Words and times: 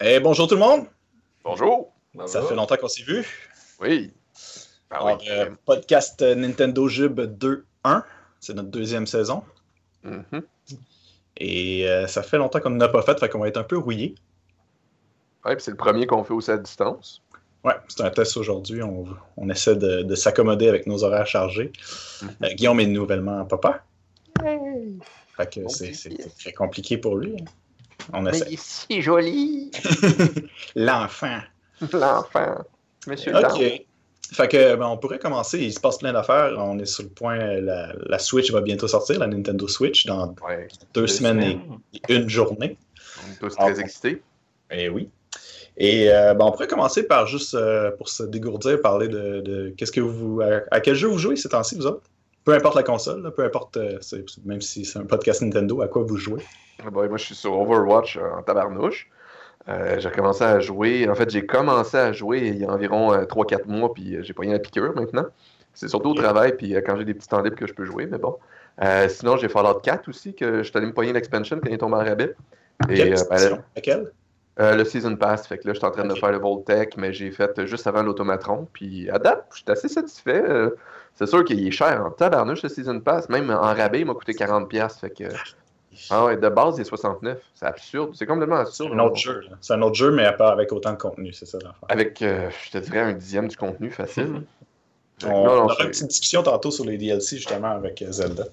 Eh, 0.00 0.20
bonjour 0.20 0.48
tout 0.48 0.54
le 0.54 0.60
monde. 0.60 0.86
Bonjour. 1.44 1.92
Ça 2.26 2.42
fait 2.42 2.54
longtemps 2.54 2.76
qu'on 2.76 2.88
s'est 2.88 3.02
vu. 3.02 3.24
Oui. 3.80 4.12
Alors, 4.90 5.18
euh, 5.28 5.50
podcast 5.64 6.20
Nintendo 6.22 6.88
Jub 6.88 7.20
2.1. 7.20 8.02
C'est 8.40 8.54
notre 8.54 8.68
deuxième 8.70 9.06
saison. 9.06 9.42
Mhm. 10.02 10.42
Et 11.38 11.88
euh, 11.88 12.06
ça 12.06 12.22
fait 12.22 12.36
longtemps 12.38 12.60
qu'on 12.60 12.70
ne 12.70 12.78
l'a 12.80 12.88
pas 12.88 13.02
fait, 13.02 13.18
fait 13.18 13.28
qu'on 13.28 13.40
va 13.40 13.48
être 13.48 13.56
un 13.56 13.64
peu 13.64 13.76
rouillé. 13.78 14.14
Ouais, 15.44 15.56
puis 15.56 15.64
c'est 15.64 15.72
le 15.72 15.76
premier 15.76 16.06
qu'on 16.06 16.22
fait 16.22 16.32
aussi 16.32 16.50
à 16.50 16.56
distance. 16.58 17.22
Ouais, 17.64 17.74
c'est 17.88 18.02
un 18.02 18.10
test 18.10 18.36
aujourd'hui. 18.36 18.82
On, 18.82 19.06
on 19.36 19.48
essaie 19.48 19.74
de, 19.74 20.02
de 20.02 20.14
s'accommoder 20.14 20.68
avec 20.68 20.86
nos 20.86 21.02
horaires 21.02 21.26
chargés. 21.26 21.72
Mhm. 22.22 22.30
Euh, 22.44 22.48
Guillaume 22.54 22.80
est 22.80 22.86
nouvellement 22.86 23.44
papa. 23.46 23.84
Hey. 24.44 24.98
Fait 25.36 25.52
que 25.52 25.68
c'est 25.68 25.92
très 26.38 26.52
compliqué 26.52 26.98
pour 26.98 27.16
lui. 27.16 27.34
hein. 27.40 27.44
On 28.12 28.22
Mais 28.22 28.38
il 28.48 28.54
est 28.54 28.60
si 28.60 29.00
joli. 29.02 29.70
L'enfant. 30.76 31.38
L'enfant. 31.92 32.56
Monsieur 33.06 33.34
OK. 33.36 33.82
Fait 34.32 34.48
que 34.48 34.74
ben, 34.76 34.86
on 34.86 34.96
pourrait 34.96 35.18
commencer. 35.18 35.60
Il 35.60 35.72
se 35.72 35.80
passe 35.80 35.98
plein 35.98 36.12
d'affaires. 36.12 36.54
On 36.58 36.78
est 36.78 36.86
sur 36.86 37.04
le 37.04 37.10
point. 37.10 37.36
La, 37.60 37.92
la 38.06 38.18
Switch 38.18 38.50
va 38.50 38.60
bientôt 38.62 38.88
sortir, 38.88 39.18
la 39.20 39.26
Nintendo 39.26 39.68
Switch, 39.68 40.06
dans 40.06 40.34
Ouais. 40.46 40.68
deux, 40.94 41.02
Deux 41.02 41.06
semaines, 41.06 41.40
semaines. 41.40 41.60
et 42.08 42.14
une 42.14 42.28
journée. 42.28 42.76
On 43.28 43.32
est 43.32 43.36
tous 43.48 43.54
Ah, 43.58 43.64
très 43.66 43.74
bon. 43.74 43.80
excités. 43.80 44.22
Eh 44.70 44.88
oui. 44.88 45.08
Et 45.76 46.10
euh, 46.10 46.34
ben, 46.34 46.46
on 46.46 46.52
pourrait 46.52 46.68
commencer 46.68 47.02
par 47.02 47.26
juste, 47.26 47.54
euh, 47.54 47.90
pour 47.92 48.08
se 48.08 48.22
dégourdir, 48.22 48.80
parler 48.80 49.08
de, 49.08 49.40
de 49.40 49.74
qu'est-ce 49.76 49.92
que 49.92 50.00
vous. 50.00 50.40
À, 50.40 50.62
à 50.70 50.80
quel 50.80 50.94
jeu 50.94 51.08
vous 51.08 51.18
jouez 51.18 51.36
ces 51.36 51.48
temps-ci, 51.50 51.74
vous 51.76 51.86
autres? 51.86 52.02
Peu 52.44 52.54
importe 52.54 52.76
la 52.76 52.82
console, 52.82 53.22
là, 53.22 53.30
peu 53.30 53.44
importe, 53.44 53.76
euh, 53.76 53.98
même 54.44 54.60
si 54.60 54.84
c'est 54.84 54.98
un 54.98 55.04
podcast 55.04 55.42
Nintendo, 55.42 55.80
à 55.82 55.88
quoi 55.88 56.02
vous 56.02 56.16
jouez? 56.16 56.42
Ah 56.86 56.90
bah, 56.90 57.08
moi, 57.08 57.16
je 57.16 57.24
suis 57.24 57.34
sur 57.34 57.58
Overwatch 57.58 58.16
euh, 58.16 58.30
en 58.38 58.42
tabarnouche. 58.42 59.08
Euh, 59.68 59.98
j'ai 59.98 60.10
commencé 60.10 60.44
à 60.44 60.60
jouer. 60.60 61.08
En 61.08 61.14
fait, 61.14 61.30
j'ai 61.30 61.46
commencé 61.46 61.96
à 61.96 62.12
jouer 62.12 62.48
il 62.48 62.58
y 62.58 62.64
a 62.64 62.70
environ 62.70 63.12
euh, 63.12 63.24
3-4 63.24 63.66
mois, 63.66 63.92
puis 63.94 64.16
euh, 64.16 64.22
j'ai 64.22 64.34
pas 64.34 64.44
eu 64.44 64.50
la 64.50 64.58
piqûre 64.58 64.94
maintenant. 64.94 65.26
C'est 65.72 65.88
surtout 65.88 66.10
au 66.10 66.14
travail, 66.14 66.56
puis 66.56 66.74
euh, 66.74 66.82
quand 66.84 66.96
j'ai 66.96 67.04
des 67.04 67.14
petits 67.14 67.28
temps 67.28 67.40
libres 67.40 67.56
que 67.56 67.66
je 67.66 67.74
peux 67.74 67.84
jouer, 67.84 68.06
mais 68.06 68.18
bon. 68.18 68.36
Euh, 68.82 69.08
sinon, 69.08 69.36
j'ai 69.36 69.48
Fallout 69.48 69.80
4 69.80 70.08
aussi, 70.08 70.34
que 70.34 70.58
je 70.58 70.68
suis 70.68 70.76
allé 70.76 70.86
me 70.86 70.92
poigner 70.92 71.12
l'expansion 71.12 71.58
quand 71.60 71.68
il 71.68 71.74
est 71.74 71.78
tombé 71.78 71.96
en 71.96 72.04
rabais. 72.04 72.34
Et, 72.88 73.12
euh, 73.12 73.16
ben? 73.30 73.62
Laquelle? 73.74 74.12
Euh, 74.60 74.76
le 74.76 74.84
Season 74.84 75.16
Pass, 75.16 75.48
fait 75.48 75.58
que 75.58 75.66
là, 75.66 75.72
je 75.72 75.78
suis 75.78 75.86
en 75.86 75.90
train 75.90 76.06
de 76.06 76.14
faire 76.14 76.30
le 76.30 76.38
Voltec, 76.38 76.96
mais 76.96 77.12
j'ai 77.12 77.32
fait 77.32 77.58
euh, 77.58 77.66
juste 77.66 77.86
avant 77.88 78.02
l'Automatron. 78.02 78.68
Puis 78.72 79.10
à 79.10 79.18
date, 79.18 79.46
je 79.50 79.56
suis 79.58 79.64
assez 79.68 79.88
satisfait. 79.88 80.44
Euh, 80.48 80.70
c'est 81.16 81.26
sûr 81.26 81.44
qu'il 81.44 81.66
est 81.66 81.72
cher 81.72 82.04
en 82.04 82.10
tabarnouche, 82.10 82.62
le 82.62 82.68
Season 82.68 83.00
Pass. 83.00 83.28
Même 83.28 83.50
en 83.50 83.74
rabais, 83.74 84.00
il 84.00 84.06
m'a 84.06 84.14
coûté 84.14 84.32
40$. 84.32 85.00
Fait 85.00 85.10
que. 85.10 85.24
Ah 86.10 86.24
ouais, 86.26 86.36
de 86.36 86.48
base, 86.48 86.76
il 86.78 86.82
est 86.82 86.84
69. 86.84 87.38
C'est 87.54 87.66
absurde. 87.66 88.10
C'est 88.14 88.26
complètement 88.26 88.56
C'est 88.64 88.68
absurde. 88.68 88.92
un 88.94 88.98
autre 89.00 89.16
jeu. 89.16 89.40
là. 89.40 89.56
C'est 89.60 89.74
un 89.74 89.82
autre 89.82 89.94
jeu, 89.96 90.10
mais 90.10 90.30
pas 90.36 90.50
avec 90.52 90.72
autant 90.72 90.92
de 90.92 90.98
contenu, 90.98 91.32
c'est 91.32 91.46
ça 91.46 91.58
l'affaire. 91.58 91.74
Avec, 91.88 92.20
euh, 92.22 92.48
je 92.66 92.70
te 92.70 92.78
dirais, 92.78 93.00
un 93.00 93.12
dixième 93.12 93.48
du 93.48 93.56
contenu 93.56 93.90
facile. 93.90 94.42
Que 95.20 95.26
On, 95.26 95.44
non, 95.44 95.44
non, 95.44 95.52
on 95.62 95.64
aura 95.66 95.74
c'est- 95.76 95.84
une 95.84 95.90
petite 95.90 96.06
discussion 96.08 96.42
tantôt 96.42 96.70
sur 96.72 96.84
les 96.84 96.98
DLC, 96.98 97.36
justement, 97.36 97.70
avec 97.70 98.02
euh, 98.02 98.10
Zelda. 98.10 98.44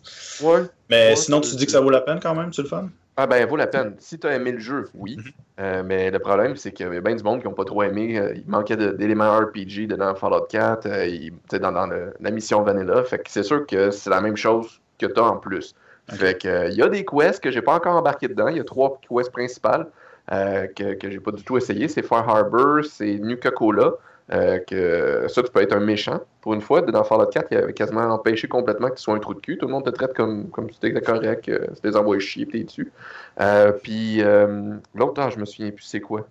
Ouais. 0.41 0.61
Mais 0.89 1.09
Ouais, 1.09 1.15
sinon, 1.15 1.41
c'est- 1.41 1.51
tu 1.51 1.55
dis 1.57 1.65
que 1.65 1.71
ça 1.71 1.81
vaut 1.81 1.89
la 1.89 2.01
peine 2.01 2.19
quand 2.21 2.35
même, 2.35 2.53
c'est 2.53 2.61
le 2.61 2.67
fun? 2.67 2.87
Ah 3.17 3.27
ben, 3.27 3.45
vaut 3.47 3.57
la 3.57 3.67
peine. 3.67 3.95
Si 3.99 4.17
tu 4.17 4.25
as 4.25 4.35
aimé 4.35 4.51
le 4.53 4.59
jeu, 4.59 4.87
oui. 4.93 5.17
Mhm. 5.17 5.23
Euh, 5.59 5.83
mais 5.85 6.09
le 6.11 6.19
problème, 6.19 6.55
c'est 6.55 6.71
qu'il 6.71 6.85
y 6.85 6.87
avait 6.87 7.01
bien 7.01 7.13
du 7.15 7.23
monde 7.23 7.41
qui 7.41 7.47
n'ont 7.47 7.53
pas 7.53 7.65
trop 7.65 7.83
aimé. 7.83 8.17
Euh, 8.17 8.33
il 8.35 8.43
manquait 8.47 8.77
de- 8.77 8.91
d'éléments 8.91 9.37
RPG 9.37 9.85
dedans 9.87 10.15
Fallout 10.15 10.45
4, 10.49 10.85
euh, 10.85 11.05
il- 11.05 11.31
tu 11.31 11.37
sais, 11.51 11.59
dans, 11.59 11.71
dans 11.71 11.87
le- 11.87 12.13
la 12.19 12.31
mission 12.31 12.61
Vanilla. 12.63 13.03
Fait 13.03 13.17
que 13.19 13.29
c'est 13.29 13.43
sûr 13.43 13.65
que 13.67 13.91
c'est 13.91 14.09
la 14.09 14.21
même 14.21 14.37
chose 14.37 14.79
que 14.97 15.07
tu 15.07 15.19
as 15.19 15.23
en 15.23 15.37
plus. 15.37 15.75
Fait 16.15 16.41
que 16.41 16.47
euh, 16.47 16.69
il 16.69 16.75
y 16.75 16.81
a 16.81 16.89
des 16.89 17.05
quests 17.05 17.41
que 17.43 17.51
j'ai 17.51 17.61
pas 17.61 17.73
encore 17.75 17.95
embarqué 17.95 18.27
dedans. 18.27 18.47
Il 18.47 18.57
y 18.57 18.59
a 18.59 18.63
trois 18.63 18.99
quests 19.07 19.31
principales 19.31 19.87
euh, 20.31 20.67
que, 20.67 20.93
que 20.95 21.09
j'ai 21.09 21.19
pas 21.19 21.31
du 21.31 21.43
tout 21.43 21.57
essayé. 21.57 21.87
C'est 21.87 22.03
Fire 22.03 22.27
Harbor, 22.27 22.83
c'est 22.85 23.19
Nuka-Cola. 23.19 23.93
euh, 24.31 24.59
que 24.59 25.25
ça, 25.27 25.43
tu 25.43 25.51
peux 25.51 25.61
être 25.61 25.73
un 25.73 25.79
méchant. 25.79 26.21
Pour 26.41 26.53
une 26.53 26.61
fois, 26.61 26.81
dans 26.81 27.03
Fallout 27.03 27.27
4, 27.27 27.47
il 27.51 27.57
avait 27.57 27.73
quasiment 27.73 28.03
empêché 28.03 28.47
complètement 28.47 28.89
que 28.89 28.95
tu 28.95 29.03
sois 29.03 29.15
un 29.15 29.19
trou 29.19 29.33
de 29.33 29.39
cul. 29.39 29.57
Tout 29.57 29.67
le 29.67 29.73
monde 29.73 29.85
te 29.85 29.89
traite 29.89 30.13
comme, 30.13 30.49
comme 30.49 30.69
si 30.71 30.79
t'étais 30.79 31.01
correct, 31.01 31.49
euh, 31.49 31.67
si 31.75 31.81
t'es 31.81 31.95
envoyé 31.95 32.21
chier 32.21 32.47
t'es 32.47 32.63
dessus. 32.63 32.91
Euh, 33.39 33.71
puis 33.71 34.21
euh, 34.21 34.75
l'autre, 34.95 35.21
ah, 35.21 35.29
je 35.29 35.37
me 35.37 35.45
souviens 35.45 35.71
plus 35.71 35.83
c'est 35.83 36.01
quoi. 36.01 36.27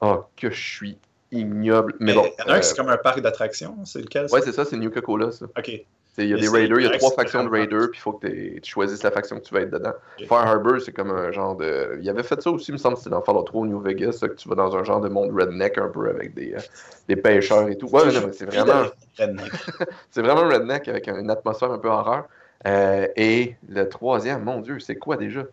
Ah, 0.00 0.26
que 0.36 0.50
je 0.50 0.60
suis 0.60 0.98
ignoble. 1.30 1.94
Mais 2.00 2.14
bon. 2.14 2.24
il 2.24 2.40
y 2.40 2.48
en 2.48 2.52
a 2.52 2.56
un 2.56 2.60
qui 2.60 2.68
c'est 2.68 2.76
comme 2.76 2.88
un 2.88 2.96
parc 2.96 3.20
d'attractions, 3.20 3.76
c'est 3.84 4.00
lequel? 4.00 4.28
ça? 4.28 4.34
ouais, 4.34 4.42
c'est 4.42 4.52
ça, 4.52 4.64
c'est 4.64 4.76
Nuka-Cola, 4.76 5.30
ça. 5.30 5.46
Ok. 5.56 5.84
Il 6.18 6.26
y 6.28 6.34
a 6.34 6.36
des 6.36 6.48
raiders, 6.48 6.80
il 6.80 6.84
y 6.84 6.86
a 6.86 6.98
trois 6.98 7.12
factions 7.12 7.44
de 7.44 7.48
raiders, 7.48 7.88
puis 7.90 7.98
il 7.98 8.02
faut 8.02 8.12
que 8.12 8.26
tu 8.26 8.70
choisisses 8.70 9.02
la 9.02 9.10
faction 9.10 9.36
que 9.38 9.44
tu 9.44 9.54
vas 9.54 9.60
être 9.60 9.70
dedans. 9.70 9.92
Fire 10.26 10.38
Harbor, 10.46 10.80
c'est 10.80 10.92
comme 10.92 11.10
un 11.10 11.30
genre 11.32 11.56
de. 11.56 11.98
Il 12.02 12.08
avait 12.10 12.22
fait 12.24 12.40
ça 12.42 12.50
aussi, 12.50 12.70
il 12.70 12.74
me 12.74 12.78
semble, 12.78 12.96
c'était 12.96 13.10
dans 13.10 13.22
Fallout 13.22 13.42
3 13.44 13.62
au 13.62 13.66
New 13.66 13.80
Vegas, 13.80 14.18
que 14.20 14.26
tu 14.34 14.48
vas 14.48 14.54
dans 14.56 14.76
un 14.76 14.84
genre 14.84 15.00
de 15.00 15.08
monde 15.08 15.30
redneck 15.32 15.78
un 15.78 15.88
peu 15.88 16.10
avec 16.10 16.34
des, 16.34 16.52
euh, 16.54 16.58
des 17.08 17.16
pêcheurs 17.16 17.68
et 17.68 17.78
tout. 17.78 17.86
Ouais, 17.88 18.02
mais 18.06 18.32
c'est 18.32 18.44
vraiment, 18.46 18.84
c'est 20.10 20.20
vraiment 20.22 20.48
redneck 20.48 20.88
avec 20.88 21.08
une 21.08 21.30
atmosphère 21.30 21.70
un 21.70 21.78
peu 21.78 21.88
horreur. 21.88 22.24
Euh, 22.66 23.06
et 23.16 23.54
le 23.68 23.88
troisième, 23.88 24.42
mon 24.44 24.60
Dieu, 24.60 24.78
c'est 24.80 24.96
quoi 24.96 25.16
déjà? 25.16 25.44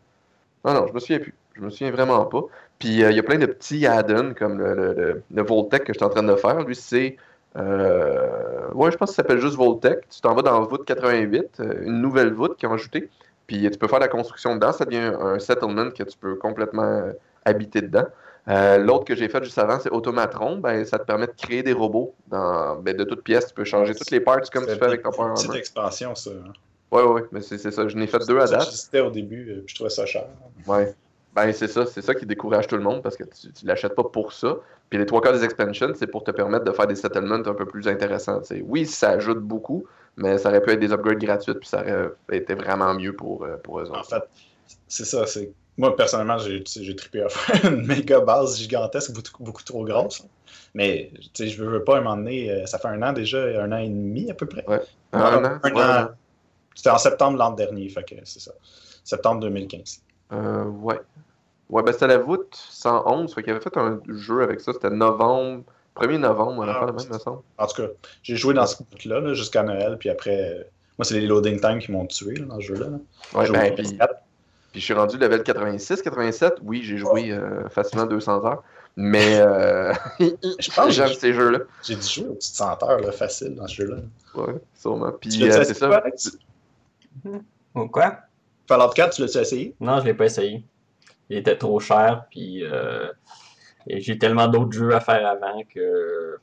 Non, 0.66 0.74
non, 0.74 0.88
je 0.88 0.94
me 0.94 1.00
souviens 1.00 1.20
plus. 1.20 1.34
Je 1.54 1.62
me 1.62 1.70
souviens 1.70 1.92
vraiment 1.92 2.26
pas. 2.26 2.42
Puis 2.80 3.04
euh, 3.04 3.12
il 3.12 3.16
y 3.16 3.20
a 3.20 3.24
plein 3.24 3.38
de 3.40 3.46
petits 3.46 3.88
add-ons 3.88 4.34
comme 4.34 4.58
le, 4.60 4.74
le, 4.74 4.94
le, 4.94 5.24
le 5.34 5.42
Voltec 5.44 5.84
que 5.86 5.94
je 5.94 5.98
suis 5.98 6.06
en 6.06 6.10
train 6.10 6.24
de 6.24 6.36
faire. 6.36 6.60
Lui, 6.62 6.76
c'est. 6.76 7.16
Euh, 7.58 8.68
ouais, 8.74 8.92
je 8.92 8.98
pense 8.98 9.10
que 9.10 9.16
ça 9.16 9.24
s'appelle 9.24 9.40
juste 9.40 9.56
Voltec. 9.56 10.08
Tu 10.10 10.22
t'en 10.22 10.34
vas 10.36 10.42
dans 10.42 10.62
voûte 10.64 10.86
88, 10.86 11.60
euh, 11.60 11.74
une 11.84 12.02
nouvelle 12.02 12.34
voûte 12.34 12.56
qui 12.58 12.66
ont 12.68 12.74
ajouté. 12.74 13.10
Puis 13.48 13.70
tu 13.70 13.78
peux 13.78 13.88
faire 13.88 14.00
la 14.00 14.08
construction 14.08 14.56
dedans. 14.56 14.72
Ça 14.72 14.86
devient 14.86 15.12
un 15.20 15.40
settlement 15.40 15.90
que 15.92 16.04
tu 16.04 16.18
peux 16.18 16.36
complètement 16.36 16.84
euh, 16.84 17.12
habiter 17.46 17.82
dedans. 17.82 18.06
Euh, 18.50 18.78
L'autre 18.78 19.06
que 19.06 19.16
j'ai 19.16 19.28
fait 19.28 19.44
juste 19.44 19.58
avant, 19.58 19.80
c'est 19.80 19.90
Automatron. 19.92 20.58
Ben, 20.58 20.86
ça 20.86 21.00
te 21.00 21.06
permet 21.06 21.28
de 21.28 21.34
créer 21.38 21.64
des 21.64 21.74
robots 21.74 22.14
dans, 22.28 22.76
ben, 22.78 22.96
de 22.96 23.04
toutes 23.04 23.24
pièces. 23.24 23.48
Tu 23.48 23.54
peux 23.54 23.66
changer 23.66 23.94
toutes 23.96 24.12
les 24.12 24.20
parts 24.20 24.40
comme 24.52 24.66
tu 24.66 24.72
C'est 24.72 24.78
fais 24.78 24.86
avec 24.86 25.02
ton 25.02 25.12
Fire 25.12 25.28
une 25.28 25.34
petite 25.34 25.56
expansion, 25.56 26.16
ça. 26.16 26.30
hein. 26.32 26.54
Ouais, 26.90 27.04
ouais, 27.04 27.24
mais 27.34 27.42
c'est 27.42 27.58
c'est 27.58 27.72
ça. 27.72 27.86
Je 27.88 27.98
n'ai 27.98 28.08
fait 28.08 28.26
deux 28.26 28.40
à 28.40 28.46
date. 28.48 28.64
J'hésitais 28.70 29.02
au 29.02 29.10
début, 29.10 29.44
puis 29.44 29.64
je 29.68 29.76
trouvais 29.76 29.90
ça 29.90 30.06
cher. 30.06 30.26
Ouais. 30.66 30.94
Ben, 31.38 31.54
c'est 31.54 31.68
ça, 31.68 31.86
c'est 31.86 32.02
ça 32.02 32.16
qui 32.16 32.26
décourage 32.26 32.66
tout 32.66 32.78
le 32.78 32.82
monde 32.82 33.04
parce 33.04 33.16
que 33.16 33.24
tu, 33.24 33.54
tu 33.54 33.66
l'achètes 33.68 33.94
pas 33.94 34.06
pour 34.06 34.34
ça. 34.34 34.58
Puis 34.90 34.98
les 34.98 35.06
trois 35.06 35.22
quarts 35.22 35.34
des 35.34 35.44
expansions, 35.44 35.94
c'est 35.94 36.08
pour 36.08 36.24
te 36.24 36.32
permettre 36.32 36.66
de 36.66 36.72
faire 36.72 36.88
des 36.88 36.96
settlements 36.96 37.36
un 37.36 37.54
peu 37.54 37.68
plus 37.68 37.88
intéressants. 37.88 38.42
Oui, 38.64 38.88
ça 38.88 39.12
ajoute 39.12 39.38
beaucoup, 39.38 39.86
mais 40.16 40.40
ça 40.40 40.50
aurait 40.50 40.64
pu 40.64 40.72
être 40.72 40.80
des 40.80 40.92
upgrades 40.92 41.20
gratuites, 41.20 41.60
puis 41.60 41.70
ça 41.70 41.84
aurait 41.84 42.38
été 42.38 42.56
vraiment 42.56 42.92
mieux 42.96 43.14
pour, 43.16 43.44
euh, 43.44 43.56
pour 43.58 43.80
eux 43.80 43.88
En 43.94 44.02
fait, 44.04 44.24
c'est 44.88 45.06
ça. 45.06 45.28
c'est 45.28 45.52
Moi, 45.78 45.96
personnellement, 45.96 46.40
j'ai 46.40 46.64
j'ai 46.66 46.96
trippé 46.96 47.22
à 47.22 47.30
faire 47.30 47.72
une 47.72 47.86
méga 47.86 48.20
base 48.20 48.58
gigantesque, 48.58 49.14
beaucoup, 49.14 49.44
beaucoup 49.44 49.64
trop 49.64 49.86
grosse. 49.86 50.26
Mais 50.74 51.12
je 51.38 51.62
veux, 51.62 51.70
veux 51.70 51.84
pas, 51.84 51.98
un 51.98 52.02
moment 52.02 52.18
donné, 52.18 52.50
euh, 52.50 52.66
ça 52.66 52.80
fait 52.80 52.88
un 52.88 53.04
an 53.04 53.14
déjà, 53.14 53.44
un 53.62 53.72
an 53.74 53.78
et 53.78 53.90
demi 53.90 54.32
à 54.32 54.34
peu 54.34 54.48
près. 54.48 54.66
Ouais. 54.68 54.82
Un, 55.14 55.20
Un 55.20 55.46
an? 55.46 55.60
un 55.62 55.72
Ouais, 55.72 55.84
an. 55.84 56.08
C'était 56.74 56.90
en 56.90 56.98
septembre 56.98 57.38
l'an 57.38 57.52
dernier, 57.52 57.90
fait 57.90 58.04
que 58.04 58.16
c'est 58.24 58.40
ça. 58.40 58.54
Septembre 59.04 59.42
2015. 59.42 60.02
Euh, 60.34 60.64
ouais. 60.66 61.00
Ouais, 61.70 61.84
ben 61.84 61.92
c'était 61.92 62.08
la 62.08 62.18
voûte 62.18 62.56
111, 62.70 63.34
fait 63.34 63.44
qu'il 63.44 63.52
avait 63.52 63.62
fait 63.62 63.76
un 63.78 64.00
jeu 64.08 64.42
avec 64.42 64.62
ça, 64.62 64.72
c'était 64.74 64.90
novembre, 64.90 65.64
1er 65.96 66.18
novembre, 66.18 66.60
on 66.60 66.62
a 66.68 66.72
Ah, 66.72 66.80
fait 66.80 66.86
le 66.92 66.94
même, 66.94 67.14
me 67.14 67.20
semble. 67.20 67.42
En 67.58 67.68
tout 67.68 67.82
cas, 67.82 67.88
j'ai 68.24 68.36
joué 68.36 68.54
dans 68.54 68.66
ce 68.66 68.78
bout-là 68.84 69.20
là, 69.20 69.34
jusqu'à 69.34 69.64
Noël, 69.64 69.98
puis 70.00 70.10
après, 70.10 70.70
moi, 70.98 71.06
c'est 71.06 71.20
les 71.20 71.28
loading 71.28 71.60
times 71.60 71.80
qui 71.80 71.92
m'ont 71.92 72.06
tué 72.06 72.36
là, 72.36 72.46
dans 72.46 72.56
ce 72.62 72.66
jeu-là. 72.68 72.88
là. 72.90 72.98
Ouais, 73.36 73.46
J'ai 73.46 73.52
ben, 73.54 73.76
joué 73.76 73.76
puis, 73.76 73.98
puis 74.72 74.80
je 74.82 74.86
suis 74.86 74.94
rendu 74.94 75.18
level 75.18 75.44
86, 75.44 76.02
87, 76.02 76.54
oui, 76.64 76.84
j'ai 76.84 76.98
joué 76.98 77.32
euh, 77.32 77.68
facilement 77.70 78.06
200 78.06 78.46
heures, 78.46 78.64
mais 78.96 79.40
euh, 79.40 79.94
Je 80.20 80.72
pense 80.72 80.90
j'aime 80.92 81.08
j'ai- 81.08 81.16
ces 81.16 81.34
jeux-là. 81.34 81.60
j'ai 81.84 81.96
dû 81.96 82.02
jouer 82.08 82.28
aux 82.28 82.36
petites 82.36 82.56
100 82.56 82.84
heures 82.84 83.00
là, 83.00 83.12
facile 83.12 83.56
dans 83.56 83.68
ce 83.68 83.76
jeu-là. 83.76 83.98
Ouais, 84.36 84.54
sûrement. 84.76 85.12
Puis 85.20 85.44
euh, 85.50 85.64
c'est 85.64 85.74
ça. 85.74 86.02
Ou 87.76 87.88
quoi? 87.90 88.20
Fallout 88.68 88.90
4, 88.94 89.16
tu 89.16 89.22
l'as-tu 89.22 89.38
essayé? 89.38 89.76
Non, 89.80 90.00
je 90.00 90.06
l'ai 90.06 90.14
pas 90.14 90.26
essayé. 90.26 90.64
Il 91.30 91.38
était 91.38 91.58
trop 91.58 91.80
cher, 91.80 92.26
puis 92.30 92.64
euh, 92.64 93.08
j'ai 93.88 94.18
tellement 94.18 94.48
d'autres 94.48 94.72
jeux 94.72 94.94
à 94.96 95.00
faire 95.00 95.28
avant 95.28 95.62
que. 95.74 96.38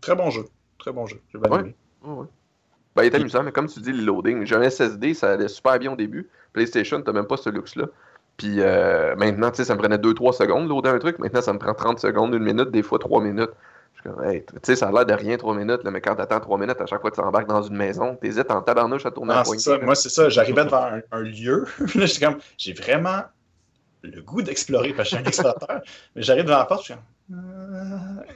Très 0.00 0.14
bon 0.14 0.30
jeu. 0.30 0.44
Très 0.78 0.92
bon 0.92 1.06
jeu. 1.06 1.20
J'ai 1.32 1.38
bien 1.38 1.50
Ouais. 1.50 1.60
aimé. 1.60 1.74
Ouais, 2.04 2.12
ouais. 2.14 2.26
Ben, 2.96 3.02
il 3.04 3.06
est 3.06 3.14
amusant, 3.16 3.42
mais 3.42 3.52
comme 3.52 3.68
tu 3.68 3.80
dis, 3.80 3.92
le 3.92 4.02
loading. 4.04 4.44
J'ai 4.44 4.56
un 4.56 4.62
SSD, 4.62 5.14
ça 5.14 5.32
allait 5.32 5.48
super 5.48 5.78
bien 5.78 5.92
au 5.92 5.96
début. 5.96 6.28
PlayStation, 6.52 7.00
t'as 7.02 7.12
même 7.12 7.26
pas 7.26 7.36
ce 7.36 7.50
luxe-là. 7.50 7.86
Puis 8.36 8.56
euh, 8.60 9.14
maintenant, 9.16 9.50
tu 9.50 9.56
sais, 9.58 9.64
ça 9.64 9.74
me 9.74 9.78
prenait 9.80 9.98
2-3 9.98 10.32
secondes 10.32 10.64
de 10.64 10.68
loader 10.68 10.90
un 10.90 10.98
truc. 10.98 11.18
Maintenant, 11.18 11.40
ça 11.42 11.52
me 11.52 11.58
prend 11.58 11.74
30 11.74 11.98
secondes, 11.98 12.34
une 12.34 12.42
minute, 12.42 12.70
des 12.70 12.82
fois 12.82 12.98
3 12.98 13.20
minutes. 13.22 13.50
Je 13.94 14.00
suis 14.02 14.10
comme, 14.10 14.24
hey, 14.24 14.44
tu 14.46 14.54
sais, 14.62 14.76
ça 14.76 14.88
a 14.88 14.92
l'air 14.92 15.04
de 15.06 15.12
rien 15.14 15.36
3 15.36 15.54
minutes, 15.56 15.82
là, 15.82 15.90
mais 15.90 16.00
quand 16.00 16.14
t'attends 16.14 16.38
3 16.40 16.58
minutes, 16.58 16.80
à 16.80 16.86
chaque 16.86 17.00
fois 17.00 17.10
que 17.10 17.16
tu 17.16 17.20
embarques 17.20 17.48
dans 17.48 17.62
une 17.62 17.76
maison, 17.76 18.14
t'hésites 18.14 18.50
en 18.52 18.62
tabarnouche 18.62 19.06
à 19.06 19.10
tourner 19.10 19.34
poignée. 19.44 19.58
ça. 19.60 19.76
là. 19.78 19.84
Moi, 19.84 19.94
c'est 19.96 20.08
ça. 20.08 20.28
J'arrivais 20.28 20.64
devant 20.64 20.84
un, 20.84 21.00
un 21.10 21.20
lieu. 21.22 21.66
Puis 21.88 21.98
là, 21.98 22.06
j'étais 22.06 22.26
comme, 22.26 22.38
j'ai 22.56 22.72
vraiment 22.72 23.22
le 24.14 24.22
goût 24.22 24.42
d'explorer 24.42 24.92
parce 24.94 25.10
que 25.10 25.16
je 25.16 25.20
suis 25.20 25.24
un 25.24 25.28
explorateur. 25.28 25.80
mais 26.14 26.22
j'arrive 26.22 26.44
devant 26.44 26.58
la 26.58 26.64
porte, 26.64 26.80
je 26.86 26.92
suis 26.92 26.94
comme, 26.94 27.02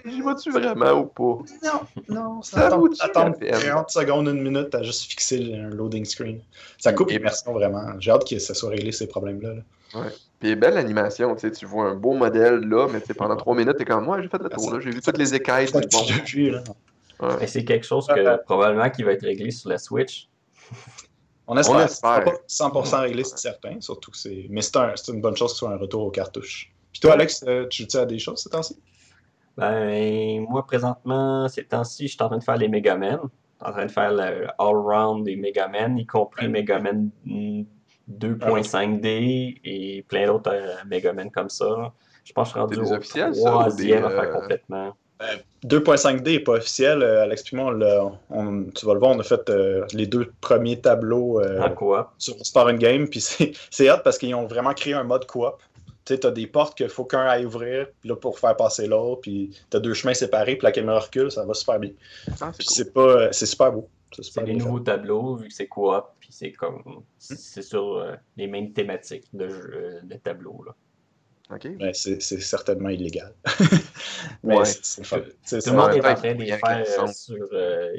J'y 0.05 0.21
vas-tu 0.21 0.51
vraiment? 0.51 0.93
Ou 1.01 1.07
pas? 1.07 1.45
Non, 1.65 1.81
non, 2.09 2.43
Ça 2.43 2.67
attend, 2.67 2.85
la 3.27 3.31
peine? 3.31 3.51
30 3.53 3.91
secondes, 3.91 4.29
une 4.29 4.43
minute 4.43 4.75
à 4.75 4.83
juste 4.83 5.05
fixer 5.11 5.55
un 5.55 5.71
loading 5.71 6.05
screen. 6.05 6.41
Ça 6.79 6.93
coupe 6.93 7.11
Et- 7.11 7.15
l'immersion 7.15 7.53
vraiment. 7.53 7.99
J'ai 8.01 8.11
hâte 8.11 8.29
que 8.29 8.39
ça 8.39 8.55
soit 8.55 8.71
réglé 8.71 8.93
ces 8.93 9.07
problèmes-là. 9.07 9.55
là. 9.55 10.03
Puis 10.41 10.57
belle 10.57 10.77
animation, 10.77 11.35
tu 11.35 11.41
sais, 11.43 11.51
tu 11.53 11.67
vois 11.67 11.85
un 11.91 11.95
beau 11.95 12.15
modèle 12.15 12.61
là, 12.61 12.89
mais 12.93 13.01
pendant 13.15 13.37
trois 13.37 13.55
minutes, 13.55 13.77
t'es 13.77 13.85
comme 13.85 14.05
moi, 14.05 14.21
j'ai 14.21 14.29
fait 14.29 14.43
le 14.43 14.49
tour, 14.49 14.73
là, 14.75 14.81
j'ai 14.81 14.91
vu 14.91 15.01
toutes 15.01 15.19
les 15.19 15.35
écailles. 15.35 15.69
C'est 15.69 15.91
bon. 15.93 16.63
Ouais. 17.21 17.47
Quelque 17.65 17.87
chose 17.87 18.07
que 18.09 18.43
probablement 18.45 18.91
qui 18.91 19.05
va 19.05 19.13
être 19.13 19.23
réglé 19.23 19.51
sur 19.53 19.69
la 19.71 19.79
Switch. 19.79 20.29
On 21.47 21.57
espère. 21.57 21.77
On 21.77 21.79
C'est 21.81 21.85
espère. 21.93 22.25
pas 22.25 22.33
100% 22.49 23.01
réglé, 23.03 23.25
c'est 23.25 23.39
certain. 23.39 23.81
Surtout 23.81 24.11
que 24.11 24.17
c'est. 24.17 24.47
Mais 24.51 24.63
c'est 24.63 24.77
un- 24.77 24.93
c'est 24.95 25.13
une 25.13 25.21
bonne 25.21 25.37
chose 25.37 25.51
que 25.53 25.55
ce 25.55 25.59
soit 25.61 25.71
un 25.73 25.77
retour 25.79 26.03
aux 26.05 26.11
cartouches. 26.11 26.73
Puis 26.93 27.01
toi, 27.01 27.13
Alex, 27.15 27.45
euh, 27.47 27.67
tu 27.69 27.87
joues 27.91 27.99
à 27.99 28.07
des 28.07 28.19
choses 28.19 28.43
ces 28.43 28.51
temps-ci? 28.51 28.81
Ben, 29.57 30.41
moi, 30.49 30.65
présentement, 30.67 31.49
ces 31.49 31.65
temps-ci, 31.65 32.07
je 32.09 32.13
suis 32.15 32.23
en 32.23 32.29
train 32.29 32.39
de 32.39 32.45
faire 32.45 32.57
les 32.57 32.69
Megamen. 32.69 33.19
Je 33.23 33.29
suis 33.29 33.71
en 33.71 33.73
train 33.73 33.87
de 33.87 33.91
faire 33.91 34.13
le 34.13 34.47
all-round 34.59 35.25
des 35.25 35.37
Megamen, 35.37 35.99
y 35.99 36.07
compris 36.07 36.49
Megaman 36.49 37.11
mm, 37.25 37.63
2.5D 38.09 39.61
et 39.65 40.05
plein 40.09 40.27
d'autres 40.27 40.53
euh, 40.53 40.75
Megamen 40.87 41.31
comme 41.31 41.49
ça. 41.49 41.93
Je 42.25 42.33
pense 42.33 42.53
que 42.53 42.61
je 42.61 42.75
suis 42.75 42.83
rendu 43.23 43.33
au 43.41 43.45
troisième 43.45 44.05
à 44.05 44.11
faire 44.11 44.21
euh, 44.37 44.41
complètement. 44.41 44.97
2.5D 45.65 46.25
n'est 46.33 46.41
pas 46.41 46.53
officiel. 46.55 47.03
Euh, 47.03 47.23
Alex 47.23 47.43
Pimon, 47.45 47.67
on 47.67 47.71
l'a- 47.71 48.11
on- 48.31 48.65
tu 48.75 48.85
vas 48.87 48.95
le 48.95 48.99
voir, 49.01 49.13
on 49.13 49.19
a 49.21 49.23
fait 49.23 49.49
euh, 49.51 49.85
les 49.93 50.07
deux 50.07 50.33
premiers 50.41 50.81
tableaux 50.81 51.41
euh, 51.41 51.61
En 51.61 51.71
coop. 51.71 52.07
sur 52.19 52.35
Star 52.45 52.67
and 52.67 52.75
Game. 52.79 53.09
Puis 53.09 53.21
c'est 53.21 53.53
c'est 53.71 53.91
hot 53.91 53.99
parce 54.03 54.19
qu'ils 54.19 54.35
ont 54.35 54.47
vraiment 54.47 54.75
créé 54.75 54.95
un 54.95 55.05
mode 55.05 55.27
coop. 55.27 55.55
Tu 56.05 56.15
sais, 56.15 56.21
t'as 56.21 56.33
des 56.33 56.49
portes 56.49 56.77
qu'il 56.77 56.89
faut 56.89 57.05
qu'un 57.05 57.21
aille 57.27 57.47
ouvrir 57.47 57.87
puis 58.01 58.09
là, 58.09 58.17
pour 58.17 58.39
faire 58.41 58.57
passer 58.57 58.89
l'autre. 58.89 59.21
Puis 59.21 59.57
t'as 59.71 59.79
deux 59.79 59.95
chemins 59.95 60.15
séparés, 60.15 60.57
puis 60.57 60.65
la 60.65 60.73
caméra 60.73 60.99
recule, 60.99 61.31
ça 61.31 61.45
va 61.45 61.55
super 61.55 61.79
bien. 61.79 61.91
Ah, 62.41 62.51
Puis 62.59 62.67
c'est 62.69 62.93
cool. 62.93 63.03
euh, 63.11 63.29
c'est 63.31 63.47
super 63.47 63.71
beau. 63.73 63.89
C'est 64.21 64.31
fait. 64.45 64.53
nouveaux 64.53 64.81
tableaux, 64.81 65.37
vu 65.37 65.49
que 65.49 65.55
c'est 65.55 65.69
coop, 65.69 66.05
puis 66.21 66.29
c'est 66.33 66.53
comme. 66.53 66.83
C'est 67.19 67.63
sur 67.63 67.97
euh, 67.99 68.13
les 68.37 68.47
mêmes 68.49 68.73
thématiques 68.73 69.25
de, 69.33 69.49
jeu- 69.49 70.01
de 70.03 70.15
tableaux. 70.17 70.63
Là. 70.67 70.75
C'est 71.93 72.21
c'est 72.23 72.41
certainement 72.41 72.89
illégal. 72.89 73.35
Mais 74.43 74.57
Ouais. 74.59 74.65
c'est 74.65 75.05
fun. 75.05 75.21
Tout 75.21 75.57
le 75.67 75.73
monde 75.73 75.95
est 75.95 76.07
en 76.07 76.15
train 76.15 76.35
de 76.35 76.45
faire 76.45 76.85
euh, 77.03 77.07
sur 77.09 77.47
euh, 77.53 77.93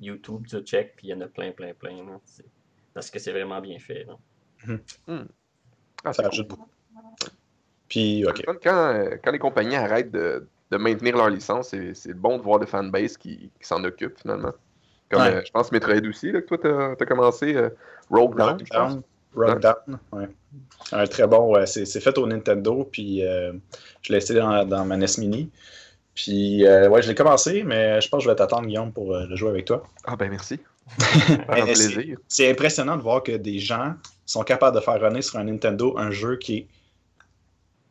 YouTube, 0.00 0.46
tu 0.48 0.60
check, 0.60 0.94
puis 0.96 1.08
il 1.08 1.10
y 1.10 1.14
en 1.14 1.20
a 1.20 1.26
plein, 1.28 1.52
plein, 1.52 1.72
plein. 1.74 2.04
là. 2.04 2.18
Parce 2.94 3.10
que 3.10 3.18
c'est 3.18 3.32
vraiment 3.32 3.60
bien 3.60 3.78
fait. 3.78 4.04
là. 4.04 4.76
Ah, 6.04 6.12
Ça 6.12 6.22
cool. 6.22 6.30
rajoute 6.30 6.48
beaucoup. 6.48 6.68
Puis, 7.88 8.24
ok. 8.26 8.42
Quand, 8.62 8.94
euh, 8.94 9.16
quand 9.22 9.30
les 9.32 9.38
compagnies 9.38 9.76
arrêtent 9.76 10.10
de, 10.10 10.46
de 10.70 10.76
maintenir 10.76 11.16
leur 11.16 11.30
licence, 11.30 11.68
c'est 11.68 11.94
c'est 11.94 12.14
bon 12.14 12.36
de 12.38 12.42
voir 12.42 12.58
le 12.58 12.66
fanbase 12.66 13.16
qui, 13.16 13.50
qui 13.60 13.66
s'en 13.66 13.82
occupe 13.84 14.18
finalement. 14.20 14.52
Comme 15.08 15.22
Ouais. 15.22 15.34
euh, 15.36 15.42
je 15.44 15.52
pense 15.52 15.70
Metroid 15.70 16.04
aussi, 16.08 16.32
là, 16.32 16.40
que 16.42 16.46
toi 16.46 16.58
t'as 16.58 16.92
as 16.92 17.06
commencé 17.06 17.54
euh, 17.54 17.70
Rogue 18.10 18.36
Down, 18.36 18.58
je 18.58 18.70
pense. 18.72 18.98
Rockdown. 19.36 19.98
Ouais. 20.12 20.28
Un 20.92 21.06
très 21.06 21.26
bon, 21.26 21.52
ouais, 21.54 21.66
c'est 21.66 21.86
fait 22.00 22.16
au 22.18 22.26
Nintendo, 22.26 22.88
puis 22.90 23.24
euh, 23.24 23.52
je 24.02 24.12
l'ai 24.12 24.18
essayé 24.18 24.38
dans, 24.40 24.64
dans 24.64 24.84
ma 24.84 24.96
NES 24.96 25.06
Mini. 25.18 25.50
Puis, 26.14 26.66
euh, 26.66 26.88
ouais, 26.88 27.02
je 27.02 27.08
l'ai 27.08 27.14
commencé, 27.14 27.62
mais 27.62 28.00
je 28.00 28.08
pense 28.08 28.20
que 28.20 28.24
je 28.24 28.30
vais 28.30 28.36
t'attendre, 28.36 28.66
Guillaume, 28.66 28.90
pour 28.92 29.14
euh, 29.14 29.26
le 29.26 29.36
jouer 29.36 29.50
avec 29.50 29.66
toi. 29.66 29.82
Ah 30.04 30.16
ben 30.16 30.30
merci. 30.30 30.58
C'est- 32.28 32.50
impressionnant 32.50 32.96
de 32.96 33.02
voir 33.02 33.22
que 33.22 33.32
des 33.32 33.58
gens 33.58 33.94
sont 34.24 34.42
capables 34.42 34.76
de 34.76 34.80
faire 34.80 35.00
runner 35.00 35.20
sur 35.22 35.38
un 35.38 35.44
Nintendo 35.44 35.96
un 35.98 36.10
jeu 36.10 36.36
qui 36.36 36.56
est 36.56 36.66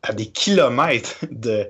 à 0.02 0.12
des 0.12 0.26
kilomètres 0.26 1.24
de, 1.30 1.66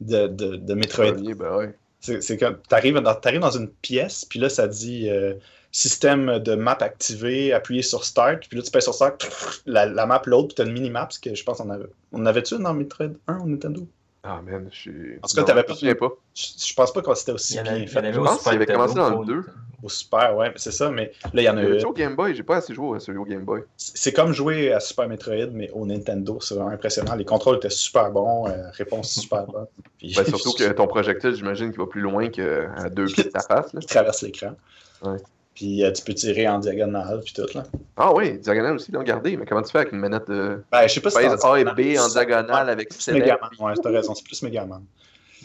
de, 0.00 0.28
de, 0.28 0.56
de 0.56 0.74
Metroid. 0.74 1.12
Premier, 1.12 1.34
ben 1.34 1.56
ouais. 1.56 1.74
C'est 2.00 2.38
comme, 2.38 2.58
t'arrives 2.68 2.98
dans, 3.00 3.14
t'arrives 3.14 3.40
dans 3.40 3.50
une 3.50 3.68
pièce, 3.68 4.24
puis 4.24 4.38
là, 4.38 4.48
ça 4.48 4.66
dit 4.68 5.10
euh, 5.10 5.34
système 5.72 6.38
de 6.38 6.54
map 6.54 6.78
activé, 6.80 7.52
appuyez 7.52 7.82
sur 7.82 8.04
Start, 8.04 8.40
puis 8.48 8.56
là, 8.58 8.62
tu 8.64 8.70
pèses 8.70 8.84
sur 8.84 8.94
Start, 8.94 9.60
la, 9.66 9.86
la 9.86 10.06
map 10.06 10.22
l'autre, 10.26 10.48
puis 10.48 10.54
t'as 10.56 10.64
une 10.64 10.72
mini-map, 10.72 11.02
parce 11.02 11.18
que 11.18 11.34
je 11.34 11.44
pense 11.44 11.58
qu'on 11.58 11.70
avait. 11.70 11.86
On 12.12 12.24
avait-tu 12.26 12.54
une 12.56 12.62
dans 12.62 12.74
Metroid 12.74 13.06
1 13.26 13.38
au 13.40 13.46
Nintendo? 13.46 13.86
Ah 14.24 14.40
man, 14.44 14.68
je 14.72 14.76
suis. 14.76 15.16
En 15.22 15.28
tout 15.28 15.36
cas, 15.36 15.44
t'avais 15.44 15.60
je 15.60 15.66
pas- 15.66 15.72
me 15.74 15.78
souviens 15.78 15.94
pas. 15.94 16.10
je, 16.34 16.46
je 16.66 16.74
pense 16.74 16.92
pas 16.92 17.02
que 17.02 17.14
c'était 17.14 17.32
aussi 17.32 17.54
bien 17.60 17.76
il 17.76 17.82
y 17.82 17.84
en 17.84 17.86
fait. 17.86 17.98
avait 17.98 18.12
Je 18.12 18.18
pense 18.18 18.38
Super 18.38 18.52
qu'il 18.52 18.62
avait 18.62 18.66
commencé 18.66 18.94
dans 18.94 19.08
le 19.10 19.14
pas 19.14 19.20
au 19.20 19.24
2. 19.24 19.44
Au 19.84 19.88
Super, 19.88 20.36
ouais, 20.36 20.52
c'est 20.56 20.72
ça, 20.72 20.90
mais 20.90 21.12
là, 21.32 21.40
il 21.40 21.44
y 21.44 21.48
en 21.48 21.56
a 21.56 21.62
eu. 21.62 21.84
au 21.84 21.92
Game 21.92 22.16
Boy, 22.16 22.34
j'ai 22.34 22.42
pas 22.42 22.56
assez 22.56 22.74
joué 22.74 22.96
à 22.96 23.00
celui 23.00 23.18
au 23.18 23.24
Game 23.24 23.44
Boy. 23.44 23.62
C'est 23.76 24.12
comme 24.12 24.32
jouer 24.32 24.72
à 24.72 24.80
Super 24.80 25.06
Metroid, 25.08 25.46
mais 25.52 25.70
au 25.70 25.86
Nintendo, 25.86 26.38
c'est 26.40 26.56
vraiment 26.56 26.70
impressionnant. 26.70 27.14
Les 27.14 27.24
contrôles 27.24 27.58
étaient 27.58 27.70
super 27.70 28.10
bons, 28.10 28.48
euh, 28.48 28.70
réponse 28.72 29.12
super 29.12 29.46
bonne. 29.46 29.66
Puis, 29.98 30.12
Ben, 30.16 30.24
surtout 30.24 30.52
que 30.52 30.68
ton 30.72 30.88
projectile, 30.88 31.34
j'imagine 31.36 31.70
qu'il 31.70 31.78
va 31.78 31.86
plus 31.86 32.00
loin 32.00 32.28
qu'à 32.28 32.88
deux 32.90 33.06
pieds 33.06 33.22
de 33.24 33.28
ta 33.28 33.40
face. 33.40 33.72
Là. 33.72 33.78
il 33.80 33.86
traverse 33.86 34.22
l'écran. 34.22 34.56
Ouais. 35.04 35.18
Puis 35.58 35.82
euh, 35.82 35.90
tu 35.90 36.04
peux 36.04 36.14
tirer 36.14 36.46
en 36.46 36.60
diagonale, 36.60 37.20
puis 37.24 37.34
tout, 37.34 37.48
là. 37.52 37.64
Ah 37.96 38.14
oui, 38.14 38.38
diagonale 38.38 38.76
aussi, 38.76 38.92
l'ont 38.92 39.02
gardé. 39.02 39.36
Mais 39.36 39.44
comment 39.44 39.60
tu 39.60 39.72
fais 39.72 39.78
avec 39.78 39.92
une 39.92 39.98
manette 39.98 40.28
de 40.28 40.62
Ben, 40.70 40.86
je 40.86 40.94
sais 40.94 41.00
pas 41.00 41.10
si 41.10 41.16
c'est 41.16 41.44
A 41.44 41.58
et. 41.58 41.64
B 41.64 41.98
en 41.98 42.06
diagonale 42.06 42.70
avec 42.70 42.90
plus 42.90 43.00
select? 43.00 43.26
Megaman. 43.26 43.50
Ouais, 43.58 43.74
t'as 43.82 43.90
raison, 43.90 44.14
c'est 44.14 44.22
plus 44.22 44.40
Megaman. 44.44 44.84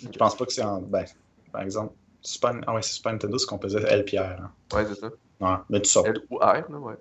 Je 0.04 0.16
pense 0.16 0.38
pas 0.38 0.46
que 0.46 0.54
c'est 0.54 0.62
en. 0.62 0.82
Ben, 0.82 1.06
par 1.52 1.64
exemple, 1.64 1.96
Super... 2.22 2.54
Ah 2.68 2.76
ouais, 2.76 2.84
c'est 2.84 2.94
Super 2.94 3.14
Nintendo, 3.14 3.40
c'est 3.40 3.48
qu'on 3.48 3.58
faisait 3.58 3.82
L 3.82 4.06
Pierre. 4.06 4.38
Hein. 4.40 4.78
Ouais, 4.78 4.86
c'est 4.88 5.00
ça. 5.00 5.08
Ouais, 5.40 5.58
mais 5.72 5.82
tu 5.82 5.90
sors. 5.90 6.06
L 6.06 6.22
ou 6.30 6.38
R, 6.38 6.44
là, 6.44 6.62
ouais. 6.70 6.94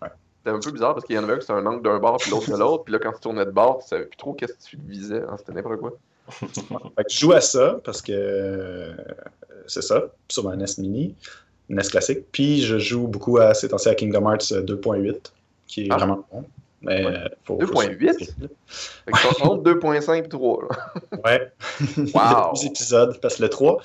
Ouais. 0.00 0.08
C'était 0.38 0.56
un 0.56 0.58
peu 0.58 0.70
bizarre 0.70 0.94
parce 0.94 1.04
qu'il 1.04 1.14
y 1.14 1.18
en 1.18 1.24
avait 1.24 1.34
un 1.34 1.36
qui 1.36 1.42
c'était 1.42 1.58
un 1.58 1.66
angle 1.66 1.82
d'un 1.82 1.98
bord 1.98 2.16
puis 2.16 2.30
l'autre 2.30 2.50
de 2.50 2.56
l'autre. 2.56 2.84
Puis 2.84 2.92
là, 2.94 3.00
quand 3.00 3.12
tu 3.12 3.20
tournais 3.20 3.44
de 3.44 3.50
bord, 3.50 3.82
tu 3.82 3.88
savais 3.88 4.06
plus 4.06 4.16
trop 4.16 4.32
qu'est-ce 4.32 4.54
que 4.54 4.62
tu 4.62 4.78
visais. 4.78 5.20
Ah, 5.28 5.36
C'était 5.36 5.52
n'importe 5.52 5.78
quoi. 5.78 5.92
Fait 6.30 7.04
que 7.04 7.12
je 7.12 7.18
joue 7.18 7.32
à 7.32 7.42
ça 7.42 7.78
parce 7.84 8.00
que 8.00 8.12
euh, 8.12 8.94
c'est 9.66 9.82
ça, 9.82 10.04
sur 10.28 10.44
ma 10.44 10.56
NES 10.56 10.64
Mini, 10.78 11.14
NES 11.68 11.82
classique. 11.82 12.20
Puis 12.32 12.62
je 12.62 12.78
joue 12.78 13.06
beaucoup 13.08 13.38
à 13.38 13.54
ces 13.54 13.68
temps-ci 13.68 13.88
à 13.88 13.94
Kingdom 13.94 14.30
Hearts 14.30 14.52
euh, 14.52 14.62
2.8, 14.62 15.32
qui 15.66 15.82
est 15.86 15.88
Ah. 15.90 15.96
vraiment 15.96 16.26
bon. 16.32 16.44
Mais 16.82 17.04
Ouais. 17.04 17.12
euh, 17.16 17.28
faut, 17.44 17.56
2.8? 17.58 18.18
Fait 18.66 19.12
que 19.12 19.42
entre 19.44 19.62
2.5 19.62 20.24
et 20.24 20.28
3. 20.28 20.62
Là. 20.62 21.20
Ouais. 21.24 21.52
Il 21.96 22.08
y 22.10 22.16
a 22.16 22.50
deux 22.54 22.66
épisodes, 22.66 23.18
parce 23.20 23.36
que 23.36 23.42
le 23.42 23.48
3, 23.48 23.78
tu 23.78 23.82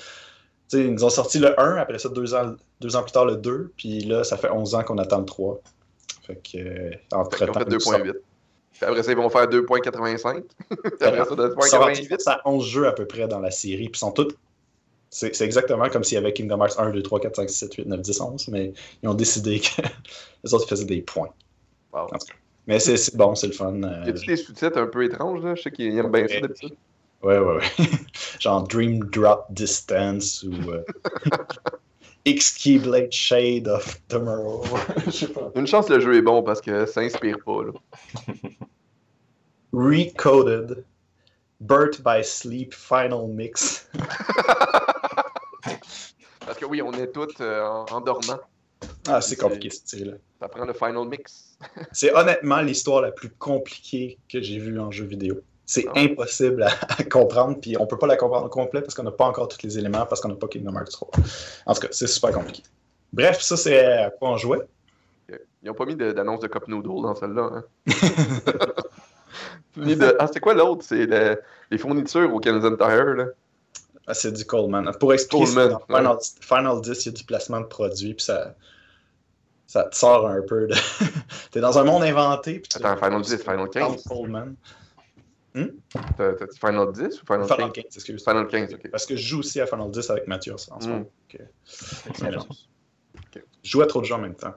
sais, 0.67 0.83
ils 0.85 0.93
nous 0.93 1.03
ont 1.03 1.09
sorti 1.09 1.39
le 1.39 1.59
1, 1.59 1.77
après 1.77 1.99
ça, 1.99 2.09
deux 2.09 2.33
ans, 2.35 2.53
deux 2.79 2.95
ans 2.95 3.01
plus 3.03 3.11
tard, 3.11 3.25
le 3.25 3.35
2, 3.37 3.71
puis 3.75 4.01
là, 4.01 4.23
ça 4.23 4.37
fait 4.37 4.49
11 4.49 4.75
ans 4.75 4.83
qu'on 4.83 4.97
attend 4.99 5.19
le 5.19 5.25
3. 5.25 5.59
Fait 6.27 6.35
que, 6.35 6.57
euh, 6.57 6.91
entre 7.13 7.37
Fait 7.37 7.45
qu'ils 7.45 7.49
ont 7.49 7.53
fait 7.53 7.69
2.8. 7.69 8.13
Puis 8.73 8.85
après 8.89 9.03
ça, 9.03 9.11
ils 9.11 9.17
vont 9.17 9.29
faire 9.29 9.47
2.85. 9.47 10.43
Puis 10.69 10.77
après 11.01 11.25
ça, 11.25 11.69
Ça 11.69 11.79
va 11.79 11.91
2.88. 11.91 12.19
ça 12.19 12.41
11 12.45 12.65
jeux 12.67 12.87
à 12.87 12.91
peu 12.93 13.05
près 13.05 13.27
dans 13.27 13.39
la 13.39 13.51
série, 13.51 13.89
puis 13.89 13.95
ils 13.95 13.99
sont 13.99 14.11
tous. 14.11 14.29
C'est 15.13 15.41
exactement 15.41 15.89
comme 15.89 16.05
s'il 16.05 16.15
y 16.15 16.17
avait 16.17 16.31
Kingdom 16.31 16.59
Hearts 16.61 16.79
1, 16.79 16.91
2, 16.91 17.03
3, 17.03 17.19
4, 17.19 17.35
5, 17.35 17.49
6, 17.49 17.55
7, 17.57 17.73
8, 17.75 17.85
9, 17.87 18.01
10, 18.01 18.21
11, 18.21 18.47
mais 18.47 18.73
ils 19.03 19.09
ont 19.09 19.13
décidé 19.13 19.59
que 19.59 19.81
les 20.43 20.53
autres 20.53 20.67
faisaient 20.69 20.85
des 20.85 21.01
points. 21.01 21.29
Wow. 21.91 22.03
En 22.03 22.05
tout 22.07 22.27
cas. 22.27 22.33
Mais 22.67 22.79
c'est 22.79 23.15
bon, 23.17 23.35
c'est 23.35 23.47
le 23.47 23.53
fun. 23.53 23.83
euh, 23.83 24.03
Y 24.05 24.09
a-tu 24.09 24.25
des 24.27 24.37
sous-titres 24.37 24.77
un 24.77 24.87
peu 24.87 25.03
étranges, 25.03 25.43
là? 25.43 25.55
Je 25.55 25.63
sais 25.63 25.71
qu'ils 25.71 25.97
aiment 25.97 26.11
bien 26.11 26.27
ça 26.27 26.39
d'habitude. 26.39 26.75
Ouais, 27.23 27.37
ouais, 27.39 27.55
ouais. 27.57 27.63
Genre 28.39 28.63
Dream 28.67 28.99
Drop 29.05 29.45
Distance 29.49 30.43
ou 30.43 30.53
euh, 30.71 30.83
X-Keyblade 32.25 33.11
Shade 33.11 33.67
of 33.67 33.99
Tomorrow. 34.07 34.63
Je 35.07 35.11
sais 35.11 35.27
pas. 35.27 35.51
Une 35.55 35.67
chance, 35.67 35.89
le 35.89 35.99
jeu 35.99 36.15
est 36.15 36.21
bon 36.21 36.41
parce 36.41 36.61
que 36.61 36.85
ça 36.85 37.01
inspire 37.01 37.37
pas, 37.45 37.63
là. 37.65 37.71
Recoded. 39.73 40.85
Birth 41.59 42.01
by 42.03 42.23
Sleep 42.23 42.73
Final 42.73 43.27
Mix. 43.27 43.87
Oui, 46.71 46.81
on 46.81 46.93
est 46.93 47.07
tous 47.11 47.35
euh, 47.41 47.65
en, 47.65 47.85
en 47.91 47.99
dormant. 48.01 48.39
Ah, 49.07 49.19
c'est 49.19 49.35
compliqué 49.35 49.69
ce 49.69 49.83
tir-là. 49.83 50.13
Ça 50.39 50.47
prend 50.47 50.63
le 50.63 50.71
final 50.73 51.05
mix. 51.05 51.57
C'est 51.91 52.13
honnêtement 52.15 52.61
l'histoire 52.61 53.01
la 53.01 53.11
plus 53.11 53.29
compliquée 53.29 54.17
que 54.31 54.41
j'ai 54.41 54.57
vue 54.57 54.79
en 54.79 54.89
jeu 54.89 55.03
vidéo. 55.05 55.41
C'est 55.65 55.85
Ah. 55.93 55.99
impossible 55.99 56.63
à, 56.63 56.69
à 56.97 57.03
comprendre, 57.03 57.59
puis 57.59 57.75
on 57.77 57.85
peut 57.87 57.97
pas 57.97 58.07
la 58.07 58.15
comprendre 58.15 58.45
au 58.45 58.49
complet 58.49 58.79
parce 58.81 58.93
qu'on 58.95 59.03
n'a 59.03 59.11
pas 59.11 59.25
encore 59.25 59.49
tous 59.49 59.61
les 59.63 59.77
éléments, 59.77 60.05
parce 60.05 60.21
qu'on 60.21 60.29
n'a 60.29 60.35
pas 60.35 60.47
Kingdom 60.47 60.73
Hearts 60.77 60.91
3. 60.91 61.09
En 61.65 61.73
tout 61.73 61.81
cas, 61.81 61.87
c'est 61.91 62.07
super 62.07 62.31
compliqué. 62.31 62.63
Bref, 63.11 63.41
ça 63.41 63.57
c'est 63.57 63.85
à 63.85 64.09
quoi 64.09 64.29
on 64.29 64.37
jouait. 64.37 64.61
Ils 65.63 65.69
ont 65.69 65.73
pas 65.75 65.85
mis 65.85 65.95
de- 65.97 66.13
d'annonce 66.13 66.39
de 66.39 66.47
Cup 66.47 66.67
Noodle 66.69 67.03
dans 67.03 67.15
celle-là. 67.15 67.49
Hein? 67.53 67.63
De- 69.77 70.15
Ah, 70.19 70.27
c'est 70.31 70.39
quoi 70.39 70.53
l'autre? 70.53 70.83
C'est 70.83 71.05
le- 71.05 71.41
les 71.69 71.77
fournitures 71.77 72.33
au 72.33 72.39
Kansas 72.39 72.77
Tire, 72.77 73.05
là. 73.15 73.25
Ah, 74.07 74.13
c'est 74.13 74.31
du 74.31 74.45
Coleman. 74.45 74.91
Pour 74.99 75.13
expliquer, 75.13 75.45
Coleman, 75.45 75.69
dans 75.69 75.79
Final, 75.97 76.17
Final 76.41 76.81
10, 76.81 77.05
il 77.05 77.09
y 77.09 77.09
a 77.09 77.17
du 77.17 77.23
placement 77.23 77.61
de 77.61 77.65
produits, 77.67 78.13
puis 78.15 78.23
ça, 78.25 78.55
ça 79.67 79.83
te 79.83 79.95
sort 79.95 80.27
un 80.27 80.41
peu 80.41 80.67
de. 80.67 80.75
T'es 81.51 81.59
dans 81.61 81.77
un 81.79 81.83
monde 81.83 82.03
inventé. 82.03 82.59
Puis 82.59 82.69
tu- 82.69 82.77
Attends, 82.85 82.97
Final 83.03 83.21
10, 83.21 83.37
Final 83.43 83.69
15? 83.69 84.03
Coleman. 84.05 84.55
T'as 85.53 86.33
t'as 86.33 86.45
dit 86.45 86.57
Final 86.59 86.91
10 86.93 87.21
ou 87.21 87.25
Final 87.25 87.41
15? 87.47 87.55
Final 87.55 87.71
15, 87.73 87.83
excuse. 87.95 88.23
Final 88.23 88.47
15, 88.47 88.73
ok. 88.73 88.89
Parce 88.89 89.05
que 89.05 89.15
je 89.17 89.21
joue 89.27 89.39
aussi 89.39 89.59
à 89.59 89.67
Final 89.67 89.91
10 89.91 90.09
avec 90.09 90.27
Mathieu 90.27 90.53
en 90.53 90.57
ce 90.57 90.87
Mm. 90.87 90.89
moment. 90.89 91.05
Euh, 91.35 92.37
Je 93.33 93.39
joue 93.69 93.81
à 93.81 93.85
trop 93.87 93.99
de 94.01 94.05
jeux 94.05 94.15
en 94.15 94.19
même 94.19 94.35
temps. 94.35 94.53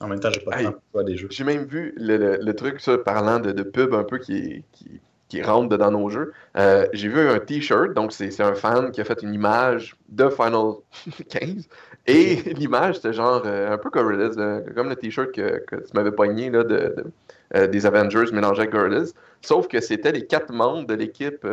En 0.00 0.06
même 0.08 0.20
temps, 0.20 0.30
j'ai 0.30 0.40
pas 0.40 0.52
de 0.52 0.60
Hey. 0.60 0.64
temps 0.66 0.72
pour 0.72 0.82
jouer 0.92 1.00
à 1.00 1.04
des 1.04 1.16
jeux. 1.16 1.28
J'ai 1.30 1.44
même 1.44 1.64
vu 1.66 1.92
le, 1.96 2.16
le- 2.16 2.36
le 2.38 2.56
truc, 2.56 2.80
ça, 2.80 2.96
parlant 2.98 3.40
de, 3.40 3.52
de 3.52 3.62
pub 3.62 3.92
un 3.94 4.04
peu 4.04 4.18
qui 4.18 4.36
est, 4.36 4.64
qui, 4.72 5.00
qui 5.28 5.42
rentrent 5.42 5.76
dans 5.76 5.90
nos 5.90 6.08
jeux. 6.08 6.32
Euh, 6.56 6.86
j'ai 6.92 7.08
vu 7.08 7.28
un 7.28 7.38
t-shirt, 7.38 7.92
donc 7.92 8.12
c'est 8.12 8.40
un 8.40 8.54
fan 8.54 8.90
qui 8.90 9.00
a 9.00 9.04
fait 9.04 9.22
une 9.22 9.34
image 9.34 9.96
de 10.08 10.28
Final 10.28 10.74
15. 11.28 11.68
Et 12.06 12.36
l'image, 12.56 12.96
c'était 12.96 13.12
genre 13.12 13.46
un 13.46 13.78
peu 13.78 13.90
Gorillaz, 13.90 14.36
comme 14.74 14.88
le 14.88 14.96
t-shirt 14.96 15.32
que, 15.32 15.58
que, 15.66 15.76
tu 15.76 15.90
m'avais 15.94 16.12
pogné 16.12 16.50
là, 16.50 16.64
de, 16.64 16.94
des 17.66 17.86
Avengers 17.86 18.32
mélangé 18.32 18.62
avec 18.62 18.72
Gorillaz. 18.72 19.12
Sauf 19.42 19.68
que 19.68 19.80
c'était 19.80 20.12
les 20.12 20.26
quatre 20.26 20.52
membres 20.52 20.86
de 20.86 20.94
l'équipe, 20.94 21.46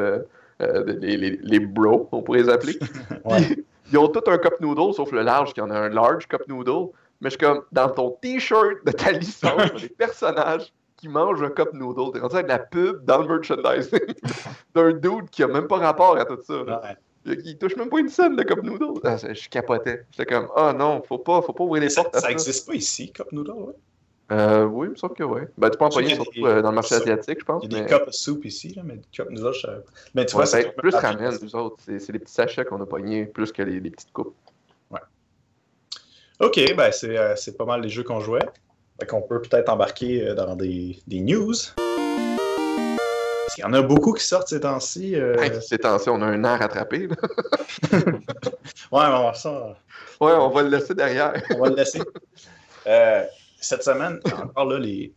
les, 0.60 1.18
les, 1.18 1.40
les, 1.42 1.60
bros, 1.60 2.08
on 2.12 2.22
pourrait 2.22 2.44
les 2.44 2.50
appeler. 2.50 2.80
ils 3.92 3.98
ont 3.98 4.08
tous 4.08 4.30
un 4.32 4.38
cup 4.38 4.56
noodle, 4.62 4.94
sauf 4.94 5.12
le 5.12 5.22
large 5.22 5.54
qui 5.54 5.62
en 5.62 5.70
a 5.70 5.78
un 5.78 5.90
large 5.90 6.28
cup 6.28 6.48
noodle. 6.48 6.90
Mais 7.22 7.30
je 7.30 7.38
suis 7.38 7.46
comme, 7.46 7.64
dans 7.72 7.90
ton 7.90 8.12
t-shirt 8.22 8.86
de 8.86 8.92
ta 8.92 9.12
licence, 9.12 9.82
des 9.82 9.90
personnages 9.90 10.74
qui 10.98 11.08
mangent 11.08 11.44
un 11.44 11.50
cup 11.50 11.74
noodle. 11.74 12.12
T'es 12.14 12.20
rendu 12.20 12.36
avec 12.36 12.48
de 12.48 12.52
la 12.52 12.60
pub 12.60 13.06
dans 13.06 13.22
le 13.22 13.28
merchandising 13.28 14.00
d'un 14.76 14.94
dude 14.94 15.30
qui 15.30 15.44
a 15.44 15.48
même 15.48 15.68
pas 15.68 15.78
rapport 15.78 16.18
à 16.18 16.26
tout 16.26 16.40
ça. 16.42 16.64
Ouais. 16.64 16.98
Il, 17.26 17.58
touche 17.58 17.76
même 17.76 17.90
pas 17.90 18.00
une 18.00 18.10
scène 18.10 18.36
de 18.36 18.44
cup 18.44 18.62
noodle. 18.62 19.00
Ah, 19.04 19.18
je 19.18 19.50
capotais. 19.50 20.06
J'étais 20.12 20.32
comme, 20.32 20.48
ah 20.56 20.72
oh, 20.72 20.78
non, 20.78 21.02
faut 21.02 21.18
pas, 21.18 21.42
faut 21.42 21.54
pas 21.54 21.64
ouvrir 21.64 21.82
les 21.82 21.90
ça, 21.90 22.04
portes. 22.04 22.18
Ça 22.18 22.30
existe 22.30 22.68
pas 22.68 22.76
ici, 22.76 23.12
cup 23.12 23.32
noodle, 23.32 23.52
ouais? 23.52 23.74
Euh, 24.32 24.66
oui, 24.66 24.88
il 24.88 24.92
me 24.92 24.96
semble 24.96 25.16
que 25.16 25.24
oui. 25.24 25.42
Ben, 25.58 25.70
tu 25.70 25.78
peux 25.78 25.86
en 25.86 25.90
payer 25.90 26.16
surtout 26.16 26.46
euh, 26.46 26.62
dans 26.62 26.70
le 26.70 26.76
marché 26.76 26.96
asiatique, 26.96 27.40
je 27.40 27.46
pense. 27.46 27.64
Il 27.64 27.74
y 27.74 27.76
a 27.76 27.82
des 27.82 27.88
cups 27.88 28.12
soup 28.12 28.46
ici, 28.46 28.74
là, 28.74 28.82
mais 28.84 29.00
cup 29.12 29.30
noodle, 29.30 29.54
je... 29.54 29.68
Mais 30.16 30.26
tu 30.26 30.36
vois, 30.36 30.46
c'est 30.46 30.76
plus 30.76 30.94
ramen, 30.94 31.38
nous 31.42 31.56
autres. 31.56 31.78
C'est 31.86 32.12
les 32.12 32.20
petits 32.20 32.34
sachets 32.34 32.66
qu'on 32.66 32.82
a 32.82 32.86
pognés 32.86 33.26
plus 33.26 33.52
que 33.52 33.62
les, 33.62 33.80
les 33.80 33.90
petites 33.92 34.12
coupes. 34.14 34.36
Ouais. 34.90 35.00
Ok, 36.40 36.60
ben 36.76 36.92
c'est 36.92 37.18
euh, 37.18 37.36
pas 37.58 37.66
mal 37.66 37.82
les 37.82 37.90
jeux 37.90 38.04
qu'on 38.04 38.20
jouait. 38.20 38.48
Fait 39.00 39.06
qu'on 39.08 39.22
peut 39.22 39.42
peut-être 39.42 39.70
embarquer 39.70 40.28
euh, 40.28 40.36
dans 40.36 40.56
des, 40.56 41.00
des 41.08 41.20
news. 41.20 41.54
Parce 43.46 43.56
qu'il 43.56 43.64
y 43.64 43.68
en 43.68 43.74
a 43.74 43.82
beaucoup 43.82 44.14
qui 44.14 44.24
sortent 44.24 44.48
ces 44.48 44.62
temps-ci. 44.62 45.16
Euh... 45.16 45.36
Hey, 45.40 45.52
ces 45.62 45.80
temps-ci, 45.80 46.10
on 46.10 46.22
a 46.22 46.26
un 46.26 46.44
an 46.44 46.50
à 46.50 46.58
rattraper. 46.58 47.08
ouais, 47.08 48.10
on 48.92 48.98
va 48.98 49.20
voir 49.20 49.36
ça. 49.36 49.78
Ouais, 50.22 50.32
on 50.32 50.50
va 50.50 50.64
le 50.64 50.70
laisser 50.70 50.96
derrière. 50.96 51.34
on 51.56 51.60
va 51.60 51.70
le 51.70 51.76
laisser. 51.76 52.02
Euh, 52.88 53.24
cette 53.60 53.82
semaine, 53.82 54.20
encore 54.32 54.66
là, 54.66 54.78
les, 54.78 55.12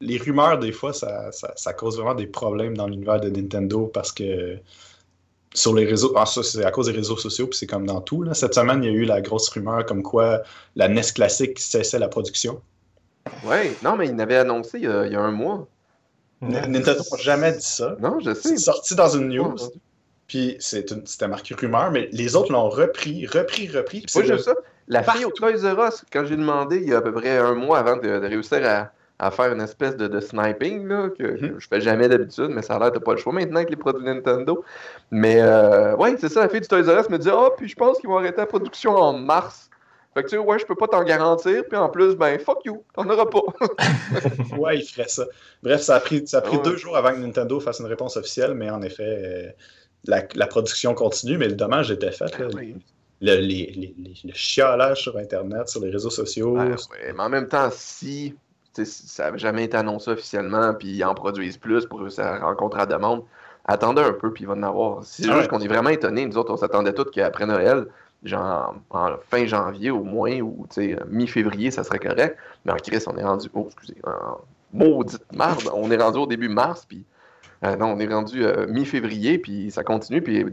les 0.00 0.18
rumeurs, 0.18 0.58
des 0.58 0.72
fois, 0.72 0.92
ça, 0.92 1.30
ça, 1.30 1.52
ça 1.54 1.72
cause 1.72 1.98
vraiment 1.98 2.16
des 2.16 2.26
problèmes 2.26 2.76
dans 2.76 2.88
l'univers 2.88 3.20
de 3.20 3.30
Nintendo 3.30 3.86
parce 3.86 4.10
que 4.10 4.58
sur 5.54 5.74
les 5.74 5.84
réseaux, 5.84 6.12
ah, 6.16 6.26
ça 6.26 6.42
c'est 6.42 6.64
à 6.64 6.70
cause 6.70 6.86
des 6.86 6.92
réseaux 6.92 7.16
sociaux, 7.16 7.46
puis 7.46 7.58
c'est 7.58 7.66
comme 7.66 7.86
dans 7.86 8.00
tout. 8.00 8.22
Là. 8.22 8.34
Cette 8.34 8.54
semaine, 8.54 8.82
il 8.82 8.90
y 8.90 8.92
a 8.92 8.96
eu 8.96 9.04
la 9.04 9.20
grosse 9.20 9.48
rumeur 9.50 9.84
comme 9.84 10.02
quoi 10.02 10.42
la 10.76 10.88
NES 10.88 11.02
classique 11.14 11.58
cessait 11.58 11.98
la 11.98 12.08
production. 12.08 12.60
Oui, 13.44 13.76
non, 13.82 13.96
mais 13.96 14.08
il 14.08 14.20
avait 14.20 14.36
annoncé 14.36 14.78
il 14.78 14.84
y 14.84 14.86
a, 14.86 15.06
il 15.06 15.12
y 15.12 15.16
a 15.16 15.20
un 15.20 15.32
mois. 15.32 15.66
Nintendo 16.40 17.02
n'a 17.10 17.18
jamais 17.18 17.52
dit 17.52 17.62
ça. 17.62 17.96
Non, 18.00 18.18
je 18.20 18.34
sais. 18.34 18.50
C'est 18.50 18.56
sorti 18.58 18.94
dans 18.94 19.08
une 19.08 19.28
news. 19.28 19.56
Puis 20.26 20.56
c'était 20.60 21.26
marqué 21.28 21.54
rumeur, 21.54 21.90
mais 21.90 22.08
les 22.12 22.36
autres 22.36 22.52
l'ont 22.52 22.68
repris, 22.68 23.26
repris, 23.26 23.68
repris. 23.68 24.04
C'est 24.06 24.24
juste 24.24 24.44
ça. 24.44 24.54
La 24.86 25.02
fille 25.02 25.24
au 25.24 25.30
Toys 25.30 25.56
R 25.56 25.88
Us, 25.88 26.04
quand 26.12 26.24
j'ai 26.24 26.36
demandé 26.36 26.78
il 26.78 26.88
y 26.88 26.94
a 26.94 26.98
à 26.98 27.00
peu 27.00 27.12
près 27.12 27.38
un 27.38 27.54
mois 27.54 27.78
avant 27.78 27.96
de, 27.96 28.02
de 28.02 28.26
réussir 28.26 28.60
à, 28.64 28.90
à, 29.20 29.30
faire 29.30 29.52
une 29.52 29.60
espèce 29.60 29.96
de, 29.96 30.08
de 30.08 30.18
sniping, 30.18 30.86
là, 30.88 31.10
que, 31.16 31.22
mm 31.22 31.36
-hmm. 31.36 31.58
je 31.58 31.68
fais 31.68 31.80
jamais 31.80 32.08
d'habitude, 32.08 32.50
mais 32.50 32.62
ça 32.62 32.74
a 32.74 32.78
l'air 32.80 32.92
de 32.92 32.98
pas 32.98 33.12
le 33.12 33.18
choix 33.18 33.32
maintenant 33.32 33.56
avec 33.56 33.70
les 33.70 33.76
produits 33.76 34.04
Nintendo. 34.04 34.64
Mais 35.10 35.36
euh, 35.40 35.94
ouais, 35.96 36.16
c'est 36.18 36.28
ça, 36.28 36.40
la 36.40 36.48
fille 36.48 36.60
du 36.60 36.68
Toys 36.68 36.82
R 36.82 37.00
Us 37.00 37.08
me 37.08 37.18
dit 37.18 37.30
Ah, 37.30 37.42
oh, 37.42 37.50
puis 37.56 37.68
je 37.68 37.76
pense 37.76 37.98
qu'ils 37.98 38.08
vont 38.10 38.18
arrêter 38.18 38.38
la 38.38 38.46
production 38.46 38.92
en 38.96 39.12
mars. 39.12 39.69
Fait 40.14 40.22
que 40.22 40.28
tu 40.28 40.36
sais, 40.36 40.38
ouais, 40.38 40.58
je 40.58 40.66
peux 40.66 40.74
pas 40.74 40.88
t'en 40.88 41.04
garantir, 41.04 41.62
puis 41.68 41.78
en 41.78 41.88
plus, 41.88 42.16
ben, 42.16 42.38
fuck 42.40 42.64
you, 42.64 42.82
t'en 42.94 43.08
auras 43.08 43.26
pas. 43.26 43.42
ouais, 44.58 44.78
il 44.78 44.82
ferait 44.82 45.08
ça. 45.08 45.24
Bref, 45.62 45.82
ça 45.82 45.96
a 45.96 46.00
pris, 46.00 46.26
ça 46.26 46.38
a 46.38 46.40
pris 46.40 46.56
ouais. 46.56 46.62
deux 46.62 46.76
jours 46.76 46.96
avant 46.96 47.12
que 47.12 47.18
Nintendo 47.18 47.60
fasse 47.60 47.78
une 47.78 47.86
réponse 47.86 48.16
officielle, 48.16 48.54
mais 48.54 48.70
en 48.70 48.82
effet, 48.82 49.02
euh, 49.24 49.50
la, 50.06 50.24
la, 50.34 50.46
production 50.48 50.94
continue, 50.94 51.38
mais 51.38 51.46
le 51.46 51.54
dommage 51.54 51.92
était 51.92 52.10
fait. 52.10 52.36
Là. 52.38 52.48
Oui 52.54 52.74
le, 53.20 53.36
les, 53.36 53.66
les, 53.72 53.94
le, 54.24 54.32
chialage 54.32 55.02
sur 55.02 55.16
Internet, 55.16 55.68
sur 55.68 55.80
les 55.82 55.90
réseaux 55.90 56.10
sociaux. 56.10 56.56
Ah, 56.58 56.66
ouais, 56.66 57.12
mais 57.14 57.22
en 57.22 57.28
même 57.28 57.48
temps, 57.48 57.68
si 57.70 58.34
ça 58.72 59.24
n'avait 59.24 59.38
jamais 59.38 59.64
été 59.64 59.76
annoncé 59.76 60.10
officiellement, 60.10 60.74
puis 60.74 60.88
ils 60.88 61.04
en 61.04 61.14
produisent 61.14 61.58
plus 61.58 61.86
pour 61.86 62.00
réussir 62.00 62.24
à 62.24 62.38
rencontrer 62.38 62.78
la 62.80 62.86
demande, 62.86 63.24
attendez 63.66 64.02
un 64.02 64.12
peu, 64.12 64.32
puis 64.32 64.44
il 64.44 64.46
va 64.46 64.54
en 64.54 64.62
avoir. 64.62 65.04
C'est 65.04 65.24
ah, 65.24 65.32
juste 65.32 65.42
ouais. 65.42 65.48
qu'on 65.48 65.60
est 65.60 65.68
vraiment 65.68 65.90
étonnés. 65.90 66.24
Nous 66.24 66.38
autres, 66.38 66.52
on 66.52 66.56
s'attendait 66.56 66.94
tous 66.94 67.10
qu'après 67.10 67.46
Noël, 67.46 67.86
genre 68.22 68.74
en 68.90 69.08
fin 69.28 69.46
janvier 69.46 69.90
au 69.90 70.04
moins, 70.04 70.40
ou 70.40 70.66
mi-février, 71.08 71.70
ça 71.70 71.84
serait 71.84 71.98
correct. 71.98 72.36
Mais 72.64 72.72
en 72.72 72.76
Chris, 72.76 73.02
on 73.06 73.16
est 73.16 73.24
rendu, 73.24 73.48
oh, 73.54 73.66
excusez, 73.66 73.96
en 74.04 74.38
maudite 74.72 75.24
merde, 75.32 75.70
on 75.74 75.90
est 75.90 75.96
rendu 75.96 76.18
au 76.18 76.26
début 76.26 76.48
mars, 76.48 76.84
puis 76.86 77.04
euh, 77.64 77.76
non, 77.76 77.86
on 77.88 77.98
est 77.98 78.06
rendu 78.06 78.44
euh, 78.44 78.66
mi-février, 78.66 79.38
puis 79.38 79.70
ça 79.70 79.84
continue, 79.84 80.22
puis 80.22 80.44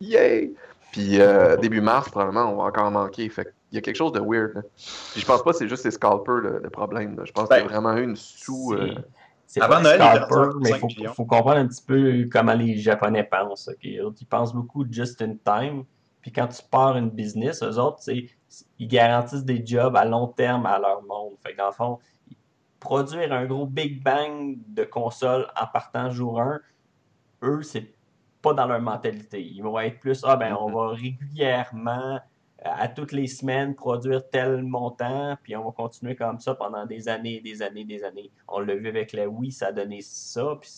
yay! 0.00 0.52
Puis 0.92 1.20
euh, 1.20 1.56
début 1.56 1.80
mars, 1.80 2.10
probablement, 2.10 2.52
on 2.52 2.56
va 2.56 2.64
encore 2.64 2.84
en 2.84 2.90
manquer. 2.90 3.28
Fait 3.30 3.54
il 3.70 3.76
y 3.76 3.78
a 3.78 3.80
quelque 3.80 3.96
chose 3.96 4.12
de 4.12 4.20
weird. 4.20 4.54
Là. 4.54 4.60
Puis 5.12 5.20
je 5.22 5.24
pense 5.24 5.42
pas 5.42 5.52
que 5.52 5.56
c'est 5.56 5.68
juste 5.68 5.86
les 5.86 5.90
scalpers 5.90 6.34
le, 6.34 6.60
le 6.62 6.68
problème. 6.68 7.16
Là. 7.16 7.22
Je 7.24 7.32
pense 7.32 7.48
ben, 7.48 7.56
qu'il 7.56 7.64
y 7.64 7.68
a 7.68 7.72
vraiment 7.72 7.96
eu 7.96 8.04
une 8.04 8.16
sous. 8.16 8.74
Euh... 8.74 8.94
Avant 9.60 9.80
Noël, 9.80 9.98
scalper, 9.98 10.58
mais 10.60 10.70
il 10.70 10.76
faut, 10.76 11.14
faut, 11.14 11.24
comprendre 11.24 11.58
un 11.58 11.66
petit 11.66 11.82
peu 11.82 12.28
comment 12.30 12.54
les 12.54 12.76
Japonais 12.76 13.24
pensent. 13.24 13.68
Okay? 13.68 14.00
Ils 14.20 14.26
pensent 14.26 14.52
beaucoup 14.52 14.84
just 14.90 15.22
in 15.22 15.36
time. 15.44 15.84
Puis 16.22 16.32
quand 16.32 16.48
tu 16.48 16.62
pars 16.70 16.96
une 16.96 17.10
business, 17.10 17.62
eux 17.62 17.78
autres, 17.78 18.08
ils 18.08 18.88
garantissent 18.88 19.44
des 19.44 19.64
jobs 19.66 19.96
à 19.96 20.04
long 20.04 20.28
terme 20.28 20.66
à 20.66 20.78
leur 20.78 21.02
monde. 21.02 21.34
Fait 21.44 21.54
dans 21.54 21.66
le 21.66 21.72
fond, 21.72 21.98
produire 22.80 23.32
un 23.32 23.44
gros 23.44 23.66
Big 23.66 24.02
Bang 24.02 24.56
de 24.68 24.84
console 24.84 25.46
en 25.60 25.66
partant 25.66 26.10
jour 26.10 26.40
1, 26.40 26.60
eux, 27.42 27.62
c'est 27.62 27.92
pas 28.40 28.54
dans 28.54 28.66
leur 28.66 28.80
mentalité. 28.80 29.42
Ils 29.42 29.62
vont 29.62 29.78
être 29.80 30.00
plus, 30.00 30.22
ah 30.24 30.36
ben, 30.36 30.56
on 30.58 30.70
va 30.70 30.94
régulièrement, 30.94 32.20
à 32.64 32.88
toutes 32.88 33.12
les 33.12 33.26
semaines, 33.26 33.74
produire 33.74 34.28
tel 34.30 34.62
montant, 34.62 35.36
puis 35.42 35.56
on 35.56 35.64
va 35.64 35.72
continuer 35.72 36.14
comme 36.14 36.38
ça 36.38 36.54
pendant 36.54 36.86
des 36.86 37.08
années, 37.08 37.40
des 37.40 37.62
années, 37.62 37.84
des 37.84 38.04
années. 38.04 38.30
On 38.48 38.60
l'a 38.60 38.74
vu 38.74 38.88
avec 38.88 39.12
la 39.12 39.28
Wii, 39.28 39.50
ça 39.50 39.68
a 39.68 39.72
donné 39.72 40.00
ça, 40.00 40.56
puis 40.60 40.70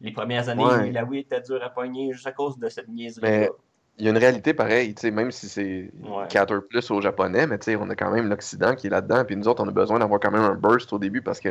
les 0.00 0.12
premières 0.12 0.48
années, 0.48 0.64
ouais. 0.64 0.90
la 0.90 1.04
Wii 1.04 1.20
était 1.20 1.40
dure 1.40 1.62
à 1.62 1.70
pogner 1.70 2.12
juste 2.12 2.26
à 2.26 2.32
cause 2.32 2.58
de 2.58 2.68
cette 2.68 2.88
niaiserie 2.88 3.22
Mais 3.22 3.50
il 3.98 4.06
y 4.06 4.08
a 4.08 4.10
une 4.10 4.18
réalité 4.18 4.54
pareille, 4.54 4.94
même 5.12 5.30
si 5.30 5.48
c'est 5.48 5.90
ouais. 6.02 6.26
4 6.28 6.58
plus 6.58 6.90
au 6.90 7.00
japonais, 7.00 7.46
mais 7.46 7.58
on 7.76 7.90
a 7.90 7.94
quand 7.94 8.10
même 8.10 8.28
l'Occident 8.28 8.74
qui 8.74 8.86
est 8.86 8.90
là-dedans, 8.90 9.24
puis 9.24 9.36
nous 9.36 9.48
autres, 9.48 9.62
on 9.62 9.68
a 9.68 9.72
besoin 9.72 9.98
d'avoir 9.98 10.18
quand 10.18 10.30
même 10.30 10.42
un 10.42 10.54
burst 10.54 10.92
au 10.92 10.98
début 10.98 11.22
parce 11.22 11.40
que 11.40 11.50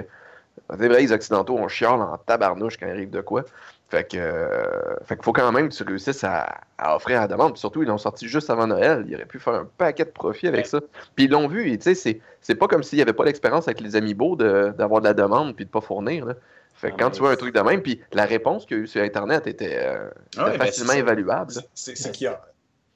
c'est 0.70 0.88
vrai, 0.88 1.02
les 1.02 1.12
Occidentaux, 1.12 1.58
on 1.58 1.68
chiale 1.68 2.02
en 2.02 2.18
tabarnouche 2.18 2.78
quand 2.78 2.88
il 2.88 2.92
arrive 2.92 3.10
de 3.10 3.22
quoi. 3.22 3.44
Fait 3.90 4.10
que, 4.10 4.18
euh, 4.18 4.96
fait 5.04 5.16
qu'il 5.16 5.24
faut 5.26 5.34
quand 5.34 5.52
même 5.52 5.68
que 5.68 5.74
tu 5.74 5.84
réussisses 5.84 6.24
à, 6.24 6.62
à 6.78 6.96
offrir 6.96 7.18
à 7.18 7.22
la 7.22 7.28
demande. 7.28 7.54
Puis 7.54 7.60
surtout, 7.60 7.84
ils 7.84 7.90
l'ont 7.90 7.98
sorti 7.98 8.26
juste 8.28 8.50
avant 8.50 8.68
Noël. 8.68 9.04
Ils 9.08 9.16
auraient 9.16 9.26
pu 9.26 9.38
faire 9.38 9.54
un 9.54 9.68
paquet 9.78 10.06
de 10.06 10.10
profit 10.10 10.48
avec 10.48 10.62
ouais. 10.62 10.70
ça. 10.70 10.80
Puis 11.16 11.26
ils 11.26 11.32
l'ont 11.32 11.48
vu. 11.48 11.70
Et 11.70 11.78
tu 11.78 11.94
sais, 11.94 12.22
c'est 12.40 12.56
pas 12.56 12.68
comme 12.68 12.84
s'il 12.84 12.98
n'y 12.98 13.02
avait 13.02 13.12
pas 13.12 13.26
l'expérience 13.26 13.68
avec 13.68 13.82
les 13.82 13.98
amiibo 13.98 14.38
d'avoir 14.38 15.02
de, 15.02 15.08
de, 15.08 15.10
la 15.10 15.14
demande 15.14 15.56
puis 15.56 15.66
de 15.66 15.70
pas 15.70 15.82
fournir. 15.82 16.26
Là. 16.26 16.36
Fait 16.82 16.90
que 16.90 16.96
ah, 16.96 17.04
quand 17.04 17.12
tu 17.12 17.20
vois 17.20 17.30
un 17.30 17.36
truc 17.36 17.54
de 17.54 17.60
même, 17.60 17.84
puis 17.84 18.02
la 18.12 18.26
réponse 18.26 18.66
qu'il 18.66 18.78
y 18.78 18.80
a 18.80 18.84
eu 18.84 18.88
sur 18.88 19.04
Internet 19.04 19.46
était, 19.46 19.78
euh, 19.86 20.10
était 20.34 20.42
ouais, 20.42 20.58
facilement 20.58 20.94
évaluable. 20.94 21.54
C'est 21.76 22.12
qu'ils 22.12 22.36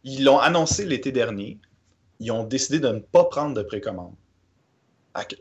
ils 0.04 0.24
l'ont 0.24 0.39
annoncé 0.39 0.86
l'été 0.86 1.12
dernier. 1.12 1.60
Ils 2.20 2.32
ont 2.32 2.44
décidé 2.44 2.80
de 2.80 2.88
ne 2.88 2.98
pas 2.98 3.25
prendre 3.25 3.54
de 3.54 3.62
précommande. 3.62 4.15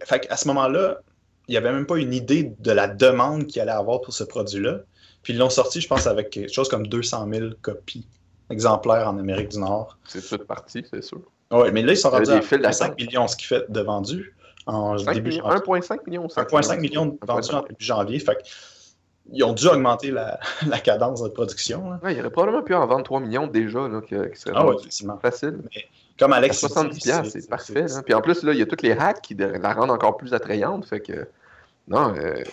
Fait 0.05 0.21
qu'à 0.21 0.37
ce 0.37 0.47
moment-là, 0.49 1.01
il 1.49 1.53
n'y 1.53 1.57
avait 1.57 1.73
même 1.73 1.87
pas 1.87 1.97
une 1.97 2.13
idée 2.13 2.53
de 2.59 2.71
la 2.71 2.87
demande 2.87 3.47
qu'il 3.47 3.63
allait 3.63 3.73
avoir 3.73 4.03
pour 4.03 4.13
ce 4.13 4.25
produit-là. 4.25 4.81
Puis 5.23 5.33
ils 5.33 5.39
l'ont 5.39 5.49
sorti, 5.49 5.81
je 5.81 5.89
pense, 5.89 6.07
avec 6.07 6.29
quelque 6.29 6.53
chose 6.53 6.69
comme 6.69 6.87
200 6.87 7.27
000 7.33 7.47
copies 7.63 8.07
exemplaires 8.51 9.09
en 9.09 9.19
Amérique 9.19 9.49
du 9.49 9.59
Nord. 9.59 9.99
C'est 10.07 10.21
toute 10.21 10.47
partie, 10.47 10.85
c'est 10.91 11.03
sûr. 11.03 11.23
Oui, 11.51 11.73
mais 11.73 11.81
là, 11.81 11.93
ils 11.93 11.97
sont 11.97 12.11
rendus 12.11 12.31
à 12.31 12.73
5 12.73 12.99
millions, 12.99 13.27
ce 13.27 13.37
qui 13.37 13.47
fait 13.47 13.65
de 13.71 13.81
vendus 13.81 14.35
en 14.67 14.97
début 14.97 15.33
janvier. 15.33 15.59
1,5 15.61 15.99
million. 16.07 16.27
1,5 16.27 16.81
million 16.81 17.19
vendus 17.23 17.55
en 17.55 17.63
début 17.63 17.85
janvier. 17.85 18.19
Fait 18.19 18.39
ils 19.33 19.43
ont 19.43 19.55
dû 19.55 19.67
augmenter 19.69 20.11
la, 20.11 20.39
la 20.67 20.79
cadence 20.79 21.23
de 21.23 21.29
production. 21.29 21.99
Ouais, 22.03 22.15
il 22.15 22.21
aurait 22.21 22.31
probablement 22.31 22.63
pu 22.63 22.75
en 22.75 22.87
vendre 22.87 23.05
3 23.05 23.21
millions 23.21 23.47
déjà, 23.47 23.89
là, 23.89 24.01
qui, 24.01 24.15
qui 24.31 24.41
serait 24.41 24.53
ah, 24.55 24.67
ouais, 24.67 24.77
facile. 25.23 25.61
Mais 25.63 25.85
comme 26.19 26.33
Alex 26.33 26.59
70 26.59 27.13
c'est 27.25 27.49
parfait. 27.49 27.87
Hein. 27.91 28.03
Puis 28.05 28.15
en 28.15 28.21
plus, 28.21 28.43
là, 28.43 28.53
il 28.53 28.59
y 28.59 28.63
a 28.63 28.67
tous 28.67 28.83
les 28.83 28.93
hacks 28.93 29.23
qui 29.23 29.35
la 29.35 29.73
rendent 29.73 29.91
encore 29.91 30.17
plus 30.17 30.35
attrayante. 30.35 30.87
Fait 30.87 31.01
que 31.01 31.27
non. 31.89 32.15
Euh... 32.15 32.35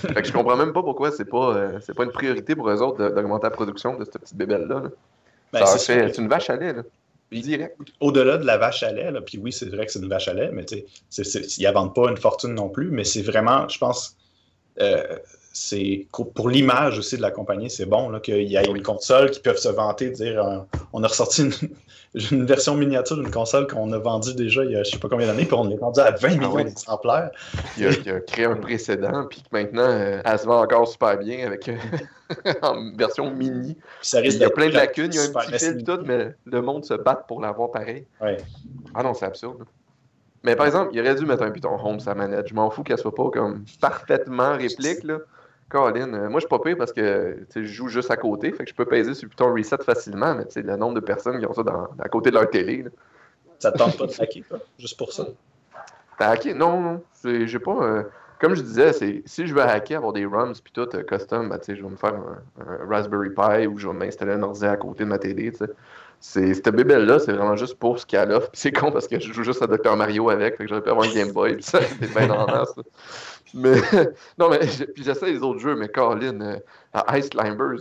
fait 0.00 0.14
que 0.14 0.24
je 0.24 0.32
comprends 0.32 0.56
même 0.56 0.72
pas 0.72 0.82
pourquoi 0.82 1.10
c'est 1.12 1.24
pas, 1.24 1.54
euh, 1.54 1.78
c'est 1.80 1.94
pas 1.94 2.04
une 2.04 2.10
priorité 2.10 2.54
pour 2.54 2.68
eux 2.68 2.82
autres 2.82 3.10
d'augmenter 3.10 3.44
la 3.44 3.50
production 3.50 3.96
de 3.96 4.04
cette 4.04 4.18
petite 4.18 4.36
bébelle-là. 4.36 4.80
Là. 4.80 4.88
Ben, 5.52 5.66
c'est 5.66 6.18
une 6.18 6.28
vache 6.28 6.50
à 6.50 6.56
lait, 6.56 6.72
là. 6.72 6.82
Au-delà 8.00 8.38
de 8.38 8.44
la 8.44 8.58
vache 8.58 8.82
à 8.82 8.92
lait, 8.92 9.10
là, 9.10 9.20
puis 9.20 9.38
oui, 9.38 9.52
c'est 9.52 9.68
vrai 9.68 9.86
que 9.86 9.92
c'est 9.92 10.00
une 10.00 10.08
vache 10.08 10.28
à 10.28 10.34
lait, 10.34 10.50
mais 10.52 10.64
ils 10.64 10.84
ne 11.18 11.88
pas 11.94 12.10
une 12.10 12.16
fortune 12.16 12.54
non 12.54 12.68
plus, 12.68 12.90
mais 12.90 13.04
c'est 13.04 13.22
vraiment, 13.22 13.68
je 13.68 13.78
pense, 13.78 14.16
euh, 14.80 15.16
c'est 15.52 16.06
pour 16.34 16.48
l'image 16.48 16.98
aussi 16.98 17.16
de 17.16 17.22
la 17.22 17.30
compagnie, 17.30 17.70
c'est 17.70 17.86
bon 17.86 18.18
qu'il 18.20 18.42
y 18.42 18.56
ait 18.56 18.64
une 18.64 18.82
console 18.82 19.30
qui 19.30 19.40
peuvent 19.40 19.58
se 19.58 19.68
vanter, 19.68 20.10
dire 20.10 20.44
euh, 20.46 20.58
on 20.92 21.02
a 21.02 21.08
ressorti 21.08 21.42
une, 21.42 21.52
une 22.30 22.46
version 22.46 22.76
miniature 22.76 23.16
d'une 23.16 23.30
console 23.30 23.66
qu'on 23.66 23.92
a 23.92 23.98
vendue 23.98 24.34
déjà 24.34 24.64
il 24.64 24.70
y 24.70 24.76
a 24.76 24.84
je 24.84 24.90
sais 24.92 24.98
pas 24.98 25.08
combien 25.08 25.26
d'années, 25.26 25.44
puis 25.44 25.54
on 25.54 25.64
l'a 25.64 25.76
vendue 25.76 26.00
à 26.00 26.12
20 26.12 26.18
Ah 26.22 26.28
millions 26.28 26.52
ouais. 26.52 26.64
d'exemplaires. 26.64 27.30
Il 27.76 27.86
a, 27.86 27.90
il 27.90 28.10
a 28.10 28.20
créé 28.20 28.44
un 28.44 28.56
précédent, 28.56 29.26
puis 29.28 29.42
que 29.42 29.48
maintenant, 29.50 29.88
euh, 29.88 30.22
elle 30.24 30.38
se 30.38 30.46
vend 30.46 30.62
encore 30.62 30.86
super 30.86 31.18
bien 31.18 31.46
avec 31.46 31.68
euh, 31.68 31.76
en 32.62 32.92
version 32.96 33.30
mini. 33.32 33.76
Ça 34.02 34.20
Il 34.20 34.32
y 34.32 34.44
a 34.44 34.50
plein 34.50 34.68
de 34.68 34.74
lacunes, 34.74 35.10
il 35.12 35.16
y 35.16 35.18
a 35.18 35.24
un 35.24 35.32
petit 35.32 35.58
fil 35.58 35.82
tout, 35.82 35.98
mais 36.04 36.32
le 36.44 36.62
monde 36.62 36.84
se 36.84 36.94
bat 36.94 37.24
pour 37.26 37.40
l'avoir 37.40 37.72
pareil. 37.72 38.06
Ouais. 38.20 38.36
Ah 38.94 39.02
non, 39.02 39.14
c'est 39.14 39.26
absurde. 39.26 39.64
Mais 40.42 40.56
par 40.56 40.66
exemple, 40.66 40.90
il 40.94 41.00
aurait 41.00 41.14
dû 41.16 41.26
mettre 41.26 41.42
un 41.42 41.50
piton 41.50 41.76
home 41.84 42.00
sa 42.00 42.14
manette. 42.14 42.48
Je 42.48 42.54
m'en 42.54 42.70
fous 42.70 42.82
qu'elle 42.82 42.98
soit 42.98 43.14
pas 43.14 43.28
comme 43.30 43.64
parfaitement 43.80 44.56
réplique, 44.56 45.02
là. 45.04 45.18
Colin, 45.70 46.12
euh, 46.12 46.28
moi 46.28 46.40
je 46.40 46.40
suis 46.40 46.48
pas 46.48 46.58
pire 46.58 46.76
parce 46.76 46.92
que 46.92 47.46
je 47.54 47.62
joue 47.62 47.88
juste 47.88 48.10
à 48.10 48.16
côté, 48.16 48.52
fait 48.52 48.64
que 48.64 48.70
je 48.70 48.74
peux 48.74 48.84
peser 48.84 49.14
sur 49.14 49.28
le 49.38 49.44
reset 49.46 49.78
facilement, 49.78 50.34
mais 50.34 50.44
tu 50.44 50.52
sais, 50.52 50.62
le 50.62 50.76
nombre 50.76 50.94
de 50.94 51.00
personnes 51.00 51.38
qui 51.38 51.46
ont 51.46 51.54
ça 51.54 51.62
dans, 51.62 51.88
à 51.98 52.08
côté 52.08 52.30
de 52.30 52.34
leur 52.34 52.50
télé. 52.50 52.82
Là. 52.82 52.90
Ça 53.58 53.72
te 53.72 53.78
tente 53.78 53.96
pas 53.96 54.06
de 54.06 54.12
hacker, 54.20 54.42
toi, 54.48 54.58
juste 54.78 54.98
pour 54.98 55.12
ça? 55.12 55.26
T'as 56.18 56.30
hacké? 56.30 56.52
Non, 56.54 56.80
non. 56.80 57.02
c'est- 57.14 57.46
J'ai 57.46 57.58
pas. 57.58 57.82
euh, 57.82 58.02
comme 58.40 58.54
je 58.54 58.62
disais, 58.62 58.92
c'est 58.92 59.22
si 59.26 59.46
je 59.46 59.54
veux 59.54 59.62
hacker, 59.62 59.98
avoir 59.98 60.12
des 60.12 60.24
ROMs 60.24 60.52
puis 60.54 60.72
tout 60.72 60.88
euh, 60.94 61.02
custom, 61.02 61.48
ben, 61.50 61.58
tu 61.58 61.66
sais, 61.66 61.76
je 61.76 61.82
vais 61.82 61.88
me 61.90 61.96
faire 61.96 62.14
un, 62.14 62.38
un 62.66 62.86
Raspberry 62.88 63.30
Pi 63.30 63.66
ou 63.66 63.78
je 63.78 63.86
vais 63.86 63.94
m'installer 63.94 64.32
un 64.32 64.42
ordi 64.42 64.64
à 64.66 64.76
côté 64.76 65.04
de 65.04 65.08
ma 65.08 65.18
télé. 65.18 65.52
C'est 66.22 66.52
cette 66.54 66.68
bébelle-là, 66.68 67.18
c'est 67.18 67.32
vraiment 67.32 67.56
juste 67.56 67.78
pour 67.78 67.98
ce 67.98 68.04
qu'elle 68.04 68.32
offre. 68.32 68.50
C'est 68.52 68.72
con 68.72 68.92
parce 68.92 69.08
que 69.08 69.18
je 69.18 69.32
joue 69.32 69.42
juste 69.42 69.62
à 69.62 69.66
Dr 69.66 69.96
Mario 69.96 70.28
avec, 70.28 70.56
fait 70.56 70.64
que 70.64 70.68
j'aurais 70.68 70.82
pu 70.82 70.90
avoir 70.90 71.06
un 71.06 71.12
Game 71.14 71.32
Boy, 71.32 71.54
puis 71.54 71.62
ça, 71.62 71.80
c'est 71.82 72.12
bien 72.12 72.28
en 72.30 72.46
masse. 72.46 72.74
Mais 73.54 73.74
non, 74.38 74.48
mais 74.50 74.58
puis 74.94 75.02
j'essaie 75.04 75.26
les 75.32 75.42
autres 75.42 75.60
jeux, 75.60 75.74
mais 75.76 75.88
Colin, 75.88 76.40
euh, 76.40 76.56
à 76.92 77.18
Ice 77.18 77.28
Climbers. 77.28 77.80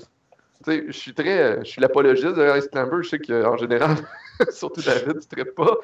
Tu 0.66 0.72
sais, 0.72 0.84
je 0.88 0.92
suis 0.92 1.14
très. 1.14 1.40
euh, 1.40 1.60
Je 1.64 1.70
suis 1.70 1.82
l'apologiste 1.82 2.36
de 2.36 2.58
Ice 2.58 2.68
Climbers. 2.68 3.04
Je 3.04 3.10
sais 3.10 3.20
qu'en 3.20 3.56
général, 3.58 3.96
surtout 4.52 4.82
David, 4.82 5.20
tu 5.22 5.28
traites 5.28 5.56
pas. 5.56 5.76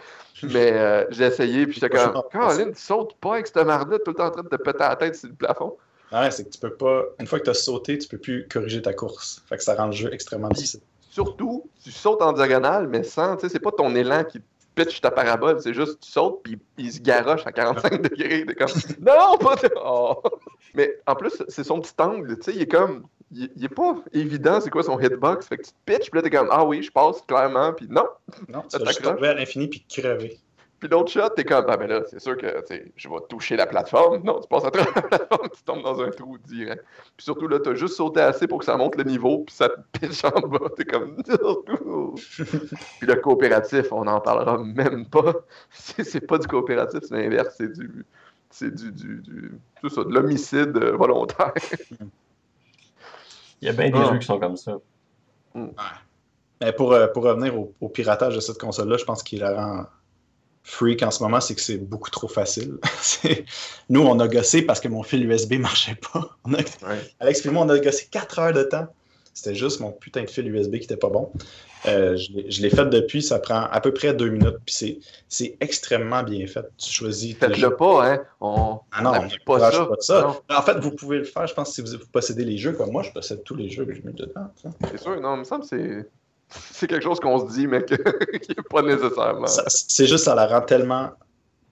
Mais 0.43 0.73
euh, 0.73 1.05
j'ai 1.11 1.25
essayé, 1.25 1.65
puis 1.65 1.79
j'étais 1.79 1.89
comme, 1.89 2.21
Colin, 2.31 2.71
tu 2.71 2.81
sautes 2.81 3.15
pas 3.17 3.33
avec 3.35 3.47
cette 3.47 3.65
marde-là, 3.65 3.99
tout 3.99 4.11
le 4.11 4.15
temps 4.15 4.25
en 4.27 4.31
train 4.31 4.43
de 4.43 4.49
te 4.49 4.55
péter 4.57 4.79
la 4.79 4.95
tête 4.95 5.15
sur 5.15 5.29
le 5.29 5.35
plafond. 5.35 5.77
Ouais, 6.11 6.29
c'est 6.31 6.43
que 6.45 6.49
tu 6.49 6.59
peux 6.59 6.73
pas. 6.73 7.03
Une 7.19 7.27
fois 7.27 7.39
que 7.39 7.45
tu 7.45 7.49
as 7.49 7.53
sauté, 7.55 7.97
tu 7.97 8.07
peux 8.07 8.17
plus 8.17 8.47
corriger 8.51 8.81
ta 8.81 8.93
course. 8.93 9.41
Fait 9.47 9.57
que 9.57 9.63
ça 9.63 9.75
rend 9.75 9.87
le 9.87 9.91
jeu 9.93 10.13
extrêmement 10.13 10.49
difficile. 10.49 10.81
Surtout, 11.09 11.63
tu 11.83 11.91
sautes 11.91 12.21
en 12.21 12.33
diagonale, 12.33 12.87
mais 12.87 13.03
sans, 13.03 13.37
tu 13.37 13.41
sais, 13.47 13.53
c'est 13.53 13.59
pas 13.59 13.71
ton 13.71 13.95
élan 13.95 14.23
qui 14.25 14.41
pitch 14.75 15.01
ta 15.01 15.11
parabole, 15.11 15.61
c'est 15.61 15.73
juste 15.73 16.01
tu 16.01 16.11
sautes, 16.11 16.43
puis 16.43 16.59
il 16.77 16.91
se 16.91 16.99
garoche 16.99 17.45
à 17.45 17.51
45 17.51 18.01
degrés. 18.01 18.45
T'es 18.45 18.55
comme, 18.55 18.67
non, 18.99 19.37
pas 19.37 19.55
de... 19.55 19.69
Oh. 19.83 20.21
Mais 20.73 20.99
en 21.07 21.15
plus, 21.15 21.41
c'est 21.47 21.63
son 21.63 21.79
petit 21.79 21.93
angle, 21.99 22.35
tu 22.37 22.43
sais, 22.43 22.55
il 22.55 22.61
est 22.61 22.67
comme, 22.67 23.07
il, 23.31 23.49
il 23.55 23.65
est 23.65 23.69
pas 23.69 23.95
évident 24.13 24.59
c'est 24.61 24.69
quoi 24.69 24.83
son 24.83 24.99
hitbox, 24.99 25.47
fait 25.47 25.57
que 25.57 25.63
tu 25.63 25.71
te 25.71 25.77
pitches, 25.85 26.11
puis 26.11 26.19
là, 26.19 26.21
t'es 26.21 26.29
comme, 26.29 26.49
ah 26.51 26.65
oui, 26.65 26.83
je 26.83 26.91
passe 26.91 27.21
clairement, 27.21 27.73
puis 27.73 27.87
non. 27.89 28.05
Non, 28.49 28.63
tu 28.69 28.77
vas 28.77 28.85
juste 28.85 29.05
à 29.05 29.33
l'infini 29.33 29.67
puis 29.67 29.85
crever. 29.89 30.37
Puis 30.79 30.89
l'autre 30.89 31.09
shot, 31.11 31.29
t'es 31.35 31.45
comme, 31.45 31.65
ah 31.69 31.77
ben 31.77 31.87
là, 31.87 32.01
c'est 32.05 32.19
sûr 32.19 32.35
que 32.37 32.47
je 32.95 33.09
vais 33.09 33.15
toucher 33.29 33.55
la 33.55 33.65
plateforme. 33.65 34.21
Non, 34.23 34.41
tu 34.41 34.47
passes 34.47 34.65
à 34.65 34.71
travers 34.71 34.93
la 34.93 35.01
plateforme, 35.03 35.49
tu 35.55 35.63
tombes 35.63 35.83
dans 35.83 36.01
un 36.01 36.09
trou 36.09 36.37
direct. 36.37 36.83
Puis 37.15 37.23
surtout, 37.23 37.47
là, 37.47 37.59
t'as 37.59 37.73
juste 37.75 37.95
sauté 37.95 38.19
assez 38.19 38.45
pour 38.45 38.59
que 38.59 38.65
ça 38.65 38.75
monte 38.75 38.95
le 38.97 39.03
niveau, 39.05 39.39
puis 39.45 39.55
ça 39.55 39.69
te 39.69 39.75
pitche 39.99 40.23
en 40.25 40.41
bas. 40.47 40.69
T'es 40.75 40.83
comme, 40.85 41.15
Puis 42.99 43.07
le 43.07 43.15
coopératif, 43.15 43.91
on 43.91 44.03
n'en 44.03 44.19
parlera 44.19 44.57
même 44.57 45.05
pas. 45.07 45.33
C'est 45.69 46.27
pas 46.27 46.37
du 46.37 46.47
coopératif, 46.47 46.99
c'est 47.03 47.15
l'inverse, 47.15 47.55
c'est 47.57 47.71
du. 47.71 48.05
C'est 48.51 48.73
du, 48.73 48.91
du, 48.91 49.21
du- 49.21 49.51
tout 49.81 49.89
ça, 49.89 50.03
de 50.03 50.13
l'homicide 50.13 50.77
euh, 50.77 50.95
volontaire. 50.95 51.51
Il 53.61 53.65
y 53.65 53.69
a 53.69 53.73
bien 53.73 53.89
des 53.89 53.97
Ah. 53.99 54.11
jeux 54.13 54.19
qui 54.19 54.25
sont 54.25 54.39
comme 54.39 54.55
ça. 54.55 54.77
Mais 56.61 56.71
pour, 56.73 56.93
euh, 56.93 57.07
pour 57.07 57.23
revenir 57.23 57.57
au, 57.59 57.73
au 57.81 57.89
piratage 57.89 58.35
de 58.35 58.39
cette 58.39 58.57
console-là, 58.59 58.97
je 58.97 59.03
pense 59.05 59.23
qu'il 59.23 59.39
la 59.39 59.53
rend 59.55 59.85
freak 60.65 61.03
en 61.03 61.11
ce 61.11 61.23
moment, 61.23 61.39
c'est 61.39 61.55
que 61.55 61.61
c'est 61.61 61.77
beaucoup 61.77 62.09
trop 62.09 62.27
facile. 62.27 62.77
Nous, 63.89 64.01
on 64.01 64.19
a 64.19 64.27
gossé 64.27 64.63
parce 64.63 64.79
que 64.79 64.87
mon 64.87 65.03
fil 65.03 65.25
USB 65.29 65.53
marchait 65.59 65.97
pas. 66.11 66.29
On 66.43 66.53
a... 66.53 66.57
Ouais. 66.57 66.99
Alex 67.19 67.45
et 67.45 67.49
moi, 67.51 67.63
on 67.65 67.69
a 67.69 67.79
gossé 67.79 68.07
4 68.11 68.39
heures 68.39 68.53
de 68.53 68.63
temps. 68.63 68.87
C'était 69.33 69.53
juste 69.55 69.79
mon 69.81 69.91
putain 69.91 70.23
de 70.23 70.29
fil 70.29 70.47
USB 70.53 70.77
qui 70.77 70.85
était 70.85 70.95
pas 70.97 71.09
bon. 71.09 71.29
Euh, 71.87 72.15
je 72.17 72.31
l'ai- 72.31 72.49
je 72.49 72.67
fait 72.69 72.85
depuis, 72.85 73.21
ça 73.21 73.37
prend 73.37 73.63
à 73.69 73.79
peu 73.81 73.93
près 73.93 74.13
deux 74.13 74.29
minutes, 74.29 74.55
puis 74.65 74.99
c'est- 75.27 75.57
extrêmement 75.59 76.23
bien 76.23 76.47
fait. 76.47 76.65
Tu 76.77 76.89
choisis. 76.91 77.35
Faites-le 77.35 77.75
pas, 77.75 78.09
hein. 78.13 78.23
On 78.41 78.79
Ah 78.93 79.01
non, 79.03 79.11
on 79.11 79.27
pas 79.45 79.71
ça. 79.71 79.85
pas 79.85 79.95
ça. 79.99 80.21
Non, 80.49 80.55
En 80.57 80.61
fait, 80.61 80.79
vous 80.79 80.91
pouvez 80.91 81.17
le 81.19 81.25
faire, 81.25 81.45
je 81.45 81.53
pense, 81.53 81.73
si 81.73 81.81
vous, 81.81 81.91
vous 81.91 82.07
possédez 82.11 82.45
les 82.45 82.57
jeux 82.57 82.71
comme 82.73 82.91
moi, 82.91 83.03
je 83.03 83.11
possède 83.11 83.43
tous 83.43 83.55
les 83.55 83.69
jeux 83.69 83.85
que 83.85 83.93
j'ai 83.93 84.01
mis 84.01 84.13
dedans. 84.13 84.47
ça. 84.63 84.69
c'est 84.89 84.99
sûr, 84.99 85.19
non, 85.21 85.35
il 85.35 85.39
me 85.39 85.43
semble 85.43 85.61
que 85.63 85.67
c'est. 85.67 86.09
C'est 86.71 86.87
quelque 86.87 87.03
chose 87.03 87.19
qu'on 87.19 87.47
se 87.47 87.53
dit, 87.53 87.67
mais 87.67 87.83
que- 87.83 87.95
qui 88.39 88.49
n'est 88.49 88.63
pas 88.69 88.81
nécessairement. 88.81 89.47
C'est 89.47 90.07
juste, 90.07 90.25
ça 90.25 90.35
la 90.35 90.47
rend 90.47 90.61
tellement 90.61 91.11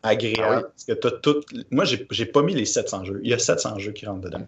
agréable. 0.01 0.43
Ah 0.43 0.57
oui. 0.57 0.63
Parce 0.63 0.83
que 0.85 0.93
t'as 0.93 1.11
tout. 1.11 1.41
Moi, 1.71 1.85
j'ai 1.85 2.25
pas 2.25 2.41
mis 2.41 2.53
les 2.53 2.65
700 2.65 3.05
jeux. 3.05 3.19
Il 3.23 3.29
y 3.29 3.33
a 3.33 3.39
700 3.39 3.79
jeux 3.79 3.91
qui 3.91 4.05
rentrent 4.05 4.21
dedans. 4.21 4.47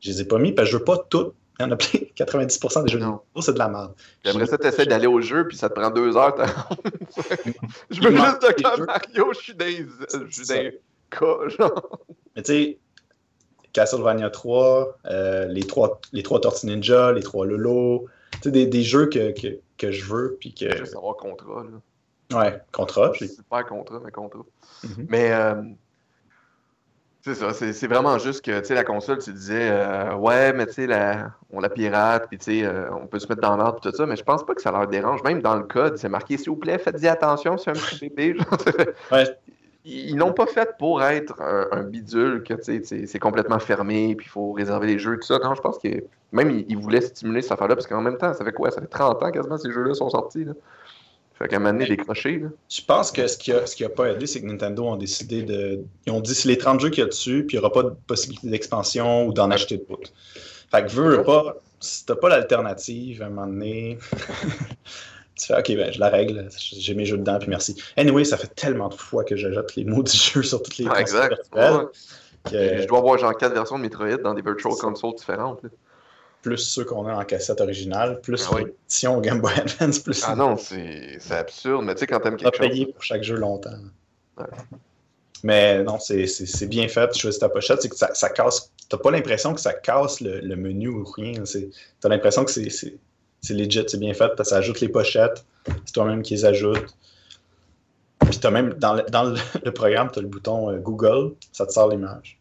Je 0.00 0.10
les 0.10 0.20
ai 0.22 0.24
pas 0.24 0.38
mis 0.38 0.52
parce 0.52 0.68
que 0.68 0.72
je 0.72 0.78
veux 0.78 0.84
pas 0.84 0.98
tout. 1.10 1.32
Il 1.58 1.62
y 1.64 1.66
en 1.66 1.72
a 1.72 1.76
plein. 1.76 2.00
90% 2.16 2.84
des 2.84 2.92
jeux 2.92 2.98
de 2.98 3.04
Non. 3.04 3.10
Nintendo, 3.10 3.40
c'est 3.42 3.52
de 3.54 3.58
la 3.58 3.68
merde. 3.68 3.92
J'aimerais 4.24 4.46
ça 4.46 4.56
t'essaies 4.58 4.86
d'aller 4.86 5.06
au 5.06 5.20
jeu, 5.20 5.46
puis 5.48 5.56
ça 5.56 5.68
te 5.68 5.74
prend 5.74 5.90
deux 5.90 6.16
heures. 6.16 6.34
je 7.90 8.00
veux 8.00 8.10
juste 8.16 8.42
de 8.42 8.48
des 8.56 8.62
quand. 8.62 8.78
Mario, 8.86 9.32
je 9.34 9.38
suis 9.38 9.54
les- 9.58 9.86
je 10.30 10.42
suis 10.44 10.54
les 10.54 10.80
cas, 11.10 11.48
genre. 11.48 11.98
Mais 12.36 12.42
tu 12.42 12.52
sais, 12.52 12.78
Castlevania 13.72 14.30
3, 14.30 14.96
euh, 15.06 15.46
les, 15.46 15.62
trois, 15.64 16.00
les 16.12 16.22
trois 16.22 16.40
Tortues 16.40 16.66
Ninja, 16.66 17.12
les 17.12 17.22
trois 17.22 17.46
Lolo, 17.46 18.06
sais, 18.42 18.50
des, 18.50 18.66
des 18.66 18.82
jeux 18.82 19.06
que, 19.06 19.32
que, 19.32 19.58
que 19.78 19.90
je 19.90 20.04
veux, 20.04 20.36
puis 20.40 20.52
que. 20.54 20.76
Juste 20.76 20.96
avoir 20.96 21.16
contrat, 21.16 21.64
là. 21.64 22.38
Ouais, 22.38 22.60
Contra. 22.72 23.12
j'ai- 23.14 23.26
Super 23.26 23.66
contrat, 23.66 24.00
mais 24.04 24.12
contrat. 24.12 24.44
Mhm. 24.84 25.06
Mais 25.08 25.32
euh, 25.32 25.62
c'est 27.22 27.34
ça, 27.34 27.52
c'est 27.52 27.72
c'est 27.72 27.86
vraiment 27.88 28.16
juste 28.18 28.42
que, 28.44 28.60
tu 28.60 28.66
sais, 28.66 28.74
la 28.74 28.84
console, 28.84 29.18
tu 29.18 29.32
disais, 29.32 29.68
euh, 29.70 30.14
ouais, 30.14 30.52
mais 30.54 30.66
tu 30.66 30.72
sais, 30.74 30.86
la- 30.86 31.32
on 31.50 31.60
la 31.60 31.68
pirate, 31.68 32.26
puis 32.28 32.38
tu 32.38 32.44
sais, 32.44 32.64
euh, 32.64 32.88
on 32.94 33.06
peut 33.06 33.18
se 33.18 33.26
mettre 33.28 33.42
dans 33.42 33.56
l'ordre, 33.56 33.80
puis 33.80 33.90
tout 33.90 33.96
ça, 33.96 34.06
mais 34.06 34.16
je 34.16 34.22
pense 34.22 34.46
pas 34.46 34.54
que 34.54 34.62
ça 34.62 34.70
leur 34.70 34.86
dérange. 34.86 35.22
Même 35.24 35.42
dans 35.42 35.56
le 35.56 35.64
code, 35.64 35.98
c'est 35.98 36.08
marqué, 36.08 36.38
s'il 36.38 36.50
vous 36.50 36.56
plaît, 36.56 36.78
faites-y 36.78 37.08
attention, 37.08 37.58
c'est 37.58 37.70
un 37.70 37.74
petit 37.74 38.08
bébé. 38.08 38.36
genre. 38.38 38.58
Ouais. 39.12 39.24
Ils 39.84 40.16
n'ont 40.16 40.32
pas 40.34 40.46
fait 40.46 40.70
pour 40.78 41.02
être 41.02 41.40
un, 41.40 41.68
un 41.72 41.82
bidule, 41.84 42.42
que 42.42 42.54
c'est- 42.62 43.18
complètement 43.18 43.58
fermé, 43.58 44.14
puis 44.14 44.26
il 44.26 44.30
faut 44.30 44.52
réserver 44.52 44.86
les 44.88 44.98
jeux, 44.98 45.16
tout 45.16 45.26
ça. 45.26 45.38
Non, 45.38 45.54
je 45.54 45.62
pense 45.62 45.78
que 45.78 45.88
même 46.32 46.50
ils, 46.50 46.66
ils 46.68 46.76
voulaient 46.76 47.00
stimuler 47.00 47.40
cette 47.40 47.52
affaire-là, 47.52 47.76
parce 47.76 47.86
qu'en 47.86 48.02
même 48.02 48.18
temps, 48.18 48.34
ça 48.34 48.44
fait 48.44 48.52
quoi? 48.52 48.70
Ça 48.70 48.80
fait 48.82 48.86
30 48.88 49.22
ans 49.22 49.30
quasiment 49.30 49.56
ces 49.56 49.70
jeux-là 49.72 49.94
sont 49.94 50.10
sortis. 50.10 50.44
Là. 50.44 50.52
Fait 51.38 51.48
qu'à 51.48 51.56
un 51.56 51.60
moment 51.60 51.72
donné, 51.72 51.86
décrocher, 51.86 52.38
là. 52.38 52.48
Je 52.68 52.82
pense 52.82 53.10
que 53.10 53.26
ce 53.26 53.38
qui 53.38 53.50
a, 53.52 53.64
ce 53.66 53.74
qui 53.74 53.82
a 53.84 53.88
pas 53.88 54.10
aidé, 54.10 54.26
c'est 54.26 54.42
que 54.42 54.46
Nintendo 54.46 54.84
ont 54.84 54.96
décidé 54.96 55.42
de. 55.42 55.80
Ils 56.06 56.12
ont 56.12 56.20
dit 56.20 56.34
c'est 56.34 56.48
les 56.48 56.58
30 56.58 56.80
jeux 56.80 56.90
qu'il 56.90 57.00
y 57.00 57.06
a 57.06 57.08
dessus, 57.08 57.46
puis 57.46 57.56
il 57.56 57.60
n'y 57.60 57.64
aura 57.64 57.72
pas 57.72 57.82
de 57.82 57.94
possibilité 58.06 58.50
d'expansion 58.50 59.26
ou 59.26 59.32
d'en 59.32 59.50
acheter 59.50 59.78
d'autres. 59.78 60.10
Fait 60.70 60.84
que 60.84 60.90
veux, 60.90 61.16
veux 61.16 61.22
pas, 61.22 61.56
si 61.80 62.04
t'as 62.04 62.16
pas 62.16 62.28
l'alternative, 62.28 63.22
à 63.22 63.26
un 63.26 63.30
moment 63.30 63.46
donné, 63.46 63.96
tu 65.40 65.46
fais 65.46 65.58
OK, 65.58 65.74
ben 65.76 65.92
je 65.92 65.98
la 66.00 66.08
règle, 66.08 66.48
j'ai 66.58 66.94
mes 66.94 67.04
jeux 67.06 67.16
dedans, 67.18 67.38
puis 67.38 67.48
merci. 67.48 67.74
Anyway, 67.96 68.24
ça 68.24 68.36
fait 68.36 68.54
tellement 68.54 68.88
de 68.88 68.94
fois 68.94 69.24
que 69.24 69.36
j'ajoute 69.36 69.74
les 69.76 69.84
mots 69.84 70.02
du 70.02 70.12
jeu 70.16 70.42
sur 70.42 70.62
toutes 70.62 70.78
les 70.78 70.84
consoles 70.86 71.00
exact. 71.00 71.34
Ouais. 71.54 71.84
que 72.50 72.82
Je 72.82 72.86
dois 72.86 72.98
avoir 72.98 73.18
genre 73.18 73.36
quatre 73.36 73.54
versions 73.54 73.76
de 73.78 73.82
Metroid 73.82 74.16
dans 74.18 74.34
des 74.34 74.42
Virtual. 74.42 74.72
Consoles 74.74 75.14
différentes. 75.14 75.62
là. 75.62 75.68
plus 76.42 76.56
ceux 76.58 76.84
qu'on 76.84 77.06
a 77.06 77.14
en 77.14 77.24
cassette 77.24 77.60
originale, 77.60 78.20
plus 78.22 78.46
Ah 78.50 78.54
oui. 78.56 78.64
l'édition 78.64 79.20
Game 79.20 79.40
Boy 79.40 79.52
Advance, 79.58 79.98
plus 80.04 80.22
Ah 80.26 80.34
non, 80.34 80.56
c'est 80.56 81.18
absurde, 81.30 81.84
mais 81.84 81.94
tu 81.94 82.00
sais, 82.00 82.06
quand 82.06 82.20
t'aimes 82.20 82.36
quelque 82.36 82.56
chose. 82.56 82.68
payé 82.68 82.86
pour 82.86 83.02
chaque 83.02 83.22
jeu 83.22 83.36
longtemps. 83.36 83.70
Ouais. 84.38 84.44
Mais 85.42 85.82
non, 85.82 85.98
c'est- 85.98 86.66
bien 86.66 86.86
fait. 86.88 87.08
Tu 87.12 87.20
choisis 87.20 87.40
ta 87.40 87.48
pochette, 87.48 87.80
c'est 87.82 87.88
que 87.88 87.96
ça, 87.96 88.12
ça 88.14 88.28
casse. 88.28 88.70
T'as 88.90 88.98
pas 88.98 89.10
l'impression 89.10 89.54
que 89.54 89.60
ça 89.60 89.72
casse 89.72 90.20
le, 90.20 90.40
le 90.40 90.56
menu 90.56 90.88
ou 90.88 91.04
rien. 91.04 91.32
T'as 92.00 92.08
l'impression 92.08 92.44
que 92.44 92.50
c'est- 92.50 92.98
c'est 93.40 93.54
legit, 93.54 93.84
c'est 93.86 93.98
bien 93.98 94.14
fait, 94.14 94.28
parce 94.36 94.48
que 94.48 94.54
ça 94.54 94.56
ajoute 94.58 94.80
les 94.80 94.88
pochettes, 94.88 95.44
c'est 95.84 95.92
toi-même 95.92 96.22
qui 96.22 96.34
les 96.34 96.44
ajoute. 96.44 96.94
Puis 98.30 98.38
t'as 98.38 98.50
même, 98.50 98.74
dans 98.74 98.94
le, 98.94 99.02
dans 99.10 99.24
le, 99.64 99.70
programme, 99.72 100.10
t'as 100.12 100.20
le 100.20 100.28
bouton 100.28 100.70
euh, 100.70 100.78
Google, 100.78 101.34
ça 101.52 101.66
te 101.66 101.72
sort 101.72 101.88
l'image. 101.88 102.38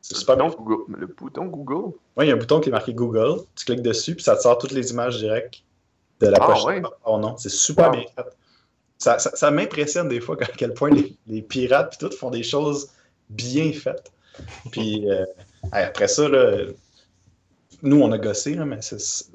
C'est 0.00 0.16
super 0.16 0.36
bien. 0.36 0.46
bouton 0.48 0.62
Google. 0.64 0.96
Le 1.00 1.06
bouton 1.06 1.44
Google? 1.46 1.94
Oui, 2.16 2.24
il 2.24 2.28
y 2.28 2.30
a 2.30 2.34
un 2.34 2.38
bouton 2.38 2.60
qui 2.60 2.70
est 2.70 2.72
marqué 2.72 2.92
Google, 2.92 3.42
tu 3.54 3.64
cliques 3.66 3.82
dessus, 3.82 4.14
puis 4.16 4.24
ça 4.24 4.36
te 4.36 4.42
sort 4.42 4.58
toutes 4.58 4.72
les 4.72 4.90
images 4.90 5.18
directes 5.18 5.62
de 6.20 6.26
la 6.28 6.38
Ah, 6.40 6.46
pochette. 6.46 6.66
ouais. 6.66 6.82
Oh 7.04 7.18
non, 7.18 7.36
c'est 7.36 7.50
super 7.50 7.86
Wow. 7.86 7.92
bien 7.92 8.04
fait. 8.16 8.26
Ça, 8.98 9.18
ça, 9.18 9.30
ça 9.34 9.50
m'impressionne 9.50 10.08
des 10.08 10.20
fois 10.20 10.36
à 10.40 10.46
quel 10.46 10.74
point 10.74 10.90
les, 10.90 11.16
les 11.26 11.42
pirates 11.42 11.96
puis 11.96 12.08
tout 12.08 12.14
font 12.16 12.30
des 12.30 12.42
choses 12.44 12.88
bien 13.30 13.72
faites. 13.72 14.12
Puis 14.70 15.08
euh, 15.10 15.24
après 15.72 16.08
ça, 16.08 16.28
là, 16.28 16.66
nous, 17.82 18.00
on 18.00 18.12
a 18.12 18.18
gossé, 18.18 18.54
là, 18.54 18.64
mais 18.64 18.78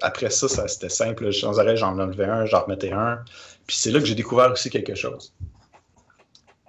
après 0.02 0.30
ça, 0.30 0.48
ça 0.48 0.68
c'était 0.68 0.90
simple. 0.90 1.26
là. 1.26 1.32
Sans 1.32 1.60
arrêt, 1.60 1.76
j'en 1.76 2.00
enlevais 2.00 2.26
un, 2.26 2.46
j'en 2.46 2.64
remettais 2.64 2.92
un. 2.92 3.20
Puis 3.66 3.76
c'est 3.76 3.92
là 3.92 4.00
que 4.00 4.06
j'ai 4.06 4.16
découvert 4.16 4.52
aussi 4.52 4.70
quelque 4.70 4.96
chose. 4.96 5.34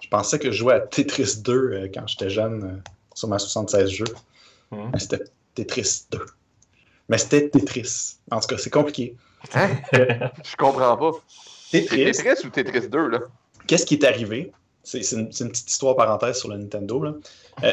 Je 0.01 0.09
pensais 0.09 0.39
que 0.39 0.51
je 0.51 0.59
jouais 0.59 0.75
à 0.75 0.81
Tetris 0.81 1.37
2 1.43 1.53
euh, 1.53 1.89
quand 1.93 2.07
j'étais 2.07 2.31
jeune 2.31 2.65
euh, 2.65 2.91
sur 3.15 3.29
ma 3.29 3.39
76 3.39 3.89
jeux. 3.91 4.05
Hmm. 4.71 4.91
Mais 4.93 4.99
c'était 4.99 5.25
Tetris 5.55 6.07
2. 6.11 6.25
Mais 7.09 7.19
c'était 7.19 7.49
Tetris. 7.49 8.17
En 8.31 8.41
tout 8.41 8.49
cas, 8.49 8.59
c'est 8.59 8.71
compliqué. 8.71 9.17
Hein? 9.55 9.69
Je 9.93 10.57
comprends 10.57 10.97
pas. 10.97 11.13
Tetris, 11.71 12.13
Tetris 12.13 12.47
ou 12.47 12.51
Tetris 12.51 12.89
2, 12.89 13.09
là? 13.09 13.21
qu'est-ce 13.69 13.87
qui 13.87 13.95
est 13.95 14.05
arrivé? 14.05 14.51
C'est 14.83 15.03
c'est 15.03 15.17
une, 15.17 15.31
c'est 15.31 15.45
une 15.45 15.51
petite 15.51 15.71
histoire 15.71 15.95
parenthèse 15.95 16.39
sur 16.39 16.49
le 16.49 16.57
Nintendo. 16.57 17.05
là. 17.05 17.15
Euh, 17.63 17.73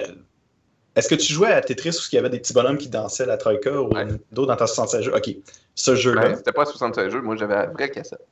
Est-ce 0.95 1.09
que 1.09 1.15
tu 1.15 1.33
jouais 1.33 1.51
à 1.51 1.61
Tetris 1.61 1.89
où 1.89 2.01
il 2.11 2.15
y 2.15 2.17
avait 2.19 2.29
des 2.29 2.39
petits 2.39 2.53
bonhommes 2.53 2.77
qui 2.77 2.87
dansaient 2.89 3.25
la 3.25 3.37
Troika 3.37 3.71
ou 3.81 3.87
Ouais. 3.93 4.01
au 4.03 4.05
Nintendo 4.05 4.45
dans 4.45 4.55
ta 4.55 4.65
66 4.67 5.01
jeux? 5.03 5.15
Ok. 5.15 5.29
Ce 5.75 5.93
jeu-là. 5.95 6.21
Ben, 6.29 6.35
c'était 6.35 6.53
pas 6.53 6.65
76 6.65 7.11
jeux, 7.11 7.21
moi 7.21 7.35
j'avais 7.35 7.55
la 7.55 7.65
vraie 7.67 7.89
cassette. 7.89 8.25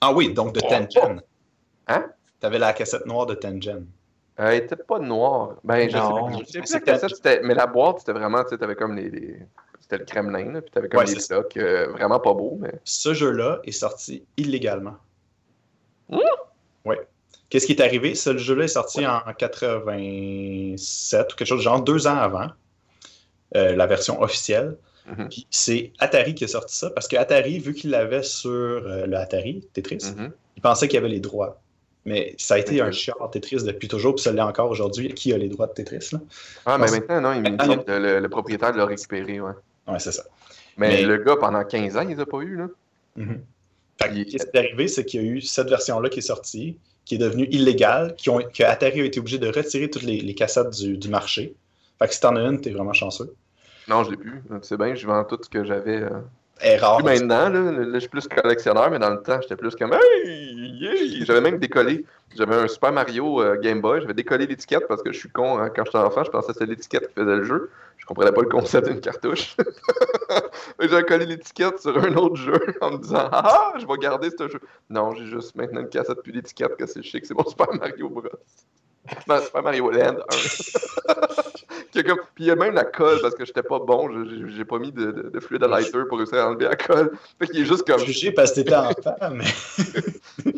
Ah 0.00 0.12
oui, 0.12 0.32
donc 0.34 0.52
de 0.54 0.60
Oh. 0.62 0.68
Tengen. 0.68 1.22
Hein? 1.88 2.10
T'avais 2.40 2.58
la 2.58 2.72
cassette 2.74 3.06
noire 3.06 3.24
de 3.26 3.34
Tengen. 3.34 3.86
Euh, 4.38 4.50
elle 4.50 4.64
était 4.64 4.76
pas 4.76 4.98
noire. 4.98 5.56
Ben, 5.64 5.88
je 5.88 5.96
Non. 5.96 6.08
sais 6.08 6.12
pas. 6.12 6.38
Je 6.40 6.44
sais 6.44 6.44
plus 6.44 6.58
la 6.60 6.66
C'était- 6.66 6.84
cassette, 6.92 7.16
c'était- 7.16 7.40
mais 7.42 7.54
la 7.54 7.66
boîte, 7.66 8.00
c'était 8.00 8.12
vraiment, 8.12 8.42
tu 8.44 8.50
sais, 8.50 8.58
t'avais 8.58 8.74
comme 8.74 8.94
les. 8.94 9.08
les- 9.08 9.38
C'était 9.80 9.98
le 9.98 10.04
Kremlin, 10.04 10.52
là, 10.52 10.60
puis 10.62 10.70
t'avais 10.72 10.88
comme 10.88 10.98
Ouais, 10.98 11.06
des 11.06 11.20
blocs 11.28 11.56
euh, 11.58 11.86
vraiment 11.92 12.18
pas 12.18 12.34
beaux, 12.34 12.58
mais. 12.60 12.72
Ce 12.82 13.14
jeu-là 13.14 13.60
est 13.62 13.70
sorti 13.70 14.24
illégalement. 14.36 14.96
Hmm? 16.08 16.18
Oui. 16.84 16.96
Qu'est-ce 17.48 17.66
qui 17.66 17.72
est 17.72 17.80
arrivé? 17.80 18.14
Ce 18.14 18.36
jeu-là 18.36 18.64
est 18.64 18.68
sorti 18.68 19.06
en 19.06 19.20
87 19.36 21.32
ou 21.32 21.36
quelque 21.36 21.46
chose, 21.48 21.62
genre 21.62 21.80
deux 21.82 22.06
ans 22.06 22.16
avant 22.16 22.48
euh, 23.54 23.76
la 23.76 23.86
version 23.86 24.20
officielle. 24.20 24.76
Mhm. 25.06 25.28
Puis 25.28 25.46
c'est 25.50 25.92
Atari 26.00 26.34
qui 26.34 26.44
a 26.44 26.48
sorti 26.48 26.76
ça 26.76 26.90
parce 26.90 27.06
que 27.06 27.16
Atari, 27.16 27.58
vu 27.60 27.74
qu'il 27.74 27.90
l'avait 27.90 28.24
sur 28.24 28.50
euh, 28.50 29.06
le 29.06 29.16
Atari 29.16 29.66
Tetris, 29.72 29.98
Mhm. 30.16 30.32
il 30.56 30.62
pensait 30.62 30.88
qu'il 30.88 30.98
avait 30.98 31.08
les 31.08 31.20
droits. 31.20 31.60
Mais 32.04 32.34
ça 32.38 32.54
a 32.54 32.58
été 32.58 32.80
un 32.80 32.92
chiard 32.92 33.30
Tetris 33.32 33.64
depuis 33.64 33.88
toujours, 33.88 34.14
puis 34.14 34.22
ça 34.22 34.32
l'est 34.32 34.40
encore 34.40 34.70
aujourd'hui. 34.70 35.12
Qui 35.14 35.32
a 35.32 35.38
les 35.38 35.48
droits 35.48 35.66
de 35.66 35.72
Tetris? 35.72 36.10
Là? 36.12 36.20
Ah, 36.64 36.78
mais 36.78 36.88
maintenant, 36.90 37.20
non, 37.20 37.32
il 37.32 37.42
me 37.52 37.58
semble 37.58 37.84
que 37.84 37.90
le, 37.92 38.20
le 38.20 38.28
propriétaire 38.28 38.76
l'a 38.76 38.86
récupéré, 38.86 39.40
ouais. 39.40 39.52
Ouais, 39.88 39.98
c'est 39.98 40.12
ça. 40.12 40.22
Mais, 40.76 40.88
Mais- 40.88 41.02
le 41.02 41.16
gars, 41.18 41.36
pendant 41.36 41.64
15 41.64 41.96
ans, 41.96 42.02
il 42.02 42.08
les 42.14 42.20
a 42.20 42.26
pas 42.26 42.38
eu, 42.38 42.56
là. 42.56 42.66
Mhm. 43.16 43.40
Fait 44.00 44.08
que 44.08 44.14
Il- 44.14 44.26
Qu'est-ce 44.26 44.46
qui 44.46 44.56
est 44.56 44.58
arrivé, 44.58 44.86
c'est 44.88 45.04
qu'il 45.04 45.20
y 45.20 45.24
a 45.24 45.26
eu 45.28 45.40
cette 45.40 45.68
version-là 45.68 46.08
qui 46.08 46.18
est 46.20 46.22
sortie, 46.22 46.78
qui 47.06 47.14
est 47.14 47.18
devenue 47.18 47.46
illégale, 47.50 48.14
qui 48.16 48.28
ont, 48.28 48.38
que 48.38 48.62
Atari 48.62 49.00
a 49.00 49.04
été 49.04 49.20
obligé 49.20 49.38
de 49.38 49.46
retirer 49.46 49.88
toutes 49.88 50.02
les, 50.02 50.20
les 50.20 50.34
cassettes 50.34 50.76
du, 50.76 51.08
marché. 51.08 51.54
Fait 51.98 52.08
que 52.08 52.12
si 52.12 52.20
t'en 52.20 52.36
as 52.36 52.40
une, 52.40 52.60
t'es 52.60 52.70
vraiment 52.70 52.92
chanceux. 52.92 53.34
Non, 53.88 54.04
je 54.04 54.10
l'ai 54.10 54.16
plus. 54.16 54.42
Sais 54.62 54.76
bien, 54.76 54.94
je 54.94 55.06
vends 55.06 55.24
tout 55.24 55.38
ce 55.40 55.48
que 55.48 55.64
j'avais. 55.64 56.02
euh, 56.02 56.20
Maintenant, 57.04 57.48
là, 57.50 57.94
je 57.94 57.98
suis 57.98 58.08
plus 58.08 58.26
collectionneur, 58.28 58.90
mais 58.90 58.98
dans 58.98 59.10
le 59.10 59.22
temps, 59.22 59.40
j'étais 59.42 59.56
plus 59.56 59.74
comme 59.76 59.92
Hey! 59.92 61.24
J'avais 61.24 61.40
même 61.40 61.58
décollé. 61.58 62.04
J'avais 62.36 62.54
un 62.54 62.68
Super 62.68 62.92
Mario 62.92 63.40
euh, 63.40 63.56
Game 63.60 63.80
Boy, 63.80 64.00
j'avais 64.00 64.14
décollé 64.14 64.46
l'étiquette 64.46 64.86
parce 64.88 65.02
que 65.02 65.12
je 65.12 65.18
suis 65.18 65.30
con. 65.30 65.58
hein, 65.58 65.70
quand 65.74 65.84
j'étais 65.84 65.98
enfant, 65.98 66.24
je 66.24 66.30
pensais 66.30 66.48
que 66.48 66.52
c'était 66.54 66.66
l'étiquette 66.66 67.08
qui 67.08 67.14
faisait 67.14 67.36
le 67.36 67.44
jeu. 67.44 67.70
Je 67.96 68.04
comprenais 68.04 68.32
pas 68.32 68.42
le 68.42 68.48
concept 68.48 68.88
d'une 68.88 69.00
cartouche. 69.00 69.56
J'avais 70.80 71.04
collé 71.04 71.26
l'étiquette 71.26 71.80
sur 71.80 71.96
un 71.96 72.14
autre 72.14 72.36
jeu 72.36 72.58
en 72.80 72.92
me 72.92 72.98
disant 72.98 73.28
Ah, 73.32 73.72
je 73.78 73.86
vais 73.86 73.98
garder 73.98 74.28
ce 74.30 74.48
jeu. 74.48 74.60
Non, 74.90 75.14
j'ai 75.14 75.26
juste 75.26 75.54
maintenant 75.56 75.80
une 75.80 75.88
cassette 75.88 76.22
plus 76.22 76.32
d'étiquette 76.32 76.76
que 76.76 76.86
c'est 76.86 77.02
chic, 77.02 77.24
c'est 77.24 77.34
mon 77.34 77.44
Super 77.44 77.72
Mario 77.74 78.08
Bros. 78.10 78.22
Super 79.44 79.62
Mario 79.62 79.90
Land 79.90 80.16
1. 81.08 81.55
Puis 82.02 82.44
il 82.44 82.46
y 82.46 82.50
a 82.50 82.56
même 82.56 82.74
la 82.74 82.84
colle 82.84 83.20
parce 83.20 83.34
que 83.34 83.44
j'étais 83.44 83.62
pas 83.62 83.78
bon, 83.78 84.08
j'ai- 84.48 84.64
pas 84.64 84.78
mis 84.78 84.92
de, 84.92 85.10
de, 85.10 85.30
de 85.30 85.40
fluide 85.40 85.62
lighter 85.64 85.98
pour 86.08 86.18
réussir 86.18 86.38
à 86.38 86.48
enlever 86.50 86.64
la 86.66 86.76
colle. 86.76 87.12
Fait 87.38 87.46
qu'il 87.46 87.60
est 87.62 87.64
juste 87.64 87.86
comme. 87.86 87.98
Jugé 88.00 88.32
parce 88.32 88.50
que 88.50 88.56
t'étais 88.56 88.74
enfant, 88.76 89.16
mais. 89.32 89.44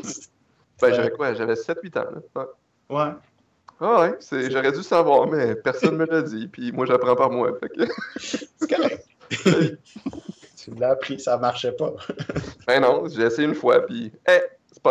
Ben, 0.81 0.95
j'avais 0.95 1.11
quoi? 1.11 1.35
J'avais 1.35 1.55
7-8 1.55 1.99
ans. 1.99 2.05
Là. 2.37 2.47
Ouais. 2.89 2.97
Ouais. 2.97 3.13
Ah 3.81 4.01
ouais, 4.01 4.19
j'aurais 4.51 4.73
dû 4.73 4.83
savoir, 4.83 5.27
mais 5.29 5.55
personne 5.57 5.97
me 5.97 6.05
l'a 6.05 6.23
dit, 6.23 6.49
puis 6.49 6.73
moi 6.73 6.85
j'apprends 6.87 7.15
par 7.15 7.31
moi. 7.31 7.51
Fait 7.61 7.69
que... 7.69 7.83
C'est 8.17 8.69
correct. 8.69 9.05
tu 10.57 10.71
l'as 10.77 10.91
appris, 10.91 11.21
ça 11.21 11.37
marchait 11.37 11.73
pas. 11.73 11.95
Ben 12.67 12.81
non, 12.81 13.09
j'ai 13.09 13.23
essayé 13.23 13.47
une 13.47 13.55
fois, 13.55 13.85
puis 13.87 14.13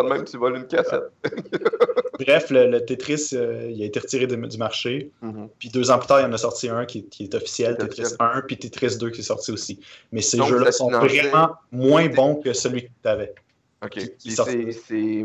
pas 0.02 0.08
de 0.08 0.08
même 0.14 0.24
tu 0.24 0.36
voles 0.36 0.56
une 0.56 0.66
cassette. 0.66 1.10
Bref, 2.20 2.50
le, 2.50 2.66
le 2.68 2.84
Tetris, 2.84 3.30
euh, 3.32 3.70
il 3.70 3.80
a 3.82 3.86
été 3.86 4.00
retiré 4.00 4.26
de- 4.26 4.34
du 4.36 4.58
marché. 4.58 5.10
Mhm. 5.22 5.48
Puis 5.58 5.68
deux 5.70 5.90
ans 5.90 5.98
plus 5.98 6.08
tard, 6.08 6.20
il 6.20 6.24
y 6.24 6.26
en 6.26 6.32
a 6.32 6.38
sorti 6.38 6.68
un 6.68 6.84
qui, 6.84 7.04
qui 7.08 7.24
est 7.24 7.34
officiel, 7.34 7.72
est 7.72 7.76
Tetris 7.76 8.00
officiel. 8.02 8.16
1, 8.20 8.40
puis 8.42 8.58
Tetris 8.58 8.96
2 8.98 9.10
qui 9.10 9.20
est 9.20 9.24
sorti 9.24 9.52
aussi. 9.52 9.80
Mais 10.12 10.20
ces 10.20 10.38
jeux-là 10.42 10.72
sont 10.72 10.90
vraiment 10.90 11.50
moins 11.70 12.08
bons 12.08 12.36
que 12.36 12.52
celui 12.52 12.82
que 12.84 12.90
tu 13.02 13.08
avais. 13.08 13.34
Ok. 13.84 14.00
C'est. 14.18 15.24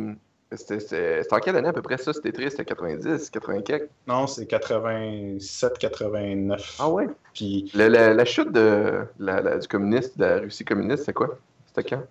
en 1.32 1.40
quelle 1.40 1.56
année 1.56 1.70
à 1.70 1.74
peu 1.74 1.82
près 1.82 1.98
ça, 1.98 2.14
c'était 2.14 2.32
triste? 2.32 2.52
C'était 2.52 2.66
90, 2.66 3.32
80 3.32 3.62
quelques? 3.64 3.90
Non, 4.08 4.28
c'est 4.28 4.46
87, 4.46 5.78
89. 5.80 6.76
Ah 6.80 6.90
ouais? 6.90 7.08
Puis 7.34 7.72
Le- 7.74 7.88
la, 7.88 8.14
la 8.14 8.26
chute 8.26 8.52
de, 8.52 9.02
la, 9.18 9.42
la- 9.42 9.58
du 9.58 9.68
communiste, 9.68 10.16
de 10.20 10.26
la 10.26 10.40
Russie 10.42 10.64
communiste, 10.64 11.06
c'est 11.06 11.14
quoi? 11.14 11.40
C'était 11.66 11.90
quand? 11.90 12.04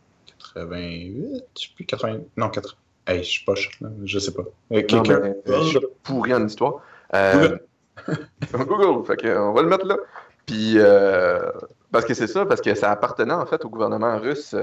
88, 0.55 1.45
je 1.57 1.63
sais 1.63 1.69
plus, 1.75 1.85
80. 1.87 2.19
Non, 2.37 2.49
80. 2.49 2.75
Hey, 3.07 3.25
je 3.25 3.31
suis 3.31 3.45
pas 3.45 3.55
je 4.05 4.19
sais 4.19 4.33
pas. 4.33 4.43
Euh, 4.73 4.83
Quelqu'un? 4.83 5.21
euh, 5.23 5.35
je 5.47 5.79
suis 5.79 5.79
pourri 6.05 6.33
en 6.35 6.47
histoire. 6.47 6.81
Euh, 7.15 7.59
Google, 8.55 9.05
fait 9.07 9.17
que, 9.17 9.37
on 9.39 9.53
va 9.53 9.63
le 9.63 9.69
mettre 9.69 9.87
là. 9.87 9.97
Puis, 10.47 10.75
euh, 10.77 11.51
parce 11.91 12.05
que 12.05 12.15
c'est 12.15 12.27
ça, 12.27 12.47
parce 12.47 12.61
que 12.61 12.75
ça 12.75 12.91
appartenait 12.91 13.33
en 13.33 13.47
fait 13.47 13.65
au 13.65 13.69
gouvernement 13.69 14.19
russe 14.19 14.55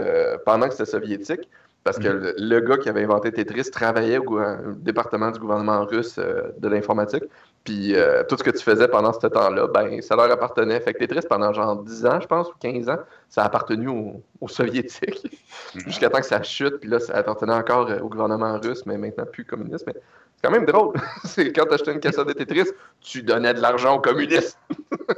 pendant 0.45 0.67
que 0.67 0.73
c'était 0.73 0.89
soviétique. 0.89 1.49
Parce 1.83 1.97
que 1.97 2.09
le, 2.09 2.35
le 2.37 2.59
gars 2.59 2.77
qui 2.77 2.89
avait 2.89 3.03
inventé 3.03 3.31
Tetris 3.31 3.71
travaillait 3.71 4.17
au, 4.17 4.39
département 4.75 5.31
du 5.31 5.39
gouvernement 5.39 5.85
russe 5.85 6.17
de 6.17 6.67
l'informatique. 6.67 7.23
Puis 7.63 7.95
euh, 7.95 8.23
tout 8.27 8.37
ce 8.37 8.43
que 8.43 8.51
tu 8.51 8.63
faisais 8.63 8.87
pendant 8.87 9.13
ce 9.13 9.27
temps-là, 9.27 9.67
ben 9.67 10.01
ça 10.01 10.15
leur 10.15 10.31
appartenait. 10.31 10.79
Fait 10.79 10.93
que 10.93 10.99
Tetris, 10.99 11.27
pendant 11.27 11.53
genre 11.53 11.75
10 11.83 12.05
ans, 12.05 12.19
je 12.21 12.27
pense, 12.27 12.47
ou 12.47 12.53
15 12.59 12.89
ans, 12.89 12.99
ça 13.29 13.43
a 13.43 13.45
appartenu 13.45 13.89
aux, 13.89 14.23
aux 14.41 14.47
soviétiques. 14.47 15.39
Jusqu'à 15.85 16.09
temps 16.09 16.19
que 16.19 16.25
ça 16.25 16.41
chute, 16.41 16.77
puis 16.77 16.89
là, 16.89 16.99
ça 16.99 17.15
appartenait 17.15 17.53
encore 17.53 17.89
euh, 17.89 17.99
au 17.99 18.09
gouvernement 18.09 18.59
russe, 18.59 18.85
mais 18.85 18.97
maintenant 18.97 19.25
plus 19.25 19.45
communiste. 19.45 19.85
Mais 19.87 19.93
c'est 19.93 20.47
quand 20.47 20.51
même 20.51 20.65
drôle. 20.65 20.95
c'est 21.25 21.51
quand 21.51 21.65
tu 21.65 21.73
achetais 21.73 21.91
une 21.91 21.99
cassette 21.99 22.27
de 22.27 22.33
Tetris, 22.33 22.69
tu 23.01 23.23
donnais 23.23 23.53
de 23.53 23.61
l'argent 23.61 23.97
aux 23.97 24.01
communistes. 24.01 24.57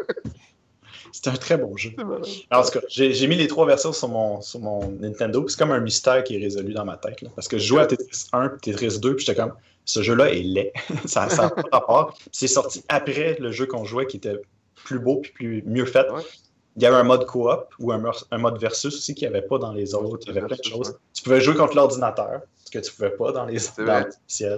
C'était 1.12 1.30
un 1.30 1.40
très 1.40 1.58
bon 1.58 1.76
jeu. 1.76 1.92
Malade. 1.98 2.26
En 2.52 2.64
tout 2.64 2.72
cas, 2.72 2.80
j'ai 2.88 3.28
mis 3.28 3.36
les 3.36 3.48
trois 3.48 3.68
versions 3.68 3.92
sur 3.94 4.08
mon, 4.08 4.42
sur 4.42 4.60
mon 4.60 4.90
Nintendo. 5.00 5.44
puis 5.44 5.54
C'est 5.54 5.60
comme 5.60 5.72
un 5.72 5.80
mystère 5.80 6.24
qui 6.24 6.38
est 6.38 6.40
résolu 6.40 6.74
dans 6.74 6.86
ma 6.86 6.98
tête. 6.98 7.22
là. 7.22 7.30
Parce 7.36 7.48
que 7.48 7.58
je 7.58 7.66
jouais 7.66 7.82
à 7.82 7.86
Tetris 7.86 8.28
1 8.32 8.50
puis 8.50 8.72
Tetris 8.72 9.00
2, 9.00 9.16
puis 9.16 9.26
j'étais 9.26 9.40
comme, 9.40 9.54
ce 9.86 10.02
jeu-là 10.02 10.32
est 10.32 10.44
laid. 10.44 10.74
ça 11.06 11.28
n'a 11.28 11.50
pas 11.50 11.64
rapport. 11.72 12.14
Puis 12.18 12.30
C'est 12.32 12.48
sorti 12.48 12.84
après 12.90 13.38
le 13.40 13.52
jeu 13.52 13.66
qu'on 13.66 13.84
jouait 13.86 14.06
qui 14.08 14.18
était 14.18 14.40
plus 14.76 15.00
beau 15.00 15.18
puis 15.22 15.32
plus, 15.32 15.64
mieux 15.66 15.86
fait. 15.86 16.10
Ouais. 16.12 16.22
Il 16.78 16.84
y 16.84 16.86
avait 16.86 16.96
un 16.98 17.04
mode 17.04 17.26
coop 17.26 17.66
ou 17.80 17.92
un, 17.92 18.02
mode 18.38 18.58
versus 18.60 18.96
aussi 18.96 19.14
qu'il 19.14 19.30
n'y 19.30 19.36
avait 19.36 19.46
pas 19.46 19.58
dans 19.58 19.74
les 19.74 19.94
autres. 19.94 20.20
Il 20.28 20.34
y 20.34 20.38
avait 20.38 20.48
plein 20.48 20.56
de 20.56 20.64
choses. 20.64 20.90
ouais. 20.90 20.96
Tu 21.14 21.24
pouvais 21.24 21.42
jouer 21.42 21.56
contre 21.56 21.76
l'ordinateur, 21.76 22.42
ce 22.64 22.72
que 22.72 22.80
tu 22.80 22.92
ne 22.92 22.96
pouvais 22.96 23.18
pas 23.18 23.32
dans 23.34 23.46
les 23.46 23.60
C'est. 23.60 23.84
C'est 24.28 24.50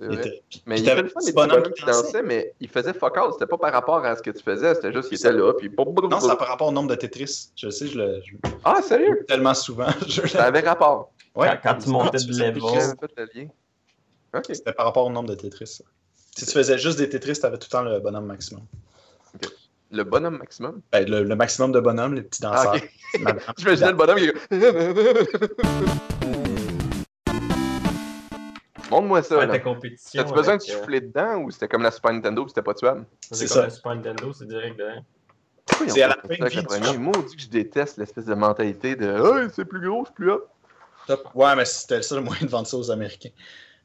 puis- 0.00 0.62
Mais 0.66 0.80
il 0.80 0.86
fun, 0.86 1.20
des 1.24 1.32
bonhommes 1.32 1.72
qui 1.72 1.84
dansaient. 1.84 2.22
mais 2.22 2.52
il 2.60 2.68
faisait 2.68 2.92
fuck 2.92 3.16
all. 3.16 3.32
C'était 3.32 3.46
pas 3.46 3.58
par 3.58 3.72
rapport 3.72 4.04
à 4.04 4.16
ce 4.16 4.22
que 4.22 4.30
tu 4.30 4.42
faisais, 4.42 4.74
c'était 4.74 4.92
juste 4.92 5.08
qu'il 5.08 5.18
était 5.18 5.32
là, 5.32 5.52
puis... 5.54 5.70
Non, 6.10 6.20
ça 6.20 6.32
a 6.32 6.36
par 6.36 6.48
rapport 6.48 6.68
au 6.68 6.72
nombre 6.72 6.88
de 6.90 6.94
Tetris. 6.94 7.50
Je 7.56 7.70
sais, 7.70 7.86
je 7.86 7.98
le 7.98 8.20
je 8.24 8.34
Ah, 8.64 8.82
sérieux? 8.82 9.24
tellement 9.28 9.54
souvent. 9.54 9.86
Je- 10.08 10.26
Ça 10.26 10.44
avait 10.44 10.60
rapport. 10.60 11.12
Ouais. 11.34 11.48
Quand, 11.62 11.74
quand 11.74 11.78
tu 11.80 11.88
montais 11.90 12.18
de 12.18 12.32
level, 12.32 12.62
Le. 14.34 14.54
C'était 14.54 14.72
par 14.72 14.86
rapport 14.86 15.06
au 15.06 15.10
nombre 15.10 15.28
de 15.28 15.34
Tetris. 15.34 15.66
ça. 15.66 15.84
Si 16.36 16.46
tu 16.46 16.52
faisais 16.52 16.78
juste 16.78 16.98
des 16.98 17.08
Tetris, 17.08 17.34
tu 17.34 17.46
avais 17.46 17.58
tout 17.58 17.66
le 17.68 17.72
temps 17.72 17.82
le 17.82 17.98
bonhomme 18.00 18.26
maximum. 18.26 18.62
Le 19.90 20.02
bonhomme 20.02 20.38
maximum? 20.38 20.80
Ben, 20.90 21.06
le, 21.08 21.22
le 21.22 21.36
maximum 21.36 21.70
de 21.72 21.78
bonhommes, 21.80 22.14
les 22.14 22.22
petits 22.22 22.40
danseurs. 22.42 22.72
Ah, 22.74 22.76
ok. 22.76 22.90
Madame. 23.20 23.40
J'imaginais 23.58 23.90
le 23.90 23.96
bonhomme 23.96 24.18
qui 24.18 24.24
est... 24.24 24.34
Montre-moi 28.90 29.22
ça, 29.22 29.46
là. 29.46 29.58
T'as-tu 29.58 30.34
besoin 30.34 30.56
de 30.56 30.62
avec, 30.62 30.70
euh, 30.70 30.78
souffler 30.78 31.00
dedans 31.00 31.36
ou 31.38 31.50
c'était 31.50 31.68
comme 31.68 31.82
la 31.82 31.90
Super 31.90 32.12
Nintendo 32.12 32.42
puis 32.42 32.50
c'était 32.50 32.62
pas 32.62 32.74
tuable? 32.74 33.06
C'est 33.20 33.34
C'est 33.36 33.46
comme 33.46 33.56
ça. 33.56 33.64
le 33.64 33.70
Super 33.70 33.94
Nintendo, 33.96 34.32
c'est 34.32 34.46
direct 34.46 34.78
dedans. 34.78 35.04
C'est 35.88 36.02
à 36.02 36.08
la 36.08 36.14
fin 36.14 36.20
ça 36.20 36.26
avec 36.28 36.38
de 36.38 36.44
la 36.44 36.50
vie 36.50 36.62
première? 36.62 36.92
du- 36.92 36.98
Moi, 36.98 37.12
on 37.16 37.22
dit 37.22 37.36
que 37.36 37.42
je 37.42 37.48
déteste 37.48 37.96
l'espèce 37.96 38.26
de 38.26 38.34
mentalité 38.34 38.94
de 38.96 39.06
Hey, 39.42 39.48
c'est 39.54 39.64
plus 39.64 39.80
gros, 39.88 40.04
c'est 40.06 40.14
plus 40.14 40.30
hot. 40.30 40.44
Top. 41.06 41.28
Ouais, 41.34 41.56
mais 41.56 41.64
c'était 41.64 41.96
le 41.96 42.02
seul 42.02 42.20
moyen 42.20 42.44
de 42.44 42.50
vendre 42.50 42.66
ça 42.66 42.76
aux 42.76 42.90
Américains. 42.90 43.30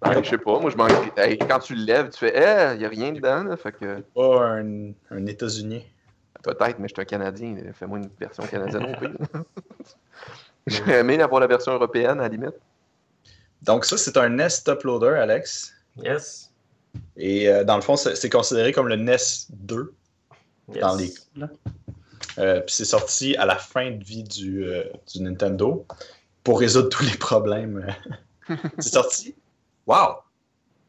Ben, 0.01 0.23
je 0.23 0.29
sais 0.29 0.38
pas, 0.38 0.59
moi 0.59 0.69
je 0.69 0.77
m'en 0.77 0.88
hey, 1.17 1.38
Quand 1.38 1.59
tu 1.59 1.75
le 1.75 1.83
lèves, 1.83 2.09
tu 2.09 2.19
fais 2.19 2.33
Eh, 2.33 2.75
il 2.75 2.81
y 2.81 2.85
a 2.85 2.89
rien 2.89 3.12
dedans, 3.12 3.43
là. 3.43 3.57
Fait 3.57 3.71
que 3.73 3.99
Pas 4.15 4.45
un, 4.45 4.91
un 5.12 5.25
États-Unien. 5.25 5.81
peut-être, 6.41 6.79
mais 6.79 6.88
je 6.88 6.93
suis 6.93 7.01
un 7.01 7.05
Canadien. 7.05 7.55
Fais-moi 7.73 7.97
une 7.99 8.09
version 8.19 8.43
canadienne 8.43 8.95
au 8.95 8.99
pire. 8.99 9.12
J'aurais 10.67 10.99
aimé 10.99 11.21
avoir 11.21 11.41
la 11.41 11.47
version 11.47 11.73
européenne 11.73 12.19
à 12.19 12.23
la 12.23 12.27
limite. 12.29 12.55
Donc, 13.63 13.83
ça, 13.85 13.97
c'est 13.97 14.15
un 14.17 14.29
NES 14.29 14.47
Top 14.63 14.83
Loader, 14.83 15.17
Alex. 15.19 15.73
Yes. 15.97 16.51
Et 17.17 17.49
euh, 17.49 17.63
dans 17.65 17.75
le 17.75 17.81
fond, 17.81 17.97
c'est 17.97 18.29
considéré 18.29 18.71
comme 18.71 18.88
le 18.88 18.95
NES 18.95 19.17
2 19.49 19.93
yes. 20.69 20.79
dans 20.79 20.95
les. 20.95 21.13
Euh, 22.38 22.62
Puis 22.62 22.73
c'est 22.75 22.85
sorti 22.85 23.35
à 23.35 23.45
la 23.45 23.57
fin 23.57 23.91
de 23.91 24.03
vie 24.03 24.23
du, 24.23 24.63
euh, 24.63 24.83
du 25.13 25.21
Nintendo 25.21 25.85
pour 26.43 26.59
résoudre 26.59 26.88
tous 26.89 27.03
les 27.03 27.17
problèmes. 27.17 27.85
c'est 28.79 28.93
sorti, 28.93 29.35
wow, 29.89 30.17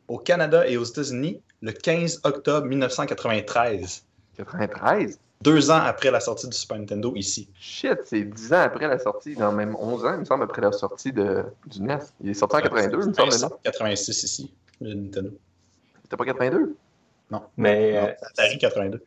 au 0.09 0.19
Canada 0.19 0.67
et 0.69 0.77
aux 0.77 0.85
États-Unis 0.85 1.41
le 1.63 1.73
15 1.73 2.21
octobre 2.25 2.67
1993. 2.67 4.05
93? 4.37 5.19
Deux 5.43 5.71
ans 5.71 5.81
après 5.83 6.11
la 6.11 6.21
sortie 6.21 6.47
du 6.49 6.57
Super 6.57 6.79
Nintendo 6.79 7.15
ici. 7.17 7.49
Shit, 7.59 7.99
c'est 8.05 8.25
10 8.25 8.53
ans 8.53 8.61
après 8.61 8.87
la 8.87 8.99
sortie, 8.99 9.35
non, 9.37 9.53
même 9.53 9.75
11 9.75 10.05
ans, 10.05 10.13
il 10.15 10.21
me 10.21 10.25
semble, 10.27 10.45
après 10.45 10.61
la 10.61 10.73
sortie 10.73 11.13
de, 11.13 11.45
du 11.67 11.81
NES. 11.81 11.97
Il 12.21 12.31
est 12.31 12.35
sorti 12.35 12.57
en 12.57 12.61
82, 12.61 13.01
il 13.01 13.09
me 13.09 13.13
semble, 13.15 13.33
non? 13.41 13.59
86 13.65 14.23
ici, 14.23 14.55
le 14.83 14.93
Nintendo. 14.93 15.31
C'était 16.03 16.17
pas 16.17 16.27
82? 16.27 16.77
Mais 17.57 17.97
euh, 17.97 18.03
Non, 18.03 18.15
Atari 18.23 18.59
82. 18.59 19.03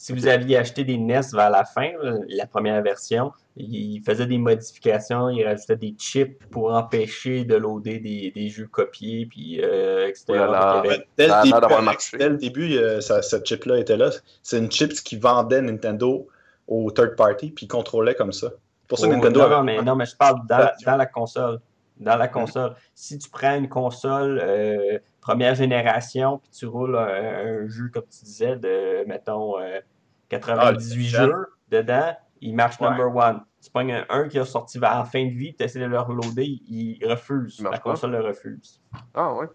Si 0.00 0.12
vous 0.12 0.28
aviez 0.28 0.56
acheté 0.56 0.84
des 0.84 0.96
NES 0.96 1.22
vers 1.32 1.50
la 1.50 1.64
fin, 1.64 1.90
la 2.28 2.46
première 2.46 2.80
version, 2.82 3.32
il 3.56 4.00
faisait 4.06 4.26
des 4.26 4.38
modifications, 4.38 5.28
il 5.28 5.44
rajoutait 5.44 5.74
des 5.74 5.96
chips 5.98 6.38
pour 6.52 6.72
empêcher 6.72 7.44
de 7.44 7.56
loader 7.56 7.98
des, 7.98 8.30
des 8.30 8.48
jeux 8.48 8.68
copiés, 8.68 9.26
puis 9.26 9.60
euh, 9.60 10.06
etc. 10.06 10.24
Là 10.28 10.46
là. 10.46 10.82
Il 10.84 10.90
y 10.90 10.94
avait- 10.94 11.06
Dès 11.16 11.26
le 11.26 11.32
début, 11.42 12.16
dès 12.16 12.28
le 12.28 12.36
début 12.36 12.76
euh, 12.76 13.00
ça- 13.00 13.22
cette 13.22 13.44
chip-là 13.44 13.78
était 13.80 13.96
là. 13.96 14.10
C'est 14.44 14.58
une 14.58 14.70
chip 14.70 14.92
qui 14.92 15.16
vendait 15.16 15.60
Nintendo 15.62 16.28
au 16.68 16.92
third 16.92 17.16
party, 17.16 17.50
puis 17.50 17.66
contrôlait 17.66 18.14
comme 18.14 18.32
ça. 18.32 18.52
Pour 18.86 18.98
ça, 19.00 19.08
Oh, 19.08 19.10
Nintendo 19.10 19.40
non, 19.40 19.46
avait- 19.46 19.54
non, 19.56 19.62
mais, 19.64 19.82
non, 19.82 19.96
mais 19.96 20.06
je 20.06 20.14
parle 20.16 20.38
dans 20.48 20.96
la 20.96 21.06
console. 21.12 21.58
Dans 22.00 22.16
la 22.16 22.28
console. 22.28 22.74
Si 22.94 23.18
tu 23.18 23.28
prends 23.28 23.56
une 23.56 23.68
console 23.68 24.40
euh, 24.42 24.98
première 25.20 25.54
génération, 25.54 26.38
puis 26.38 26.50
tu 26.50 26.66
roules 26.66 26.96
un, 26.96 27.64
un 27.64 27.68
jeu, 27.68 27.90
comme 27.92 28.04
tu 28.04 28.24
disais, 28.24 28.56
de, 28.56 29.04
mettons, 29.06 29.58
euh, 29.60 29.80
98 30.28 31.14
Ah, 31.16 31.26
le 31.26 31.32
jeux 31.32 31.46
dedans, 31.68 32.16
il 32.40 32.54
marche 32.54 32.80
Ouais. 32.80 32.88
number 32.90 33.14
one. 33.14 33.40
Tu 33.60 33.70
prends 33.70 33.88
un, 33.88 34.04
un 34.08 34.28
qui 34.28 34.38
est 34.38 34.44
sorti 34.44 34.78
vers 34.78 34.94
la 34.96 35.04
fin 35.04 35.24
de 35.24 35.30
vie, 35.30 35.54
tu 35.56 35.64
essaies 35.64 35.80
de 35.80 35.86
le 35.86 35.98
reloader, 35.98 36.44
il, 36.68 36.98
refuse. 37.06 37.60
La 37.62 37.70
pas. 37.70 37.78
console 37.78 38.12
le 38.12 38.20
refuse. 38.20 38.80
Ah 39.14 39.34
ouais? 39.34 39.46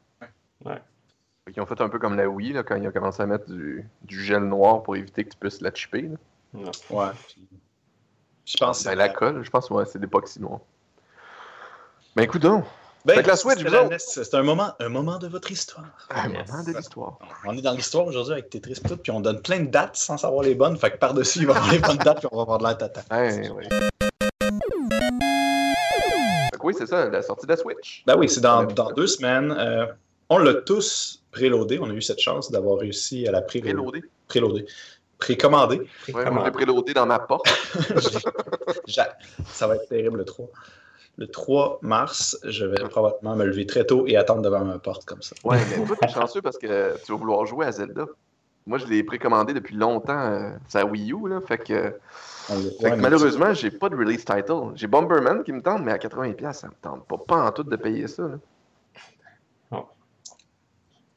Ouais. 0.65 0.81
Ils 1.55 1.59
ont 1.61 1.65
fait 1.65 1.79
un 1.81 1.89
peu 1.89 1.99
comme 1.99 2.15
la 2.17 2.27
Wii, 2.27 2.53
là, 2.53 2.63
quand 2.63 2.75
ils 2.75 2.87
ont 2.87 2.91
commencé 2.91 3.21
à 3.21 3.25
mettre 3.25 3.49
du, 3.49 3.85
du 4.01 4.21
gel 4.21 4.43
noir 4.43 4.83
pour 4.83 4.95
éviter 4.95 5.23
que 5.23 5.29
tu 5.29 5.37
puisses 5.37 5.61
la 5.61 5.73
chipper. 5.73 6.03
là. 6.53 6.71
Ouais. 6.89 7.11
Je 8.45 8.57
pense 8.59 8.83
Ben, 8.83 8.95
la 8.95 9.09
colle, 9.09 9.43
je 9.43 9.49
pense, 9.49 9.69
ouais, 9.69 9.85
c'est 9.85 9.99
l'époxy 9.99 10.41
noir. 10.41 10.59
Ben 12.15 12.23
écoute 12.23 12.41
donc, 12.43 12.63
Ben, 13.05 13.21
la 13.25 13.35
Switch, 13.35 13.59
la 13.63 13.97
C'est 13.97 14.33
un 14.35 14.43
moment, 14.43 14.73
un 14.79 14.89
moment 14.89 15.17
de 15.17 15.27
votre 15.27 15.51
histoire. 15.51 15.85
un 16.11 16.29
Yes. 16.29 16.47
moment 16.47 16.63
de 16.63 16.71
l'histoire. 16.77 17.17
On 17.45 17.57
est 17.57 17.61
dans 17.61 17.73
l'histoire 17.73 18.05
aujourd'hui 18.05 18.33
avec 18.33 18.49
Tetris 18.49 18.73
et 18.83 18.87
tout, 18.87 18.97
puis 18.97 19.11
on 19.11 19.19
donne 19.19 19.41
plein 19.41 19.59
de 19.61 19.67
dates 19.69 19.95
sans 19.95 20.17
savoir 20.17 20.43
les 20.43 20.55
bonnes. 20.55 20.77
Fait 20.77 20.91
que 20.91 20.97
par-dessus, 20.97 21.39
il 21.39 21.47
va 21.47 21.53
y 21.53 21.57
avoir 21.57 21.71
les 21.73 21.79
bonnes 21.79 21.97
dates, 21.97 22.19
puis 22.19 22.27
on 22.31 22.37
va 22.37 22.41
avoir 22.43 22.59
de 22.59 22.63
l'air 22.65 22.77
tata. 22.77 23.01
Que 26.53 26.67
oui, 26.67 26.73
c'est 26.77 26.87
ça, 26.87 27.09
la 27.09 27.21
sortie 27.21 27.45
de 27.45 27.51
la 27.51 27.57
Switch. 27.57 28.03
Ben 28.05 28.15
oui, 28.17 28.29
c'est 28.29 28.39
dans, 28.41 28.63
dans 28.63 28.91
deux 28.93 29.07
semaines. 29.07 29.51
Euh, 29.51 29.85
on 30.29 30.37
l'a 30.37 30.53
tous 30.53 31.21
préloadé. 31.31 31.77
On 31.81 31.89
a 31.89 31.93
eu 31.93 32.01
cette 32.01 32.19
chance 32.19 32.49
d'avoir 32.51 32.77
réussi 32.79 33.27
à 33.27 33.31
la 33.31 33.41
pré 33.41 33.59
Préloadé. 33.59 34.01
préloader. 34.29 34.65
Précommander. 35.17 35.81
Ouais, 36.13 36.29
moi, 36.31 36.43
j'ai 36.45 36.51
préloadé 36.51 36.93
dans 36.93 37.05
ma 37.05 37.19
porte. 37.19 37.47
Ça 38.87 39.67
va 39.67 39.75
être 39.75 39.87
terrible 39.89 40.19
le 40.19 40.25
3. 40.25 40.47
Le 41.17 41.27
3 41.27 41.79
mars, 41.81 42.37
je 42.43 42.65
vais 42.65 42.87
probablement 42.89 43.35
me 43.35 43.45
lever 43.45 43.65
très 43.67 43.85
tôt 43.85 44.05
et 44.07 44.17
attendre 44.17 44.41
devant 44.41 44.63
ma 44.65 44.79
porte 44.79 45.05
comme 45.05 45.21
ça. 45.21 45.35
Ouais, 45.43 45.57
mais 45.69 45.85
toi, 45.85 45.95
t'es 46.01 46.07
chanceux 46.07 46.41
parce 46.41 46.57
que 46.57 46.95
tu 47.05 47.11
vas 47.11 47.17
vouloir 47.17 47.45
jouer 47.45 47.65
à 47.67 47.71
Zelda. 47.71 48.05
Moi, 48.65 48.77
je 48.79 48.85
l'ai 48.87 49.03
précommandé 49.03 49.53
depuis 49.53 49.75
longtemps. 49.75 50.17
euh, 50.17 50.51
C'est 50.67 50.79
à 50.79 50.85
Wii 50.85 51.11
U, 51.11 51.27
là. 51.29 51.39
Fait 51.41 51.57
que, 51.57 51.99
fait 52.81 52.89
malheureusement, 53.01 53.53
j'ai 53.53 53.69
pas 53.71 53.89
de 53.89 53.95
release 53.95 54.23
title. 54.25 54.71
J'ai 54.75 54.87
Bomberman 54.87 55.43
qui 55.43 55.51
me 55.51 55.61
tente, 55.61 55.83
mais 55.83 55.91
à 55.91 55.97
80$, 55.97 56.53
ça 56.53 56.67
me 56.67 56.73
tente 56.81 57.05
pas, 57.07 57.17
pas 57.17 57.45
en 57.45 57.51
tout 57.51 57.63
de 57.63 57.75
payer 57.75 58.07
ça. 58.07 58.23
là. 58.23 58.35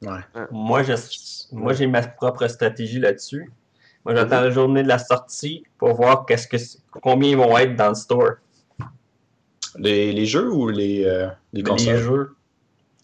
tu- 0.03 0.07
Ouais. 0.09 0.19
Moi, 0.51 0.83
je, 0.83 0.93
moi, 1.51 1.73
j'ai 1.73 1.87
ma 1.87 2.03
propre 2.05 2.47
stratégie 2.47 2.99
là-dessus. 2.99 3.51
Moi, 4.05 4.13
j'attends 4.15 4.41
la 4.41 4.51
journée 4.51 4.83
de 4.83 4.87
la 4.87 4.99
sortie 4.99 5.63
pour 5.79 5.95
voir 5.95 6.25
qu'est-ce 6.25 6.47
que, 6.47 6.57
combien 7.01 7.29
ils 7.31 7.37
vont 7.37 7.57
être 7.57 7.75
dans 7.75 7.89
le 7.89 7.95
store. 7.95 8.33
Les, 9.77 10.11
les 10.11 10.25
jeux 10.25 10.51
ou 10.51 10.69
les, 10.69 11.05
euh, 11.05 11.27
les 11.53 11.63
consoles? 11.63 11.93
les 11.93 11.99
jeux, 12.01 12.35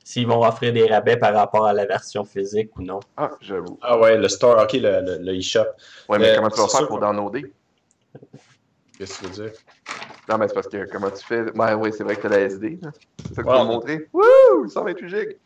s'ils 0.03 0.27
vont 0.27 0.43
offrir 0.45 0.73
des 0.73 0.85
rabais 0.87 1.17
par 1.17 1.33
rapport 1.33 1.65
à 1.65 1.73
la 1.73 1.85
version 1.85 2.23
physique 2.25 2.75
ou 2.77 2.81
non. 2.81 2.99
Ah, 3.15 3.31
j'avoue. 3.41 3.77
Ah 3.81 3.97
ouais, 3.99 4.17
le 4.17 4.27
store, 4.27 4.61
ok, 4.63 4.73
le, 4.73 5.33
eShop. 5.35 5.65
Ouais, 6.09 6.19
mais 6.19 6.29
Euh, 6.31 6.35
comment 6.35 6.49
tu 6.49 6.59
vas 6.59 6.67
faire 6.67 6.87
pour 6.87 6.99
que- 6.99 7.05
downloader? 7.05 7.53
Qu'est-ce 8.97 9.19
que 9.19 9.25
tu 9.25 9.39
veux 9.41 9.49
dire? 9.49 9.51
Non, 10.29 10.37
mais 10.37 10.47
c'est 10.47 10.53
parce 10.53 10.67
que 10.67 10.85
comment 10.91 11.09
tu 11.11 11.23
fais? 11.25 11.41
Ouais, 11.51 11.73
oui, 11.73 11.91
c'est 11.95 12.03
vrai 12.03 12.15
que 12.15 12.21
t'as 12.21 12.29
la 12.29 12.39
SD. 12.41 12.79
là. 12.81 12.91
C'est 13.27 13.35
ça 13.35 13.43
que 13.43 13.47
tu 13.47 13.53
vas 13.53 13.63
me 13.63 13.67
montrer. 13.69 14.07
Wouh! 14.13 14.67
128 14.67 15.09
gigs! 15.09 15.37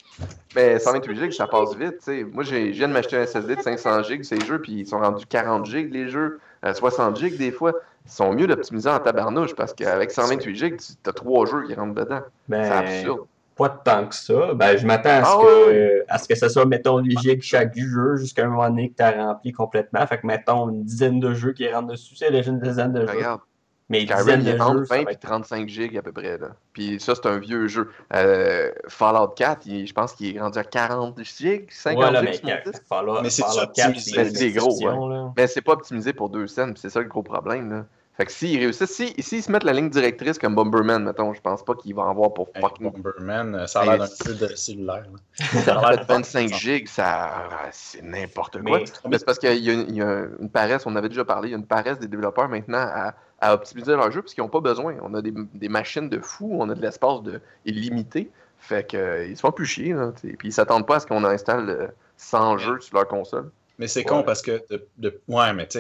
Mais 0.56 0.80
128 0.80 1.16
gigs, 1.16 1.32
ça 1.34 1.48
passe 1.48 1.76
vite, 1.76 1.98
tu 2.00 2.04
sais. 2.04 2.24
Moi, 2.24 2.44
j'ai- 2.44 2.74
je 2.74 2.78
viens 2.78 2.88
de 2.88 2.94
m'acheter 2.94 3.18
un 3.18 3.24
SSD 3.24 3.56
de 3.56 3.62
500 3.62 4.02
gigs, 4.04 4.24
ces 4.24 4.44
jeux, 4.44 4.62
puis 4.62 4.74
ils 4.74 4.88
sont 4.88 5.00
rendus 5.00 5.26
40 5.28 5.66
gigs, 5.66 5.92
les 5.94 6.08
jeux. 6.10 6.40
Euh, 6.66 6.74
60 6.74 7.18
gigs, 7.18 7.38
des 7.38 7.52
fois. 7.52 7.74
Ils 8.08 8.12
sont 8.12 8.34
mieux 8.34 8.48
d'optimiser 8.48 8.90
en 8.90 9.00
tabarnouche 9.00 9.54
parce 9.56 9.74
qu'avec 9.74 10.12
128 10.12 10.56
gigs, 10.56 10.78
tu 10.78 11.10
as 11.10 11.14
trois 11.14 11.46
jeux 11.46 11.68
qui 11.68 11.74
rentrent 11.76 11.94
dedans. 11.96 12.22
C'est 12.24 12.50
Ben, 12.50 12.72
absurde. 12.72 13.20
pas 13.56 13.70
tant 13.70 14.08
que 14.08 14.16
ça. 14.16 14.54
Ben, 14.54 14.78
je 14.78 14.86
m'attends 14.88 15.10
à, 15.10 15.24
ce 15.24 15.30
Ah 15.30 15.38
que- 15.42 15.68
ouais. 15.70 16.04
à 16.08 16.18
ce 16.18 16.28
que 16.28 16.36
ce 16.36 16.48
soit, 16.48 16.66
mettons, 16.66 17.00
8 17.00 17.20
gigs 17.20 17.42
chaque 17.42 17.76
jeu 17.78 18.16
jusqu'à 18.16 18.46
un 18.46 18.50
moment 18.50 18.70
donné 18.70 18.90
que 18.90 18.96
tu 18.96 19.04
as 19.04 19.12
rempli 19.12 19.52
complètement. 19.52 20.06
Fait 20.08 20.20
que, 20.20 20.26
mettons, 20.28 20.70
une 20.70 20.84
dizaine 20.84 21.20
de 21.20 21.34
jeux 21.34 21.52
qui 21.54 21.68
rentrent 21.72 21.90
dessus, 21.90 22.16
c'est 22.16 22.32
déjà 22.32 22.50
une 22.52 22.60
dizaine 22.60 22.94
de 22.94 23.02
jeux. 23.06 23.14
Regarde, 23.18 23.42
Mais 23.90 24.02
une 24.02 24.08
Skyrim, 24.10 24.26
dizaine 24.26 24.42
il 24.46 24.58
de 24.58 24.62
rentre 24.62 24.78
jeux, 24.80 24.86
ça 24.86 24.96
20 24.96 25.00
va 25.02 25.06
puis 25.06 25.14
être... 25.16 25.22
35 25.22 25.70
gigs 25.70 25.98
à 25.98 26.02
peu 26.02 26.12
près. 26.12 26.38
Là. 26.38 26.48
Puis 26.74 27.00
ça, 27.00 27.16
c'est 27.16 27.26
un 27.26 27.38
vieux 27.40 27.68
jeu. 27.68 27.90
Euh, 28.14 28.70
Fallout 28.90 29.30
4, 29.30 29.66
il- 29.66 29.88
je 29.88 29.94
pense 29.94 30.12
qu'il 30.14 30.36
est 30.36 30.40
rendu 30.40 30.60
à 30.60 30.64
40 30.66 31.18
gigs, 31.24 31.68
50 31.72 32.04
Ouais, 32.04 32.12
là, 32.12 32.26
gigs 32.32 32.42
mais. 32.44 32.64
Fallout, 32.88 33.22
Mais 33.24 33.30
c'est 33.30 33.42
Fallout 33.44 33.56
ça, 33.56 33.72
4, 33.74 33.88
optimisé. 33.88 34.12
c'est 34.12 34.24
Mais 34.24 34.30
c'est 34.36 34.52
gros, 34.52 35.10
là. 35.10 35.32
Mais 35.38 35.48
c'est 35.48 35.62
pas 35.62 35.72
optimisé 35.74 36.14
pour 36.14 36.30
deux 36.30 36.48
scènes, 36.48 36.74
puis 36.74 36.82
c'est 36.82 36.90
ça 36.90 37.00
le 37.00 37.08
gros 37.08 37.24
problème. 37.24 37.72
Là. 37.72 37.86
Fait 38.18 38.26
que 38.26 38.32
s'ils 38.32 38.58
réussissent, 38.58 38.90
si, 38.92 39.14
s'ils 39.20 39.44
se 39.44 39.52
mettent 39.52 39.64
la 39.64 39.74
ligne 39.74 39.90
directrice 39.92 40.40
comme 40.40 40.56
Bomberman, 40.56 41.04
mettons, 41.04 41.34
je 41.36 41.40
pense 41.42 41.64
pas 41.64 41.76
qu'ils 41.76 41.94
vont 41.94 42.02
en 42.02 42.10
avoir 42.10 42.34
pour 42.34 42.50
Hey, 42.56 42.62
fucking 42.62 42.92
Bomberman, 42.92 43.54
euh, 43.54 43.68
ça 43.68 43.82
a 43.82 43.86
l'air 43.86 43.98
d'un 44.00 44.08
jeu 44.26 44.34
de 44.34 44.48
cellulaire. 44.56 45.06
là. 45.12 45.46
Ça 45.62 45.78
a 45.80 45.92
l'air 45.92 46.00
de 46.06 46.12
25 46.12 46.52
gigs, 46.54 46.88
ça, 46.88 47.06
ah, 47.52 47.68
c'est 47.72 48.02
n'importe 48.02 48.60
quoi. 48.64 48.80
Mais- 48.80 48.86
Mais 49.08 49.18
c'est 49.20 49.26
parce 49.26 49.38
qu'il 49.38 49.54
y, 49.64 49.70
a 49.70 49.74
une- 49.74 49.86
il 49.90 49.96
y 49.98 50.02
a 50.02 50.26
une 50.40 50.50
paresse, 50.50 50.88
on 50.88 50.96
avait 50.96 51.10
déjà 51.10 51.26
parlé, 51.26 51.50
il 51.50 51.52
y 51.52 51.54
a 51.54 51.58
une 51.60 51.66
paresse 51.68 52.00
des 52.00 52.08
développeurs 52.08 52.50
maintenant 52.50 52.80
à, 52.80 53.14
à 53.40 53.54
optimiser 53.54 53.92
leur 53.92 54.10
jeu 54.12 54.24
parce 54.24 54.34
qu'ils 54.34 54.44
n'ont 54.44 54.50
pas 54.50 54.62
besoin. 54.62 54.96
On 55.04 55.14
a 55.14 55.22
des, 55.22 55.32
des 55.54 55.70
machines 55.70 56.10
de 56.10 56.20
fou, 56.20 56.58
on 56.60 56.68
a 56.72 56.74
de 56.74 56.82
l'espace 56.82 57.22
de, 57.22 57.40
illimité. 57.66 58.32
Fait 58.60 58.90
que, 58.90 58.98
euh, 58.98 59.28
ils 59.28 59.36
se 59.38 59.42
font 59.42 59.52
plus 59.52 59.68
chier. 59.68 59.94
Là, 59.94 60.12
t'sais. 60.16 60.30
Puis 60.30 60.48
ils 60.48 60.52
s'attendent 60.54 60.88
pas 60.88 60.96
à 60.96 61.00
ce 61.02 61.06
qu'on 61.06 61.24
installe 61.24 61.70
euh, 61.70 61.88
100 62.18 62.58
jeux 62.58 62.80
sur 62.80 62.98
leur 62.98 63.08
console. 63.08 63.52
Mais 63.80 63.88
c'est 63.88 64.00
Ouais. 64.00 64.06
con 64.06 64.24
parce 64.24 64.42
que, 64.42 64.64
de, 64.70 64.88
de- 64.98 65.22
ouais, 65.28 65.54
mais 65.54 65.68
tu 65.68 65.80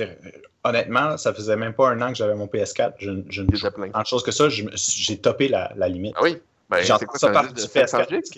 honnêtement, 0.64 1.18
ça 1.18 1.34
faisait 1.34 1.56
même 1.56 1.74
pas 1.74 1.90
un 1.90 2.02
an 2.02 2.10
que 2.10 2.16
j'avais 2.16 2.36
mon 2.36 2.46
PS4. 2.46 2.94
Je, 3.00 3.12
je 3.30 3.42
ne 3.42 3.56
jouais 3.56 3.72
pas 3.72 3.88
de 4.02 4.08
choses 4.08 4.24
que 4.24 4.32
ça. 4.32 4.48
J'ai 4.50 5.18
topé 5.18 5.48
la, 5.48 5.72
la 5.76 5.88
limite. 5.90 6.14
Ah 6.18 6.24
oui? 6.24 6.38
Ben, 6.70 6.82
J'entends 6.84 7.06
ça 7.16 7.30
partout 7.32 7.54
du 7.54 7.62
de 7.64 7.68
500 7.68 7.98
PS4. 8.00 8.10
gigs? 8.10 8.20
parce 8.20 8.30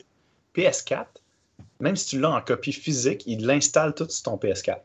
que 0.83 0.91
PS4, 0.91 1.05
même 1.81 1.95
si 1.95 2.05
tu 2.07 2.19
l'as 2.19 2.29
en 2.31 2.41
copie 2.41 2.71
physique, 2.73 3.23
il 3.25 3.45
l'installe 3.45 3.93
tout 3.95 4.07
sur 4.09 4.23
ton 4.23 4.35
PS4. 4.37 4.77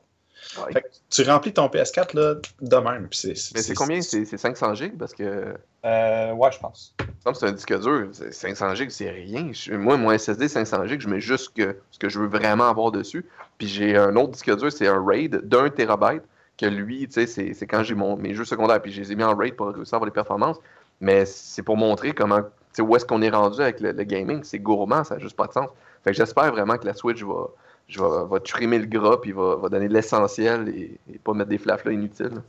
Ouais. 0.58 0.72
Fait 0.72 0.82
que 0.82 0.86
tu 1.10 1.22
remplis 1.22 1.52
ton 1.52 1.66
PS4 1.68 2.14
là, 2.14 2.34
de 2.60 2.76
même. 2.76 3.08
puis 3.08 3.18
c'est- 3.18 3.54
Mais 3.54 3.62
c'est 3.62 3.74
combien? 3.74 4.00
C'est 4.00 4.24
c'est 4.24 4.38
500 4.38 4.74
gigs? 4.74 4.96
Parce 4.98 5.12
que 5.14 5.54
Euh, 5.84 6.32
ouais, 6.32 6.50
je 6.52 6.58
pense. 6.58 6.94
Il 7.00 7.04
me 7.06 7.12
semble 7.22 7.34
que 7.34 7.40
c'est 7.40 7.46
un 7.46 7.52
disque 7.52 7.80
dur. 7.80 8.08
C'est- 8.12 8.32
500 8.32 8.74
gigs, 8.74 8.90
c'est 8.90 9.10
rien. 9.10 9.50
Je- 9.52 9.74
moi, 9.74 9.96
mon 9.98 10.10
SSD 10.12 10.48
500 10.48 10.86
gigs, 10.86 11.00
je 11.00 11.08
mets 11.08 11.20
juste 11.20 11.54
que, 11.54 11.76
ce 11.90 11.98
que 11.98 12.08
je 12.08 12.18
veux 12.20 12.26
vraiment 12.28 12.68
avoir 12.68 12.90
dessus. 12.90 13.26
Puis 13.58 13.66
j'ai 13.68 13.96
un 13.96 14.16
autre 14.16 14.30
disque 14.32 14.56
dur, 14.56 14.72
c'est 14.72 14.86
un 14.86 15.04
RAID 15.04 15.40
d'un 15.46 15.68
terabyte. 15.70 16.22
Que 16.56 16.66
lui, 16.66 17.06
tu 17.08 17.14
sais, 17.14 17.26
c'est 17.26 17.52
c'est 17.52 17.66
quand 17.66 17.82
j'ai 17.82 17.94
mon- 17.94 18.16
mes 18.16 18.32
jeux 18.34 18.44
secondaires. 18.44 18.80
Puis 18.80 18.92
je 18.92 19.00
les 19.02 19.12
ai 19.12 19.14
mis 19.16 19.24
en 19.24 19.34
RAID 19.36 19.54
pour 19.56 19.66
réussir 19.68 19.94
à 19.94 19.96
avoir 19.96 20.06
les 20.06 20.12
performances. 20.12 20.56
Mais 21.00 21.26
c'est 21.26 21.62
pour 21.62 21.76
montrer 21.76 22.12
comment, 22.12 22.40
tu 22.42 22.48
sais, 22.74 22.82
où 22.82 22.94
est-ce 22.96 23.04
qu'on 23.04 23.20
est 23.22 23.28
rendu 23.30 23.60
avec 23.60 23.80
le, 23.80 23.90
le 23.92 24.04
gaming. 24.04 24.42
C'est 24.44 24.60
gourmand, 24.60 25.02
ça 25.04 25.16
n'a 25.16 25.20
juste 25.20 25.36
pas 25.36 25.48
de 25.48 25.52
sens. 25.52 25.68
Fait 26.04 26.12
que 26.12 26.16
j'espère 26.16 26.50
vraiment 26.52 26.78
que 26.78 26.86
la 26.86 26.94
Switch 26.94 27.22
va, 27.24 27.48
je 27.88 28.00
va, 28.00 28.24
va 28.24 28.40
trimer 28.40 28.78
le 28.78 28.86
gras, 28.86 29.18
puis 29.20 29.32
va, 29.32 29.56
va 29.56 29.68
donner 29.68 29.88
de 29.88 29.94
l'essentiel 29.94 30.68
et, 30.68 30.98
et 31.12 31.18
pas 31.18 31.32
mettre 31.34 31.50
des 31.50 31.58
flaflas 31.58 31.92
inutiles. 31.92 32.42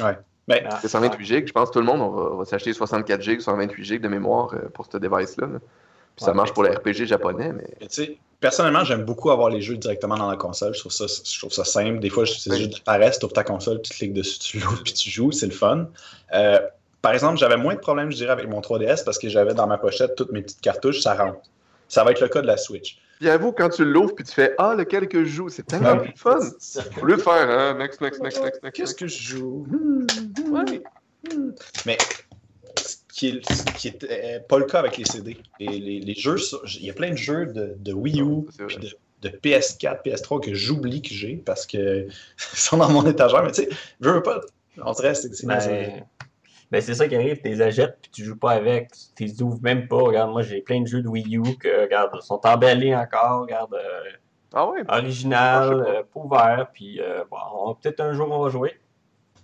Ouais. 0.00 0.18
Ben, 0.48 0.66
Ah, 0.70 0.78
C'est 0.82 0.88
128 0.88 1.24
gigs, 1.24 1.46
je 1.48 1.52
pense 1.52 1.68
que 1.68 1.74
tout 1.74 1.78
le 1.80 1.86
monde 1.86 2.00
on 2.02 2.10
va, 2.10 2.22
on 2.32 2.36
va 2.36 2.44
s'acheter 2.44 2.72
64 2.72 3.22
gigs, 3.22 3.40
128 3.40 3.84
gigs 3.84 4.02
de 4.02 4.08
mémoire 4.08 4.52
euh, 4.54 4.68
pour 4.74 4.86
ce 4.90 4.98
device-là. 4.98 5.46
là. 5.46 5.58
Puis 6.16 6.24
ça 6.24 6.32
marche 6.34 6.52
pour 6.52 6.62
les 6.62 6.70
RPG 6.70 7.06
japonais, 7.06 7.52
mais 7.52 7.66
Mais 7.80 7.86
tu 7.88 8.04
sais, 8.04 8.18
personnellement, 8.38 8.84
j'aime 8.84 9.04
beaucoup 9.04 9.30
avoir 9.32 9.48
les 9.48 9.60
jeux 9.60 9.76
directement 9.76 10.16
dans 10.16 10.30
la 10.30 10.36
console. 10.36 10.72
Je 10.74 10.78
trouve 10.80 10.92
ça, 10.92 11.06
je 11.08 11.38
trouve 11.38 11.50
ça 11.50 11.64
simple. 11.64 11.98
Des 11.98 12.10
fois, 12.10 12.24
c'est 12.26 12.50
Oui. 12.50 12.58
juste 12.58 12.74
de 12.78 12.80
paresse, 12.84 13.18
tu 13.18 13.24
ouvres 13.24 13.34
ta 13.34 13.42
console, 13.42 13.82
tu 13.82 13.92
cliques 13.92 14.12
dessus, 14.12 14.38
tu 14.38 14.58
l'ouvres, 14.60 14.82
puis 14.84 14.92
tu 14.92 15.10
joues, 15.10 15.32
c'est 15.32 15.46
le 15.46 15.52
fun. 15.52 15.88
Euh, 16.34 16.60
par 17.02 17.12
exemple, 17.14 17.36
j'avais 17.38 17.56
moins 17.56 17.74
de 17.74 17.80
problèmes, 17.80 18.12
je 18.12 18.16
dirais, 18.16 18.30
avec 18.30 18.48
mon 18.48 18.60
3DS 18.60 19.02
parce 19.04 19.18
que 19.18 19.28
j'avais 19.28 19.54
dans 19.54 19.66
ma 19.66 19.76
pochette 19.76 20.14
toutes 20.14 20.30
mes 20.30 20.42
petites 20.42 20.60
cartouches, 20.60 21.00
ça 21.00 21.14
rentre. 21.14 21.40
Ça 21.88 22.04
va 22.04 22.12
être 22.12 22.20
le 22.20 22.28
cas 22.28 22.42
de 22.42 22.46
la 22.46 22.56
Switch. 22.58 22.98
Puis 23.24 23.30
avoue, 23.30 23.52
quand 23.52 23.70
tu 23.70 23.86
l'ouvres 23.86 24.14
puis 24.14 24.22
tu 24.24 24.32
fais 24.34 24.54
Ah, 24.58 24.74
lequel 24.76 25.08
que 25.08 25.24
je 25.24 25.30
joue, 25.30 25.48
c'est 25.48 25.62
tellement 25.66 25.96
plus 25.96 26.12
fun. 26.14 26.38
Au 27.00 27.06
lieu 27.06 27.16
de 27.16 27.22
faire 27.22 27.48
hein, 27.48 27.74
next, 27.78 28.00
next, 28.02 28.20
next, 28.22 28.42
next, 28.42 28.62
next. 28.62 28.76
Qu'est-ce 28.76 28.94
que 28.94 29.06
je 29.06 29.22
joue? 29.22 29.66
Ouais. 30.50 30.82
Mais 31.86 31.96
ce 32.76 32.96
qui 33.08 33.28
est, 33.28 33.50
ce 33.50 33.62
qui 33.76 33.88
est 33.88 34.04
euh, 34.04 34.40
pas 34.46 34.58
le 34.58 34.66
cas 34.66 34.80
avec 34.80 34.98
les 34.98 35.06
CD. 35.06 35.38
Les, 35.58 35.78
les- 35.78 36.00
les 36.00 36.14
jeux, 36.14 36.36
il 36.78 36.84
y 36.84 36.90
a 36.90 36.92
plein 36.92 37.12
de 37.12 37.16
jeux 37.16 37.46
de, 37.46 37.74
de 37.78 37.92
Wii 37.94 38.20
U, 38.20 38.42
puis 38.66 38.76
de, 38.76 38.90
de 39.22 39.28
PS4, 39.30 40.02
PS3 40.04 40.40
que 40.44 40.52
j'oublie 40.52 41.00
que 41.00 41.14
j'ai 41.14 41.36
parce 41.36 41.64
qu'ils 41.64 42.08
sont 42.36 42.76
dans 42.76 42.90
mon 42.90 43.06
étagère. 43.06 43.42
Mais 43.42 43.52
tu 43.52 43.62
sais, 43.62 43.68
je 44.02 44.10
veux 44.10 44.22
pas. 44.22 44.42
On 44.84 44.92
dirait 44.92 45.14
c'est 45.14 45.34
c'est- 45.34 45.46
Ben, 46.74 46.80
c'est 46.82 46.94
ça 46.94 47.06
qui 47.06 47.14
arrive, 47.14 47.36
tu 47.40 47.48
les 47.48 47.62
achètes 47.62 47.98
puis 48.02 48.10
tu 48.10 48.24
joues 48.24 48.36
pas 48.36 48.50
avec, 48.50 48.90
tu 49.14 49.22
les 49.22 49.40
ouvres 49.42 49.60
même 49.62 49.86
pas. 49.86 49.96
Regarde, 49.96 50.32
moi 50.32 50.42
j'ai 50.42 50.60
plein 50.60 50.80
de 50.80 50.88
jeux 50.88 51.02
de 51.02 51.08
Wii 51.08 51.36
U 51.36 51.56
que 51.56 51.82
regarde, 51.82 52.20
sont 52.20 52.40
emballés 52.44 52.92
encore, 52.96 53.42
regarde, 53.42 53.74
euh, 53.74 54.10
Ah 54.52 54.66
original, 54.88 55.84
euh, 55.86 56.02
pas 56.02 56.20
ouvert, 56.20 56.66
puis 56.72 57.00
euh, 57.00 57.22
bon, 57.30 57.76
peut-être 57.76 58.00
un 58.00 58.12
jour 58.12 58.28
on 58.28 58.42
va 58.42 58.50
jouer. 58.50 58.76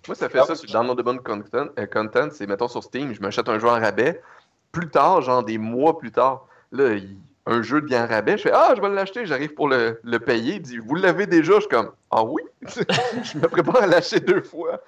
Moi, 0.08 0.16
ça 0.16 0.28
fait 0.28 0.42
ça 0.42 0.56
sur 0.56 0.68
downloadable 0.72 1.22
content. 1.22 1.66
euh, 1.78 1.86
content 1.86 2.28
c'est, 2.32 2.48
mettons, 2.48 2.66
sur 2.66 2.82
Steam, 2.82 3.14
je 3.14 3.20
m'achète 3.20 3.48
un 3.48 3.60
jeu 3.60 3.68
en 3.68 3.78
rabais. 3.78 4.20
Plus 4.72 4.88
tard, 4.88 5.20
genre 5.22 5.44
des 5.44 5.58
mois 5.58 5.98
plus 5.98 6.10
tard, 6.10 6.48
là, 6.72 6.94
il- 6.94 7.16
un 7.50 7.62
jeu 7.62 7.84
en 7.92 8.06
rabais. 8.06 8.38
Je 8.38 8.42
fais 8.42 8.52
Ah, 8.52 8.72
je 8.76 8.80
vais 8.80 8.88
l'acheter. 8.88 9.26
J'arrive 9.26 9.54
pour 9.54 9.68
le, 9.68 10.00
le 10.02 10.18
payer. 10.18 10.54
Il 10.54 10.62
dit 10.62 10.78
Vous 10.78 10.94
l'avez 10.94 11.26
déjà? 11.26 11.54
Je 11.54 11.60
suis 11.60 11.68
comme 11.68 11.90
Ah 12.10 12.24
oui 12.24 12.42
Je 12.62 13.38
me 13.38 13.48
prépare 13.48 13.82
à 13.82 13.86
l'acheter 13.86 14.20
deux 14.20 14.42
fois. 14.42 14.80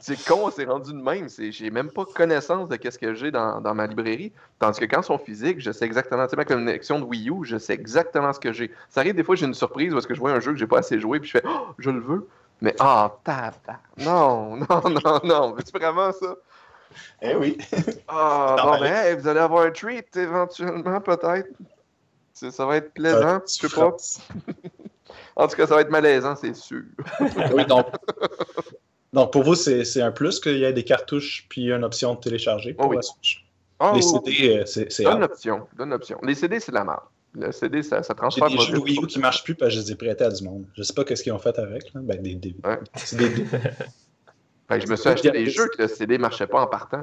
C'est 0.00 0.22
con, 0.24 0.50
c'est 0.50 0.64
rendu 0.64 0.92
de 0.92 1.00
même. 1.00 1.28
C'est, 1.28 1.52
j'ai 1.52 1.70
même 1.70 1.90
pas 1.90 2.04
connaissance 2.04 2.68
de 2.68 2.76
qu'est-ce 2.76 2.98
que 2.98 3.14
j'ai 3.14 3.30
dans, 3.30 3.60
dans 3.60 3.74
ma 3.74 3.86
librairie. 3.86 4.32
Tandis 4.58 4.80
que 4.80 4.86
quand 4.86 5.00
ils 5.00 5.04
sont 5.04 5.18
physiques, 5.18 5.60
je 5.60 5.70
sais 5.70 5.84
exactement. 5.84 6.24
Tu 6.24 6.30
sais, 6.30 6.36
ma 6.36 6.44
connexion 6.44 6.98
de 6.98 7.04
Wii 7.04 7.30
U, 7.30 7.44
je 7.44 7.56
sais 7.56 7.74
exactement 7.74 8.32
ce 8.32 8.40
que 8.40 8.52
j'ai. 8.52 8.72
Ça 8.90 9.00
arrive 9.00 9.14
des 9.14 9.24
fois, 9.24 9.36
j'ai 9.36 9.46
une 9.46 9.54
surprise 9.54 9.92
parce 9.92 10.06
que 10.06 10.14
je 10.14 10.20
vois 10.20 10.32
un 10.32 10.40
jeu 10.40 10.52
que 10.52 10.58
j'ai 10.58 10.66
pas 10.66 10.78
assez 10.78 10.98
joué, 10.98 11.20
puis 11.20 11.28
je 11.28 11.38
fais 11.38 11.46
Oh, 11.46 11.68
je 11.78 11.90
le 11.90 12.00
veux. 12.00 12.26
Mais 12.60 12.74
ah, 12.80 13.14
tabac. 13.22 13.80
Non, 13.98 14.56
non, 14.56 14.82
non, 15.04 15.20
non. 15.22 15.52
Veux-tu 15.52 15.72
vraiment 15.72 16.10
ça? 16.12 16.34
Eh 17.22 17.34
oui. 17.36 17.58
Ah, 18.08 18.56
bon, 18.62 18.80
ben, 18.80 18.92
hey, 18.92 19.16
vous 19.16 19.28
allez 19.28 19.40
avoir 19.40 19.64
un 19.66 19.70
treat 19.70 20.16
éventuellement, 20.16 21.00
peut-être. 21.00 21.48
Ça, 22.38 22.50
ça 22.52 22.66
va 22.66 22.76
être 22.76 22.92
plaisant, 22.94 23.40
je 23.46 23.66
sais 23.66 23.74
pas. 23.74 23.96
En 25.34 25.48
tout 25.48 25.56
cas, 25.56 25.66
ça 25.66 25.74
va 25.74 25.80
être 25.80 25.90
malaisant, 25.90 26.36
c'est 26.36 26.54
sûr. 26.54 26.82
oui, 27.54 27.66
donc, 27.66 27.86
donc, 29.12 29.32
pour 29.32 29.42
vous, 29.42 29.54
c'est 29.54 30.00
un 30.02 30.12
plus 30.12 30.38
qu'il 30.38 30.58
y 30.58 30.64
ait 30.64 30.72
des 30.72 30.84
cartouches 30.84 31.46
puis 31.48 31.72
une 31.72 31.84
option 31.84 32.14
de 32.14 32.20
télécharger 32.20 32.74
pour 32.74 32.86
Oh 32.86 32.90
oui. 32.90 32.96
la 32.96 33.02
Switch. 33.02 33.44
Ah, 33.80 33.92
Les 33.94 34.04
oui, 34.04 34.20
CD, 34.24 34.58
euh, 34.58 34.84
c'est 34.88 35.02
Donne 35.04 35.20
l'option, 35.20 35.66
donne 35.76 35.90
l'option. 35.90 36.18
Les 36.22 36.34
CD, 36.34 36.60
c'est 36.60 36.72
de 36.72 36.76
la 36.76 36.84
merde. 36.84 37.00
Le 37.34 37.52
CD, 37.52 37.82
ça, 37.82 38.02
ça 38.02 38.12
J'ai 38.12 38.16
transfère 38.16 38.48
des 38.48 38.56
pas 38.56 38.62
jeux 38.62 38.74
de. 38.74 38.78
Wii 38.80 38.98
U 39.02 39.06
qui 39.06 39.18
marchent 39.18 39.44
plus 39.44 39.54
parce 39.54 39.74
que 39.74 39.80
je 39.80 39.84
les 39.84 39.92
ai 39.92 39.94
prêtés 39.94 40.24
à 40.24 40.30
du 40.30 40.42
monde. 40.44 40.64
Je 40.76 40.82
sais 40.82 40.94
pas 40.94 41.04
qu'est-ce 41.04 41.22
qu'ils 41.22 41.32
ont 41.32 41.38
fait 41.38 41.58
avec. 41.58 41.92
Là. 41.94 42.00
Ben, 42.02 42.20
des, 42.22 42.34
des... 42.34 42.54
Ouais. 42.64 42.78
Des... 43.12 43.44
Que 44.68 44.80
je 44.80 44.86
me 44.86 44.96
suis 44.96 45.08
acheté 45.08 45.30
des 45.30 45.48
jeux 45.48 45.66
que 45.68 45.80
le 45.82 45.88
CD 45.88 46.18
marchait 46.18 46.46
pas 46.46 46.60
en 46.60 46.66
partant. 46.66 47.02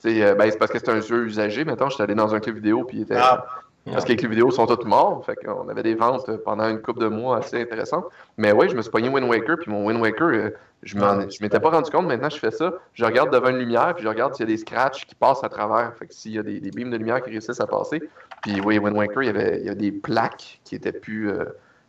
Tu 0.00 0.22
euh, 0.22 0.34
ben, 0.34 0.48
c'est 0.50 0.58
parce 0.58 0.70
que 0.70 0.78
c'était 0.78 0.92
un 0.92 1.00
jeu 1.00 1.26
usagé. 1.26 1.64
Maintenant, 1.64 1.90
j'étais 1.90 2.04
allé 2.04 2.14
dans 2.14 2.34
un 2.34 2.40
club 2.40 2.56
vidéo, 2.56 2.84
puis 2.84 2.98
il 2.98 3.02
était. 3.02 3.16
Ah, 3.16 3.44
Parce 3.92 4.04
que 4.04 4.10
les 4.10 4.16
clubs 4.16 4.30
vidéo 4.30 4.50
sont 4.50 4.66
tous 4.66 4.84
morts. 4.86 5.24
Fait 5.24 5.34
qu'on 5.36 5.68
avait 5.68 5.82
des 5.82 5.94
ventes 5.94 6.30
pendant 6.44 6.68
une 6.68 6.80
couple 6.80 7.00
de 7.00 7.08
mois 7.08 7.38
assez 7.38 7.60
intéressantes. 7.60 8.04
Mais 8.36 8.52
oui, 8.52 8.68
je 8.68 8.76
me 8.76 8.82
suis 8.82 8.90
pogné 8.90 9.08
Wind 9.08 9.28
Waker, 9.28 9.56
puis 9.58 9.70
mon 9.70 9.84
Wind 9.86 10.00
Waker, 10.00 10.28
euh, 10.28 10.50
je 10.82 10.96
je 11.30 11.42
m'étais 11.42 11.58
pas 11.60 11.70
rendu 11.70 11.90
compte. 11.90 12.06
Maintenant, 12.06 12.30
je 12.30 12.38
fais 12.38 12.50
ça. 12.52 12.72
Je 12.94 13.04
regarde 13.04 13.32
devant 13.32 13.48
une 13.50 13.58
lumière, 13.58 13.94
puis 13.94 14.04
je 14.04 14.08
regarde 14.08 14.34
s'il 14.34 14.46
y 14.46 14.48
a 14.48 14.52
des 14.52 14.58
scratchs 14.58 15.06
qui 15.06 15.14
passent 15.14 15.42
à 15.44 15.48
travers. 15.48 15.94
Fait 15.96 16.06
que 16.06 16.14
s'il 16.14 16.32
y 16.32 16.38
a 16.38 16.42
des, 16.42 16.60
des 16.60 16.70
beams 16.70 16.90
de 16.90 16.96
lumière 16.98 17.22
qui 17.22 17.30
réussissent 17.30 17.60
à 17.60 17.66
passer. 17.66 18.02
Puis 18.42 18.60
oui, 18.60 18.78
Wind 18.78 18.96
Waker, 18.96 19.22
il 19.22 19.26
y 19.26 19.30
avait, 19.30 19.58
il 19.60 19.64
y 19.66 19.68
avait 19.68 19.78
des 19.78 19.92
plaques 19.92 20.60
qui 20.64 20.74
étaient 20.74 20.92
plus. 20.92 21.30
euh, 21.30 21.44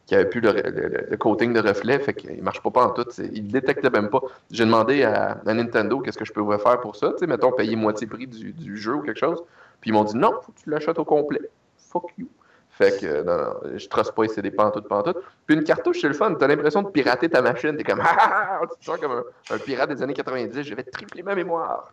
qui 0.07 0.15
n'avaient 0.15 0.29
plus 0.29 0.41
le, 0.41 0.51
le- 0.51 1.05
le 1.09 1.17
coating 1.17 1.53
de 1.53 1.59
reflet, 1.61 1.99
fait 1.99 2.13
qu'il 2.13 2.35
ne 2.35 2.41
marche 2.41 2.61
pas, 2.61 2.71
pas 2.71 2.85
en 2.87 2.89
tout. 2.89 3.05
Il 3.19 3.45
ne 3.45 3.51
détectait 3.51 3.89
même 3.91 4.09
pas. 4.09 4.19
J'ai 4.49 4.65
demandé 4.65 5.03
à, 5.03 5.39
à 5.45 5.53
Nintendo 5.53 5.99
qu'est-ce 6.01 6.17
que 6.17 6.25
je 6.25 6.33
pouvais 6.33 6.57
faire 6.57 6.81
pour 6.81 6.95
ça. 6.95 7.13
Sais, 7.17 7.27
mettons, 7.27 7.51
payer 7.53 7.75
moitié 7.77 8.07
prix 8.07 8.27
du, 8.27 8.51
du 8.51 8.75
jeu 8.77 8.95
ou 8.95 9.01
quelque 9.03 9.19
chose. 9.19 9.41
Puis 9.79 9.91
ils 9.91 9.93
m'ont 9.93 10.03
dit 10.03 10.17
non, 10.17 10.31
faut 10.41 10.51
que 10.51 10.59
tu 10.63 10.69
l'achètes 10.69 10.99
au 10.99 11.05
complet. 11.05 11.39
Fuck 11.91 12.11
you. 12.17 12.27
Fait 12.71 12.99
que 12.99 13.05
euh, 13.05 13.23
non, 13.23 13.37
non, 13.37 13.77
je 13.77 13.87
trosse 13.87 14.11
pas 14.11 14.23
essayer 14.23 14.41
des 14.41 14.51
pantoutes, 14.51 14.87
pantoutes. 14.87 15.17
Puis 15.45 15.55
une 15.55 15.63
cartouche, 15.63 15.99
c'est 16.01 16.07
le 16.07 16.13
fun. 16.13 16.33
T'as 16.35 16.47
l'impression 16.47 16.81
de 16.81 16.89
pirater 16.89 17.29
ta 17.29 17.41
machine. 17.41 17.75
T'es 17.75 17.83
comme, 17.83 18.01
ah, 18.03 18.15
ah, 18.17 18.59
ah, 18.61 18.67
tu 18.71 18.79
te 18.79 18.85
sens 18.85 18.97
comme 18.99 19.11
un, 19.11 19.23
un 19.49 19.57
pirate 19.57 19.93
des 19.93 20.01
années 20.01 20.13
90. 20.13 20.63
Je 20.63 20.73
vais 20.73 20.83
tripler 20.83 21.21
ma 21.21 21.35
mémoire. 21.35 21.91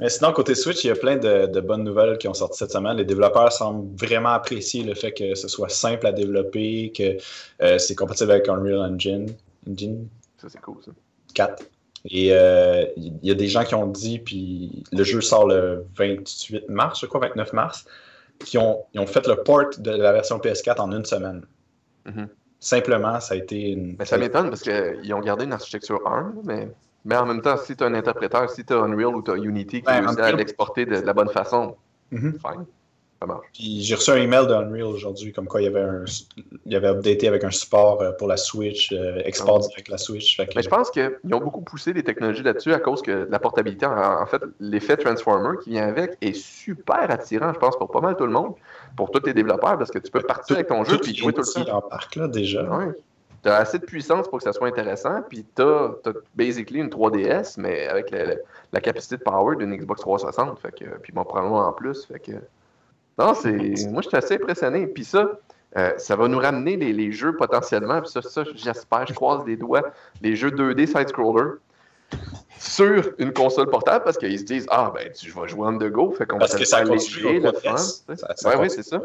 Mais 0.00 0.10
sinon, 0.10 0.32
côté 0.32 0.54
Switch, 0.54 0.84
il 0.84 0.88
y 0.88 0.90
a 0.90 0.96
plein 0.96 1.16
de, 1.16 1.46
de 1.46 1.60
bonnes 1.60 1.84
nouvelles 1.84 2.18
qui 2.18 2.28
ont 2.28 2.34
sorti 2.34 2.58
cette 2.58 2.72
semaine. 2.72 2.96
Les 2.96 3.04
développeurs 3.04 3.52
semblent 3.52 3.96
vraiment 3.96 4.30
apprécier 4.30 4.84
le 4.84 4.94
fait 4.94 5.12
que 5.12 5.34
ce 5.34 5.48
soit 5.48 5.68
simple 5.68 6.06
à 6.06 6.12
développer, 6.12 6.92
que 6.94 7.16
euh, 7.62 7.78
c'est 7.78 7.94
compatible 7.94 8.32
avec 8.32 8.48
Unreal 8.48 8.80
Engine, 8.80 9.34
Engine? 9.68 10.08
Ça, 10.38 10.48
c'est 10.50 10.60
cool, 10.60 10.76
ça. 10.84 10.90
4. 11.34 11.64
Et 12.06 12.30
euh, 12.32 12.84
il 12.96 13.18
y 13.22 13.30
a 13.30 13.34
des 13.34 13.46
gens 13.48 13.64
qui 13.64 13.74
ont 13.74 13.86
dit, 13.86 14.18
puis 14.18 14.82
le 14.92 15.04
jeu 15.04 15.20
sort 15.20 15.46
le 15.46 15.84
28 15.96 16.68
mars, 16.68 17.00
je 17.00 17.06
crois, 17.06 17.20
29 17.20 17.52
mars, 17.52 17.84
qui 18.40 18.58
ont, 18.58 18.84
ils 18.92 19.00
ont 19.00 19.06
fait 19.06 19.26
le 19.26 19.36
port 19.36 19.66
de 19.78 19.90
la 19.90 20.12
version 20.12 20.38
PS4 20.38 20.80
en 20.80 20.90
une 20.92 21.04
semaine. 21.04 21.42
Mhm. 22.06 22.28
Simplement, 22.58 23.20
ça 23.20 23.34
a 23.34 23.36
été 23.36 23.70
une. 23.70 23.96
Mais 23.98 24.04
ça 24.04 24.18
m'étonne 24.18 24.48
parce 24.48 24.62
qu'ils 24.62 25.14
ont 25.14 25.20
gardé 25.20 25.44
une 25.44 25.52
architecture 25.52 26.00
ARM, 26.06 26.34
mais, 26.44 26.68
mais 27.04 27.16
en 27.16 27.26
même 27.26 27.40
temps, 27.42 27.56
si 27.56 27.76
tu 27.76 27.84
as 27.84 27.86
un 27.86 27.94
interpréteur, 27.94 28.50
si 28.50 28.64
tu 28.64 28.72
as 28.72 28.78
Unreal 28.78 29.14
ou 29.14 29.22
tu 29.22 29.30
as 29.30 29.36
Unity 29.36 29.78
qui 29.78 29.86
Ben, 29.86 30.00
réussit 30.00 30.18
à 30.20 30.32
l'exporter 30.32 30.86
de, 30.86 31.00
de 31.00 31.06
la 31.06 31.12
bonne 31.12 31.28
façon, 31.28 31.76
Mhm. 32.10 32.32
fine. 32.32 32.66
Ça 33.22 33.26
marche. 33.26 33.46
Puis 33.52 33.82
j'ai 33.82 33.94
reçu 33.94 34.10
un 34.10 34.16
email 34.16 34.48
d'Unreal 34.48 34.82
aujourd'hui, 34.82 35.32
comme 35.32 35.46
quoi 35.46 35.60
il 35.60 35.64
y 35.64 35.68
avait 35.68 35.80
un, 35.80 36.04
il 36.66 36.72
y 36.72 36.74
avait 36.74 36.88
updaté 36.88 37.28
avec 37.28 37.44
un 37.44 37.52
support 37.52 38.02
euh, 38.02 38.10
pour 38.12 38.26
la 38.26 38.36
Switch, 38.36 38.90
euh, 38.92 39.22
export 39.24 39.60
direct 39.60 39.88
la 39.88 39.96
Switch. 39.98 40.36
Que- 40.38 40.42
Mais 40.56 40.62
je 40.62 40.68
pense 40.68 40.90
qu'ils 40.90 41.08
ont 41.32 41.38
beaucoup 41.38 41.60
poussé 41.60 41.92
des 41.92 42.02
technologies 42.02 42.42
là-dessus 42.42 42.72
à 42.72 42.80
cause 42.80 43.00
que 43.00 43.26
de 43.26 43.30
la 43.30 43.38
portabilité. 43.38 43.86
En, 43.86 44.22
en 44.22 44.26
fait, 44.26 44.42
l'effet 44.58 44.96
Transformer 44.96 45.56
qui 45.62 45.70
vient 45.70 45.86
avec 45.86 46.16
est 46.20 46.32
super 46.34 47.08
attirant, 47.12 47.52
je 47.52 47.60
pense, 47.60 47.76
pour 47.78 47.92
pas 47.92 48.00
mal 48.00 48.16
tout 48.16 48.26
le 48.26 48.32
monde, 48.32 48.54
pour 48.96 49.12
tous 49.12 49.24
les 49.24 49.34
développeurs, 49.34 49.78
parce 49.78 49.92
que 49.92 50.00
tu 50.00 50.10
peux 50.10 50.20
partir 50.22 50.56
avec 50.56 50.66
ton 50.66 50.82
jeu 50.82 50.98
puis 50.98 51.14
jouer 51.14 51.32
tout 51.32 51.42
le 51.56 51.64
temps. 51.64 51.76
en 51.76 51.80
parc, 51.82 52.16
là, 52.16 52.26
déjà. 52.26 52.64
Ouais. 52.64 52.92
Tu 53.44 53.48
as 53.48 53.56
assez 53.56 53.78
de 53.78 53.84
puissance 53.84 54.26
pour 54.28 54.38
que 54.38 54.44
ça 54.44 54.52
soit 54.52 54.66
intéressant, 54.68 55.20
puis 55.28 55.44
tu 55.54 55.62
as, 55.62 55.90
basically 56.34 56.78
une 56.80 56.88
3DS, 56.90 57.54
mais 57.58 57.86
avec 57.86 58.10
la, 58.10 58.24
la- 58.24 58.34
la 58.72 58.80
capacité 58.80 59.16
de 59.16 59.22
power 59.22 59.54
d'une 59.56 59.76
Xbox 59.76 60.00
360, 60.00 60.58
fait 60.58 60.72
que, 60.72 60.84
puis 61.02 61.12
mon 61.14 61.22
probablement 61.24 61.66
en 61.68 61.72
plus. 61.72 62.04
Fait 62.06 62.18
que... 62.18 62.32
Non, 63.18 63.34
c'est. 63.34 63.50
Moi, 63.90 64.02
je 64.02 64.08
suis 64.08 64.16
assez 64.16 64.34
impressionné. 64.34 64.86
Puis 64.86 65.04
ça, 65.04 65.30
euh, 65.76 65.92
ça 65.98 66.16
va 66.16 66.28
nous 66.28 66.38
ramener 66.38 66.76
les, 66.76 66.92
les 66.92 67.12
jeux 67.12 67.36
potentiellement, 67.36 68.00
puis 68.00 68.10
ça, 68.10 68.22
ça 68.22 68.42
j'espère, 68.54 69.06
je 69.06 69.14
croise 69.14 69.44
les 69.46 69.56
doigts, 69.56 69.82
les 70.20 70.36
jeux 70.36 70.50
2D 70.50 70.86
side-scroller 70.86 71.52
sur 72.58 73.12
une 73.18 73.32
console 73.32 73.68
portable 73.68 74.04
parce 74.04 74.18
qu'ils 74.18 74.38
se 74.38 74.44
disent 74.44 74.66
Ah, 74.70 74.92
ben, 74.94 75.10
tu 75.12 75.30
vas 75.30 75.46
jouer 75.46 75.66
on 75.68 75.78
the 75.78 75.90
go, 75.90 76.12
fait 76.12 76.26
qu'on 76.26 76.36
va 76.36 76.40
Parce 76.40 76.52
te 76.52 76.56
que 76.56 76.60
le 76.60 76.66
ça 76.66 76.78
faire 76.78 76.88
construit 76.88 77.22
léger, 77.24 77.38
au 77.40 77.42
le 77.52 77.52
fun. 77.52 77.74
Oui, 78.08 78.14
construit 78.16 78.70
c'est 78.70 78.82
ça. 78.82 79.00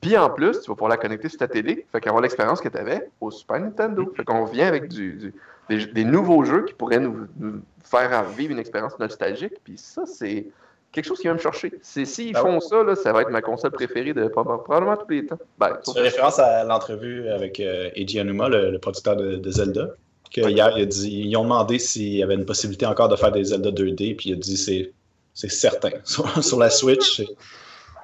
Puis 0.00 0.16
en 0.16 0.30
plus, 0.30 0.60
tu 0.60 0.70
vas 0.70 0.74
pouvoir 0.74 0.90
la 0.90 0.96
connecter 0.96 1.28
sur 1.28 1.38
ta 1.38 1.48
télé, 1.48 1.86
fait 1.92 2.00
qu'avoir 2.00 2.22
l'expérience 2.22 2.60
que 2.60 2.68
tu 2.68 2.78
avais 2.78 3.10
au 3.20 3.30
Super 3.30 3.60
Nintendo. 3.60 4.10
Fait 4.16 4.24
qu'on 4.24 4.44
vient 4.46 4.66
avec 4.66 4.88
du, 4.88 5.12
du- 5.14 5.34
des, 5.68 5.86
des 5.86 6.04
nouveaux 6.04 6.42
jeux 6.44 6.64
qui 6.64 6.72
pourraient 6.74 7.00
nous, 7.00 7.26
nous 7.38 7.60
faire 7.84 8.24
vivre 8.24 8.52
une 8.52 8.58
expérience 8.58 8.98
nostalgique. 8.98 9.54
Puis 9.62 9.76
ça, 9.76 10.06
c'est 10.06 10.46
quelque 10.92 11.04
chose 11.06 11.18
qui 11.20 11.28
va 11.28 11.34
me 11.34 11.38
chercher. 11.38 11.72
C'est 11.82 12.04
s'ils 12.04 12.36
Ah 12.36 12.40
font 12.40 12.54
ouais. 12.54 12.60
ça, 12.60 12.82
là, 12.82 12.94
ça 12.96 13.12
va 13.12 13.22
être 13.22 13.30
ma 13.30 13.42
console 13.42 13.70
préférée 13.72 14.12
de 14.14 14.24
proba- 14.24 14.62
probablement 14.62 14.96
tous 14.96 15.08
les 15.10 15.26
temps. 15.26 15.38
Ben, 15.58 15.78
Tu 15.84 15.92
fais 15.92 16.00
référence 16.00 16.38
à 16.38 16.64
l'entrevue 16.64 17.28
avec 17.28 17.60
euh, 17.60 17.90
Eiji 17.94 18.18
Anuma, 18.20 18.48
le, 18.48 18.70
le 18.70 18.78
producteur 18.78 19.16
de, 19.16 19.36
de 19.36 19.50
Zelda, 19.50 19.88
que 20.34 20.40
hier, 20.48 20.72
il 20.76 20.82
a 20.82 20.86
dit, 20.86 21.22
ils 21.26 21.36
ont 21.36 21.42
demandé 21.44 21.78
s'il 21.78 22.14
y 22.14 22.22
avait 22.22 22.34
une 22.34 22.46
possibilité 22.46 22.86
encore 22.86 23.08
de 23.08 23.16
faire 23.16 23.32
des 23.32 23.44
Zelda 23.44 23.70
2D, 23.70 24.16
puis 24.16 24.30
il 24.30 24.32
a 24.34 24.36
dit 24.36 24.56
c'est, 24.56 24.92
c'est 25.34 25.50
certain. 25.50 25.90
Sur, 26.04 26.42
sur 26.44 26.58
la 26.58 26.70
Switch, 26.70 27.22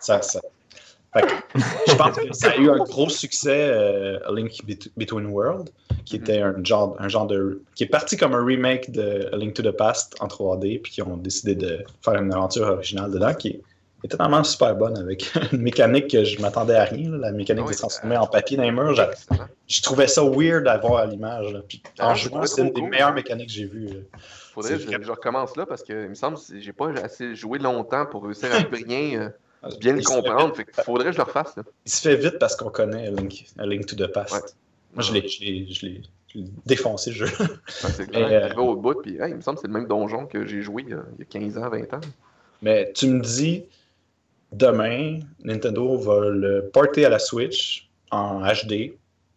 ça, 0.00 0.22
ça. 0.22 0.40
Que, 1.22 1.58
je 1.88 1.94
pense 1.94 2.16
que 2.16 2.32
ça 2.32 2.50
a 2.50 2.56
eu 2.56 2.70
un 2.70 2.78
gros 2.78 3.08
succès, 3.08 3.68
euh, 3.70 4.18
A 4.26 4.32
Link 4.32 4.64
Bet- 4.64 4.90
Between 4.96 5.26
Worlds, 5.26 5.70
qui 6.04 6.16
était 6.16 6.40
un 6.40 6.54
genre, 6.62 6.96
un 6.98 7.08
genre 7.08 7.26
de. 7.26 7.62
qui 7.74 7.84
est 7.84 7.88
parti 7.88 8.16
comme 8.16 8.34
un 8.34 8.44
remake 8.44 8.90
de 8.90 9.28
A 9.32 9.36
Link 9.36 9.54
to 9.54 9.62
the 9.62 9.70
Past 9.70 10.16
en 10.20 10.26
3D, 10.28 10.80
puis 10.82 10.92
qui 10.92 11.02
ont 11.02 11.16
décidé 11.16 11.54
de 11.54 11.78
faire 12.02 12.14
une 12.14 12.32
aventure 12.32 12.66
originale 12.68 13.10
dedans, 13.10 13.34
qui 13.34 13.48
est 13.48 13.60
étonnamment 14.04 14.44
super 14.44 14.74
bonne 14.76 14.96
avec 14.98 15.32
une 15.52 15.62
mécanique 15.62 16.08
que 16.08 16.22
je 16.24 16.40
m'attendais 16.40 16.76
à 16.76 16.84
rien, 16.84 17.10
là, 17.10 17.16
la 17.18 17.32
mécanique 17.32 17.62
Ah 17.64 17.68
oui, 17.68 17.72
de 17.72 17.76
se 17.76 17.80
transformer 17.80 18.16
en 18.16 18.26
papier 18.26 18.56
dans 18.56 18.62
les 18.62 18.70
murs. 18.70 18.94
Je 19.66 19.82
trouvais 19.82 20.06
ça 20.06 20.22
weird 20.22 20.68
à 20.68 20.76
voir 20.78 20.98
à 20.98 21.06
l'image. 21.06 21.46
Puis 21.68 21.82
Ah, 21.98 22.10
en 22.10 22.14
jouant, 22.14 22.46
c'est 22.46 22.62
une 22.62 22.72
des 22.72 22.82
meilleures 22.82 23.14
mécaniques 23.14 23.48
que 23.48 23.52
j'ai 23.52 23.66
vues. 23.66 23.86
là. 23.86 23.94
Faudrait 24.54 24.78
que 24.78 25.02
je, 25.02 25.10
recommence 25.10 25.56
là 25.56 25.66
parce 25.66 25.82
que 25.82 26.04
il 26.04 26.08
me 26.10 26.14
semble 26.14 26.38
que 26.38 26.60
j'ai 26.60 26.72
pas 26.72 26.88
assez 27.02 27.34
joué 27.34 27.58
longtemps 27.58 28.06
pour 28.06 28.24
réussir 28.24 28.48
à 28.54 28.62
bien, 28.84 29.20
euh, 29.20 29.28
bien 29.80 29.92
le 29.94 30.00
Il 30.00 30.04
comprendre. 30.04 30.54
Fait 30.54 30.64
que 30.64 30.82
faudrait 30.82 31.06
que 31.06 31.12
je 31.12 31.16
le 31.18 31.22
refasse. 31.24 31.56
Là. 31.56 31.62
Il 31.84 31.92
se 31.92 32.00
fait 32.08 32.16
vite 32.16 32.38
parce 32.38 32.56
qu'on 32.56 32.70
connaît 32.70 33.08
A 33.08 33.10
Link, 33.10 33.46
A 33.58 33.66
Link 33.66 33.86
to 33.86 33.96
the 33.96 34.06
Past. 34.12 34.34
Ouais. 34.34 34.40
Moi, 34.94 35.02
je 35.02 35.12
l'ai, 35.12 35.28
je, 35.28 35.40
l'ai, 35.44 35.66
je, 35.70 35.86
l'ai, 35.86 36.02
je 36.28 36.38
l'ai 36.38 36.44
défoncé, 36.64 37.12
ce 37.12 37.16
jeu. 37.16 37.26
Ouais, 37.26 37.46
c'est 37.68 38.06
clair. 38.10 38.52
Euh, 38.56 38.60
au 38.60 38.76
bout, 38.76 38.94
puis 39.02 39.16
hey, 39.20 39.30
il 39.30 39.36
me 39.36 39.40
semble 39.40 39.56
que 39.56 39.62
c'est 39.62 39.68
le 39.68 39.74
même 39.74 39.86
donjon 39.86 40.26
que 40.26 40.46
j'ai 40.46 40.62
joué 40.62 40.86
euh, 40.90 41.02
il 41.18 41.20
y 41.20 41.22
a 41.22 41.40
15 41.40 41.58
ans, 41.58 41.68
20 41.68 41.94
ans. 41.94 42.00
Mais 42.62 42.92
tu 42.94 43.06
me 43.08 43.20
dis, 43.20 43.64
demain, 44.52 45.18
Nintendo 45.44 45.98
va 45.98 46.30
le 46.30 46.70
porter 46.72 47.04
à 47.04 47.10
la 47.10 47.18
Switch 47.18 47.90
en 48.10 48.40
HD. 48.40 48.94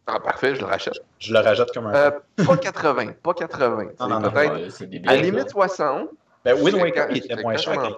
Ah, 0.08 0.20
parfait, 0.20 0.56
je 0.56 0.62
le 0.62 0.66
rachète. 0.66 1.00
Je 1.20 1.34
le 1.34 1.40
rajoute 1.40 1.72
comme 1.72 1.88
un. 1.88 1.94
Euh, 1.94 2.12
pas 2.46 2.58
80, 2.58 3.14
pas 3.22 3.34
80. 3.34 3.84
Non, 3.84 3.90
C'est 4.00 4.08
non, 4.08 4.20
non. 4.20 4.32
peut-être 4.32 5.08
à 5.08 5.16
la 5.16 5.22
limite 5.22 5.44
là. 5.44 5.50
60. 5.50 6.10
ben, 6.46 6.62
Wind 6.62 6.78
Waker, 6.78 7.08
il 7.12 7.18
était 7.18 7.36
moins 7.42 7.58
cher 7.58 7.96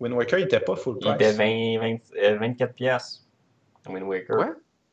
il. 0.00 0.02
Wind 0.04 0.14
Waker, 0.16 0.38
il 0.38 0.44
était 0.44 0.60
pas 0.60 0.76
full 0.76 0.96
Il 1.00 1.06
price. 1.06 1.14
était 1.14 1.32
20, 1.32 1.80
20, 1.80 1.96
euh, 2.22 2.38
24 2.38 2.74
piastres. 2.74 3.22
Wind 3.88 4.04
Waker. 4.06 4.36
Ouais. 4.38 4.46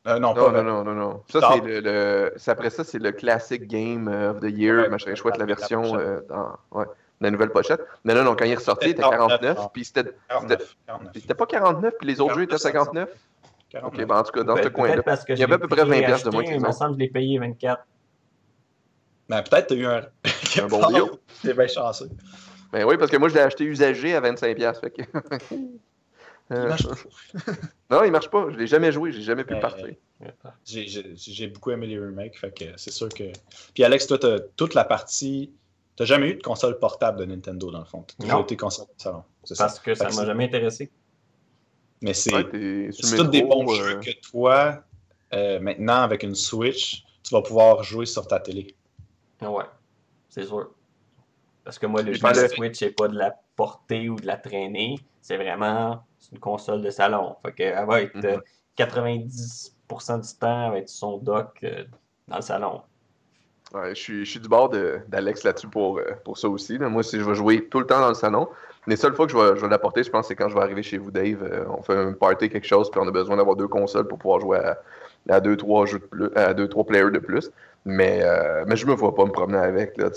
Euh, 0.08 0.18
non, 0.18 0.34
Non, 0.34 0.50
pas 0.50 0.50
non, 0.50 0.62
non, 0.64 0.84
non, 0.84 0.94
non. 0.94 1.22
Ça, 1.30 1.38
Ah. 1.42 1.54
c'est 1.54 1.80
le, 1.80 2.34
après 2.48 2.70
ça, 2.70 2.82
c'est 2.84 2.98
le 2.98 3.12
Classic 3.12 3.64
Game 3.66 4.08
of 4.08 4.40
the 4.40 4.50
Year, 4.50 4.82
Ouais, 4.82 4.88
machin 4.88 5.14
chouette, 5.14 5.36
la 5.36 5.40
la 5.40 5.46
version 5.46 5.96
euh, 5.96 6.20
dans 6.28 6.56
ouais, 6.72 6.86
la 7.20 7.30
nouvelle 7.30 7.50
pochette. 7.50 7.80
Mais 8.04 8.12
non, 8.14 8.24
non, 8.24 8.34
quand 8.34 8.44
il 8.44 8.50
est 8.52 8.56
ressorti, 8.56 8.86
il 8.86 8.90
était 8.92 9.02
49, 9.02 9.28
49, 9.40 9.58
non. 9.58 9.70
puis 9.72 9.84
c'était, 9.84 10.10
49. 10.28 10.76
49. 10.88 11.12
puis 11.12 11.20
c'était 11.20 11.34
pas 11.34 11.46
49, 11.46 11.94
puis 12.00 12.08
les 12.08 12.20
autres 12.20 12.34
jeux 12.34 12.42
étaient 12.42 12.58
59. 12.58 13.08
49. 13.70 13.92
Ok, 14.00 14.06
ben 14.08 14.16
en 14.18 14.22
tout 14.24 14.32
cas, 14.32 14.42
dans 14.42 14.56
ce 14.56 14.60
Peut-être 14.62 14.72
coin-là. 14.74 15.02
que 15.02 15.32
Il 15.34 15.38
y 15.38 15.44
avait 15.44 15.54
à 15.54 15.58
peu 15.58 15.68
près 15.68 15.84
20 15.84 15.90
acheté, 15.92 16.04
piastres 16.06 16.28
de 16.30 16.34
moins 16.34 16.44
que 16.44 16.50
Il 16.50 16.60
me 16.60 16.72
semble 16.72 16.90
que 16.90 16.94
je 16.96 16.98
l'ai 16.98 17.08
payé 17.10 17.38
24. 17.38 17.86
Ben, 19.28 19.42
peut-être 19.42 19.68
tu 19.68 19.74
as 19.74 19.76
eu 19.76 19.86
un, 19.86 20.02
Un 20.64 20.66
bon 20.66 20.80
deal. 20.88 21.02
T'es 21.42 21.54
bien 21.54 21.66
chanceux. 21.68 22.10
Ben 22.72 22.84
oui, 22.84 22.96
parce 22.96 23.10
que 23.10 23.16
moi, 23.18 23.28
je 23.28 23.34
l'ai 23.34 23.40
acheté 23.40 23.64
usagé 23.64 24.14
à 24.14 24.20
25$. 24.20 24.54
piastres, 24.54 24.80
Fait 24.80 24.90
que... 24.90 25.02
Il 26.50 26.56
Euh, 26.56 26.68
marche 26.68 26.86
non, 27.90 28.04
il 28.04 28.10
marche 28.10 28.28
pas. 28.28 28.46
Je 28.50 28.56
l'ai 28.58 28.66
jamais 28.66 28.92
joué. 28.92 29.12
J'ai 29.12 29.22
jamais 29.22 29.44
pu 29.44 29.54
Ben, 29.54 29.60
partir. 29.60 29.88
J'ai- 30.66 31.46
beaucoup 31.46 31.70
aimé 31.70 31.86
les 31.86 31.98
remakes, 31.98 32.36
fait 32.36 32.50
que 32.52 32.64
c'est 32.76 32.90
sûr 32.90 33.08
que. 33.08 33.24
Puis 33.74 33.84
Alex, 33.84 34.06
toi, 34.06 34.18
t'as 34.18 34.38
toute 34.56 34.74
la 34.74 34.84
partie. 34.84 35.52
T'as 35.96 36.04
jamais 36.04 36.30
eu 36.30 36.34
de 36.34 36.42
console 36.42 36.78
portable 36.78 37.20
de 37.20 37.24
Nintendo 37.26 37.70
dans 37.70 37.78
le 37.78 37.84
fond. 37.84 38.02
T'as 38.02 38.14
toujours 38.22 38.38
Non. 38.40 38.44
été 38.44 38.56
console 38.56 38.86
de 38.86 39.00
salon. 39.02 39.22
Ça. 39.44 39.54
Parce 39.56 39.78
que 39.78 39.94
ça 39.94 40.10
m'a 40.10 40.26
jamais 40.26 40.44
intéressé. 40.44 40.90
Mais 42.02 42.12
c'est 42.14 42.34
Ouais, 42.34 42.44
tous 42.44 43.28
des 43.28 43.42
bons 43.42 43.70
euh, 43.70 43.74
jeux 43.74 44.00
que 44.00 44.10
toi, 44.20 44.82
euh, 45.32 45.60
maintenant, 45.60 46.02
avec 46.02 46.22
une 46.22 46.34
Switch, 46.34 47.04
tu 47.22 47.32
vas 47.34 47.42
pouvoir 47.42 47.82
jouer 47.84 48.06
sur 48.06 48.26
ta 48.26 48.40
télé. 48.40 48.74
Ouais, 49.40 49.64
c'est 50.28 50.44
sûr. 50.44 50.70
Parce 51.64 51.78
que 51.78 51.86
moi, 51.86 52.02
le 52.02 52.12
jeu 52.12 52.28
de 52.28 52.48
Switch, 52.48 52.78
c'est 52.78 52.90
pas 52.90 53.08
de 53.08 53.16
la 53.16 53.34
porter 53.56 54.08
ou 54.08 54.16
de 54.16 54.26
la 54.26 54.36
traîner. 54.36 54.96
C'est 55.20 55.36
vraiment 55.36 56.04
une 56.32 56.38
console 56.38 56.82
de 56.82 56.90
salon. 56.90 57.36
Fait 57.44 57.52
que 57.52 57.62
elle 57.62 57.86
va 57.86 58.02
être 58.02 58.14
Mhm. 58.16 58.24
euh, 58.24 58.38
90% 58.76 60.18
du 60.18 60.38
temps, 60.38 60.66
elle 60.66 60.72
va 60.72 60.78
être 60.78 60.88
son 60.88 61.18
dock 61.18 61.58
euh, 61.62 61.84
dans 62.28 62.36
le 62.36 62.42
salon. 62.42 62.82
Ouais, 63.74 63.94
je, 63.94 64.00
suis, 64.00 64.24
je 64.24 64.30
suis 64.32 64.40
du 64.40 64.48
bord 64.48 64.70
d'Alex 65.08 65.44
là-dessus 65.44 65.68
pour, 65.68 65.98
euh, 65.98 66.12
pour 66.24 66.36
ça 66.36 66.48
aussi. 66.48 66.78
Moi, 66.78 67.02
si 67.02 67.18
je 67.18 67.24
vais 67.24 67.34
jouer 67.34 67.68
tout 67.68 67.78
le 67.80 67.86
temps 67.86 68.00
dans 68.00 68.08
le 68.08 68.14
salon, 68.14 68.48
les 68.86 68.96
seules 68.96 69.14
fois 69.14 69.26
que 69.26 69.32
je 69.32 69.38
vais, 69.38 69.56
je 69.56 69.62
vais 69.62 69.68
l'apporter, 69.68 70.02
je 70.02 70.10
pense, 70.10 70.26
c'est 70.28 70.34
quand 70.34 70.48
je 70.48 70.54
vais 70.54 70.60
arriver 70.60 70.82
chez 70.82 70.98
vous, 70.98 71.10
Dave. 71.10 71.66
on 71.70 71.82
fait 71.82 71.94
un 71.96 72.12
party, 72.12 72.50
quelque 72.50 72.66
chose, 72.66 72.90
puis 72.90 73.00
on 73.02 73.08
a 73.08 73.10
besoin 73.10 73.36
d'avoir 73.36 73.56
deux 73.56 73.68
consoles 73.68 74.08
pour 74.08 74.18
pouvoir 74.18 74.40
jouer 74.40 74.58
à, 74.58 74.78
à 75.28 75.40
deux, 75.40 75.56
trois 75.56 75.86
jeux 75.86 75.98
de 75.98 76.04
plus, 76.04 76.28
à 76.34 76.54
deux, 76.54 76.68
trois 76.68 76.84
players 76.84 77.10
de 77.10 77.18
plus. 77.18 77.50
Mais, 77.84 78.20
euh, 78.22 78.64
mais 78.68 78.76
je 78.76 78.86
me 78.86 78.94
vois 78.94 79.14
pas 79.14 79.24
me 79.24 79.32
promener 79.32 79.58
avec. 79.58 79.96
Là. 79.96 80.08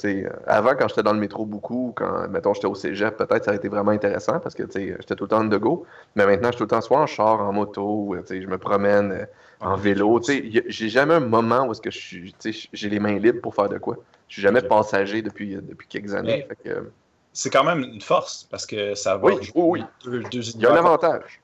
Avant, 0.46 0.76
quand 0.76 0.88
j'étais 0.88 1.02
dans 1.02 1.14
le 1.14 1.20
métro 1.20 1.46
beaucoup, 1.46 1.94
quand, 1.96 2.28
mettons, 2.30 2.54
j'étais 2.54 2.68
au 2.68 2.76
cégep, 2.76 3.18
peut-être 3.18 3.44
ça 3.44 3.52
aurait 3.52 3.58
été 3.58 3.70
vraiment 3.70 3.90
intéressant 3.92 4.40
parce 4.40 4.54
que 4.54 4.64
j'étais 4.72 5.16
tout 5.16 5.24
le 5.24 5.30
temps 5.30 5.44
de 5.44 5.58
go. 5.58 5.86
Mais 6.16 6.28
maintenant, 6.28 6.50
je 6.50 6.54
suis 6.54 6.58
tout 6.60 6.64
le 6.66 6.70
temps 6.70 6.82
soit 6.82 7.00
en 7.00 7.08
char, 7.08 7.42
en 7.42 7.52
moto, 7.52 8.14
euh, 8.14 8.24
je 8.30 8.46
me 8.48 8.60
promène 8.60 9.12
euh, 9.12 9.26
en 9.62 9.76
vélo. 9.76 10.20
tu 10.20 10.26
sais, 10.34 10.46
y 10.46 10.60
a- 10.60 10.64
J'ai 10.68 10.90
jamais 10.90 11.16
un 11.16 11.20
moment 11.22 11.66
où 11.66 11.72
est-ce 11.72 11.82
que 11.82 11.90
j'ai 11.90 12.90
les 12.90 13.00
mains 13.00 13.18
libres 13.18 13.42
pour 13.42 13.56
faire 13.56 13.70
de 13.70 13.80
quoi. 13.80 13.98
Je 14.28 14.34
suis 14.34 14.42
jamais 14.44 14.62
passager 14.62 15.24
depuis, 15.24 15.56
euh, 15.56 15.62
depuis 15.62 15.88
quelques 15.88 16.14
années. 16.14 16.48
Que, 16.64 16.92
C'est 17.34 17.50
quand 17.50 17.64
même 17.64 17.80
une 17.80 18.02
force 18.02 18.48
parce 18.50 18.68
que 18.68 18.94
ça 18.94 19.18
va 19.18 19.26
Oui, 19.26 19.34
oui, 19.56 19.82
oui. 19.82 19.84
deux, 20.04 20.20
deux 20.30 20.42
il 20.56 20.62
y 20.62 20.66
a 20.68 20.74
un 20.74 20.78
avantage. 20.78 21.42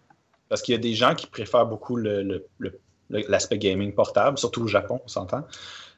Parce 0.49 0.61
qu'il 0.61 0.75
y 0.75 0.77
a 0.77 0.81
des 0.81 0.93
gens 0.93 1.15
qui 1.15 1.27
préfèrent 1.27 1.65
beaucoup 1.65 1.95
le- 1.95 2.21
le- 2.59 2.79
l'aspect 3.27 3.57
gaming 3.57 3.93
portable, 3.93 4.37
surtout 4.37 4.63
au 4.63 4.67
Japon, 4.67 5.01
on 5.03 5.07
s'entend, 5.07 5.45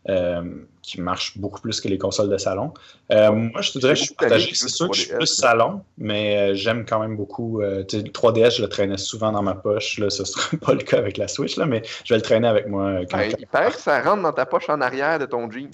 euh, 0.09 0.41
qui 0.81 0.99
marche 0.99 1.37
beaucoup 1.37 1.61
plus 1.61 1.79
que 1.79 1.87
les 1.87 1.97
consoles 1.97 2.29
de 2.29 2.37
salon. 2.37 2.73
Euh, 3.11 3.31
moi, 3.31 3.61
je 3.61 3.71
te 3.71 3.79
dirais 3.79 3.93
que 3.93 3.99
je 3.99 4.03
suis 4.05 4.15
partagé. 4.15 4.53
C'est 4.53 4.67
sûr 4.67 4.89
que 4.89 4.95
je 4.97 5.01
suis 5.01 5.11
3DS, 5.11 5.17
plus 5.17 5.27
salon, 5.27 5.81
mais 5.97 6.37
euh, 6.51 6.55
j'aime 6.55 6.85
quand 6.85 6.99
même 6.99 7.15
beaucoup. 7.15 7.61
le 7.61 7.83
3DS, 7.83 8.57
je 8.57 8.61
le 8.63 8.69
traînais 8.69 8.97
souvent 8.97 9.31
dans 9.31 9.41
ma 9.43 9.55
poche. 9.55 9.97
Là, 9.99 10.09
ce 10.09 10.25
sera 10.25 10.57
pas 10.61 10.73
le 10.73 10.81
cas 10.83 10.97
avec 10.97 11.17
la 11.17 11.27
Switch, 11.27 11.55
là, 11.57 11.65
mais 11.65 11.83
je 12.03 12.13
vais 12.13 12.17
le 12.17 12.23
traîner 12.23 12.47
avec 12.47 12.67
moi. 12.67 12.99
Quand, 13.09 13.17
Ben, 13.17 13.33
il 13.39 13.47
paraît 13.47 13.71
que 13.71 13.79
ça 13.79 14.01
rentre 14.01 14.23
dans 14.23 14.33
ta 14.33 14.45
poche 14.45 14.69
en 14.69 14.81
arrière 14.81 15.19
de 15.19 15.25
ton 15.25 15.49
jean. 15.49 15.69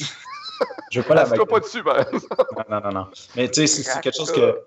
je 0.92 1.00
veux 1.00 1.08
pas 1.08 1.16
la 1.16 1.26
pas 1.46 1.60
dessus, 1.60 1.82
ben. 1.82 2.06
Non, 2.70 2.82
non, 2.84 2.92
non. 2.92 3.08
Mais 3.36 3.50
tu 3.50 3.66
sais, 3.66 3.82
c'est- 3.82 4.00
quelque 4.02 4.16
chose 4.18 4.32
que, 4.32 4.60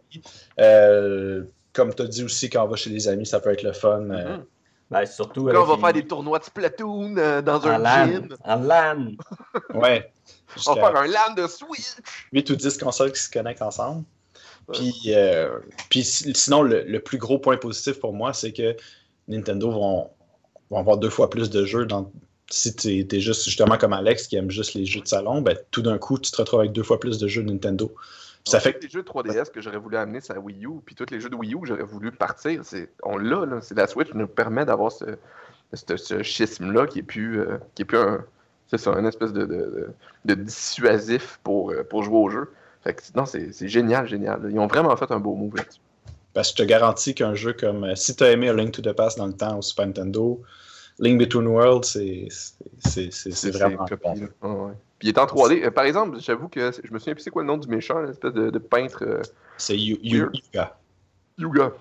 euh, 0.59 1.45
comme 1.73 1.95
tu 1.95 2.03
as 2.03 2.07
dit 2.07 2.25
aussi, 2.25 2.51
quand 2.51 2.65
on 2.65 2.69
va 2.69 2.77
chez 2.77 2.91
les 2.91 3.09
amis, 3.09 3.27
ça 3.27 3.41
peut 3.41 3.51
être 3.51 3.63
le 3.63 3.73
fun. 3.73 4.01
Mhm. 4.01 4.45
Ben, 4.93 5.07
surtout 5.07 5.47
Là, 5.49 5.61
on 5.61 5.65
va 5.65 5.75
les- 5.77 5.81
faire 5.81 5.93
des 5.93 6.07
tournois 6.07 6.39
de 6.39 6.45
Splatoon 6.45 7.17
euh, 7.17 7.43
dans 7.43 7.59
en 7.61 7.67
un 7.67 7.79
LAN. 7.79 8.07
gym. 8.07 8.29
En 8.45 8.57
LAN. 8.57 9.07
Ouais. 9.75 10.13
On 10.67 10.75
va 10.75 10.81
faire 10.93 10.97
un 11.01 11.07
LAN 11.07 11.35
de 11.37 11.47
Switch. 11.47 11.97
8 12.33 12.51
ou 12.51 12.57
10 12.57 12.77
consoles 12.79 13.13
qui 13.13 13.21
se 13.21 13.31
connectent 13.31 13.63
ensemble. 13.63 14.05
Ouais. 14.69 14.77
Puis, 14.79 15.03
euh, 15.09 15.59
puis 15.91 16.05
sinon, 16.05 16.63
le, 16.63 16.83
le 16.85 17.01
plus 17.01 17.19
gros 17.19 17.39
point 17.39 17.57
positif 17.57 17.99
pour 18.01 18.13
moi, 18.13 18.33
c'est 18.33 18.53
que 18.53 18.77
Nintendo 19.29 19.71
vont, 19.71 20.11
vont 20.71 20.79
avoir 20.79 20.99
deux 20.99 21.11
fois 21.11 21.31
plus 21.31 21.51
de 21.51 21.65
jeux. 21.65 21.87
Dans, 21.87 22.11
si 22.51 22.75
tu 22.77 23.07
es, 23.11 23.21
juste 23.21 23.45
justement 23.45 23.79
comme 23.79 23.93
Alex 23.95 24.27
qui 24.27 24.37
aime 24.37 24.51
juste 24.51 24.75
les 24.75 24.85
jeux 24.85 25.01
de 25.01 25.09
salon, 25.09 25.41
ben, 25.41 25.57
tout 25.71 25.83
d'un 25.83 25.97
coup, 25.99 26.19
tu 26.19 26.31
te 26.31 26.37
retrouves 26.37 26.61
avec 26.61 26.73
deux 26.73 26.83
fois 26.83 27.01
plus 27.01 27.19
de 27.19 27.27
jeux 27.29 27.43
de 27.43 27.51
Nintendo. 27.51 27.93
Puis 28.45 28.51
ça 28.51 28.61
fait 28.61 28.73
Tous 28.75 28.83
les 28.83 28.89
jeux 28.89 29.03
de 29.03 29.09
3DS 29.09 29.51
que 29.53 29.61
j'aurais 29.61 29.79
voulu 29.79 29.97
amener, 29.97 30.21
c'est 30.21 30.35
la 30.35 30.41
Wii 30.41 30.67
U. 30.67 30.81
Puis 30.85 30.95
tous 30.95 31.07
les 31.11 31.21
jeux 31.21 31.29
de 31.31 31.37
Wii 31.37 31.55
U 31.55 31.61
que 31.61 31.67
j'aurais 31.69 31.83
voulu 31.85 32.11
partir, 32.11 32.61
c'est 32.65 32.91
on 33.05 33.17
l'a. 33.19 33.47
là. 33.47 33.61
C'est 33.61 33.77
la 33.77 33.87
Switch 33.87 34.11
qui 34.11 34.17
nous 34.17 34.27
permet 34.27 34.65
d'avoir 34.65 34.91
ce, 34.91 35.05
ce, 35.73 35.97
ce 35.97 36.23
schisme-là 36.23 36.87
qui 36.87 37.01
est 37.01 37.05
plus, 37.05 37.41
euh, 37.41 37.59
qui 37.75 37.83
est 37.83 37.85
plus 37.85 37.99
un, 37.99 38.25
c'est 38.69 38.79
ça, 38.79 38.93
une 38.99 39.07
espèce 39.07 39.33
de, 39.33 39.43
de, 39.45 39.57
de- 39.57 39.91
de 40.25 40.35
dissuasif 40.35 41.39
pour, 41.45 41.71
euh, 41.71 41.85
pour 41.85 42.03
jouer 42.03 42.17
au 42.19 42.31
jeu. 42.31 42.51
Fait 42.83 42.95
que, 42.95 43.03
non, 43.15 43.27
c'est 43.27 43.53
c'est 43.53 43.69
génial, 43.69 44.09
génial. 44.09 44.41
Ils 44.51 44.59
ont 44.59 44.67
vraiment 44.67 44.97
fait 44.97 45.11
un 45.13 45.21
beau 45.21 45.35
move 45.35 45.55
là-dessus. 45.57 45.81
Parce 46.35 46.51
que 46.51 46.59
je 46.59 46.63
te 46.65 46.69
garantis 46.69 47.15
qu'un 47.15 47.35
jeu 47.35 47.53
comme. 47.53 47.85
euh, 47.85 47.95
si 47.95 48.17
tu 48.17 48.25
as 48.25 48.33
aimé 48.33 48.49
A 48.49 48.55
Link 48.55 48.73
to 48.73 48.83
the 48.83 48.93
Past 48.93 49.19
dans 49.19 49.27
le 49.27 49.35
temps 49.35 49.59
au 49.59 49.63
Super 49.63 49.87
Nintendo, 49.87 50.41
Link 50.99 51.19
Between 51.21 51.47
Worlds, 51.47 51.85
c'est 51.85 52.27
c'est- 52.79 53.13
c'est- 53.13 53.31
c'est 53.31 53.51
vraiment. 53.51 53.85
copié, 53.87 54.27
bon. 54.41 54.49
là. 54.49 54.67
Ouais. 54.67 54.73
Puis 55.03 55.09
il 55.09 55.17
est 55.17 55.19
en 55.19 55.27
3D. 55.27 55.65
Euh, 55.65 55.71
par 55.73 55.83
exemple, 55.85 56.21
j'avoue 56.21 56.47
que 56.49 56.71
je 56.71 56.93
me 56.93 57.01
souviens 57.01 57.15
plus 57.15 57.25
c'est 57.25 57.31
quoi 57.31 57.43
le 57.43 57.49
nom 57.49 57.57
du 57.59 57.67
méchant, 57.67 58.01
l'espèce 58.03 58.33
de, 58.33 58.51
de 58.51 58.59
peintre. 58.61 59.03
euh, 59.05 59.21
C'est. 59.57 59.77
Yuga. 59.77 60.77
Yuga. 61.39 61.73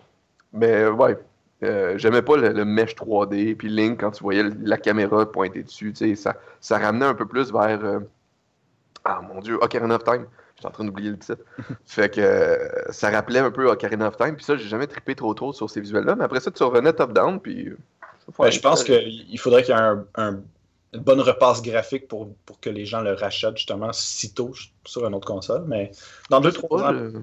Mais 0.54 0.72
euh, 0.72 0.92
ouais, 0.92 1.20
euh, 1.62 2.00
j'aimais 2.00 2.24
pas 2.24 2.36
le, 2.38 2.50
le 2.50 2.66
mesh 2.66 2.96
3D. 2.96 3.56
Puis 3.56 3.70
Link, 3.70 4.00
quand 4.00 4.10
tu 4.10 4.24
voyais 4.24 4.44
la 4.64 4.78
caméra 4.80 5.32
pointer 5.32 5.62
dessus, 5.62 5.94
tu 5.94 5.98
sais, 6.10 6.16
ça, 6.16 6.36
ça 6.62 6.80
ramenait 6.80 7.06
un 7.06 7.14
peu 7.14 7.28
plus 7.28 7.54
vers. 7.54 7.86
euh, 7.86 8.00
Ah 9.04 9.22
mon 9.22 9.40
dieu, 9.40 9.60
Ocarina 9.62 9.98
of 9.98 10.04
Time. 10.04 10.26
J'étais 10.56 10.68
en 10.68 10.72
train 10.72 10.86
d'oublier 10.86 11.12
le 11.12 11.18
titre. 11.20 11.44
fait 11.86 12.12
que 12.12 12.58
ça 12.90 13.12
rappelait 13.12 13.40
un 13.40 13.52
peu 13.52 13.70
Ocarina 13.70 14.08
of 14.08 14.18
Time. 14.18 14.36
Puis 14.36 14.46
ça, 14.46 14.58
j'ai 14.58 14.68
jamais 14.68 14.88
trippé 14.88 15.14
trop 15.14 15.36
trop 15.36 15.54
sur 15.54 15.70
ces 15.70 15.80
visuels-là. 15.80 16.16
Mais 16.16 16.24
après 16.24 16.40
ça, 16.40 16.50
tu 16.50 16.64
revenais 16.64 16.94
top-down. 16.94 17.40
Puis. 17.40 17.70
Ben, 18.40 18.50
je 18.52 18.60
pense 18.62 18.84
qu'il 18.84 19.40
faudrait 19.40 19.62
qu'il 19.64 19.76
y 19.76 19.78
ait 19.78 19.82
un, 19.82 20.06
un- 20.16 20.40
une 20.94 21.02
bonne 21.02 21.22
repasse 21.22 21.62
graphique 21.62 22.08
pour, 22.08 22.34
pour 22.46 22.60
que 22.60 22.70
les 22.70 22.86
gens 22.86 23.02
le 23.02 23.14
rachètent 23.14 23.58
justement 23.58 23.94
sitôt 23.94 24.52
sur 24.86 25.06
une 25.08 25.16
autre 25.16 25.28
console. 25.28 25.64
Mais 25.68 25.92
dans 26.30 26.42
deux, 26.42 26.50
Je 26.50 26.56
sais 26.56 26.62
trois 26.62 26.82
pas, 26.82 26.92
ans, 26.92 26.94
je- 26.98 27.20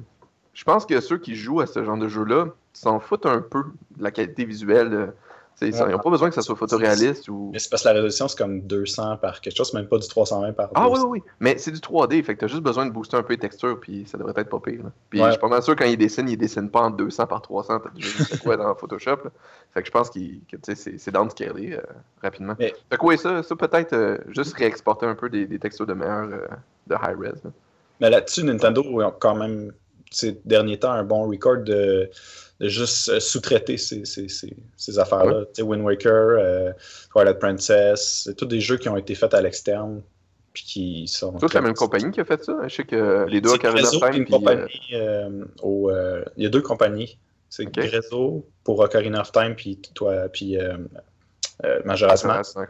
Je 0.55 0.65
pense 0.65 0.87
que 0.87 1.01
ceux 1.01 1.19
qui 1.19 1.37
jouent 1.37 1.61
à 1.61 1.67
ce 1.67 1.85
genre 1.85 1.99
de 1.99 2.09
jeu-là 2.09 2.47
s'en 2.73 2.99
foutent 2.99 3.27
un 3.27 3.41
peu 3.41 3.63
de 3.97 4.03
la 4.03 4.11
qualité 4.11 4.45
visuelle. 4.45 5.13
Ils 5.61 5.75
n'ont 5.77 5.99
pas 5.99 6.11
besoin 6.11 6.29
que 6.29 6.35
ça 6.35 6.43
soit 6.43 6.55
photoréaliste 6.55 7.29
ou. 7.29 7.51
mais 7.53 7.59
c'est 7.59 7.69
parce 7.69 7.83
que 7.83 7.89
la 7.89 7.95
résolution, 7.95 8.29
c'est 8.29 8.39
comme 8.39 8.61
200 8.63 9.17
par 9.17 9.41
quelque 9.41 9.57
chose, 9.57 9.75
même 9.75 9.89
pas 9.89 9.99
du 9.99 10.07
320 10.07 10.53
par 10.53 10.71
Ah 10.75 10.87
oui, 10.89 10.95
200. 10.95 11.09
oui, 11.09 11.19
oui. 11.25 11.31
Mais 11.41 11.59
c'est 11.59 11.73
du 11.73 11.81
3D, 11.81 12.23
fait 12.23 12.35
que 12.37 12.41
t'as 12.41 12.47
juste 12.47 12.63
besoin 12.63 12.87
de 12.87 12.93
booster 12.93 13.17
un 13.17 13.23
peu 13.23 13.33
les 13.33 13.39
textures, 13.39 13.79
puis 13.81 14.05
ça 14.07 14.17
devrait 14.19 14.35
être 14.37 14.49
pas 14.49 14.61
pire. 14.61 14.85
là. 14.85 14.93
Puis 15.11 15.19
Ouais. 15.21 15.27
je 15.27 15.31
suis 15.33 15.41
pas 15.41 15.49
mal 15.49 15.63
sûr 15.63 15.75
quand 15.75 15.85
ils 15.85 15.97
dessinent, 15.97 16.29
ils 16.29 16.37
dessinent 16.37 16.71
pas 16.71 16.83
en 16.83 16.91
200 16.91 17.27
par 17.27 17.43
300, 17.43 17.81
t'as 17.81 17.91
déjà 17.91 18.09
vu 18.25 18.39
quoi 18.39 18.57
dans 18.57 18.75
Photoshop. 18.75 19.17
là. 19.25 19.31
Fait 19.75 19.81
que 19.83 19.87
je 19.87 19.93
pense 19.93 20.11
qu'ils- 20.11 20.41
que 20.51 20.57
c'est 20.75 21.11
downscalé 21.11 21.73
euh, 21.75 21.81
rapidement. 22.23 22.55
Mais- 22.59 22.75
Fait 22.91 22.97
que 22.97 23.05
oui, 23.05 23.19
ça, 23.19 23.43
ça 23.43 23.57
peut-être 23.57 23.93
euh, 23.95 24.19
juste 24.29 24.55
réexporter 24.57 25.07
un 25.07 25.15
peu 25.15 25.29
des, 25.29 25.47
des 25.47 25.59
textures 25.59 25.87
de 25.87 25.95
meilleurs 25.95 26.29
euh, 26.33 26.47
de 26.87 26.95
high 26.95 27.19
res. 27.19 27.35
là. 27.45 27.51
Mais 28.01 28.11
là-dessus, 28.11 28.45
Nintendo 28.45 29.01
a 29.01 29.11
quand 29.19 29.35
même, 29.35 29.73
ces 30.11 30.41
derniers 30.45 30.79
temps, 30.79 30.93
un 30.93 31.03
bon 31.05 31.29
record 31.29 31.59
de, 31.59 32.09
de 32.61 32.69
juste 32.69 33.09
euh, 33.09 33.21
sous-traiter 33.21 33.77
ces, 33.77 34.05
ces- 34.05 34.29
ces- 34.29 34.57
ces 34.77 34.99
affaires-là. 34.99 35.45
Tu 35.47 35.51
sais, 35.57 35.63
Wind 35.63 35.83
Waker, 35.85 36.11
euh, 36.13 36.73
Twilight 37.11 37.39
Princess, 37.39 38.23
c'est 38.25 38.35
tous 38.37 38.47
des 38.47 38.61
jeux 38.61 38.77
qui 38.79 38.89
ont 38.89 38.97
été 38.97 39.15
faits 39.15 39.35
à 39.35 39.41
l'externe. 39.41 40.03
Qui 40.55 41.07
sont. 41.07 41.39
C'est 41.39 41.55
la 41.55 41.61
même 41.61 41.75
compagnie 41.75 42.11
qui 42.11 42.21
a 42.21 42.25
fait 42.25 42.43
ça. 42.43 42.67
Je 42.67 42.75
sais 42.75 42.83
que 42.85 43.27
les 43.29 43.41
deux 43.41 43.51
Ocarina 43.51 43.87
of 43.89 44.01
Time, 44.01 44.25
puis 44.25 44.33
compagnie 44.33 44.81
euh, 44.93 45.45
au, 45.63 45.89
euh, 45.89 46.25
il 46.37 46.43
y 46.43 46.47
a 46.47 46.49
deux 46.49 46.63
compagnies. 46.63 47.17
C'est 47.49 47.67
Ok. 47.67 47.75
Grezzo 47.75 48.45
pour 48.65 48.81
Ocarina 48.81 49.21
of 49.21 49.31
Time, 49.31 49.55
puis 49.55 49.79
toi, 49.95 50.29
puis 50.33 50.59
euh, 50.59 50.77
Majora's 51.85 52.25
Mask. 52.25 52.57
Ouais. 52.59 52.67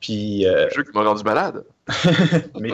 Puis, 0.00 0.46
Un 0.46 0.68
jeu 0.70 0.82
qui 0.82 0.90
m'a 0.92 1.04
rendu 1.04 1.22
malade. 1.22 1.64
mais 2.58 2.72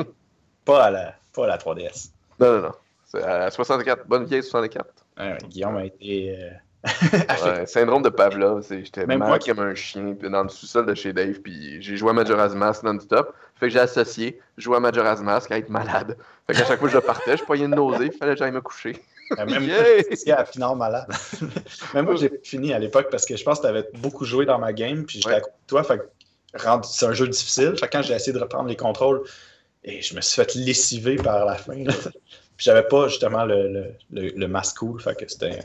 pas 0.64 0.84
à 0.84 0.90
la, 0.90 1.14
pas 1.34 1.44
à 1.44 1.48
la 1.48 1.58
3DS. 1.58 2.10
Non, 2.40 2.52
non, 2.56 2.62
non. 2.62 2.72
C'est 3.04 3.22
à 3.22 3.50
64, 3.50 4.06
bonne 4.06 4.24
vieille 4.24 4.42
64. 4.42 4.86
Ouais, 5.18 5.38
Guillaume 5.48 5.76
a 5.76 5.84
été. 5.84 6.36
euh, 6.38 6.50
Ouais, 7.44 7.66
syndrome 7.66 8.02
de 8.02 8.10
Pavlov, 8.10 8.62
c'est- 8.62 8.84
j'étais 8.84 9.06
moi 9.06 9.38
qui- 9.38 9.48
comme 9.50 9.60
un 9.60 9.74
chien 9.74 10.14
puis 10.18 10.30
dans 10.30 10.42
le 10.44 10.48
sous-sol 10.48 10.86
de 10.86 10.94
chez 10.94 11.12
Dave, 11.12 11.40
puis 11.40 11.82
j'ai 11.82 11.96
joué 11.96 12.10
à 12.10 12.12
Majora's 12.12 12.54
Mask 12.54 12.82
non-stop. 12.84 13.34
Fait 13.56 13.66
que 13.66 13.72
j'ai 13.72 13.80
associé 13.80 14.38
jouer 14.56 14.76
à 14.76 14.80
Majora's 14.80 15.20
Mask 15.20 15.50
à 15.50 15.58
être 15.58 15.68
malade. 15.70 16.16
Fait 16.46 16.52
qu'à 16.52 16.64
chaque 16.64 16.78
fois 16.78 16.88
que 16.88 16.94
je 16.94 16.98
partais, 17.00 17.36
je 17.36 17.44
pognais 17.44 17.64
une 17.64 17.74
nausée, 17.74 18.10
fallait 18.12 18.34
que 18.34 18.38
j'aille 18.38 18.52
me 18.52 18.60
coucher. 18.60 18.96
Euh, 19.38 19.46
Même 19.46 19.64
Yeah! 19.64 19.82
moi, 20.08 20.16
j'ai 20.24 20.32
à 20.32 20.36
la 20.36 20.44
finale 20.44 20.76
malade. 20.76 21.08
Même 21.94 22.04
moi, 22.04 22.14
j'ai 22.14 22.30
fini 22.44 22.72
à 22.72 22.78
l'époque 22.78 23.08
parce 23.10 23.24
que 23.26 23.36
je 23.36 23.42
pense 23.42 23.58
que 23.58 23.62
tu 23.64 23.68
avais 23.68 23.88
beaucoup 23.94 24.24
joué 24.24 24.46
dans 24.46 24.58
ma 24.58 24.72
game, 24.72 25.04
puis 25.04 25.16
j'étais 25.18 25.28
Ouais. 25.30 25.34
à 25.36 25.40
côté 25.40 25.54
de 25.62 25.66
toi. 25.66 25.82
Fait 25.82 25.98
que 25.98 26.62
rendu- 26.62 26.88
c'est 26.88 27.06
un 27.06 27.12
jeu 27.14 27.26
difficile. 27.26 27.74
Fait 27.76 27.88
que 27.88 27.96
quand 27.96 28.02
j'ai 28.02 28.14
essayé 28.14 28.32
de 28.32 28.38
reprendre 28.38 28.68
les 28.68 28.76
contrôles, 28.76 29.22
et 29.82 30.02
je 30.02 30.14
me 30.14 30.20
suis 30.20 30.36
fait 30.40 30.54
lessiver 30.54 31.16
par 31.16 31.44
la 31.46 31.54
fin. 31.56 31.82
J'avais 32.58 32.82
pas 32.84 33.08
justement 33.08 33.44
le, 33.44 33.68
le, 33.68 33.84
le, 34.12 34.28
le 34.36 34.48
masque 34.48 34.78
cool. 34.78 35.00
Fait 35.00 35.14
que 35.18 35.30
c'était. 35.30 35.60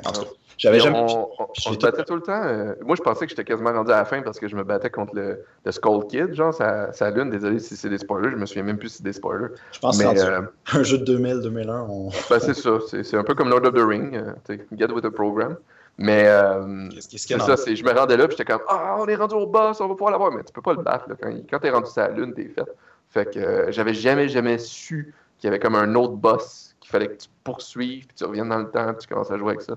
J'avais 0.57 0.79
jamais. 0.79 0.99
on, 0.99 1.05
on- 1.23 1.29
on 1.39 1.53
se 1.55 1.69
tout- 1.71 1.79
battait 1.79 2.03
tout 2.03 2.13
le 2.15 2.21
temps. 2.21 2.43
euh, 2.43 2.75
moi, 2.81 2.95
je 2.95 3.01
pensais 3.01 3.25
que 3.25 3.29
j'étais 3.31 3.43
quasiment 3.43 3.71
rendu 3.73 3.91
à 3.91 3.95
la 3.97 4.05
fin 4.05 4.21
parce 4.21 4.39
que 4.39 4.47
je 4.47 4.55
me 4.55 4.63
battais 4.63 4.91
contre 4.91 5.15
le, 5.15 5.43
le 5.65 5.71
Skull 5.71 6.05
Kid, 6.05 6.35
genre, 6.35 6.53
sa, 6.53 6.93
sa 6.93 7.09
lune. 7.09 7.31
Désolé 7.31 7.57
si 7.59 7.75
c'est 7.75 7.89
des 7.89 7.97
spoilers, 7.97 8.29
je 8.31 8.35
me 8.35 8.45
souviens 8.45 8.63
même 8.63 8.77
plus 8.77 8.89
si 8.89 8.97
c'est 8.97 9.03
des 9.03 9.13
spoilers. 9.13 9.47
Je 9.71 9.79
pense 9.79 9.97
que 9.97 10.03
c'est 10.19 10.23
euh, 10.27 10.41
un 10.73 10.83
jeu 10.83 10.99
de 10.99 11.05
2000, 11.05 11.39
2001. 11.41 11.87
On... 11.89 12.09
ben, 12.29 12.39
c'est 12.39 12.53
ça, 12.53 12.77
c'est 12.87 13.03
c'est 13.03 13.17
un 13.17 13.23
peu 13.23 13.33
comme 13.33 13.49
Lord 13.49 13.65
of 13.65 13.73
the 13.73 13.79
Ring, 13.79 14.15
euh, 14.15 14.57
get 14.77 14.91
with 14.91 15.03
the 15.03 15.09
program. 15.09 15.55
Mais 15.97 16.25
euh, 16.27 16.89
c'est 16.99 17.17
ça, 17.39 17.57
c'est- 17.57 17.75
je 17.75 17.83
me 17.83 17.91
rendais 17.91 18.17
là, 18.17 18.27
puis 18.27 18.37
j'étais 18.37 18.51
comme, 18.51 18.61
ah, 18.67 18.97
on 18.99 19.07
est 19.07 19.15
rendu 19.15 19.33
au 19.35 19.47
boss, 19.47 19.81
on 19.81 19.87
va 19.87 19.93
pouvoir 19.95 20.11
l'avoir. 20.11 20.31
Mais 20.31 20.43
tu 20.43 20.53
peux 20.53 20.61
pas 20.61 20.73
le 20.73 20.83
battre, 20.83 21.09
là. 21.09 21.15
Quand, 21.19 21.29
quand 21.49 21.59
t'es 21.59 21.69
rendu 21.71 21.89
sur 21.89 22.01
la 22.01 22.09
lune, 22.09 22.33
t'es 22.35 22.49
fait. 22.49 22.65
Fait 23.09 23.33
que 23.33 23.39
euh, 23.39 23.71
j'avais 23.71 23.93
jamais, 23.95 24.29
jamais 24.29 24.57
su 24.59 25.13
qu'il 25.39 25.47
y 25.47 25.49
avait 25.49 25.59
comme 25.59 25.75
un 25.75 25.95
autre 25.95 26.13
boss 26.13 26.70
fallait 26.91 27.07
que 27.07 27.21
tu 27.21 27.27
poursuives, 27.43 28.05
puis 28.07 28.15
tu 28.15 28.23
reviennes 28.25 28.49
dans 28.49 28.59
le 28.59 28.69
temps, 28.69 28.87
puis 28.93 29.05
tu 29.07 29.13
commences 29.13 29.31
à 29.31 29.37
jouer 29.37 29.49
avec 29.49 29.61
ça. 29.61 29.73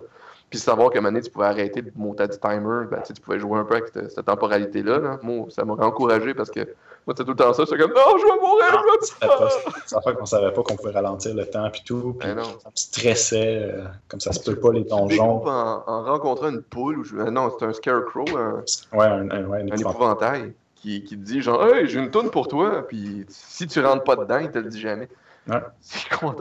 Puis 0.50 0.58
savoir 0.58 0.90
qu'à 0.90 0.98
un 0.98 1.02
moment 1.02 1.12
donné, 1.12 1.22
tu 1.22 1.30
pouvais 1.30 1.46
arrêter 1.46 1.82
de 1.82 1.90
monter 1.96 2.28
du 2.28 2.38
timer, 2.38 2.84
ben, 2.90 3.00
tu 3.04 3.14
pouvais 3.20 3.38
jouer 3.40 3.58
un 3.58 3.64
peu 3.64 3.74
avec 3.74 3.88
cette, 3.92 4.10
cette 4.12 4.26
temporalité-là. 4.26 4.98
Là. 4.98 5.18
Moi, 5.22 5.46
ça 5.48 5.64
m'a 5.64 5.72
encouragé 5.74 6.34
parce 6.34 6.50
que 6.50 6.60
moi, 6.60 7.14
c'était 7.16 7.24
tout 7.24 7.30
le 7.30 7.36
temps 7.36 7.52
ça. 7.54 7.64
J'étais 7.64 7.78
comme, 7.82 7.92
non, 7.92 8.18
je 8.18 8.24
vais 8.24 8.40
mourir, 8.40 8.64
je 8.70 9.26
vais 9.26 9.26
pas- 9.28 9.48
C'est 9.86 10.02
fois 10.02 10.12
qu'on 10.14 10.26
savait 10.26 10.52
pas 10.52 10.62
qu'on 10.62 10.76
pouvait 10.76 10.92
ralentir 10.92 11.34
le 11.34 11.46
temps 11.46 11.68
puis 11.70 11.82
tout. 11.84 12.14
Puis 12.18 12.28
Ben 12.28 12.36
non. 12.36 12.44
ça 12.44 12.68
me 12.68 12.76
stressait. 12.76 13.58
euh, 13.74 13.84
comme 14.06 14.20
ça 14.20 14.32
se 14.32 14.40
peut 14.48 14.58
pas 14.60 14.70
les 14.72 14.84
donjons. 14.84 15.44
en, 15.46 15.82
en 15.86 16.02
rencontrant 16.04 16.50
une 16.50 16.62
poule, 16.62 16.98
ou 16.98 17.04
je- 17.04 17.16
euh, 17.16 17.30
non, 17.30 17.50
c'est 17.58 17.64
un 17.64 17.72
scarecrow, 17.72 18.24
un, 18.36 18.62
Ouais, 18.96 19.06
un, 19.06 19.30
un- 19.30 19.44
ouais, 19.46 19.58
un 19.60 19.72
un 19.72 19.76
épouvantail. 19.76 19.80
épouvantail, 19.80 20.54
qui, 20.76 21.02
qui 21.04 21.18
te 21.18 21.24
dit 21.24 21.40
genre, 21.42 21.66
hey, 21.66 21.86
j'ai 21.88 21.98
une 21.98 22.10
toune 22.10 22.30
pour 22.30 22.46
toi, 22.48 22.84
puis 22.86 23.24
si 23.28 23.66
tu 23.66 23.80
rentres 23.84 24.04
pas 24.04 24.16
dedans, 24.16 24.38
il 24.38 24.50
te 24.50 24.58
le 24.58 24.68
dit 24.68 24.80
jamais. 24.80 25.08
Ouais. 25.46 25.60
C'est 25.82 26.08
con, 26.08 26.34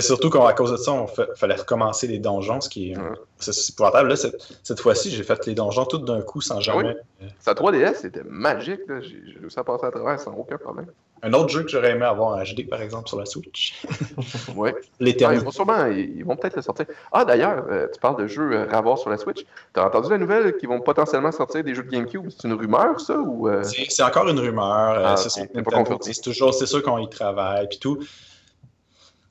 surtout 0.00 0.30
qu'à 0.30 0.52
cause 0.52 0.70
de 0.70 0.76
ça, 0.76 0.92
on 0.92 1.06
fa- 1.08 1.26
fallait 1.34 1.56
recommencer 1.56 2.06
les 2.06 2.18
donjons, 2.20 2.60
ce 2.60 2.68
qui 2.68 2.92
est, 2.92 2.96
Ouais. 2.96 3.02
c'est 3.38 3.52
c'est 3.52 3.72
épouvantable. 3.72 4.08
Là, 4.10 4.16
cette, 4.16 4.36
cette 4.62 4.78
fois-ci, 4.80 5.10
j'ai 5.10 5.24
fait 5.24 5.44
les 5.46 5.54
donjons 5.54 5.84
tout 5.86 5.98
d'un 5.98 6.20
coup 6.22 6.40
sans 6.40 6.60
jamais. 6.60 6.96
Sa 7.40 7.54
3DS, 7.54 7.94
c'était 7.96 8.22
magique, 8.24 8.80
là. 8.86 9.00
J'ai 9.00 9.24
à 9.56 9.64
passer 9.64 9.86
à 9.86 9.90
travers 9.90 10.20
sans 10.20 10.32
aucun 10.34 10.56
problème. 10.58 10.86
Un 11.24 11.32
autre 11.34 11.50
jeu 11.50 11.62
que 11.62 11.68
j'aurais 11.68 11.92
aimé 11.92 12.04
avoir 12.04 12.36
en 12.36 12.42
HD, 12.42 12.68
par 12.68 12.82
exemple, 12.82 13.08
sur 13.08 13.18
la 13.18 13.26
Switch. 13.26 13.80
Ouais. 14.56 14.74
Ah, 15.24 15.34
ils 15.34 15.40
vont 15.40 15.50
sûrement, 15.52 15.86
ils, 15.86 16.24
vont 16.24 16.36
peut-être 16.36 16.56
le 16.56 16.62
sortir. 16.62 16.86
Ah, 17.12 17.24
d'ailleurs, 17.24 17.64
euh, 17.70 17.86
tu 17.92 18.00
parles 18.00 18.20
de 18.20 18.26
jeux 18.26 18.52
euh, 18.52 18.70
à 18.70 18.78
avoir 18.78 18.98
sur 18.98 19.08
la 19.10 19.18
Switch. 19.18 19.44
T'as 19.72 19.86
entendu 19.86 20.10
la 20.10 20.18
nouvelle 20.18 20.56
qu'ils 20.56 20.68
vont 20.68 20.80
potentiellement 20.80 21.30
sortir 21.32 21.62
des 21.62 21.74
jeux 21.74 21.84
de 21.84 21.90
GameCube? 21.90 22.28
C'est 22.30 22.48
une 22.48 22.54
rumeur, 22.54 23.00
ça, 23.00 23.16
ou... 23.18 23.48
euh, 23.48 23.62
C'est 23.62 24.02
encore 24.02 24.28
une 24.28 24.38
rumeur. 24.40 24.98
euh, 24.98 25.04
Ah, 25.06 25.16
c'est 25.16 26.20
toujours, 26.22 26.54
c'est 26.54 26.66
sûr 26.66 26.82
qu'on 26.82 26.98
y 26.98 27.08
travaille 27.08 27.68
puis 27.68 27.78
tout. 27.78 27.98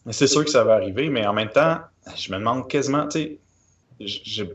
Mais 0.05 0.13
c'est 0.13 0.27
sûr 0.27 0.43
que 0.45 0.49
ça 0.51 0.63
va 0.63 0.75
arriver, 0.75 1.09
mais 1.09 1.25
en 1.27 1.33
même 1.33 1.49
temps, 1.49 1.77
je 2.15 2.31
me 2.31 2.37
demande 2.37 2.67
quasiment, 2.69 3.07
tu 3.07 3.19
sais, 3.19 3.39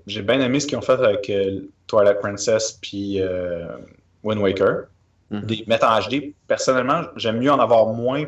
j'ai 0.06 0.22
bien 0.22 0.40
aimé 0.40 0.58
ce 0.58 0.66
qu'ils 0.66 0.76
ont 0.78 0.82
fait 0.82 0.92
avec 1.00 1.30
euh, 1.30 1.60
Twilight 1.86 2.18
Princess 2.20 2.78
puis 2.80 3.20
euh, 3.20 3.66
Wind 4.24 4.40
Waker. 4.40 4.86
Mhm. 5.30 5.40
Des 5.42 5.64
mettre 5.66 5.86
en 5.86 5.98
HD. 6.00 6.34
Personnellement, 6.46 7.02
j'aime 7.16 7.38
mieux 7.40 7.50
en 7.50 7.58
avoir 7.58 7.86
moins 7.86 8.24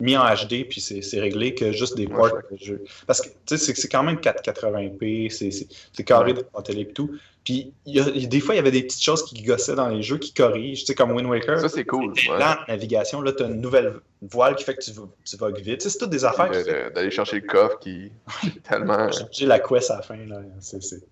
mis 0.00 0.16
en 0.16 0.24
HD 0.24 0.64
puis 0.68 0.80
c'est 0.80 1.02
c'est 1.02 1.20
réglé 1.20 1.54
que 1.54 1.72
juste 1.72 1.94
des 1.96 2.08
ports 2.08 2.30
de 2.50 2.56
jeu. 2.56 2.82
Parce 3.06 3.20
que 3.20 3.28
tu 3.28 3.34
sais, 3.46 3.58
c'est- 3.58 3.74
c'est 3.80 3.88
quand 3.88 4.02
même 4.02 4.18
480p, 4.18 5.28
c'est- 5.30 5.50
c'est 5.50 5.68
c'est 5.92 6.04
carré 6.04 6.32
Ouais. 6.32 6.38
dans 6.52 6.58
la 6.58 6.62
télé 6.62 6.80
et 6.82 6.86
tout. 6.92 7.10
Puis 7.44 7.72
il 7.86 7.94
y 7.96 8.00
a- 8.00 8.08
il 8.14 8.22
y 8.22 8.24
a- 8.24 8.28
des 8.28 8.40
fois, 8.40 8.54
il 8.54 8.58
y 8.58 8.60
avait 8.60 8.70
des 8.70 8.82
petites 8.82 9.02
choses 9.02 9.24
qui 9.24 9.42
gossaient 9.42 9.74
dans 9.74 9.88
les 9.88 10.02
jeux 10.02 10.18
qui 10.18 10.32
corrigent, 10.34 10.80
tu 10.80 10.86
sais, 10.86 10.94
comme 10.94 11.12
Wind 11.12 11.28
Waker. 11.28 11.60
Ça, 11.60 11.68
c'est 11.68 11.84
cool. 11.84 12.12
Ouais. 12.12 12.26
lent, 12.28 12.38
la 12.38 12.64
navigation, 12.68 13.20
là, 13.20 13.32
tu 13.32 13.42
as 13.42 13.46
une 13.46 13.60
nouvelle 13.60 13.94
voile 14.22 14.56
qui 14.56 14.64
fait 14.64 14.74
que 14.74 14.82
tu, 14.82 14.90
vas- 14.92 15.08
tu 15.24 15.36
vogues 15.36 15.58
vite. 15.60 15.78
Tu 15.78 15.84
sais, 15.84 15.90
c'est 15.90 15.98
toutes 15.98 16.10
des 16.10 16.24
affaires 16.24 16.50
D'aller 16.94 17.10
chercher 17.10 17.36
le 17.40 17.46
coffre 17.46 17.78
qui 17.78 18.10
tellement... 18.64 19.08
j'ai 19.32 19.46
la 19.46 19.58
quest 19.60 19.90
à 19.90 19.96
la 19.96 20.02
fin. 20.02 20.16
là. 20.16 20.40
C'est- 20.60 20.82
C'est 20.82 21.02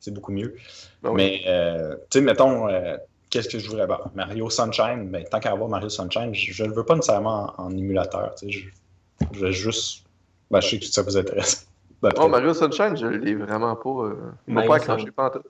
c'est 0.00 0.12
beaucoup 0.12 0.30
mieux. 0.32 0.54
Ben 1.02 1.10
oui. 1.10 1.16
Mais, 1.16 1.40
euh, 1.48 1.96
tu 2.08 2.18
sais, 2.18 2.20
mettons, 2.20 2.68
euh, 2.68 2.96
qu'est-ce 3.30 3.48
que 3.48 3.58
je 3.58 3.66
voudrais 3.68 3.82
avoir? 3.82 4.10
Mario 4.14 4.48
Sunshine, 4.50 5.08
ben, 5.10 5.24
tant 5.24 5.40
qu'à 5.40 5.52
avoir 5.52 5.68
Mario 5.68 5.88
Sunshine, 5.88 6.34
je 6.34 6.62
ne 6.64 6.68
le 6.68 6.74
veux 6.74 6.84
pas 6.84 6.94
nécessairement 6.94 7.52
en, 7.58 7.64
en 7.66 7.76
émulateur. 7.76 8.34
Tu 8.36 8.46
sais, 8.46 8.52
je, 8.52 9.26
je 9.32 9.46
vais 9.46 9.52
juste. 9.52 10.04
Ben, 10.50 10.60
je 10.60 10.68
sais 10.68 10.78
que 10.78 10.86
ça 10.86 11.02
vous 11.02 11.16
intéresse. 11.16 11.64
Oh, 12.16 12.28
Mario 12.28 12.54
Sunshine, 12.54 12.96
je 12.96 13.06
l'ai 13.08 13.34
vraiment 13.34 13.74
pas... 13.74 13.90
Euh... 13.90 14.14
Mario 14.46 14.70
pas 14.70 14.76
accroché 14.76 15.02
Sun- 15.06 15.10
pas 15.10 15.26
en 15.26 15.30
tout. 15.30 15.42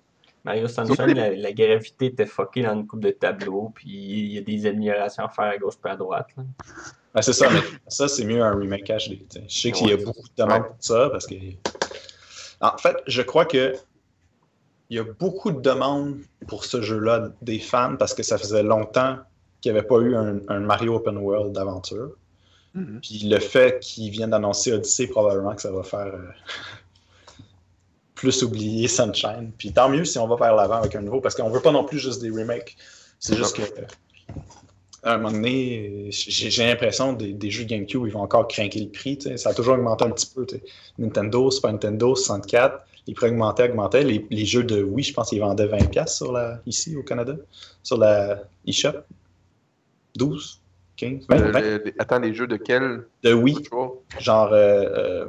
Mario 0.45 0.67
Surtout 0.67 0.95
Sunshine, 0.95 1.15
la, 1.15 1.31
la 1.37 1.53
gravité 1.53 2.07
était 2.07 2.25
fuckée 2.25 2.63
dans 2.63 2.73
une 2.73 2.87
coupe 2.87 3.01
de 3.01 3.11
tableaux, 3.11 3.71
puis 3.75 3.87
il 3.91 4.33
y 4.33 4.39
a 4.39 4.41
des 4.41 4.65
améliorations 4.65 5.27
à 5.27 5.29
faire 5.29 5.45
à 5.45 5.59
gauche 5.59 5.75
et 5.85 5.89
à 5.91 5.97
droite. 5.97 6.29
là. 6.39 6.45
Ben, 7.15 7.21
c'est 7.21 7.35
ça, 7.35 7.51
mais 7.51 7.61
ça, 7.89 8.09
c'est 8.09 8.25
mieux 8.25 8.41
un 8.43 8.57
remake 8.57 8.87
HD. 8.87 9.19
Je 9.47 9.61
sais 9.61 9.73
qu'il 9.73 9.89
y 9.91 9.93
a 9.93 9.99
beaucoup 9.99 10.27
de 10.27 10.43
demandes 10.43 10.69
pour 10.69 10.77
ça 10.81 11.11
parce 11.11 11.27
que. 11.27 11.35
En 12.63 12.79
fait, 12.79 12.97
je 13.07 13.21
crois 13.21 13.45
que 13.45 13.75
il 14.91 14.97
y 14.97 15.01
a 15.01 15.05
beaucoup 15.05 15.51
de 15.51 15.61
demandes 15.61 16.19
pour 16.47 16.65
ce 16.65 16.81
jeu-là 16.81 17.31
des 17.43 17.59
fans 17.59 17.97
parce 17.99 18.15
que 18.15 18.23
ça 18.23 18.39
faisait 18.39 18.63
longtemps 18.63 19.17
qu'il 19.61 19.73
n'y 19.73 19.79
avait 19.79 19.87
pas 19.87 19.99
eu 19.99 20.15
un, 20.15 20.41
un 20.49 20.61
Mario 20.61 20.97
Open 20.97 21.19
World 21.19 21.53
d'aventure. 21.53 22.13
Mhm. 22.75 23.01
Puis 23.03 23.21
le 23.25 23.39
fait 23.39 23.81
qu'ils 23.81 24.11
viennent 24.11 24.31
d'annoncer 24.31 24.73
Odyssey, 24.73 25.07
probablement 25.07 25.55
que 25.55 25.63
ça 25.63 25.73
va 25.73 25.83
faire 25.83 26.15
euh, 26.15 26.29
plus 28.15 28.43
oublier 28.43 28.89
Sunshine. 28.89 29.53
Puis 29.59 29.73
tant 29.73 29.89
mieux 29.89 30.05
si 30.05 30.19
on 30.19 30.27
va 30.27 30.37
vers 30.37 30.55
l'avant 30.55 30.77
avec 30.77 30.95
un 30.95 31.03
nouveau, 31.03 31.21
parce 31.21 31.35
qu'on 31.35 31.51
veut 31.51 31.61
pas 31.61 31.73
non 31.73 31.85
plus 31.85 31.99
juste 31.99 32.23
des 32.23 32.31
remakes. 32.31 32.77
C'est 33.21 33.37
juste 33.37 33.57
que 33.57 33.63
euh, 33.63 33.85
à 35.03 35.15
un 35.15 35.19
moment 35.19 35.33
donné, 35.33 36.09
j'ai 36.11 36.67
l'impression 36.67 37.13
des, 37.13 37.33
des 37.33 37.51
jeux 37.51 37.65
GameCube, 37.65 38.03
ils 38.07 38.13
vont 38.13 38.23
encore 38.23 38.49
craquer 38.49 38.81
le 38.81 38.91
prix. 38.91 39.19
Ça 39.37 39.51
a 39.51 39.55
toujours 39.55 39.75
augmenté 39.75 40.05
un 40.05 40.11
petit 40.11 40.27
peu. 40.27 40.45
tu 40.45 40.57
sais. 40.57 40.63
Nintendo, 40.99 41.51
Super 41.51 41.73
Nintendo, 41.73 42.15
64, 42.15 42.81
ils 43.09 43.15
pourraient 43.15 43.31
augmenter, 43.31 43.65
augmenter. 43.65 44.05
Les, 44.05 44.25
les 44.31 44.45
jeux 44.45 44.63
de 44.63 44.83
Wii, 44.83 45.03
je 45.05 45.13
pense 45.15 45.31
qu'ils 45.31 45.41
vendaient 45.41 45.67
20$ 45.67 46.07
sur 46.07 46.31
la, 46.31 46.61
ici 46.67 46.95
au 46.97 47.03
Canada, 47.03 47.35
sur 47.83 47.99
la 47.99 48.43
eShop. 48.67 48.93
12, 50.17 50.61
15, 50.97 51.27
Le- 51.29 51.37
20, 51.37 51.51
20. 51.53 51.61
le- 51.61 51.83
les- 51.85 51.95
attends, 51.99 52.19
les 52.19 52.35
jeux 52.35 52.47
de 52.47 52.57
quel? 52.57 53.05
De 53.23 53.33
Wii, 53.33 53.57
genre 54.19 54.53
euh, 54.53 54.57
euh, 54.57 55.27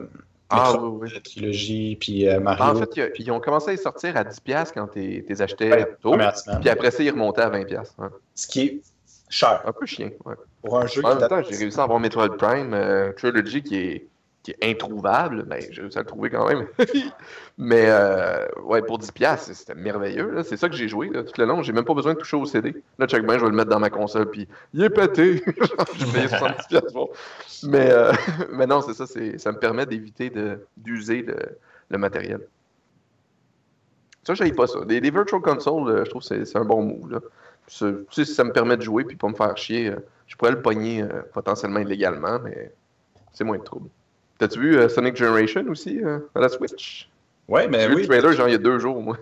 Ah, 0.49 0.73
oui, 0.81 0.97
oui. 1.03 1.09
la 1.13 1.19
trilogie, 1.21 1.95
puis 1.99 2.27
euh, 2.27 2.39
Mario. 2.39 2.63
Ah, 2.65 2.71
en 2.71 2.75
fait, 2.75 3.01
a- 3.01 3.09
ils 3.19 3.31
ont 3.31 3.39
commencé 3.39 3.69
à 3.69 3.71
les 3.71 3.77
sortir 3.77 4.17
à 4.17 4.23
10$ 4.23 4.71
quand 4.73 4.87
tu 4.87 4.99
les 5.27 5.41
achetais 5.41 5.71
Ouais, 5.71 5.95
tôt. 6.01 6.15
Puis 6.61 6.69
après 6.69 6.89
ça, 6.91 7.03
ils 7.03 7.11
remontaient 7.11 7.41
à 7.41 7.49
20$. 7.49 7.93
ouais. 7.99 8.07
Ce 8.33 8.47
qui 8.47 8.61
est 8.61 8.81
cher 9.29 9.61
Un 9.65 9.71
peu 9.71 9.85
chien, 9.85 10.09
ouais. 10.25 10.33
pour 10.63 10.79
un 10.79 10.87
jeu 10.87 11.05
En 11.05 11.09
qui 11.13 11.19
même 11.19 11.29
temps, 11.29 11.35
date- 11.37 11.45
j'ai 11.51 11.55
réussi 11.57 11.79
à 11.79 11.83
avoir 11.83 11.99
Metroid 11.99 12.35
Prime 12.35 12.73
euh, 12.73 13.11
Trilogy 13.13 13.61
qui 13.61 13.75
est, 13.77 14.07
qui 14.43 14.51
est 14.51 14.71
introuvable, 14.71 15.45
mais 15.47 15.67
j'ai 15.71 15.81
réussi 15.81 15.97
à 15.97 16.01
le 16.01 16.07
trouver 16.07 16.29
quand 16.29 16.47
même. 16.47 16.67
mais 17.57 17.85
euh, 17.87 18.45
ouais, 18.63 18.81
pour 18.81 18.99
10$, 18.99 19.37
c'était 19.37 19.75
merveilleux. 19.75 20.41
C'est 20.43 20.55
ça 20.55 20.69
que 20.69 20.75
j'ai 20.75 20.87
joué 20.87 21.09
tout 21.09 21.33
le 21.37 21.45
long. 21.45 21.61
J'ai 21.61 21.73
même 21.73 21.83
pas 21.83 21.93
besoin 21.93 22.13
de 22.13 22.19
toucher 22.19 22.37
au 22.37 22.45
CD. 22.45 22.81
Là, 22.97 23.07
check 23.07 23.25
bien, 23.25 23.37
je 23.37 23.43
vais 23.43 23.49
le 23.49 23.55
mettre 23.55 23.69
dans 23.69 23.79
ma 23.79 23.89
console, 23.89 24.29
puis 24.29 24.47
il 24.73 24.81
est 24.81 24.89
pété. 24.89 25.43
je 25.45 26.05
payé 26.05 26.27
70$. 26.27 26.93
Bon. 26.93 27.09
Mais, 27.63 27.91
euh, 27.91 28.13
mais 28.51 28.65
non, 28.65 28.81
c'est 28.81 28.93
ça. 28.93 29.05
Ça 29.05 29.51
me 29.51 29.59
permet 29.59 29.85
d'éviter 29.85 30.31
d'user 30.77 31.25
le, 31.89 31.97
matériel. 31.97 32.41
Ça, 34.23 34.35
je 34.35 34.53
pas 34.53 34.67
ça. 34.67 34.85
Des, 34.85 35.01
Virtual 35.01 35.41
Consoles, 35.41 35.89
euh, 35.89 36.05
je 36.05 36.09
trouve 36.09 36.25
que 36.25 36.45
c'est 36.45 36.57
un 36.57 36.65
bon 36.65 36.83
move. 36.83 37.11
Là. 37.11 37.19
Ça, 37.67 38.43
me 38.43 38.51
permet 38.51 38.77
de 38.77 38.83
jouer 38.83 39.03
puis 39.03 39.17
pas 39.17 39.27
me 39.27 39.35
faire 39.35 39.55
chier, 39.57 39.93
je 40.27 40.35
pourrais 40.35 40.51
le 40.51 40.61
pogner 40.61 41.05
potentiellement 41.33 41.79
illégalement, 41.79 42.39
mais 42.43 42.71
c'est 43.31 43.43
moins 43.43 43.59
de 43.59 43.63
trouble. 43.63 43.89
T'as-tu 44.39 44.59
vu 44.59 44.77
euh, 44.77 44.89
Sonic 44.89 45.15
Generation 45.15 45.63
aussi 45.69 46.01
euh, 46.03 46.19
à 46.33 46.39
la 46.39 46.49
Switch? 46.49 47.09
Ouais, 47.47 47.67
mais 47.67 47.87
vu 47.87 47.95
oui, 47.95 48.01
le 48.03 48.07
trailer 48.07 48.31
genre 48.33 48.47
il 48.47 48.51
y 48.53 48.55
a 48.55 48.59
deux 48.59 48.79
jours, 48.79 49.01
moi. 49.01 49.17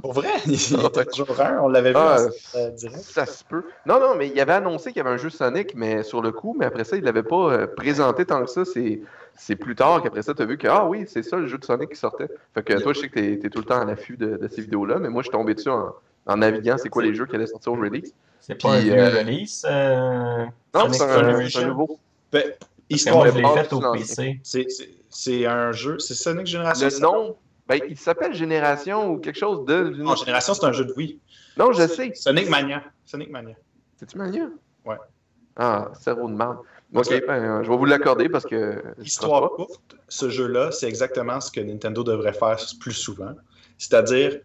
pour 0.00 0.12
vrai, 0.12 0.28
il 0.46 0.52
y 0.52 0.76
Ah, 0.76 0.86
était 0.86 0.98
ouais. 1.00 1.04
toujours 1.06 1.40
un, 1.40 1.58
on 1.60 1.68
l'avait 1.68 1.90
vu 1.90 1.96
Ah, 1.98 2.26
en 2.54 2.58
euh, 2.58 2.70
direct. 2.70 3.02
Ça 3.02 3.26
se 3.26 3.44
peut. 3.44 3.64
Non, 3.86 4.00
non, 4.00 4.14
mais 4.16 4.28
il 4.28 4.40
avait 4.40 4.52
annoncé 4.52 4.90
qu'il 4.92 4.98
y 4.98 5.06
avait 5.06 5.14
un 5.14 5.18
jeu 5.18 5.30
Sonic, 5.30 5.74
mais 5.74 6.02
sur 6.02 6.22
le 6.22 6.32
coup, 6.32 6.56
mais 6.58 6.64
après 6.66 6.84
ça, 6.84 6.96
il 6.96 7.04
l'avait 7.04 7.22
pas 7.22 7.66
présenté 7.68 8.24
tant 8.24 8.42
que 8.44 8.50
ça. 8.50 8.64
C'est, 8.64 9.02
c'est 9.36 9.56
plus 9.56 9.74
tard 9.74 10.02
qu'après 10.02 10.22
ça, 10.22 10.32
tu 10.34 10.42
as 10.42 10.46
vu 10.46 10.56
que, 10.56 10.68
ah 10.68 10.86
oui, 10.86 11.04
c'est 11.06 11.22
ça 11.22 11.36
le 11.36 11.46
jeu 11.48 11.58
de 11.58 11.64
Sonic 11.64 11.90
qui 11.90 11.96
sortait. 11.96 12.28
Fait 12.54 12.62
que 12.62 12.74
toi, 12.80 12.92
je 12.92 13.00
sais 13.00 13.08
que 13.08 13.14
t'es, 13.14 13.38
t'es 13.38 13.50
tout 13.50 13.58
le 13.58 13.64
temps 13.66 13.80
à 13.80 13.84
l'affût 13.84 14.16
de, 14.16 14.36
de 14.36 14.48
ces 14.48 14.62
vidéos-là, 14.62 14.98
mais 14.98 15.08
moi, 15.10 15.22
je 15.22 15.28
suis 15.28 15.32
tombé 15.36 15.54
dessus 15.54 15.68
en, 15.70 15.92
en 16.26 16.36
naviguant, 16.36 16.76
c'est 16.78 16.88
quoi 16.88 17.02
les 17.02 17.14
jeux 17.14 17.26
qui 17.26 17.34
allaient 17.34 17.46
sortir 17.46 17.72
au 17.72 17.76
release. 17.76 18.14
C'est 18.40 18.60
pas 18.60 18.70
un 18.70 18.78
Puis, 18.78 18.90
vieux 18.90 18.98
euh, 18.98 19.18
release, 19.18 19.66
euh, 19.68 20.44
Non, 20.74 20.92
c'est 20.92 21.02
un, 21.02 21.48
c'est 21.48 21.58
un 21.64 21.68
nouveau. 21.68 21.98
Ben, 22.32 22.44
histoire, 22.94 23.16
moi, 23.16 23.28
je 23.30 23.38
l'ai 23.38 23.62
fait 23.64 23.72
au 23.72 23.92
PC. 23.92 24.40
c'est- 24.42 24.66
c'est 24.68 24.88
c'est 25.08 25.46
un 25.46 25.72
jeu, 25.72 25.98
c'est 25.98 26.14
Sonic 26.14 26.46
Génération. 26.46 26.88
Le 26.90 26.98
nom, 27.00 27.36
ben, 27.66 27.80
il 27.88 27.98
s'appelle 27.98 28.34
Génération 28.34 29.10
ou 29.10 29.18
quelque 29.18 29.38
chose 29.38 29.64
de. 29.66 29.90
Non, 29.96 30.16
Génération, 30.16 30.54
c'est 30.54 30.64
un 30.64 30.72
jeu 30.72 30.84
de 30.86 30.92
Wii. 30.94 31.20
Non, 31.58 31.72
je 31.72 31.86
sais. 31.86 32.12
Sonic 32.14 32.48
Mania. 32.48 32.82
Sonic 33.04 33.30
Mania. 33.30 33.54
C'est-tu 33.96 34.16
Mania? 34.16 34.48
Ouais. 34.84 34.96
Ah, 35.56 35.90
cerveau 36.00 36.28
de 36.28 36.34
merde. 36.34 36.58
Ok, 36.94 37.08
ben, 37.26 37.62
je 37.62 37.70
vais 37.70 37.76
vous 37.76 37.84
l'accorder 37.84 38.28
parce 38.28 38.44
que. 38.44 38.82
Histoire 39.02 39.50
courte, 39.50 39.96
ce 40.08 40.28
jeu-là, 40.30 40.72
c'est 40.72 40.88
exactement 40.88 41.40
ce 41.40 41.50
que 41.50 41.60
Nintendo 41.60 42.02
devrait 42.02 42.32
faire 42.32 42.56
plus 42.80 42.92
souvent. 42.92 43.32
C'est-à-dire, 43.78 44.38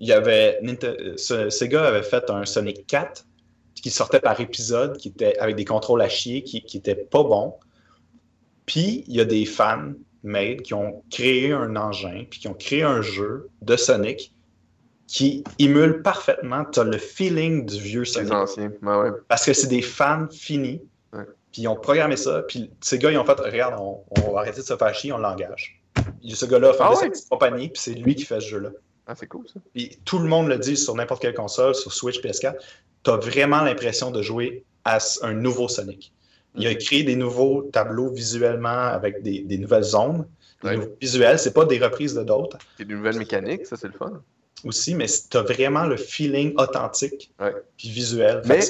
il 0.00 0.08
y 0.08 0.12
avait 0.12 0.60
Sega 1.16 1.86
avait 1.86 2.02
fait 2.02 2.28
un 2.30 2.44
Sonic 2.44 2.86
4 2.86 3.24
qui 3.74 3.90
sortait 3.90 4.20
par 4.20 4.38
épisode, 4.40 4.96
qui 4.98 5.08
était 5.08 5.38
avec 5.38 5.56
des 5.56 5.64
contrôles 5.64 6.02
à 6.02 6.08
chier, 6.08 6.42
qui, 6.42 6.62
qui 6.62 6.76
était 6.78 6.94
pas 6.94 7.22
bon. 7.22 7.54
Puis 8.66 9.04
il 9.06 9.16
y 9.16 9.20
a 9.20 9.24
des 9.24 9.44
fans 9.44 9.92
made 10.22 10.62
qui 10.62 10.74
ont 10.74 11.02
créé 11.10 11.52
un 11.52 11.76
engin, 11.76 12.24
puis 12.30 12.40
qui 12.40 12.48
ont 12.48 12.54
créé 12.54 12.82
un 12.82 13.02
jeu 13.02 13.48
de 13.62 13.76
Sonic 13.76 14.34
qui 15.06 15.42
émule 15.58 16.02
parfaitement. 16.02 16.64
Tu 16.66 16.80
as 16.80 16.84
le 16.84 16.98
feeling 16.98 17.66
du 17.66 17.80
vieux 17.80 18.04
Sonic. 18.04 18.32
anciens, 18.32 18.72
Parce 19.28 19.44
que 19.44 19.52
c'est 19.52 19.66
des 19.66 19.82
fans 19.82 20.28
finis. 20.30 20.80
Puis 21.52 21.62
ils 21.62 21.68
ont 21.68 21.74
programmé 21.74 22.16
ça. 22.16 22.42
Puis 22.42 22.70
ces 22.80 22.98
gars, 22.98 23.10
ils 23.10 23.18
ont 23.18 23.24
fait 23.24 23.40
Regarde, 23.40 23.74
on, 23.80 24.32
va 24.32 24.40
arrêter 24.40 24.60
de 24.60 24.66
se 24.66 24.76
faire 24.76 24.94
chier, 24.94 25.12
on 25.12 25.18
l'engage. 25.18 25.82
Ce 26.24 26.46
gars-là 26.46 26.70
a 26.70 26.72
fait 26.74 26.84
ah 26.84 26.94
sa 26.94 27.08
compagnie, 27.28 27.70
puis 27.70 27.82
c'est 27.82 27.94
lui 27.94 28.14
qui 28.14 28.24
fait 28.24 28.40
ce 28.40 28.48
jeu-là. 28.48 28.70
Ah, 29.08 29.14
c'est 29.16 29.26
cool 29.26 29.48
ça. 29.48 29.58
Puis 29.74 29.98
tout 30.04 30.20
le 30.20 30.28
monde 30.28 30.46
le 30.46 30.58
dit 30.58 30.76
sur 30.76 30.94
n'importe 30.94 31.22
quelle 31.22 31.34
console, 31.34 31.74
sur 31.74 31.92
Switch, 31.92 32.20
PS4. 32.22 32.54
Tu 33.02 33.10
as 33.10 33.16
vraiment 33.16 33.62
l'impression 33.62 34.12
de 34.12 34.22
jouer 34.22 34.64
à 34.84 34.98
un 35.22 35.32
nouveau 35.32 35.66
Sonic. 35.66 36.12
Il 36.56 36.66
a 36.66 36.74
créé 36.74 37.02
des 37.02 37.16
nouveaux 37.16 37.62
tableaux 37.62 38.10
visuellement 38.10 38.68
avec 38.68 39.22
des, 39.22 39.58
nouvelles 39.58 39.84
zones. 39.84 40.26
Des 40.62 40.76
nouveaux 40.76 40.96
visuels, 41.00 41.38
c'est 41.38 41.54
pas 41.54 41.64
des 41.64 41.78
reprises 41.78 42.14
de 42.14 42.22
d'autres. 42.22 42.58
C'est 42.76 42.86
des 42.86 42.94
nouvelles 42.94 43.18
mécaniques, 43.18 43.66
ça 43.66 43.76
c'est 43.76 43.88
le 43.88 43.94
fun. 43.94 44.20
Aussi, 44.64 44.94
mais 44.94 45.06
tu 45.06 45.36
as 45.36 45.42
vraiment 45.42 45.86
le 45.86 45.96
feeling 45.96 46.54
authentique 46.58 47.32
puis 47.76 47.88
visuel. 47.88 48.42
Mais 48.46 48.60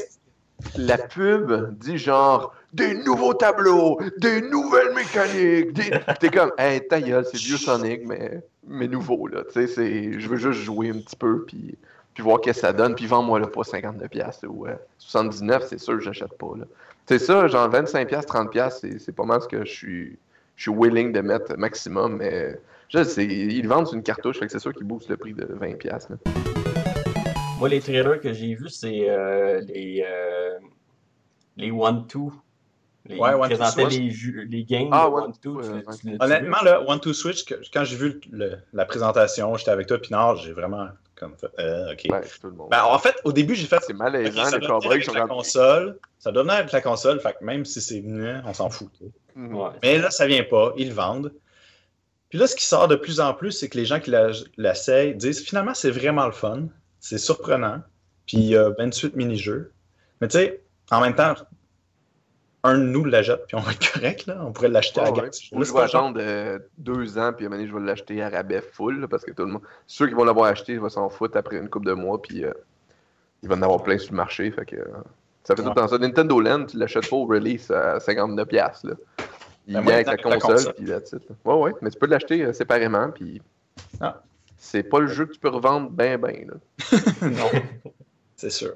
la 0.77 0.99
pub 0.99 1.79
dit 1.79 1.99
genre 1.99 2.55
des 2.73 2.95
nouveaux 2.95 3.35
tableaux, 3.35 3.99
des 4.19 4.41
nouvelles 4.43 4.95
mécaniques. 4.95 5.73
Des... 5.73 5.91
T'es 6.21 6.29
comme, 6.29 6.53
hey, 6.59 6.87
ta 6.87 7.01
c'est 7.01 7.37
vieux 7.37 7.57
Sonic, 7.57 8.03
mais, 8.07 8.43
mais 8.67 8.87
nouveau, 8.87 9.27
là. 9.27 9.43
Tu 9.53 9.67
sais, 9.67 10.19
je 10.19 10.29
veux 10.29 10.37
juste 10.37 10.61
jouer 10.61 10.91
un 10.91 10.99
petit 11.01 11.17
peu, 11.17 11.45
puis, 11.45 11.77
puis 12.15 12.23
voir 12.23 12.41
qu'est-ce 12.41 12.61
que 12.61 12.67
ça 12.67 12.73
donne, 12.73 12.95
puis 12.95 13.07
vends-moi 13.07 13.41
là 13.41 13.49
pas 13.49 13.63
59$ 13.63 14.47
ou 14.47 14.67
79$, 15.01 15.63
c'est 15.69 15.79
sûr 15.79 15.95
que 15.95 16.05
j'achète 16.05 16.37
pas, 16.39 16.53
là. 16.57 16.65
C'est 17.11 17.19
ça, 17.19 17.49
genre 17.49 17.69
25$, 17.69 18.25
30$, 18.25 18.99
c'est 19.01 19.13
pas 19.13 19.25
mal 19.25 19.43
ce 19.43 19.49
que 19.49 19.65
je 19.65 19.73
suis, 19.73 20.19
je 20.55 20.63
suis 20.63 20.71
willing 20.71 21.11
de 21.11 21.21
mettre 21.21 21.57
maximum, 21.57 22.19
mais 22.19 22.57
je 22.89 23.03
sais, 23.03 23.25
ils 23.25 23.67
vendent 23.67 23.89
une 23.93 24.05
cartouche, 24.05 24.39
fait 24.39 24.47
que 24.47 24.53
c'est 24.53 24.61
sûr 24.61 24.73
qu'ils 24.73 24.87
boostent 24.87 25.09
le 25.09 25.17
prix 25.17 25.35
de 25.35 25.43
20$. 25.45 26.07
Moi, 27.59 27.69
les 27.69 27.81
trailers 27.81 28.21
que 28.21 28.33
j'ai 28.33 28.55
vus, 28.55 28.69
c'est 28.69 29.11
euh, 29.11 29.61
les, 29.63 30.07
euh, 30.09 30.61
les 31.57 31.73
One-Two. 31.73 32.33
Les, 33.07 33.19
ouais, 33.19 33.35
One 33.35 33.41
présentaient 33.41 33.89
les, 33.89 34.15
les 34.49 34.63
games 34.63 34.91
ah, 34.93 35.11
One, 35.11 35.33
Two. 35.43 35.61
honnêtement, 36.21 36.59
le 36.63 36.89
One 36.89 37.01
Two 37.01 37.13
Switch, 37.13 37.45
quand 37.73 37.83
j'ai 37.83 37.97
vu 37.97 38.21
la 38.73 38.85
présentation, 38.85 39.57
j'étais 39.57 39.73
avec 39.73 39.89
toi, 39.89 39.99
Pinard, 39.99 40.37
j'ai 40.37 40.53
vraiment 40.53 40.87
comme 41.21 41.37
euh, 41.59 41.93
ok. 41.93 42.09
Ben, 42.71 42.83
en 42.83 42.99
fait, 42.99 43.15
au 43.25 43.33
début, 43.33 43.55
j'ai 43.55 43.67
fait. 43.67 43.79
C'est 43.87 43.93
malaisant, 43.93 44.49
okay, 44.49 44.59
les 44.59 44.67
cowboys 44.67 45.03
sont 45.03 45.13
la 45.13 45.27
console. 45.27 45.99
Ça 46.19 46.33
doit 46.33 46.43
venir 46.43 46.57
avec 46.57 46.73
la 46.73 46.81
console, 46.81 47.21
fait 47.21 47.37
que 47.39 47.45
même 47.45 47.65
si 47.65 47.81
c'est 47.81 48.01
venu, 48.01 48.27
on 48.47 48.55
s'en 48.55 48.71
fout. 48.71 48.91
Mais 49.83 49.99
là, 49.99 50.11
ça 50.11 50.27
vient 50.27 50.45
pas, 50.45 50.73
ils 50.77 50.89
le 50.89 50.95
vendent. 50.95 51.33
Puis 52.31 52.39
là, 52.39 52.47
ce 52.47 52.57
qui 52.57 52.65
sort 52.65 52.89
de 52.89 52.97
plus 52.97 53.21
en 53.21 53.35
plus, 53.35 53.53
c'est 53.53 53.69
que 53.69 53.77
les 53.77 53.85
gens 53.85 54.01
qui 54.01 54.13
l'essayent 54.57 55.15
disent 55.15 55.45
finalement, 55.45 55.75
c'est 55.75 55.91
vraiment 55.91 56.27
le 56.27 56.33
fun, 56.33 56.69
c'est 57.01 57.19
surprenant, 57.19 57.83
puis 58.27 58.39
il 58.39 58.47
y 58.47 58.57
a 58.57 58.71
28 58.71 59.17
mini-jeux. 59.17 59.73
Mais 60.21 60.29
tu 60.29 60.39
sais, 60.39 60.63
en 60.91 61.01
même 61.01 61.15
temps, 61.15 61.35
un 62.63 62.79
de 62.79 62.85
nous 62.85 63.05
l'achète, 63.05 63.47
puis 63.47 63.57
on 63.57 63.61
va 63.61 63.73
être 63.73 63.93
correct, 63.93 64.27
là. 64.27 64.39
On 64.45 64.53
pourrait 64.53 64.69
l'acheter 64.69 65.01
à 65.01 65.05
ah 65.07 65.13
ouais. 65.13 65.31
je 65.33 65.73
vais 65.73 65.81
attendre 65.81 66.19
euh, 66.21 66.59
deux 66.79 67.19
ans, 67.19 67.33
puis 67.33 67.45
à 67.45 67.49
un 67.49 67.51
moment 67.51 67.63
donné, 67.63 67.67
je 67.67 67.75
vais 67.75 67.87
l'acheter 67.87 68.23
à 68.23 68.29
rabais 68.29 68.61
full, 68.61 69.07
parce 69.09 69.25
que 69.25 69.31
tout 69.33 69.45
le 69.45 69.53
monde. 69.53 69.63
Ceux 69.87 70.07
qui 70.07 70.15
vont 70.15 70.25
l'avoir 70.25 70.47
acheté, 70.47 70.75
ils 70.75 70.81
vont 70.81 70.89
s'en 70.89 71.09
foutre 71.09 71.37
après 71.39 71.57
une 71.57 71.69
couple 71.71 71.87
de 71.87 71.95
mois, 71.95 72.21
puis 72.21 72.45
euh, 72.45 72.53
ils 73.43 73.49
vont 73.49 73.57
en 73.57 73.63
avoir 73.63 73.83
plein 73.83 73.97
sur 73.97 74.13
le 74.13 74.19
marché. 74.19 74.51
Fait 74.51 74.67
que, 74.67 74.77
euh, 74.77 74.85
ça 75.45 75.57
fait 75.57 75.63
tout 75.63 75.69
le 75.69 75.75
temps 75.75 75.89
ça. 75.89 75.97
Nintendo 75.97 76.41
Land, 76.41 76.67
tu 76.67 76.77
l'achètes 76.77 77.09
pas 77.09 77.17
au 77.17 77.25
release 77.25 77.71
à 77.71 77.99
59$. 77.99 78.47
Là. 78.53 78.95
Il 79.67 79.75
ben, 79.75 79.81
vient 79.81 79.95
avec 79.95 80.07
la 80.07 80.39
console, 80.39 80.75
puis 80.75 80.87
là, 80.87 80.99
Ouais, 81.45 81.55
ouais, 81.55 81.73
mais 81.81 81.91
tu 81.91 81.99
peux 81.99 82.07
l'acheter 82.07 82.53
séparément, 82.53 83.11
puis. 83.11 83.41
Ah. 84.01 84.23
C'est 84.59 84.83
pas 84.83 85.01
le 85.01 85.07
jeu 85.07 85.25
que 85.25 85.33
tu 85.33 85.39
peux 85.39 85.49
revendre 85.49 85.89
ben, 85.89 86.21
ben, 86.21 86.47
là. 86.47 86.99
non. 87.23 87.51
C'est 88.37 88.51
sûr. 88.51 88.75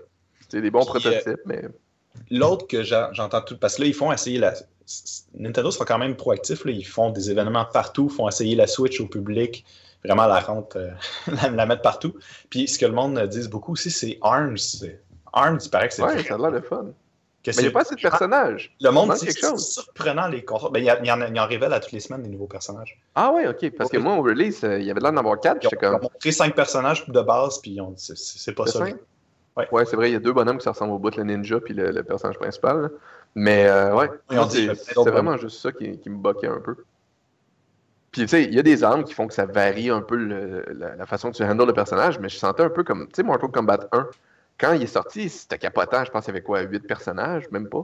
C'est 0.48 0.62
des 0.62 0.70
bons 0.70 0.86
prototypes, 0.86 1.40
mais. 1.44 1.64
L'autre 2.30 2.66
que 2.66 2.82
j'entends 2.82 3.42
tout, 3.42 3.58
parce 3.58 3.76
que 3.76 3.82
là, 3.82 3.88
ils 3.88 3.94
font 3.94 4.12
essayer 4.12 4.38
la. 4.38 4.54
Nintendo 5.34 5.70
sont 5.70 5.84
quand 5.84 5.98
même 5.98 6.14
proactifs, 6.14 6.64
là, 6.64 6.72
ils 6.72 6.86
font 6.86 7.10
des 7.10 7.30
événements 7.30 7.64
partout, 7.64 8.08
font 8.08 8.28
essayer 8.28 8.54
la 8.54 8.66
Switch 8.66 9.00
au 9.00 9.06
public, 9.06 9.64
vraiment 10.04 10.26
la 10.26 10.40
rente, 10.40 10.76
euh, 10.76 10.90
la, 11.54 11.66
mettre 11.66 11.82
partout. 11.82 12.14
Puis 12.50 12.68
ce 12.68 12.78
que 12.78 12.86
le 12.86 12.92
monde 12.92 13.18
dit 13.28 13.48
beaucoup 13.48 13.72
aussi, 13.72 13.90
c'est 13.90 14.18
ARMS. 14.22 14.56
ARMS, 15.32 15.58
il 15.64 15.70
paraît 15.70 15.88
que 15.88 15.94
c'est. 15.94 16.02
Ouais, 16.02 16.22
ça 16.22 16.34
a 16.34 16.38
l'air 16.38 16.52
de 16.52 16.60
fun. 16.60 16.86
Mais 17.46 17.52
il 17.54 17.60
n'y 17.62 17.66
a 17.68 17.70
pas 17.72 17.80
assez 17.80 17.94
de 17.94 18.00
personnages. 18.00 18.74
Le 18.80 18.90
monde 18.90 19.12
dit 19.14 19.26
que 19.26 19.32
c'est 19.32 19.58
surprenant 19.58 20.28
les 20.28 20.44
consoles. 20.44 20.72
Ben, 20.72 20.80
il, 20.80 21.06
y 21.06 21.12
en, 21.12 21.20
en, 21.20 21.46
révèle 21.46 21.72
à 21.72 21.80
toutes 21.80 21.92
les 21.92 22.00
semaines 22.00 22.22
des 22.22 22.30
nouveaux 22.30 22.46
personnages. 22.46 22.98
Ah 23.14 23.32
ouais, 23.32 23.46
ok. 23.46 23.70
Parce 23.76 23.90
que 23.90 23.98
moi, 23.98 24.14
au 24.14 24.22
release, 24.22 24.64
euh, 24.64 24.78
il 24.78 24.86
y 24.86 24.90
avait 24.90 25.00
l'air 25.00 25.12
d'en 25.12 25.18
avoir 25.18 25.38
quatre. 25.40 25.58
Ils 25.62 25.66
ont, 25.66 25.78
comme... 25.78 26.00
montré 26.00 26.32
cinq 26.32 26.54
personnages 26.54 27.06
de 27.06 27.20
base, 27.20 27.58
puis 27.58 27.78
c'est 27.96 28.54
pas 28.54 28.66
ça. 28.66 28.86
Ouais, 29.56 29.68
ouais 29.70 29.84
c'est 29.84 29.96
vrai, 29.96 30.10
il 30.10 30.12
y 30.12 30.16
a 30.16 30.20
deux 30.20 30.32
bonhommes 30.32 30.58
qui 30.58 30.68
ressemblent 30.68 30.92
au 30.92 30.98
bout, 30.98 31.16
le 31.16 31.24
ninja 31.24 31.60
puis 31.60 31.74
le, 31.74 32.02
personnage 32.02 32.38
principal. 32.38 32.90
Mais 33.34 33.66
euh, 33.66 33.94
ouais, 33.94 34.10
c'est 34.48 34.96
vraiment 34.96 35.36
juste 35.36 35.60
ça 35.60 35.72
qui, 35.72 35.98
qui 35.98 36.10
me 36.10 36.16
boquait 36.16 36.48
un 36.48 36.60
peu. 36.60 36.76
Puis 38.14 38.22
tu 38.22 38.28
sais, 38.28 38.44
il 38.44 38.54
y 38.54 38.60
a 38.60 38.62
des 38.62 38.84
armes 38.84 39.02
qui 39.02 39.12
font 39.12 39.26
que 39.26 39.34
ça 39.34 39.44
varie 39.44 39.90
un 39.90 40.00
peu 40.00 40.14
la, 40.16 41.04
façon 41.04 41.32
que 41.32 41.36
tu 41.36 41.42
handles 41.42 41.66
le 41.66 41.72
personnage, 41.72 42.20
mais 42.20 42.28
je 42.28 42.36
sentais 42.36 42.62
un 42.62 42.70
peu 42.70 42.84
comme, 42.84 43.08
tu 43.08 43.14
sais, 43.16 43.22
Mortal 43.24 43.50
Kombat 43.50 43.88
1. 43.90 44.08
Quand 44.56 44.72
il 44.72 44.84
est 44.84 44.86
sorti, 44.86 45.28
c'était 45.28 45.58
capotant, 45.58 46.04
je 46.04 46.12
pense 46.12 46.24
qu'il 46.24 46.32
y 46.32 46.36
avait 46.36 46.44
quoi, 46.44 46.60
8 46.60 46.86
personnages, 46.86 47.50
même 47.50 47.68
pas. 47.68 47.82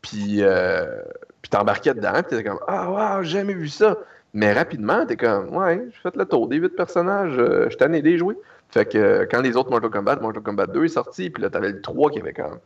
Puis, 0.00 0.38
euh, 0.40 1.02
puis 1.42 1.50
t'embarquais 1.50 1.92
dedans, 1.92 2.14
puis 2.14 2.24
t'étais 2.30 2.44
comme, 2.44 2.58
ah, 2.66 2.90
wow, 3.18 3.22
j'ai 3.22 3.40
jamais 3.40 3.52
vu 3.52 3.68
ça. 3.68 3.98
Mais 4.32 4.54
rapidement, 4.54 5.04
t'es 5.04 5.18
comme, 5.18 5.54
ouais, 5.54 5.86
j'ai 5.92 6.00
fait 6.00 6.16
le 6.16 6.24
tour 6.24 6.48
des 6.48 6.56
8 6.56 6.70
personnages, 6.70 7.36
euh, 7.36 7.68
je 7.68 7.76
t'en 7.76 7.92
ai 7.92 8.00
des 8.00 8.16
jouer. 8.16 8.38
Fait 8.70 8.84
que 8.86 8.98
euh, 8.98 9.26
quand 9.30 9.40
les 9.40 9.56
autres 9.56 9.70
Mortal 9.70 9.90
Kombat, 9.90 10.16
Mortal 10.16 10.42
Kombat 10.42 10.66
2 10.66 10.84
est 10.84 10.88
sorti, 10.88 11.30
puis 11.30 11.42
là, 11.42 11.50
t'avais 11.50 11.70
le 11.70 11.80
3 11.80 12.10
qui 12.10 12.20
avait 12.20 12.32
quand 12.32 12.50
même, 12.50 12.60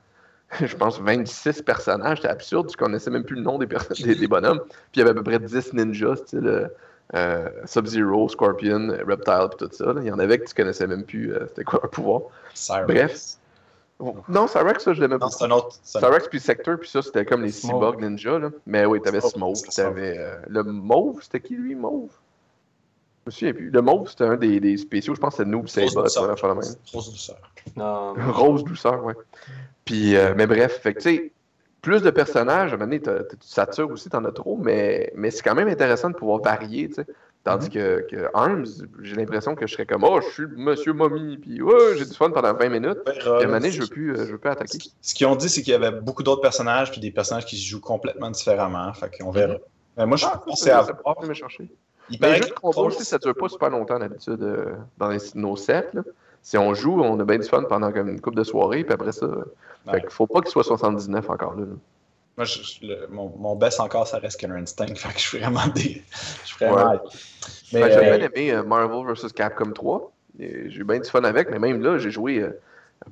je 0.66 0.76
pense, 0.76 1.01
26 1.01 1.62
personnages. 1.62 2.18
C'était 2.18 2.32
absurde. 2.32 2.68
Tu 2.68 2.76
connaissais 2.76 3.11
même 3.11 3.24
plus 3.24 3.36
le 3.36 3.42
nom 3.42 3.59
des, 3.59 3.66
des, 3.66 4.14
des 4.14 4.28
bonhommes. 4.28 4.61
Puis 4.61 4.76
il 4.96 4.98
y 5.01 5.03
avait 5.03 5.11
à 5.11 5.14
peu 5.14 5.22
près 5.22 5.38
10 5.38 5.74
ninjas, 5.74 6.16
style 6.16 6.46
euh, 6.46 6.68
euh, 7.14 7.48
Sub-Zero, 7.64 8.28
Scorpion, 8.28 8.96
Reptile, 9.07 9.48
puis 9.57 9.68
tout 9.68 9.74
ça. 9.74 9.94
Il 9.98 10.07
y 10.07 10.12
en 10.12 10.18
avait 10.18 10.38
que 10.38 10.46
tu 10.46 10.55
connaissais 10.55 10.86
même 10.86 11.05
plus 11.05 11.32
c'était 11.48 11.64
quoi 11.64 11.80
leur 11.82 11.90
pouvoir. 11.90 12.22
Bref. 12.86 13.36
Non, 14.28 14.46
Cyrex, 14.46 14.82
ça, 14.82 14.94
je 14.94 15.01
l'aimais 15.03 15.18
pas. 15.18 15.28
c'est 15.28 15.44
un 15.44 15.51
autre. 15.51 15.76
Cyrex 15.82 16.28
puis 16.28 16.40
Sector, 16.40 16.78
puis 16.78 16.88
ça, 16.88 17.03
c'était 17.03 17.26
comme 17.26 17.42
les 17.42 17.51
cyborgs 17.51 18.01
ninja. 18.01 18.38
Là. 18.38 18.48
Mais 18.64 18.86
oui, 18.86 19.03
t'avais 19.03 19.20
Smoke, 19.20 19.59
t'avais. 19.76 20.18
le 20.48 20.62
Mauve, 20.62 21.20
c'était 21.22 21.40
qui 21.40 21.55
lui, 21.55 21.74
Mauve? 21.74 22.11
Me 23.27 23.31
souviens 23.31 23.53
plus. 23.53 23.71
Le 23.71 23.83
mauve, 23.83 24.09
c'était 24.09 24.25
un 24.25 24.37
des, 24.37 24.61
des, 24.61 24.77
spéciaux, 24.77 25.14
je 25.14 25.21
pense 25.21 25.37
que 25.37 25.43
c'est 25.43 25.49
Noob 25.49 25.68
Saibot. 25.68 26.03
Rose 26.93 27.11
douceur. 27.11 27.39
Non. 27.77 28.14
Rose 28.33 28.64
douceur, 28.64 29.05
ouais. 29.05 29.14
Puis, 29.85 30.16
euh, 30.16 30.35
mais 30.37 30.47
bref, 30.47 30.81
fait 30.81 30.95
tu 30.95 31.01
sais, 31.01 31.33
plus 31.83 32.03
de 32.03 32.11
personnages, 32.11 32.73
à 32.73 32.75
un 32.75 32.79
moment 32.79 32.91
donné, 32.91 33.01
tu 33.01 33.37
satures 33.41 33.91
aussi, 33.91 34.09
t'en 34.09 34.25
as 34.25 34.33
trop, 34.33 34.57
mais, 34.57 35.12
mais 35.14 35.31
c'est 35.31 35.43
quand 35.43 35.55
même 35.55 35.68
intéressant 35.68 36.11
de 36.11 36.14
pouvoir 36.14 36.41
varier, 36.41 36.89
tu 36.89 36.95
sais. 36.95 37.07
Tandis 37.43 37.68
mm-hmm. 37.68 37.73
que, 37.73 38.07
que, 38.11 38.31
Arms, 38.35 38.66
j'ai 39.01 39.16
l'impression 39.16 39.55
que 39.55 39.66
je 39.66 39.73
serais 39.73 39.87
comme, 39.87 40.05
oh, 40.05 40.21
je 40.21 40.29
suis 40.29 40.47
Monsieur 40.57 40.93
Mommy, 40.93 41.39
puis 41.39 41.62
ouais, 41.62 41.97
j'ai 41.97 42.05
du 42.05 42.14
fun 42.14 42.31
pendant 42.31 42.53
20 42.53 42.68
minutes. 42.68 42.99
puis 43.05 43.18
à 43.27 43.31
un 43.31 43.41
moment 43.45 43.53
donné, 43.53 43.71
je 43.71 43.81
veux 43.81 43.87
plus, 43.87 44.12
euh, 44.12 44.27
je 44.27 44.33
veux 44.33 44.39
plus 44.39 44.51
attaquer. 44.51 44.79
Ce 45.01 45.14
qu'ils 45.14 45.27
ont 45.27 45.37
dit, 45.37 45.49
c'est 45.49 45.62
qu'il 45.62 45.73
y 45.73 45.77
avait 45.77 45.91
beaucoup 45.91 46.23
d'autres 46.23 46.43
personnages, 46.43 46.91
puis 46.91 47.01
des 47.01 47.11
personnages 47.11 47.47
qui 47.47 47.57
se 47.57 47.66
jouent 47.66 47.81
complètement 47.81 48.31
différemment. 48.31 48.93
Fait 48.93 49.11
qu'on 49.16 49.31
verra. 49.31 49.55
Mm-hmm. 49.55 49.61
Mais 49.97 50.07
moi, 50.07 50.16
je 50.18 50.27
ah, 50.31 50.43
pensais 50.45 50.71
à. 50.71 50.87
me 51.27 51.35
chercher. 51.35 51.71
Il 52.11 52.18
paraît 52.18 52.42
jeux 52.42 52.48
de 52.48 52.52
combat 52.52 52.80
aussi, 52.82 53.04
ça 53.04 53.18
dure 53.18 53.34
pas 53.34 53.48
super 53.48 53.70
longtemps 53.70 53.98
d'habitude 53.98 54.42
euh, 54.42 54.74
dans 54.98 55.16
nos 55.34 55.56
cercles. 55.56 56.02
Si 56.42 56.56
on 56.56 56.74
joue, 56.74 57.00
on 57.00 57.18
a 57.20 57.24
bien 57.24 57.38
du 57.38 57.46
fun 57.46 57.64
pendant 57.64 57.92
comme 57.92 58.08
une 58.08 58.20
couple 58.20 58.38
de 58.38 58.44
soirées, 58.44 58.84
puis 58.84 58.94
après 58.94 59.12
ça. 59.12 59.28
Fait 59.90 60.00
qu'il 60.00 60.11
faut 60.11 60.26
pas 60.26 60.40
qu'il 60.40 60.50
soit 60.50 60.64
79 60.64 61.30
encore 61.30 61.54
là. 61.54 61.64
Moi, 62.36 62.46
mon, 63.11 63.32
mon 63.36 63.56
best 63.56 63.80
encore, 63.80 64.06
ça 64.06 64.18
reste 64.18 64.40
Killer 64.40 64.54
Instinct. 64.54 64.86
Fait 64.94 65.12
que 65.12 65.18
je 65.18 65.28
suis 65.28 65.38
vraiment 65.38 65.66
des. 65.68 66.02
Je 66.42 66.46
suis 66.46 66.64
vraiment. 66.64 67.00
Mais, 67.72 67.92
j'ai 67.92 68.00
bien 68.00 68.20
euh, 68.20 68.28
aimé 68.34 68.52
euh, 68.52 68.62
Marvel 68.62 69.14
vs. 69.14 69.32
Capcom 69.34 69.72
3. 69.72 70.12
J'ai 70.38 70.70
eu 70.74 70.84
bien 70.84 71.00
du 71.00 71.08
fun 71.08 71.24
avec, 71.24 71.50
mais 71.50 71.58
même 71.58 71.82
là, 71.82 71.98
j'ai 71.98 72.11
joué 72.11 72.46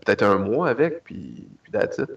peut-être 0.05 0.23
un 0.23 0.39
mois 0.39 0.69
avec, 0.69 1.05
puis, 1.05 1.47
puis 1.63 1.73
that's 1.73 1.99
it. 1.99 2.11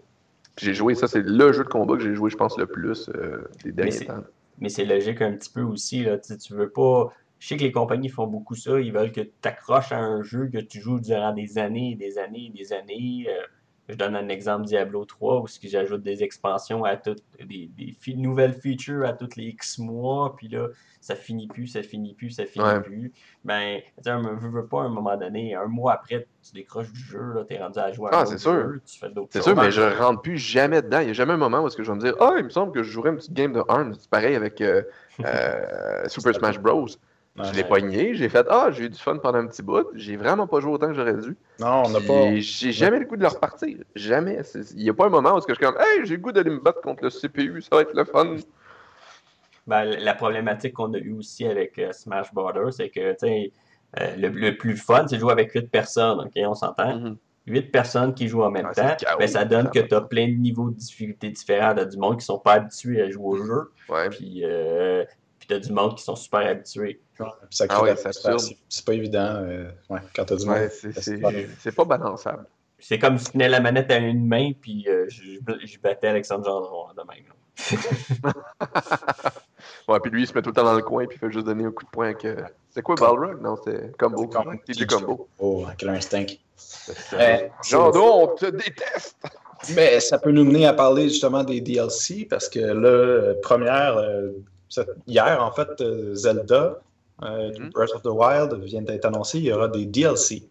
j'ai 0.57 0.73
joué, 0.73 0.95
ça, 0.95 1.07
c'est 1.07 1.21
le 1.21 1.51
jeu 1.51 1.63
de 1.63 1.69
combat 1.69 1.95
que 1.95 2.03
j'ai 2.03 2.15
joué, 2.15 2.29
je 2.29 2.37
pense, 2.37 2.57
le 2.57 2.65
plus 2.65 3.09
des 3.63 3.71
derniers 3.71 4.05
temps 4.05 4.23
mais 4.61 4.69
c'est 4.69 4.85
logique 4.85 5.21
un 5.21 5.33
petit 5.33 5.49
peu 5.49 5.61
aussi. 5.61 6.03
Là, 6.03 6.17
tu 6.19 6.53
veux 6.53 6.69
pas. 6.69 7.11
Je 7.39 7.47
sais 7.47 7.57
que 7.57 7.63
les 7.63 7.71
compagnies 7.71 8.09
font 8.09 8.27
beaucoup 8.27 8.55
ça. 8.55 8.79
Ils 8.79 8.93
veulent 8.93 9.11
que 9.11 9.21
tu 9.21 9.31
t'accroches 9.41 9.91
à 9.91 9.99
un 9.99 10.21
jeu 10.21 10.47
que 10.47 10.59
tu 10.59 10.79
joues 10.79 10.99
durant 11.01 11.33
des 11.33 11.57
années 11.57 11.91
et 11.91 11.95
des 11.95 12.17
années 12.19 12.45
et 12.45 12.57
des 12.57 12.71
années. 12.73 13.25
Euh, 13.29 13.41
Je 13.91 13.97
donne 13.97 14.15
un 14.15 14.29
exemple 14.29 14.65
Diablo 14.65 15.03
3 15.03 15.41
où 15.41 15.47
j'ajoute 15.63 16.01
des 16.01 16.23
expansions 16.23 16.85
à 16.85 16.95
toutes, 16.95 17.23
des, 17.45 17.69
des 17.77 18.13
nouvelles 18.15 18.53
features 18.53 19.05
à 19.05 19.11
tous 19.11 19.35
les 19.35 19.47
X 19.47 19.79
mois, 19.79 20.33
puis 20.37 20.47
là, 20.47 20.67
ça 21.01 21.15
finit 21.15 21.47
plus, 21.47 21.67
ça 21.67 21.83
finit 21.83 22.13
plus, 22.13 22.29
ça 22.29 22.45
finit 22.45 22.79
plus. 22.83 23.11
Ben, 23.43 23.81
tu 24.01 24.09
veux, 24.09 24.49
veux 24.49 24.65
pas 24.65 24.83
à 24.83 24.85
un 24.85 24.89
moment 24.89 25.17
donné, 25.17 25.55
un 25.55 25.65
mois 25.65 25.93
après, 25.93 26.25
tu 26.41 26.53
décroches 26.53 26.91
du 26.93 27.01
jeu, 27.01 27.33
là, 27.33 27.43
t'es 27.43 27.57
rendu 27.57 27.79
à 27.79 27.91
jouer 27.91 28.09
à 28.13 28.19
ah, 28.21 28.25
c'est 28.25 28.37
sûr. 28.37 28.75
tu 28.85 28.97
fais 28.97 29.09
d'autres 29.09 29.29
C'est 29.31 29.41
sûr, 29.41 29.55
mais 29.55 29.71
je 29.71 29.81
rentre 29.81 30.21
plus 30.21 30.37
jamais 30.37 30.81
dedans. 30.81 30.99
Il 30.99 31.05
n'y 31.05 31.11
a 31.11 31.13
jamais 31.13 31.33
un 31.33 31.37
moment 31.37 31.61
où 31.61 31.67
est-ce 31.67 31.75
que 31.75 31.83
je 31.83 31.91
vais 31.91 31.97
me 31.97 32.01
dire, 32.01 32.15
ah, 32.21 32.35
il 32.37 32.45
me 32.45 32.49
semble 32.49 32.71
que 32.71 32.81
je 32.81 32.91
jouerais 32.91 33.09
une 33.09 33.17
petite 33.17 33.33
game 33.33 33.51
de 33.51 33.61
Arms. 33.67 33.95
C'est 33.99 34.09
pareil 34.09 34.35
avec 34.35 34.61
euh, 34.61 34.83
euh, 35.25 36.03
Super 36.07 36.33
Smash 36.33 36.59
Bros. 36.59 36.87
Je 37.37 37.53
l'ai 37.53 37.63
pogné, 37.63 38.13
j'ai 38.13 38.29
fait 38.29 38.45
Ah, 38.49 38.69
j'ai 38.71 38.85
eu 38.85 38.89
du 38.89 38.97
fun 38.99 39.17
pendant 39.17 39.39
un 39.39 39.47
petit 39.47 39.61
bout. 39.61 39.87
J'ai 39.93 40.17
vraiment 40.17 40.47
pas 40.47 40.59
joué 40.59 40.73
autant 40.73 40.87
que 40.87 40.93
j'aurais 40.93 41.15
dû. 41.15 41.37
Non, 41.59 41.83
on 41.85 41.89
n'a 41.89 42.01
pas. 42.01 42.35
J'ai 42.35 42.71
jamais 42.71 42.99
le 42.99 43.05
goût 43.05 43.15
de 43.15 43.21
le 43.21 43.27
repartir. 43.27 43.77
Jamais. 43.95 44.41
Il 44.75 44.83
n'y 44.83 44.89
a 44.89 44.93
pas 44.93 45.05
un 45.05 45.09
moment 45.09 45.35
où 45.35 45.39
je 45.39 45.53
suis 45.53 45.63
comme 45.63 45.77
Hey, 45.79 46.05
j'ai 46.05 46.15
le 46.15 46.21
goût 46.21 46.31
d'aller 46.31 46.49
me 46.49 46.59
battre 46.59 46.81
contre 46.81 47.03
le 47.03 47.09
CPU, 47.09 47.61
ça 47.61 47.75
va 47.75 47.81
être 47.83 47.93
le 47.93 48.05
fun. 48.05 48.35
Ben, 49.67 49.85
la 49.85 50.13
problématique 50.15 50.73
qu'on 50.73 50.93
a 50.93 50.97
eue 50.97 51.13
aussi 51.13 51.45
avec 51.45 51.77
euh, 51.77 51.91
Smash 51.91 52.33
Brothers, 52.33 52.73
c'est 52.73 52.89
que 52.89 52.99
euh, 52.99 54.15
le, 54.17 54.29
le, 54.29 54.57
plus 54.57 54.75
fun, 54.75 55.05
c'est 55.07 55.15
de 55.15 55.21
jouer 55.21 55.31
avec 55.31 55.51
8 55.51 55.69
personnes, 55.69 56.19
ok, 56.19 56.31
on 56.37 56.55
s'entend? 56.55 56.97
Mm-hmm. 56.97 57.15
8 57.47 57.71
personnes 57.71 58.13
qui 58.13 58.27
jouent 58.27 58.43
en 58.43 58.51
même 58.51 58.71
temps, 58.73 58.95
ben, 59.17 59.27
ça 59.27 59.45
donne 59.45 59.69
que 59.69 59.79
tu 59.79 59.93
as 59.93 60.01
plein 60.01 60.27
de 60.27 60.33
niveaux 60.33 60.69
de 60.69 60.75
difficulté 60.75 61.29
différents. 61.29 61.73
Tu 61.73 61.81
as 61.81 61.85
du 61.85 61.97
monde 61.97 62.19
qui 62.19 62.25
sont 62.25 62.39
pas 62.39 62.53
habitués 62.53 63.01
à 63.01 63.09
jouer 63.09 63.39
au 63.39 63.45
jeu. 63.45 63.71
Puis, 64.11 64.41
euh, 64.43 65.03
as 65.53 65.59
du 65.59 65.71
monde 65.71 65.95
qui 65.95 66.03
sont 66.03 66.15
super 66.15 66.41
habitués. 66.41 67.01
ça 67.49 67.65
ah 67.69 67.83
c'est 68.69 68.85
pas 68.85 68.93
évident 68.93 69.43
ouais, 69.89 69.99
quand 70.15 70.25
tu 70.25 70.33
as 70.33 70.35
du 70.37 70.45
monde. 70.45 70.69
c'est 71.59 71.75
pas 71.75 71.85
balançable. 71.85 72.45
C'est 72.79 72.97
comme 72.97 73.17
si 73.19 73.25
tu 73.25 73.31
tenais 73.33 73.49
la 73.49 73.59
manette 73.59 73.91
à 73.91 73.97
une 73.97 74.25
main, 74.25 74.53
puis 74.59 74.87
je, 75.07 75.37
je, 75.63 75.79
battais 75.79 76.07
Alexandre 76.07 76.45
Gendron 76.45 76.87
de 76.93 77.03
même. 77.07 77.25
Ouais, 79.87 79.99
puis 79.99 80.11
lui, 80.11 80.23
il 80.23 80.27
se 80.27 80.33
met 80.33 80.41
tout 80.41 80.49
le 80.49 80.55
temps 80.55 80.63
dans 80.63 80.73
le 80.73 80.81
coin, 80.81 81.05
puis 81.05 81.17
il 81.17 81.19
fait 81.19 81.31
juste 81.31 81.45
donner 81.45 81.65
un 81.65 81.71
coup 81.71 81.83
de 81.83 81.89
poing 81.89 82.05
avec. 82.05 82.25
Euh, 82.25 82.35
c'est 82.69 82.81
quoi 82.81 82.95
Balrog 82.95 83.41
Non, 83.41 83.57
c'est 83.63 83.95
combo. 83.97 84.29
C'est 84.65 84.89
combo. 84.89 85.27
Oh, 85.39 85.65
quel 85.77 85.89
instinct. 85.89 86.25
Euh, 87.13 87.47
Jandon, 87.67 88.23
on 88.23 88.27
te 88.35 88.45
déteste 88.45 89.17
Mais 89.75 89.99
ça 89.99 90.19
peut 90.19 90.31
nous 90.31 90.45
mener 90.45 90.65
à 90.65 90.73
parler 90.73 91.09
justement 91.09 91.43
des 91.43 91.61
DLC, 91.61 92.27
parce 92.29 92.47
que 92.47 92.59
là, 92.59 92.89
euh, 92.89 93.33
première, 93.41 93.97
hier, 95.07 95.43
en 95.43 95.51
fait, 95.51 95.83
Zelda, 96.13 96.79
mm-hmm. 97.21 97.71
Breath 97.71 97.93
of 97.95 98.01
the 98.03 98.07
Wild 98.07 98.53
vient 98.63 98.81
d'être 98.81 99.05
annoncé, 99.05 99.39
il 99.39 99.45
y 99.45 99.53
aura 99.53 99.67
des 99.67 99.85
DLC. 99.85 100.43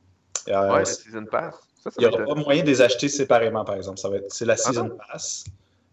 ouais, 0.46 0.84
Season 0.84 1.24
Pass. 1.24 1.54
il 1.98 2.06
n'y 2.06 2.06
aura 2.06 2.24
pas 2.24 2.34
moyen 2.34 2.62
de 2.62 2.68
les 2.68 2.82
acheter 2.82 3.08
séparément, 3.08 3.64
par 3.64 3.76
exemple. 3.76 4.00
C'est 4.28 4.44
la 4.44 4.54
ah 4.54 4.56
Season 4.56 4.90
Pass. 4.90 5.44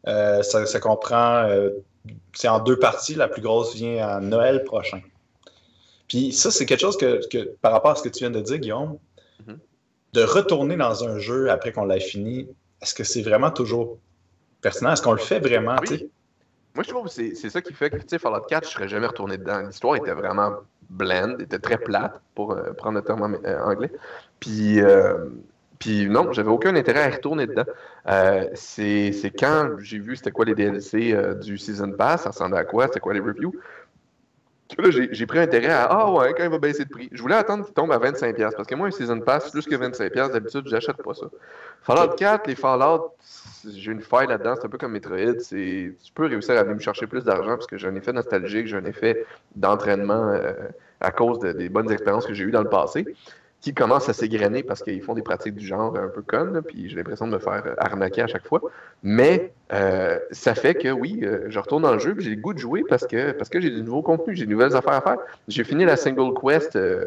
ça, 0.05 0.65
ça, 0.65 0.79
comprend 0.79 1.47
c'est 2.33 2.47
en 2.47 2.59
deux 2.59 2.77
parties. 2.77 3.15
La 3.15 3.27
plus 3.27 3.41
grosse 3.41 3.75
vient 3.75 4.07
à 4.07 4.19
Noël 4.19 4.63
prochain. 4.63 5.01
Puis 6.07 6.31
ça, 6.31 6.51
c'est 6.51 6.65
quelque 6.65 6.81
chose 6.81 6.97
que, 6.97 7.55
par 7.61 7.71
rapport 7.71 7.91
à 7.91 7.95
ce 7.95 8.03
que 8.03 8.09
tu 8.09 8.19
viens 8.19 8.31
de 8.31 8.39
dire, 8.39 8.59
Guillaume, 8.59 8.97
mm-hmm. 9.45 9.57
de 10.13 10.23
retourner 10.23 10.77
dans 10.77 11.03
un 11.03 11.19
jeu 11.19 11.49
après 11.51 11.71
qu'on 11.71 11.85
l'ait 11.85 11.99
fini, 11.99 12.47
est-ce 12.81 12.93
que 12.93 13.03
c'est 13.03 13.21
vraiment 13.21 13.51
toujours 13.51 13.97
pertinent? 14.61 14.93
Est-ce 14.93 15.01
qu'on 15.01 15.11
le 15.11 15.17
fait 15.17 15.39
vraiment? 15.39 15.75
Moi, 16.77 16.83
je 16.83 16.89
trouve 16.91 17.05
que 17.05 17.09
c'est 17.11 17.49
ça 17.49 17.59
qui 17.59 17.73
fait 17.73 17.89
que, 17.89 17.97
tu 17.97 18.03
sais, 18.07 18.19
Fallout 18.19 18.45
4, 18.47 18.67
je 18.67 18.73
serais 18.73 18.87
jamais 18.87 19.07
retourné 19.07 19.39
dedans. 19.39 19.61
L'histoire 19.61 19.95
était 19.95 20.13
vraiment 20.13 20.57
blend, 20.91 21.39
était 21.39 21.57
très 21.57 21.79
plate, 21.79 22.21
pour 22.35 22.51
euh, 22.51 22.71
prendre 22.73 22.99
le 22.99 23.03
terme 23.03 23.35
euh, 23.43 23.63
anglais. 23.63 23.91
Puis, 24.39 24.79
euh, 24.79 25.25
puis 25.79 26.07
non, 26.07 26.31
j'avais 26.33 26.51
aucun 26.51 26.75
intérêt 26.75 27.01
à 27.01 27.09
retourner 27.09 27.47
dedans. 27.47 27.65
C'est 28.53 29.33
quand 29.39 29.71
j'ai 29.79 29.97
vu 29.97 30.17
c'était 30.17 30.29
quoi 30.29 30.45
les 30.45 30.53
DLC 30.53 31.17
du 31.41 31.57
Season 31.57 31.93
Pass, 31.93 32.21
ça 32.21 32.29
ressemblait 32.29 32.59
à 32.59 32.63
quoi, 32.63 32.85
c'était 32.85 32.99
quoi 32.99 33.15
les 33.15 33.21
reviews? 33.21 33.55
Là, 34.77 34.91
j'ai 34.91 35.25
pris 35.25 35.39
intérêt 35.39 35.71
à 35.71 35.85
Ah 35.85 36.11
ouais, 36.11 36.35
quand 36.37 36.43
il 36.43 36.51
va 36.51 36.59
baisser 36.59 36.85
de 36.85 36.89
prix. 36.89 37.09
Je 37.11 37.21
voulais 37.23 37.35
attendre 37.35 37.65
qu'il 37.65 37.73
tombe 37.73 37.91
à 37.91 37.97
25$. 37.97 38.55
Parce 38.55 38.67
que 38.67 38.75
moi, 38.75 38.87
un 38.87 38.91
Season 38.91 39.19
Pass, 39.19 39.49
plus 39.49 39.65
que 39.65 39.75
25$, 39.75 40.31
d'habitude, 40.31 40.67
j'achète 40.67 40.97
pas 40.97 41.15
ça. 41.15 41.25
Fallout 41.81 42.13
4, 42.15 42.45
les 42.45 42.55
Fallout, 42.55 43.15
j'ai 43.65 43.91
une 43.91 44.01
faille 44.01 44.27
là-dedans. 44.27 44.55
C'est 44.55 44.65
un 44.65 44.69
peu 44.69 44.77
comme 44.77 44.91
Metroid. 44.91 45.37
Tu 45.49 45.95
peux 46.13 46.25
réussir 46.25 46.55
à 46.55 46.59
aller 46.59 46.73
me 46.73 46.79
chercher 46.79 47.07
plus 47.07 47.23
d'argent 47.23 47.55
parce 47.55 47.67
que 47.67 47.77
j'ai 47.77 47.87
un 47.87 47.95
effet 47.95 48.13
nostalgique, 48.13 48.67
j'ai 48.67 48.77
un 48.77 48.85
effet 48.85 49.25
d'entraînement 49.55 50.29
euh, 50.29 50.53
à 50.99 51.11
cause 51.11 51.39
des 51.39 51.69
bonnes 51.69 51.91
expériences 51.91 52.25
que 52.25 52.33
j'ai 52.33 52.43
eues 52.43 52.51
dans 52.51 52.63
le 52.63 52.69
passé 52.69 53.05
qui 53.61 53.73
commencent 53.73 54.07
à 54.07 54.13
s'égrener 54.13 54.61
parce 54.61 54.83
qu'ils 54.83 55.01
font 55.01 55.15
des 55.15 55.23
pratiques 55.23 55.55
du 55.55 55.65
genre 55.65 55.97
un 55.97 56.07
peu 56.07 56.21
connes, 56.21 56.61
puis 56.61 56.89
j'ai 56.89 56.95
l'impression 56.95 57.27
de 57.27 57.31
me 57.33 57.39
faire 57.39 57.75
arnaquer 57.79 58.21
à 58.21 58.27
chaque 58.27 58.47
fois. 58.47 58.61
Mais 59.01 59.51
euh, 59.73 60.19
ça 60.31 60.53
fait 60.53 60.75
que 60.75 60.89
oui, 60.89 61.19
euh, 61.23 61.47
je 61.49 61.57
retourne 61.57 61.83
dans 61.83 61.93
le 61.93 61.99
jeu, 61.99 62.15
j'ai 62.19 62.29
le 62.29 62.41
goût 62.41 62.53
de 62.53 62.59
jouer 62.59 62.83
parce 62.87 63.07
que, 63.07 63.31
parce 63.31 63.49
que 63.49 63.59
j'ai 63.59 63.71
du 63.71 63.81
nouveau 63.81 64.03
contenu, 64.03 64.35
j'ai 64.35 64.45
de 64.45 64.51
nouvelles 64.51 64.75
affaires 64.75 64.93
à 64.93 65.01
faire. 65.01 65.17
J'ai 65.47 65.63
fini 65.63 65.85
la 65.85 65.97
single 65.97 66.33
quest 66.39 66.75
euh, 66.75 67.05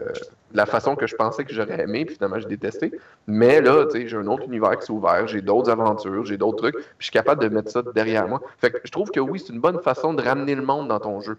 de 0.51 0.57
la 0.57 0.67
façon 0.67 0.97
que 0.97 1.07
je 1.07 1.15
pensais 1.15 1.45
que 1.45 1.55
j'aurais 1.55 1.81
aimé, 1.81 2.05
puis 2.05 2.17
finalement 2.17 2.41
j'ai 2.41 2.49
détesté. 2.49 2.93
Mais 3.29 3.61
là, 3.61 3.87
tu 3.87 4.01
sais, 4.01 4.09
j'ai 4.09 4.17
un 4.17 4.27
autre 4.27 4.45
univers 4.45 4.77
qui 4.77 4.87
s'est 4.87 4.93
ouvert, 4.93 5.29
j'ai 5.29 5.43
d'autres 5.43 5.71
aventures, 5.71 6.27
j'ai 6.27 6.37
d'autres 6.37 6.59
trucs, 6.59 6.75
puis 6.75 6.85
je 6.99 7.05
suis 7.05 7.13
capable 7.13 7.43
de 7.43 7.49
mettre 7.49 7.71
ça 7.71 7.83
derrière 7.95 8.27
moi. 8.27 8.41
Fait 8.59 8.73
que 8.73 8.79
je 8.83 8.91
trouve 8.91 9.11
que 9.11 9.21
oui, 9.21 9.39
c'est 9.39 9.53
une 9.53 9.61
bonne 9.61 9.81
façon 9.81 10.15
de 10.15 10.23
ramener 10.23 10.57
le 10.57 10.63
monde 10.63 10.89
dans 10.89 11.01
ton 11.01 11.21
jeu. 11.21 11.39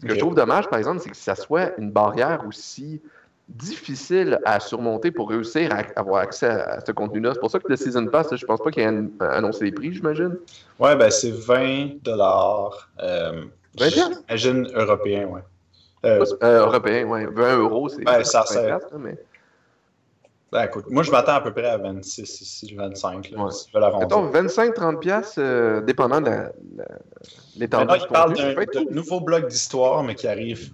Ce 0.00 0.06
que 0.06 0.14
je 0.14 0.18
trouve 0.18 0.34
dommage, 0.34 0.68
par 0.68 0.78
exemple, 0.78 1.00
c'est 1.00 1.10
que 1.10 1.16
ça 1.16 1.34
soit 1.34 1.76
une 1.76 1.90
barrière 1.90 2.44
aussi 2.46 3.02
difficile 3.48 4.38
à 4.44 4.60
surmonter 4.60 5.10
pour 5.10 5.30
réussir 5.30 5.72
à 5.72 5.82
avoir 5.98 6.22
accès 6.22 6.48
à, 6.48 6.80
ce 6.84 6.92
contenu-là. 6.92 7.32
C'est 7.34 7.40
pour 7.40 7.50
ça 7.50 7.58
que 7.58 7.68
le 7.68 7.76
Season 7.76 8.06
Pass, 8.06 8.34
je 8.34 8.44
pense 8.44 8.60
pas 8.60 8.70
qu'il 8.70 8.82
ait 8.82 9.10
annoncé 9.20 9.64
les 9.64 9.72
prix, 9.72 9.92
j'imagine. 9.94 10.36
Ouais, 10.78 10.94
ben 10.96 11.10
c'est 11.10 11.32
20 11.32 12.02
dollars. 12.02 12.90
Euh, 13.00 13.44
20 13.78 13.88
J'imagine 13.88 14.68
européen, 14.74 15.26
ouais. 15.26 15.40
Euh, 16.04 16.24
euh, 16.42 16.66
européen, 16.66 17.06
ouais. 17.06 17.26
20 17.26 17.58
euros, 17.58 17.88
c'est. 17.88 18.08
Ouais, 18.08 18.24
ça 18.24 18.44
sert. 18.44 18.80
Mais... 18.98 19.18
Ben 20.50 20.64
écoute, 20.64 20.86
moi 20.88 21.02
je 21.02 21.10
m'attends 21.10 21.34
à 21.34 21.40
peu 21.42 21.52
près 21.52 21.66
à 21.66 21.76
26, 21.76 22.40
ici, 22.40 22.74
25. 22.74 23.30
Là, 23.30 23.44
ouais. 23.44 23.50
si 23.50 23.70
25-30 23.70 24.98
piastres, 24.98 25.34
euh, 25.38 25.82
dépendant 25.82 26.22
de 26.22 26.30
l'étendue 27.56 27.98
du 27.98 28.04
il 28.04 28.08
parle 28.08 28.34
d'un 28.34 28.84
nouveau 28.90 29.20
bloc 29.20 29.46
d'histoire, 29.48 30.02
mais 30.02 30.14
qui 30.14 30.26
arrive 30.26 30.72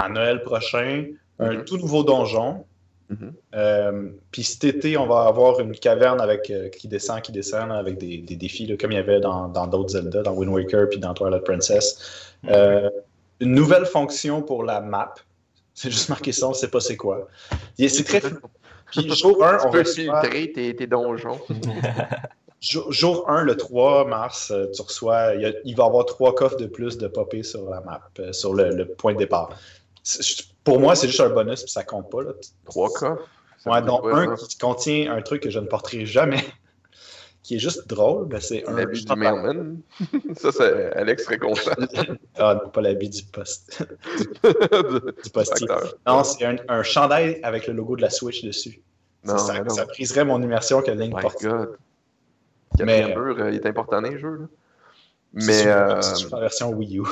à 0.00 0.08
Noël 0.08 0.42
prochain 0.42 1.04
un 1.38 1.54
mhm. 1.54 1.64
tout 1.64 1.76
nouveau 1.78 2.02
donjon. 2.02 2.64
Mhm. 3.08 3.32
Euh, 3.54 4.08
puis 4.32 4.42
cet 4.42 4.64
été, 4.64 4.96
on 4.96 5.06
va 5.06 5.26
avoir 5.26 5.60
une 5.60 5.72
caverne 5.72 6.20
avec 6.20 6.50
euh, 6.50 6.68
qui 6.68 6.88
descend, 6.88 7.22
qui 7.22 7.32
descend, 7.32 7.70
avec 7.70 7.98
des, 7.98 8.18
défis, 8.18 8.76
comme 8.76 8.92
il 8.92 8.96
y 8.96 8.98
avait 8.98 9.20
dans 9.20 9.66
d'autres 9.66 9.90
Zelda, 9.90 10.22
dans 10.22 10.32
Wind 10.32 10.52
Waker 10.52 10.88
puis 10.88 10.98
dans 10.98 11.14
Twilight 11.14 11.44
Princess. 11.44 12.34
Mhm. 12.42 12.50
Euh, 12.52 12.90
une 13.40 13.52
nouvelle 13.52 13.86
fonction 13.86 14.42
pour 14.42 14.64
la 14.64 14.80
map. 14.80 15.14
C'est 15.74 15.90
juste 15.90 16.08
marqué 16.08 16.32
ça, 16.32 16.46
on 16.46 16.50
ne 16.50 16.54
sait 16.54 16.68
pas 16.68 16.80
c'est 16.80 16.96
quoi. 16.96 17.28
C'est 17.78 18.04
très 18.04 18.22
Puis 18.92 19.14
jour 19.14 19.44
1, 19.44 19.58
on 19.66 19.70
va 19.70 19.84
filtrer 19.84 20.50
tes, 20.52 20.74
tes 20.74 20.86
donjons. 20.86 21.38
jour 22.60 23.28
1, 23.28 23.42
le 23.42 23.56
3 23.56 24.06
mars, 24.06 24.52
tu 24.74 24.82
reçois, 24.82 25.34
il, 25.34 25.76
va 25.76 25.84
y 25.84 25.86
avoir 25.86 26.06
trois 26.06 26.34
coffres 26.34 26.56
de 26.56 26.64
plus 26.64 26.96
de 26.96 27.06
popper 27.08 27.42
sur 27.42 27.68
la 27.68 27.82
map, 27.82 28.00
sur 28.32 28.54
le, 28.54 28.70
le 28.70 28.86
point 28.86 29.12
de 29.12 29.18
départ 29.18 29.50
pour 30.66 30.80
moi, 30.80 30.96
c'est 30.96 31.06
juste 31.06 31.20
un 31.20 31.30
bonus, 31.30 31.62
puis 31.62 31.70
ça 31.70 31.84
compte 31.84 32.10
pas. 32.10 32.22
Là. 32.22 32.32
Trois 32.64 32.90
coffres? 32.90 33.28
Ouais, 33.64 33.80
donc 33.82 34.02
un 34.04 34.34
qui 34.34 34.58
contient 34.58 35.12
un 35.12 35.22
truc 35.22 35.42
que 35.42 35.50
je 35.50 35.60
ne 35.60 35.66
porterai 35.66 36.06
jamais, 36.06 36.44
qui 37.42 37.54
est 37.54 37.58
juste 37.58 37.88
drôle, 37.88 38.26
ben 38.26 38.40
c'est 38.40 38.66
un... 38.66 38.74
L'habit 38.74 39.04
du 39.04 39.14
mailman. 39.14 39.78
ça, 40.36 40.50
c'est 40.52 40.92
Alex 40.92 41.24
serait 41.24 41.38
content. 41.38 41.70
ah 42.38 42.60
non, 42.62 42.70
pas 42.70 42.80
l'habit 42.80 43.08
du 43.08 43.22
poste. 43.22 43.80
du, 44.42 45.30
postier. 45.30 45.68
Non, 46.06 46.24
c'est 46.24 46.44
un, 46.44 46.56
un, 46.68 46.82
chandail 46.82 47.40
avec 47.44 47.68
le 47.68 47.72
logo 47.72 47.96
de 47.96 48.02
la 48.02 48.10
Switch 48.10 48.44
dessus. 48.44 48.82
Non, 49.24 49.38
ça, 49.38 49.54
ça, 49.68 49.84
briserait 49.86 50.24
mon 50.24 50.42
immersion 50.42 50.82
que 50.82 50.90
Link 50.90 51.20
porte. 51.20 51.42
God. 51.42 51.76
Mais, 52.80 53.16
euh, 53.16 53.50
il 53.50 53.54
est 53.54 53.66
important 53.66 54.02
dans 54.02 54.08
les 54.08 54.18
jeux. 54.18 54.36
Là. 54.36 54.46
Mais... 55.32 55.66
Euh... 55.66 56.02
C'est 56.02 56.30
la 56.30 56.40
version 56.40 56.70
Wii 56.70 56.98
U. 56.98 57.02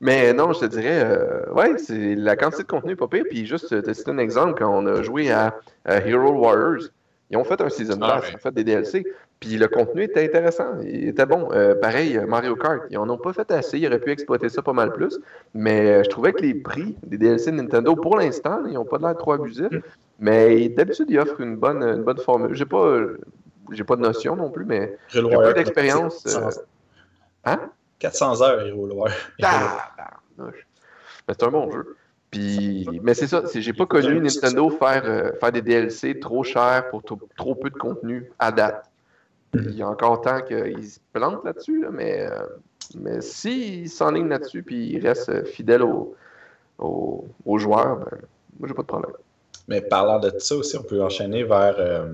Mais 0.00 0.32
non, 0.32 0.52
je 0.52 0.60
te 0.60 0.66
dirais, 0.66 1.02
euh, 1.04 1.52
ouais, 1.52 1.76
c'est 1.78 2.14
la 2.14 2.36
quantité 2.36 2.62
de 2.62 2.68
contenu 2.68 2.94
pas 2.94 3.08
pire. 3.08 3.24
Puis 3.28 3.46
juste 3.46 3.82
te 3.82 3.92
citer 3.92 4.10
un 4.10 4.18
exemple, 4.18 4.54
quand 4.56 4.70
on 4.70 4.86
a 4.86 5.02
joué 5.02 5.32
à, 5.32 5.54
Hero 5.86 6.32
Warriors, 6.32 6.88
ils 7.30 7.36
ont 7.36 7.44
fait 7.44 7.60
un 7.60 7.68
season 7.68 7.98
ah, 8.00 8.20
pass, 8.20 8.30
ils 8.30 8.36
ont 8.36 8.38
fait 8.38 8.52
des 8.52 8.64
DLC. 8.64 9.04
Puis 9.40 9.56
le 9.56 9.68
contenu 9.68 10.02
était 10.02 10.24
intéressant, 10.24 10.80
il 10.82 11.08
était 11.08 11.26
bon. 11.26 11.48
Euh, 11.52 11.74
pareil, 11.74 12.20
Mario 12.26 12.56
Kart, 12.56 12.82
ils 12.90 12.98
en 12.98 13.08
ont 13.08 13.18
pas 13.18 13.32
fait 13.32 13.48
assez, 13.52 13.78
ils 13.78 13.86
auraient 13.86 14.00
pu 14.00 14.10
exploiter 14.10 14.48
ça 14.48 14.62
pas 14.62 14.72
mal 14.72 14.92
plus. 14.92 15.18
Mais 15.54 15.90
euh, 15.90 16.02
je 16.02 16.10
trouvais 16.10 16.32
que 16.32 16.42
les 16.42 16.54
prix 16.54 16.96
des 17.04 17.18
DLC 17.18 17.52
de 17.52 17.56
Nintendo, 17.56 17.94
pour 17.94 18.16
l'instant, 18.16 18.62
ils 18.66 18.74
n'ont 18.74 18.84
pas 18.84 18.98
l'air 18.98 19.16
trop 19.16 19.32
abusifs. 19.32 19.68
Mais 20.18 20.68
d'habitude, 20.70 21.06
ils 21.08 21.18
offrent 21.18 21.40
une 21.40 21.56
bonne, 21.56 21.82
une 21.82 22.02
bonne 22.02 22.18
formule. 22.18 22.54
J'ai 22.54 22.66
pas, 22.66 22.98
j'ai 23.70 23.84
pas 23.84 23.94
de 23.94 24.02
notion 24.02 24.34
non 24.34 24.50
plus, 24.50 24.64
mais 24.64 24.96
j'ai 25.08 25.22
peu 25.22 25.54
d'expérience. 25.54 26.26
Hein? 27.44 27.60
400 27.98 28.42
heures, 28.42 28.66
Hero 28.66 28.86
Warrior. 28.86 29.18
Ah, 29.42 29.88
c'est 31.28 31.42
un 31.42 31.48
bon 31.50 31.70
jeu. 31.70 31.96
Puis, 32.30 32.86
mais 33.02 33.14
c'est 33.14 33.26
ça, 33.26 33.42
j'ai 33.54 33.72
pas 33.72 33.86
connu 33.86 34.20
Nintendo 34.20 34.68
faire, 34.70 35.02
euh, 35.06 35.32
faire 35.40 35.50
des 35.52 35.62
DLC 35.62 36.20
trop 36.20 36.42
chers 36.44 36.90
pour 36.90 37.02
trop, 37.02 37.18
trop 37.36 37.54
peu 37.54 37.70
de 37.70 37.76
contenu 37.76 38.30
à 38.38 38.52
date. 38.52 38.84
Il 39.54 39.74
y 39.74 39.82
a 39.82 39.88
encore 39.88 40.20
temps 40.20 40.42
qu'ils 40.42 40.86
se 40.90 40.98
plantent 41.12 41.42
là-dessus, 41.44 41.80
là, 41.80 41.88
mais, 41.90 42.20
euh, 42.20 42.46
mais 42.98 43.22
s'ils 43.22 43.88
s'enlignent 43.88 44.28
là-dessus 44.28 44.62
puis 44.62 44.90
ils 44.90 45.06
restent 45.06 45.30
euh, 45.30 45.44
fidèles 45.44 45.82
aux, 45.82 46.14
aux, 46.78 47.26
aux 47.46 47.58
joueurs, 47.58 47.96
ben, 47.96 48.18
moi 48.58 48.68
j'ai 48.68 48.74
pas 48.74 48.82
de 48.82 48.86
problème. 48.86 49.12
Mais 49.66 49.80
parlant 49.80 50.18
de 50.18 50.30
ça 50.38 50.54
aussi, 50.54 50.76
on 50.76 50.82
peut 50.82 51.02
enchaîner 51.02 51.44
vers. 51.44 51.76
euh, 51.78 52.12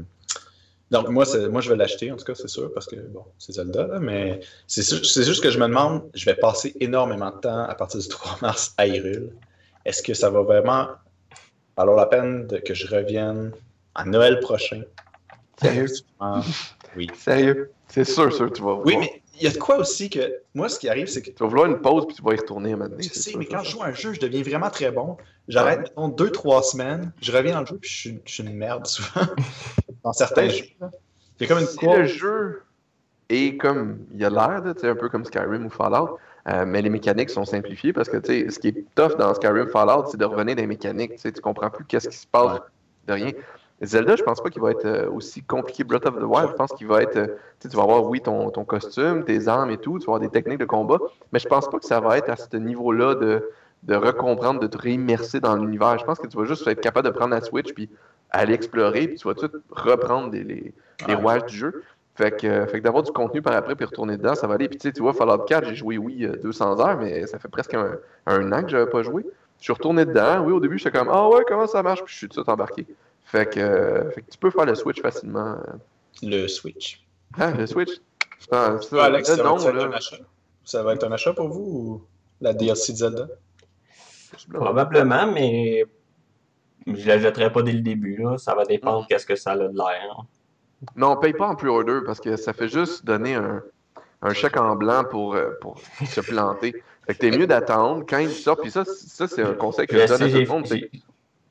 Donc, 0.90 1.08
moi, 1.08 1.24
c'est- 1.24 1.48
moi, 1.48 1.60
je 1.60 1.70
vais 1.70 1.76
l'acheter, 1.76 2.12
en 2.12 2.16
tout 2.16 2.24
cas, 2.24 2.34
c'est 2.34 2.48
sûr, 2.48 2.72
parce 2.72 2.86
que, 2.86 2.96
bon, 2.96 3.24
c'est 3.38 3.52
Zelda, 3.52 3.86
là, 3.86 3.98
mais 4.00 4.40
c'est 4.66 4.82
juste 5.24 5.42
que 5.42 5.50
je 5.50 5.58
me 5.58 5.66
demande, 5.66 6.08
je 6.14 6.24
vais 6.26 6.34
passer 6.34 6.74
énormément 6.80 7.30
de 7.30 7.40
temps 7.40 7.64
à 7.64 7.74
partir 7.74 8.00
du 8.00 8.08
3 8.08 8.38
mars 8.42 8.74
à 8.76 8.86
Hyrule. 8.86 9.32
Est-ce 9.84 10.02
que 10.02 10.14
ça 10.14 10.30
va 10.30 10.42
vraiment 10.42 10.88
valoir 11.76 11.96
la 11.96 12.06
peine 12.06 12.46
de- 12.46 12.58
que 12.58 12.74
je 12.74 12.86
revienne 12.86 13.52
à 13.94 14.04
Noël 14.04 14.40
prochain? 14.40 14.82
Sérieux? 15.60 15.86
Ah, 16.20 16.42
oui. 16.96 17.08
Sérieux? 17.18 17.72
C'est 17.88 18.04
sûr, 18.04 18.32
sûr, 18.32 18.52
tu 18.52 18.62
vas 18.62 18.74
Oui, 18.74 18.96
mais 18.98 19.22
il 19.36 19.42
y 19.42 19.46
a 19.46 19.50
de 19.50 19.58
quoi 19.58 19.76
aussi 19.78 20.10
que. 20.10 20.40
Moi, 20.54 20.68
ce 20.68 20.78
qui 20.78 20.88
arrive, 20.88 21.06
c'est 21.06 21.22
que. 21.22 21.30
Tu 21.30 21.42
vas 21.42 21.48
vouloir 21.48 21.66
une 21.66 21.80
pause 21.80 22.06
puis 22.06 22.16
tu 22.16 22.22
vas 22.22 22.32
y 22.32 22.36
retourner 22.36 22.72
donné, 22.74 22.96
Je 22.98 23.08
c'est 23.08 23.20
sais, 23.20 23.30
sûr, 23.30 23.38
mais 23.38 23.46
quand 23.46 23.62
je 23.62 23.70
joue 23.70 23.82
à 23.82 23.86
un 23.86 23.92
jeu, 23.94 24.12
je 24.12 24.20
deviens 24.20 24.42
vraiment 24.42 24.70
très 24.70 24.90
bon. 24.90 25.16
J'arrête, 25.48 25.80
mettons, 25.80 26.08
deux, 26.08 26.30
trois 26.30 26.62
semaines, 26.62 27.12
je 27.20 27.30
reviens 27.32 27.54
dans 27.54 27.60
le 27.60 27.66
jeu, 27.66 27.78
puis 27.78 27.90
je 28.24 28.32
suis 28.32 28.42
une 28.42 28.54
merde 28.54 28.86
souvent. 28.86 29.26
dans 30.04 30.12
certains 30.12 30.42
Ben, 30.42 30.50
jeux. 30.50 30.64
C'est 31.38 31.46
comme 31.48 31.58
une 31.58 31.66
si 31.66 31.76
courbe. 31.78 31.96
le 31.98 32.04
jeu 32.04 32.62
est 33.28 33.56
comme 33.56 33.98
il 34.12 34.24
a 34.24 34.30
l'air, 34.30 34.62
un 34.64 34.94
peu 34.94 35.08
comme 35.08 35.24
Skyrim 35.24 35.66
ou 35.66 35.70
Fallout, 35.70 36.18
euh, 36.46 36.64
mais 36.66 36.82
les 36.82 36.90
mécaniques 36.90 37.30
sont 37.30 37.44
simplifiées 37.44 37.92
parce 37.92 38.08
que 38.08 38.18
ce 38.24 38.58
qui 38.58 38.68
est 38.68 38.84
tough 38.94 39.16
dans 39.18 39.34
Skyrim 39.34 39.68
Fallout, 39.68 40.06
c'est 40.10 40.18
de 40.18 40.24
revenir 40.24 40.56
les 40.56 40.66
mécaniques. 40.66 41.16
Tu 41.16 41.32
comprends 41.40 41.70
plus 41.70 41.84
qu'est-ce 41.86 42.08
qui 42.08 42.18
se 42.18 42.26
passe 42.26 42.60
de 43.08 43.12
rien. 43.14 43.32
Zelda, 43.82 44.14
je 44.16 44.22
pense 44.22 44.40
pas 44.40 44.50
qu'il 44.50 44.62
va 44.62 44.70
être 44.70 44.84
euh, 44.84 45.10
aussi 45.10 45.42
compliqué 45.42 45.82
Breath 45.82 46.06
of 46.06 46.16
the 46.16 46.22
Wild. 46.22 46.50
Je 46.50 46.54
pense 46.54 46.72
qu'il 46.72 46.86
va 46.86 47.02
être. 47.02 47.16
euh, 47.16 47.26
tu 47.60 47.68
vas 47.68 47.82
avoir, 47.82 48.04
oui, 48.04 48.20
ton, 48.20 48.50
ton 48.50 48.64
costume, 48.64 49.24
tes 49.24 49.48
armes 49.48 49.70
et 49.70 49.78
tout, 49.78 49.98
tu 49.98 50.06
vas 50.06 50.14
avoir 50.14 50.20
des 50.20 50.28
techniques 50.28 50.60
de 50.60 50.64
combat, 50.64 50.98
mais 51.32 51.38
je 51.40 51.48
pense 51.48 51.68
pas 51.68 51.78
que 51.78 51.84
ça 51.84 51.98
va 51.98 52.18
être 52.18 52.30
à 52.30 52.36
ce 52.36 52.56
niveau-là 52.56 53.14
de, 53.16 53.50
de 53.82 53.94
recomprendre, 53.96 54.60
de 54.60 54.66
te 54.68 54.78
réimmerser 54.78 55.40
dans 55.40 55.56
l'univers. 55.56 55.98
Je 55.98 56.04
pense 56.04 56.18
que 56.18 56.26
tu 56.28 56.36
vas 56.36 56.44
juste 56.44 56.66
être 56.68 56.80
capable 56.80 57.08
de 57.08 57.12
prendre 57.12 57.34
la 57.34 57.40
Switch 57.40 57.72
puis 57.74 57.90
aller 58.38 58.54
explorer, 58.54 59.08
puis 59.08 59.16
tu 59.16 59.28
vas 59.28 59.34
tout 59.34 59.50
reprendre 59.70 60.32
les, 60.32 60.72
les, 61.06 61.14
rouages 61.14 61.44
du 61.46 61.56
jeu. 61.56 61.84
Fait 62.16 62.30
que, 62.30 62.46
euh, 62.46 62.66
fait 62.66 62.78
que 62.78 62.84
d'avoir 62.84 63.02
du 63.02 63.10
contenu 63.10 63.42
par 63.42 63.54
après 63.54 63.74
puis 63.74 63.84
retourner 63.84 64.16
dedans, 64.16 64.34
ça 64.34 64.46
va 64.46 64.54
aller. 64.54 64.68
Puis 64.68 64.78
tu 64.78 64.88
sais, 64.88 64.92
tu 64.92 65.02
vois, 65.02 65.14
Fallout 65.14 65.44
4, 65.44 65.68
j'ai 65.68 65.74
joué, 65.74 65.98
oui, 65.98 66.24
euh, 66.24 66.36
200 66.36 66.80
heures, 66.80 66.96
mais 66.98 67.26
ça 67.26 67.38
fait 67.38 67.48
presque 67.48 67.74
un, 67.74 67.98
un 68.26 68.52
an 68.52 68.62
que 68.62 68.68
j'avais 68.68 68.90
pas 68.90 69.02
joué. 69.02 69.26
Je 69.58 69.64
suis 69.64 69.72
retourné 69.72 70.04
dedans. 70.04 70.44
Oui, 70.44 70.52
au 70.52 70.60
début, 70.60 70.78
j'étais 70.78 70.96
comme, 70.96 71.08
ah 71.10 71.28
ouais, 71.28 71.42
comment 71.48 71.66
ça 71.66 71.82
marche? 71.82 72.04
Puis 72.04 72.12
je 72.12 72.18
suis 72.18 72.28
tout 72.28 72.48
embarqué. 72.48 72.86
Fait 73.24 73.50
que, 73.50 73.58
euh, 73.58 74.10
fait 74.10 74.22
que 74.22 74.30
tu 74.30 74.38
peux 74.38 74.50
faire 74.50 74.66
le 74.66 74.74
Switch 74.74 75.00
facilement. 75.00 75.56
Le 76.22 76.46
Switch. 76.46 77.04
Ah, 77.38 77.50
le 77.50 77.66
Switch? 77.66 77.90
Ah, 78.52 78.76
ça, 78.80 78.88
Toi, 78.88 79.04
Alex, 79.04 79.28
ça 79.34 79.42
va, 79.42 79.54
être 79.54 79.72
là. 79.72 79.84
un 79.84 79.92
achat? 79.92 80.16
ça 80.64 80.82
va 80.82 80.94
être 80.94 81.04
un 81.04 81.12
achat 81.12 81.32
pour 81.32 81.48
vous 81.48 81.62
ou 81.62 82.02
la 82.40 82.52
DLC 82.52 82.92
de 82.92 82.98
Zelda? 82.98 83.28
Probablement, 84.52 85.26
mais 85.32 85.84
je 86.86 87.06
la 87.08 87.18
jetterai 87.18 87.52
pas 87.52 87.62
dès 87.62 87.72
le 87.72 87.80
début. 87.80 88.16
Là. 88.16 88.38
Ça 88.38 88.54
va 88.54 88.64
dépendre 88.64 89.06
qu'est-ce 89.08 89.26
que 89.26 89.36
ça 89.36 89.52
a 89.52 89.56
de 89.56 89.68
l'air. 89.76 90.24
Non, 90.96 91.16
paye 91.16 91.32
pas 91.32 91.48
en 91.48 91.54
pre-order 91.54 92.00
parce 92.04 92.20
que 92.20 92.36
ça 92.36 92.52
fait 92.52 92.68
juste 92.68 93.04
donner 93.04 93.34
un, 93.34 93.62
un 94.22 94.34
chèque 94.34 94.56
en 94.56 94.76
blanc 94.76 95.04
pour, 95.04 95.34
euh, 95.34 95.50
pour 95.60 95.80
se 96.06 96.20
planter. 96.20 96.82
Fait 97.06 97.14
que 97.14 97.18
t'es 97.18 97.30
mieux 97.30 97.46
d'attendre 97.46 98.04
quand 98.08 98.18
il 98.18 98.30
sort. 98.30 98.58
Puis 98.58 98.70
ça, 98.70 98.84
ça 98.84 99.26
c'est 99.28 99.42
un 99.42 99.54
conseil 99.54 99.86
que 99.86 99.96
je 99.96 100.02
Je 100.02 100.08
donne 100.08 100.22
à 100.22 100.28
tout 100.30 100.38
le 100.38 100.46
monde. 100.46 100.66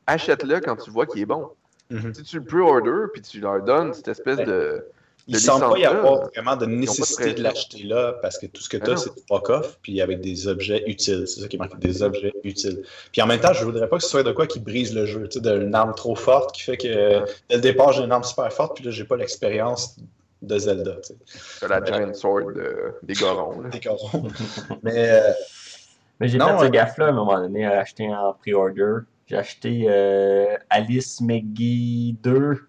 achète-le 0.07 0.59
quand 0.59 0.75
tu 0.75 0.91
vois 0.91 1.05
qu'il 1.05 1.21
est 1.21 1.25
bon. 1.25 1.49
Mhm. 1.89 2.13
Si 2.13 2.23
tu 2.23 2.39
le 2.39 2.45
pre-order 2.45 3.07
puis 3.11 3.21
tu 3.21 3.39
leur 3.39 3.61
donnes 3.63 3.93
cette 3.93 4.07
espèce 4.07 4.37
de. 4.37 4.85
Il 5.27 5.35
de 5.35 5.39
semble 5.39 5.69
pas 5.71 5.77
y 5.79 5.85
avoir 5.85 6.29
vraiment 6.31 6.55
de 6.57 6.65
nécessité 6.65 7.33
de 7.33 7.41
l'acheter 7.43 7.83
là 7.83 8.13
parce 8.21 8.37
que 8.37 8.45
tout 8.45 8.61
ce 8.61 8.67
que 8.67 8.75
tu 8.77 8.83
Ah 8.87 8.91
as, 8.91 8.95
non. 8.95 8.97
c'est 8.97 9.13
du 9.15 9.21
fuck-off 9.27 9.79
puis 9.81 10.01
avec 10.01 10.19
des 10.19 10.47
objets 10.49 10.83
utiles. 10.85 11.23
C'est 11.27 11.39
ça 11.41 11.47
qui 11.47 11.57
manque, 11.57 11.79
des 11.79 12.03
objets 12.03 12.33
utiles. 12.43 12.81
Puis 13.11 13.21
en 13.21 13.27
même 13.27 13.39
temps, 13.39 13.53
je 13.53 13.63
voudrais 13.63 13.87
pas 13.87 13.97
que 13.97 14.03
ce 14.03 14.09
soit 14.09 14.23
de 14.23 14.31
quoi 14.33 14.47
qui 14.47 14.59
brise 14.59 14.93
le 14.93 15.05
jeu. 15.05 15.29
Tu 15.29 15.39
sais, 15.39 15.57
d'une 15.57 15.73
arme 15.75 15.93
trop 15.95 16.15
forte 16.15 16.53
qui 16.53 16.61
fait 16.63 16.75
que 16.77 17.21
dès 17.49 17.55
le 17.55 17.61
départ, 17.61 17.93
j'ai 17.93 18.03
une 18.03 18.11
arme 18.11 18.23
super 18.25 18.51
forte 18.51 18.75
puis 18.75 18.83
là, 18.85 18.91
j'ai 18.91 19.05
pas 19.05 19.15
l'expérience 19.15 19.95
de 20.41 20.57
Zelda. 20.57 20.95
tu 20.95 21.13
sais. 21.13 21.15
C'est 21.25 21.67
la 21.69 21.81
Giant 21.85 22.13
Sword 22.13 22.51
de- 22.53 22.91
des 23.03 23.13
Gorons. 23.13 23.61
là. 23.61 23.69
Des 23.71 23.79
corons. 23.79 24.27
Mais 24.83 25.09
euh, 25.09 25.31
Mais 26.19 26.27
j'ai 26.27 26.37
Non, 26.37 26.57
fait 26.59 26.65
ce 26.65 26.69
gaffe-là 26.71 27.05
à 27.05 27.09
un 27.09 27.13
moment 27.13 27.39
donné 27.39 27.65
à 27.65 27.79
acheter 27.79 28.13
en 28.13 28.33
pre-order. 28.33 29.05
J'ai 29.27 29.37
acheté 29.37 29.85
euh, 29.87 30.57
Alice 30.69 31.21
McGee 31.21 32.17
2. 32.21 32.59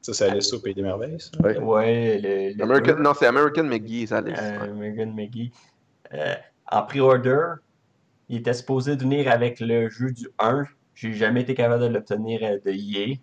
Ça, 0.00 0.12
c'est 0.14 0.30
Alice 0.30 0.52
au 0.52 0.60
Pays 0.60 0.74
des 0.74 0.82
Merveilles, 0.82 1.20
ça. 1.20 1.30
Ouais. 1.42 1.58
Ouais, 1.58 2.18
le, 2.22 2.56
le 2.56 2.62
American, 2.64 2.96
non, 3.02 3.12
c'est 3.18 3.26
American 3.26 3.64
McGee, 3.64 4.06
ça 4.06 4.18
allait. 4.18 4.34
Euh, 4.38 4.72
Megan 4.74 5.14
McGee. 5.14 5.52
Euh, 6.14 6.34
en 6.70 6.82
pre-order, 6.82 7.54
il 8.28 8.38
était 8.38 8.54
supposé 8.54 8.96
venir 8.96 9.30
avec 9.30 9.60
le 9.60 9.88
jeu 9.90 10.10
du 10.12 10.28
1. 10.38 10.64
J'ai 10.94 11.12
jamais 11.14 11.42
été 11.42 11.54
capable 11.54 11.82
de 11.82 11.88
l'obtenir 11.88 12.40
euh, 12.42 12.58
de 12.64 12.70
EA. 12.70 13.16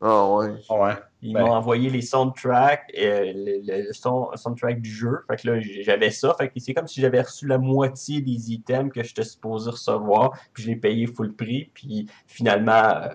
Ah 0.00 0.30
ouais. 0.34 0.52
Ah 0.68 0.74
ouais. 0.80 0.92
Ils 1.22 1.32
Ben. 1.32 1.40
m'ont 1.42 1.52
envoyé 1.52 1.88
les 1.88 2.02
soundtracks, 2.02 2.92
euh, 2.98 3.32
le, 3.34 3.84
le 3.86 3.92
son- 3.94 4.28
soundtrack 4.34 4.82
du 4.82 4.90
jeu. 4.90 5.20
Fait 5.30 5.36
que 5.36 5.48
là, 5.50 5.60
j'avais 5.80 6.10
ça. 6.10 6.34
Fait 6.38 6.48
que 6.50 6.60
c'est 6.60 6.74
comme 6.74 6.86
si 6.86 7.00
j'avais 7.00 7.22
reçu 7.22 7.46
la 7.46 7.56
moitié 7.56 8.20
des 8.20 8.52
items 8.52 8.92
que 8.92 9.02
j'étais 9.02 9.24
supposé 9.24 9.70
recevoir. 9.70 10.32
Puis 10.52 10.64
je 10.64 10.68
l'ai 10.68 10.76
payé 10.76 11.06
full 11.06 11.32
prix. 11.34 11.70
Puis 11.72 12.06
finalement, 12.26 12.72
euh, 12.72 13.08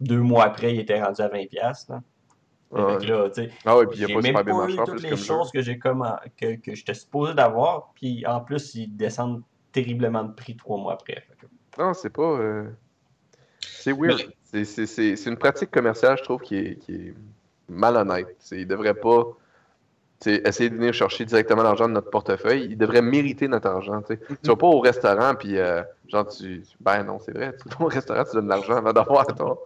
deux 0.00 0.20
mois 0.20 0.44
après, 0.44 0.74
il 0.74 0.80
était 0.80 1.00
rendu 1.00 1.20
à 1.22 1.28
20$. 1.28 1.88
Là. 1.90 2.02
Que 2.74 3.06
là, 3.06 3.28
Ah 3.66 3.76
ouais, 3.76 3.86
puis 3.86 3.98
il 4.00 4.06
n'y 4.06 4.12
a 4.12 4.16
pas 4.16 4.22
super 4.22 4.44
bien 4.44 4.56
marché 4.56 4.76
toutes 4.76 4.90
plus 4.94 5.02
les 5.02 5.08
comme 5.10 5.18
choses 5.18 5.50
que 5.50 5.60
j'ai 5.60 5.78
comme 5.78 6.02
en- 6.02 6.16
que, 6.40 6.56
que 6.56 6.74
j'étais 6.74 6.94
supposé 6.94 7.34
d'avoir. 7.34 7.92
Puis 7.94 8.24
en 8.26 8.40
plus, 8.40 8.74
ils 8.74 8.88
descendent 8.96 9.42
terriblement 9.72 10.24
de 10.24 10.32
prix 10.32 10.56
trois 10.56 10.78
mois 10.78 10.94
après. 10.94 11.22
Que- 11.38 11.82
Non, 11.82 11.92
c'est 11.92 12.10
pas. 12.10 12.22
euh, 12.22 12.70
C'est 13.60 13.92
weird. 13.92 14.32
C'est- 14.42 14.64
C'est 14.64 15.26
une 15.26 15.36
pratique 15.36 15.70
commerciale, 15.70 16.16
je 16.18 16.22
trouve, 16.24 16.40
qui 16.40 16.56
est, 16.56 16.76
qui 16.78 16.94
est 16.94 17.14
malhonnête. 17.68 18.36
C'est- 18.38 18.60
Il 18.60 18.66
devrait 18.66 18.94
pas 18.94 19.24
sais, 20.30 20.42
essayer 20.44 20.70
de 20.70 20.76
venir 20.76 20.92
chercher 20.94 21.24
directement 21.24 21.62
l'argent 21.62 21.88
de 21.88 21.94
notre 21.94 22.10
portefeuille. 22.10 22.66
Il 22.70 22.76
devrait 22.78 23.02
mériter 23.02 23.48
notre 23.48 23.68
argent. 23.68 24.00
tu 24.02 24.14
sais. 24.14 24.20
Tu 24.42 24.48
vas 24.48 24.56
pas 24.56 24.66
au 24.66 24.80
restaurant, 24.80 25.34
puis 25.34 25.58
euh, 25.58 25.82
genre, 26.08 26.26
tu. 26.28 26.62
Ben 26.80 27.02
non, 27.02 27.18
c'est 27.18 27.32
vrai. 27.32 27.54
Tu 27.62 27.68
vas 27.68 27.84
au 27.84 27.88
restaurant, 27.88 28.24
tu 28.24 28.36
donnes 28.36 28.48
l'argent 28.48 28.76
avant 28.76 28.92
d'avoir 28.92 29.26
ton, 29.26 29.58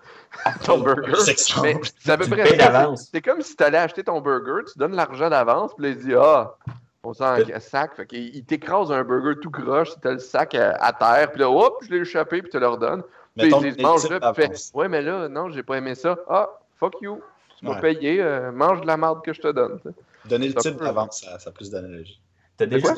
ton 0.64 0.78
burger. 0.78 1.12
C'est 1.16 1.62
Mais 1.62 1.76
c'est 1.98 2.12
à 2.12 2.16
peu 2.16 2.26
près. 2.26 2.58
C'est 2.96 3.22
comme 3.22 3.40
si 3.42 3.56
tu 3.56 3.64
allais 3.64 3.78
acheter 3.78 4.04
ton 4.04 4.20
burger, 4.20 4.64
tu 4.72 4.78
donnes 4.78 4.94
l'argent 4.94 5.28
d'avance, 5.30 5.74
puis 5.74 5.84
là, 5.84 5.88
il 5.90 5.98
dit 5.98 6.14
Ah, 6.14 6.54
on 7.02 7.12
s'en 7.12 7.36
sac. 7.60 7.94
Fait 7.96 8.06
qu'il 8.06 8.34
il 8.34 8.44
t'écrase 8.44 8.90
un 8.90 9.04
burger 9.04 9.38
tout 9.40 9.50
croche, 9.50 9.90
tu 10.00 10.08
as 10.08 10.12
le 10.12 10.18
sac 10.18 10.54
à, 10.54 10.72
à 10.80 10.92
terre, 10.92 11.30
puis 11.32 11.40
là, 11.40 11.50
hop, 11.50 11.78
je 11.82 11.90
l'ai 11.90 11.98
échappé, 12.00 12.42
puis 12.42 12.50
tu 12.50 12.58
le 12.58 12.66
redonnes. 12.68 13.02
Puis 13.36 13.48
ils 13.48 13.58
disent 13.74 13.78
Mange-le, 13.84 14.18
puis. 14.34 14.48
Ouais, 14.74 14.88
mais 14.88 15.02
là, 15.02 15.28
non, 15.28 15.50
j'ai 15.50 15.62
pas 15.62 15.76
aimé 15.76 15.94
ça. 15.94 16.16
Ah, 16.28 16.48
fuck 16.80 16.94
you. 17.02 17.20
Tu 17.58 17.64
m'as 17.64 17.74
Ouais. 17.74 17.80
payé, 17.80 18.22
euh, 18.22 18.52
mange 18.52 18.82
de 18.82 18.86
la 18.86 18.98
marde 18.98 19.24
que 19.24 19.32
je 19.32 19.40
te 19.40 19.48
donne. 19.48 19.80
Donner 20.28 20.48
le 20.48 20.54
type 20.54 20.76
d'avance, 20.76 21.22
ça, 21.22 21.38
ça 21.38 21.50
a 21.50 21.52
plus 21.52 21.70
d'analogie. 21.70 22.20
T'as 22.56 22.66
déjà 22.66 22.88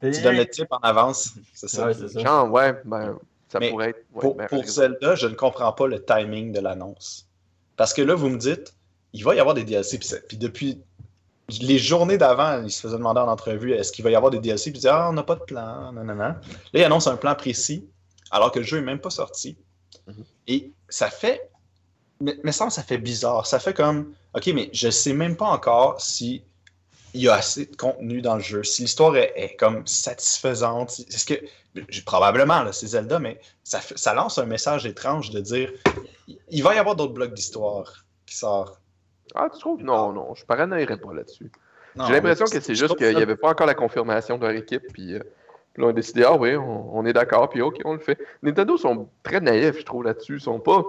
Tu 0.00 0.22
donnes 0.22 0.36
le 0.36 0.46
type 0.48 0.68
en 0.70 0.78
avance, 0.78 1.34
c'est 1.54 1.68
ça. 1.68 1.86
Ouais, 1.86 1.94
c'est 1.94 2.08
ça. 2.08 2.20
Genre, 2.20 2.50
ouais, 2.50 2.74
ben, 2.84 3.18
ça 3.48 3.58
Mais 3.58 3.70
pourrait 3.70 3.90
être. 3.90 4.04
ouais, 4.14 4.20
Pour, 4.20 4.34
ben, 4.36 4.46
pour. 4.46 4.64
Zelda, 4.64 5.14
je 5.14 5.26
ne 5.26 5.34
comprends 5.34 5.72
pas 5.72 5.86
le 5.88 6.04
timing 6.04 6.52
de 6.52 6.60
l'annonce. 6.60 7.28
Parce 7.76 7.92
que 7.92 8.02
là, 8.02 8.14
vous 8.14 8.28
me 8.28 8.38
dites, 8.38 8.74
il 9.12 9.24
va 9.24 9.34
y 9.34 9.40
avoir 9.40 9.54
des 9.54 9.64
DLC. 9.64 9.98
Puis, 10.28 10.36
depuis 10.38 10.80
les 11.60 11.78
journées 11.78 12.16
d'avant, 12.16 12.62
il 12.62 12.70
se 12.70 12.80
faisait 12.80 12.96
demander 12.96 13.20
en 13.20 13.28
entrevue 13.28 13.72
est-ce 13.72 13.92
qu'il 13.92 14.04
va 14.04 14.10
y 14.10 14.14
avoir 14.14 14.30
des 14.30 14.38
DLC. 14.38 14.70
Puis 14.70 14.78
il 14.78 14.82
disait 14.82 14.88
ah, 14.90 15.08
on 15.10 15.12
n'a 15.12 15.22
pas 15.22 15.34
de 15.34 15.42
plan. 15.42 15.92
Non, 15.92 16.04
non, 16.04 16.14
non. 16.14 16.24
Là, 16.24 16.40
il 16.74 16.84
annonce 16.84 17.06
un 17.08 17.16
plan 17.16 17.34
précis, 17.34 17.86
alors 18.30 18.52
que 18.52 18.60
le 18.60 18.64
jeu 18.64 18.78
n'est 18.78 18.86
même 18.86 19.00
pas 19.00 19.10
sorti. 19.10 19.56
Mhm. 20.06 20.24
Et 20.46 20.72
ça 20.88 21.10
fait. 21.10 21.50
Mais, 22.20 22.38
mais 22.44 22.52
ça, 22.52 22.70
ça 22.70 22.82
fait 22.82 22.98
bizarre. 22.98 23.46
Ça 23.46 23.58
fait 23.58 23.74
comme 23.74 24.14
OK, 24.34 24.46
mais 24.54 24.70
je 24.72 24.88
sais 24.90 25.12
même 25.12 25.36
pas 25.36 25.46
encore 25.46 26.00
si 26.00 26.44
il 27.14 27.22
y 27.22 27.28
a 27.28 27.34
assez 27.34 27.66
de 27.66 27.76
contenu 27.76 28.22
dans 28.22 28.34
le 28.36 28.40
jeu, 28.42 28.62
si 28.62 28.82
l'histoire 28.82 29.16
est, 29.16 29.32
est 29.36 29.56
comme 29.56 29.86
satisfaisante. 29.86 31.00
Est-ce 31.08 31.26
que 31.26 31.34
probablement 32.04 32.62
là, 32.62 32.72
c'est 32.72 32.86
Zelda, 32.86 33.18
mais 33.18 33.38
ça, 33.64 34.14
lance 34.14 34.38
un 34.38 34.46
message 34.46 34.86
étrange 34.86 35.30
de 35.30 35.40
dire 35.40 35.70
il- 36.50 36.62
va 36.62 36.74
y 36.74 36.78
avoir 36.78 36.96
d'autres 36.96 37.12
blocs 37.12 37.34
d'histoire 37.34 38.04
qui 38.26 38.36
sortent. 38.36 38.80
Ah, 39.34 39.48
tu 39.52 39.58
trouves? 39.60 39.82
Non, 39.82 40.12
non, 40.12 40.34
je 40.34 40.44
paranoïerais 40.44 40.96
pas 40.96 41.12
là-dessus. 41.12 41.50
J'ai 42.06 42.12
l'impression 42.14 42.46
que 42.46 42.60
c'est 42.60 42.74
juste 42.74 42.96
qu'il 42.96 43.14
n'y 43.14 43.22
avait 43.22 43.36
pas 43.36 43.50
encore 43.50 43.66
la 43.66 43.74
confirmation 43.74 44.38
de 44.38 44.46
leur 44.46 44.56
équipe, 44.56 44.82
puis, 44.92 45.14
euh, 45.14 45.18
là, 45.76 45.86
on 45.86 45.88
a 45.88 45.92
décidé, 45.92 46.24
ah 46.24 46.34
oui, 46.34 46.56
on, 46.56 46.96
on 46.96 47.04
est 47.04 47.12
d'accord, 47.12 47.50
puis 47.50 47.60
ok, 47.60 47.80
on 47.84 47.92
le 47.92 47.98
fait. 47.98 48.18
Nintendo 48.42 48.76
sont 48.78 49.08
très 49.22 49.40
naïfs, 49.40 49.78
je 49.78 49.84
trouve, 49.84 50.04
là-dessus. 50.04 50.36
Ils 50.36 50.40
sont 50.40 50.60
pas. 50.60 50.82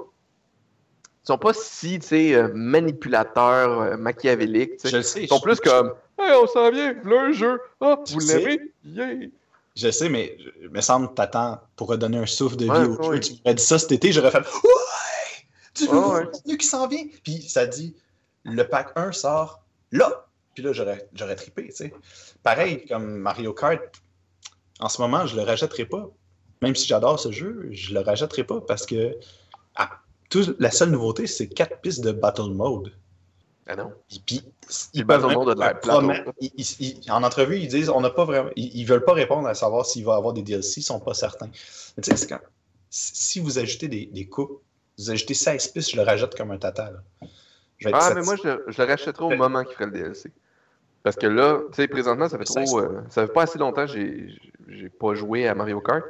Ils 1.24 1.28
sont 1.28 1.38
pas 1.38 1.54
si, 1.54 2.00
tu 2.00 2.08
sais, 2.08 2.36
euh, 2.36 2.50
manipulateurs, 2.54 3.82
euh, 3.82 3.98
machiavéliques, 3.98 4.74
tu 4.78 4.80
sais. 4.80 4.90
Je 4.90 4.98
le 4.98 5.04
sais. 5.04 5.24
Ils 5.24 5.28
sont 5.30 5.38
je- 5.38 5.42
plus 5.44 5.60
comme, 5.62 5.94
hey, 6.20 6.32
on 6.34 6.48
s'en 6.48 6.70
vient, 6.72 6.94
un 7.06 7.32
jeu, 7.32 7.62
ah, 7.82 7.98
vous 8.06 8.20
Tu 8.20 8.26
l'aimez, 8.28 8.60
yeah. 8.84 9.28
Je 9.76 9.90
sais, 9.90 10.10
mais 10.10 10.38
il 10.62 10.70
me 10.70 10.82
semble 10.82 11.08
que 11.10 11.14
t'attends 11.16 11.60
pour 11.76 11.88
redonner 11.88 12.18
un 12.20 12.26
souffle 12.26 12.58
de 12.58 12.66
vie 12.66 12.72
Ouais, 12.72 12.86
au 12.86 13.02
jeu. 13.04 13.10
ouais. 13.10 13.20
Tu 13.22 13.34
m'aurais 13.44 13.56
dit 13.56 13.64
ça 13.64 13.80
cet 13.80 13.92
été, 13.94 14.12
j'aurais 14.12 14.30
fait 14.32 14.40
Ouais! 14.40 15.88
Nouveau 15.88 16.14
ouais. 16.14 16.26
contenu 16.32 16.58
qui 16.58 16.68
s'en 16.68 16.88
vient! 16.88 17.06
Puis 17.24 17.42
ça 17.42 17.66
dit 17.66 17.96
le 18.44 18.68
pack 18.68 18.92
1 18.96 19.12
sort 19.14 19.62
là! 19.92 20.28
Puis 20.54 20.62
là, 20.64 20.72
j'aurais, 20.74 21.10
j'aurais 21.16 21.36
trippé, 21.36 21.70
tu 21.70 21.76
sais. 21.76 21.94
Pareil, 22.44 22.86
comme 22.86 23.16
Mario 23.18 23.54
Kart, 23.54 23.82
en 24.80 24.90
ce 24.90 25.02
moment, 25.02 25.26
je 25.26 25.36
le 25.36 25.42
rachèterai 25.42 25.86
pas. 25.86 26.08
Même 26.62 26.76
si 26.76 26.86
j'adore 26.88 27.20
ce 27.20 27.32
jeu, 27.32 27.68
je 27.72 27.94
le 27.94 28.02
rachèterai 28.02 28.44
pas 28.44 28.62
parce 28.62 28.86
que 28.86 29.16
ah, 29.76 29.90
tout- 30.42 30.56
la 30.60 30.72
seule 30.72 30.90
nouveauté, 30.90 31.28
c'est 31.28 31.48
quatre 31.48 31.80
pistes 31.82 32.04
de 32.04 32.12
Battle 32.12 32.52
Mode. 32.52 32.92
Ah 33.68 33.76
non. 33.78 33.94
Puis, 34.10 34.22
puis, 34.26 34.42
ils 34.94 35.04
Battle 35.06 35.34
Mode 35.34 35.50
a 35.50 35.54
de 35.56 35.60
l'air 35.60 35.80
ils- 36.80 37.12
en 37.12 37.24
entrevue, 37.24 37.58
ils 37.60 37.68
disent 37.68 37.90
on 37.90 38.02
n'a 38.02 38.10
pas 38.10 38.26
vraiment. 38.26 38.50
Ils, 38.56 38.76
ils 38.76 38.84
veulent 38.86 39.06
pas 39.06 39.14
répondre 39.14 39.48
à 39.48 39.54
savoir 39.54 39.86
s'il 39.86 40.04
va 40.06 40.14
y 40.14 40.18
avoir 40.18 40.34
des 40.34 40.42
DLC, 40.42 40.82
ils 40.82 40.84
sont 40.84 41.00
pas 41.00 41.14
certains. 41.14 41.48
Mais 41.96 42.04
tu 42.04 42.12
sais, 42.12 42.18
c'est 42.18 42.28
quand- 42.28 42.42
si 42.90 43.40
vous 43.40 43.58
ajoutez 43.60 43.88
des, 43.88 44.06
des 44.08 44.28
coupes, 44.28 44.62
vous 44.98 45.10
ajoutez 45.12 45.34
16 45.34 45.68
pistes, 45.70 45.92
je 45.92 45.96
le 45.98 46.04
rajoute 46.04 46.36
comme 46.36 46.52
un 46.52 46.58
tata. 46.58 46.92
là. 46.92 47.28
Je 47.78 47.88
vais 47.88 47.92
être 47.92 48.00
Ah, 48.02 48.14
mais 48.14 48.22
moi, 48.22 48.36
je, 48.36 48.50
je 48.68 48.82
le 48.82 48.88
rachèterai 48.88 49.24
au 49.26 49.30
moment 49.30 49.64
qu'il 49.64 49.74
ferait 49.74 49.86
le 49.86 49.92
DLC. 49.92 50.32
Parce 51.04 51.16
que 51.16 51.28
là, 51.28 51.60
tu 51.70 51.76
sais, 51.76 51.88
présentement, 51.88 52.30
ça 52.30 52.38
fait 52.38 52.44
trop. 52.46 52.80
euh, 52.80 53.02
ça 53.10 53.26
fait 53.28 53.34
pas 53.34 53.44
assez 53.44 53.60
longtemps 53.60 53.86
que 53.88 53.92
j'ai 53.94 54.90
pas 54.90 55.14
joué 55.16 55.48
à 55.48 55.56
Mario 55.56 55.80
Kart. 55.82 56.04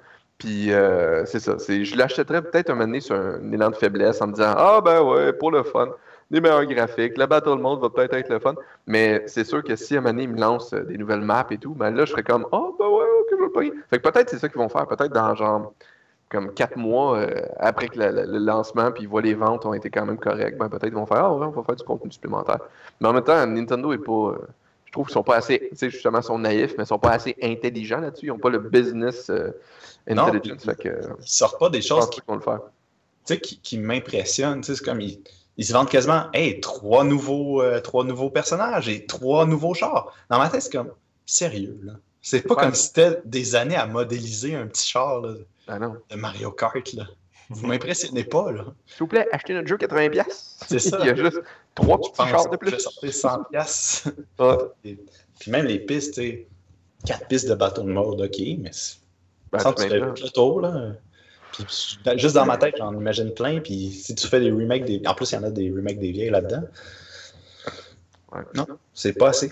Puis, 0.43 0.73
euh, 0.73 1.23
c'est 1.25 1.39
ça. 1.39 1.55
Je 1.57 1.95
l'achèterais 1.95 2.41
peut-être 2.41 2.69
un 2.69 2.73
moment 2.73 2.85
donné 2.87 2.99
sur 2.99 3.15
un 3.15 3.49
élan 3.53 3.69
de 3.69 3.75
faiblesse 3.75 4.21
en 4.21 4.27
me 4.27 4.33
disant 4.33 4.53
Ah, 4.57 4.81
ben 4.83 5.01
ouais, 5.01 5.31
pour 5.31 5.51
le 5.51 5.63
fun. 5.63 5.87
Des 6.29 6.41
meilleurs 6.41 6.65
graphiques. 6.65 7.17
Le 7.17 7.25
Battle 7.27 7.59
Mode 7.59 7.79
va 7.79 7.89
peut-être 7.89 8.13
être 8.15 8.29
le 8.29 8.39
fun. 8.39 8.55
Mais 8.85 9.23
c'est 9.27 9.45
sûr 9.45 9.63
que 9.63 9.77
si 9.77 9.95
à 9.95 9.99
un 9.99 10.01
moment 10.01 10.11
donné, 10.13 10.23
ils 10.23 10.29
me 10.29 10.39
lancent 10.41 10.73
euh, 10.73 10.83
des 10.83 10.97
nouvelles 10.97 11.21
maps 11.21 11.45
et 11.49 11.57
tout, 11.57 11.73
ben 11.73 11.91
là, 11.95 12.03
je 12.03 12.11
serais 12.11 12.23
comme 12.23 12.45
Ah, 12.51 12.61
ben 12.77 12.87
ouais, 12.87 13.05
ok, 13.21 13.39
je 13.55 13.59
vais. 13.59 13.71
Fait 13.89 13.99
que 13.99 14.09
peut-être 14.09 14.29
c'est 14.31 14.39
ça 14.39 14.49
qu'ils 14.49 14.57
vont 14.57 14.67
faire. 14.67 14.85
Peut-être 14.85 15.13
dans 15.13 15.33
genre. 15.33 15.71
Comme 16.29 16.51
quatre 16.53 16.77
mois 16.77 17.19
euh, 17.19 17.29
après 17.59 17.87
que 17.89 17.99
la- 17.99 18.11
la- 18.11 18.25
le 18.25 18.39
lancement, 18.39 18.91
puis 18.91 19.03
ils 19.03 19.07
voient 19.07 19.21
les 19.21 19.35
ventes 19.35 19.65
ont 19.67 19.73
été 19.73 19.91
quand 19.91 20.03
même 20.05 20.17
correctes, 20.17 20.57
ben 20.57 20.67
peut-être 20.67 20.87
ils 20.87 20.93
vont 20.93 21.05
faire 21.05 21.25
Ah 21.25 21.31
ouais, 21.33 21.45
on 21.45 21.51
va 21.51 21.61
faire 21.63 21.75
du 21.75 21.83
contenu 21.83 22.11
supplémentaire. 22.11 22.57
Mais 22.99 23.07
en 23.07 23.13
même 23.13 23.23
temps, 23.23 23.45
Nintendo 23.45 23.93
est 23.93 23.99
pas. 23.99 24.33
Trouve 24.93 25.07
qu'ils 25.07 25.13
sont 25.13 25.23
pas 25.23 25.35
assez. 25.37 25.67
Tu 25.71 25.75
sais, 25.75 25.89
justement, 25.89 26.19
ils 26.19 26.23
sont 26.23 26.39
naïfs, 26.39 26.73
mais 26.77 26.83
ils 26.85 26.87
sont 26.87 26.99
pas 26.99 27.11
assez 27.11 27.35
intelligents 27.41 27.99
là-dessus. 27.99 28.27
Ils 28.27 28.29
n'ont 28.29 28.39
pas 28.39 28.49
le 28.49 28.59
business 28.59 29.29
euh, 29.29 29.51
intelligence. 30.07 30.63
fait 30.63 30.75
que, 30.75 30.89
je 31.01 31.07
Ils 31.21 31.27
sortent 31.27 31.59
pas 31.59 31.69
des 31.69 31.81
choses 31.81 32.09
qui, 32.09 32.21
vont 32.27 32.35
le 32.35 32.41
faire. 32.41 32.59
tu 33.25 33.33
sais, 33.33 33.39
qui, 33.39 33.59
qui 33.59 33.77
m'impressionnent. 33.77 34.61
Tu 34.61 34.67
sais, 34.67 34.75
C'est 34.77 34.85
comme 34.85 35.01
ils, 35.01 35.19
ils 35.57 35.65
se 35.65 35.73
vendent 35.73 35.89
quasiment 35.89 36.27
Hey, 36.33 36.59
trois 36.61 37.03
nouveaux, 37.03 37.61
euh, 37.61 37.79
trois 37.81 38.03
nouveaux 38.03 38.29
personnages 38.29 38.87
et 38.89 39.05
trois 39.05 39.45
nouveaux 39.45 39.73
chars. 39.73 40.13
Dans 40.29 40.37
ma 40.37 40.49
tête, 40.49 40.61
c'est 40.61 40.71
comme 40.71 40.91
sérieux. 41.25 41.79
là? 41.83 41.93
C'est 42.21 42.41
pas 42.41 42.55
Ouais. 42.55 42.61
comme 42.63 42.73
si 42.75 42.87
c'était 42.87 43.19
des 43.25 43.55
années 43.55 43.75
à 43.75 43.85
modéliser 43.85 44.55
un 44.55 44.67
petit 44.67 44.87
char 44.87 45.21
là, 45.21 45.33
Ah 45.67 45.79
non. 45.79 45.95
de 46.09 46.15
Mario 46.15 46.51
Kart. 46.51 46.93
Là. 46.93 47.05
Vous 47.53 47.67
m'impressionnez 47.67 48.23
pas. 48.23 48.51
là. 48.51 48.65
S'il 48.87 48.99
vous 48.99 49.07
plaît, 49.07 49.27
achetez 49.31 49.53
notre 49.53 49.67
jeu 49.67 49.77
80$. 49.77 50.23
C'est 50.67 50.79
ça. 50.79 50.97
Il 51.01 51.07
y 51.07 51.09
a 51.09 51.15
juste 51.15 51.41
trois 51.75 51.99
Je 52.03 52.09
petits 52.09 52.29
chars 52.29 52.49
de 52.49 52.53
je 52.53 52.57
plus. 52.57 52.79
sortir 52.79 53.13
100 53.13 53.43
piastres. 53.51 54.09
Ouais. 54.39 54.57
Et- 54.85 54.99
Puis 55.39 55.51
même 55.51 55.65
les 55.65 55.79
pistes, 55.79 56.13
tu 56.15 56.21
sais, 56.21 56.47
quatre 57.05 57.27
pistes 57.27 57.47
de 57.49 57.55
bateau 57.55 57.81
de 57.83 57.91
mode, 57.91 58.21
ok, 58.21 58.37
mais 58.59 58.69
c'est- 58.71 58.97
Ben, 59.51 59.59
ça, 59.59 59.73
tu 59.73 59.87
fais 59.87 59.99
le 59.99 60.13
tour, 60.33 60.61
là. 60.61 60.93
Puis, 61.51 61.65
juste 62.17 62.33
dans 62.33 62.45
ma 62.45 62.57
tête, 62.57 62.75
j'en 62.79 62.91
imagine 62.93 63.31
plein, 63.33 63.59
puis 63.59 63.91
si 63.91 64.15
tu 64.15 64.27
fais 64.27 64.39
des 64.39 64.51
remakes, 64.51 64.85
des... 64.85 65.01
en 65.05 65.13
plus, 65.13 65.31
il 65.31 65.35
y 65.35 65.37
en 65.37 65.43
a 65.43 65.51
des 65.51 65.69
remakes 65.69 65.99
des 65.99 66.11
vieilles 66.11 66.31
là-dedans. 66.31 66.63
Ouais. 68.31 68.41
Non, 68.55 68.65
c'est 68.93 69.13
pas 69.13 69.29
assez. 69.29 69.51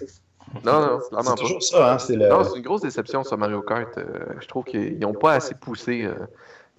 Non, 0.66 0.82
non, 0.82 1.00
C'est 1.02 1.24
pas. 1.26 1.34
toujours 1.36 1.62
ça, 1.64 1.94
hein, 1.94 1.98
le... 2.10 2.28
Non, 2.28 2.44
c'est 2.44 2.58
une 2.58 2.64
grosse 2.64 2.82
déception 2.82 3.24
sur 3.24 3.38
Mario 3.38 3.62
Kart. 3.62 3.96
Euh, 3.98 4.04
je 4.40 4.48
trouve 4.48 4.64
qu'ils 4.66 4.98
n'ont 5.00 5.14
pas 5.14 5.34
assez 5.34 5.54
poussé 5.54 6.04
euh, 6.04 6.16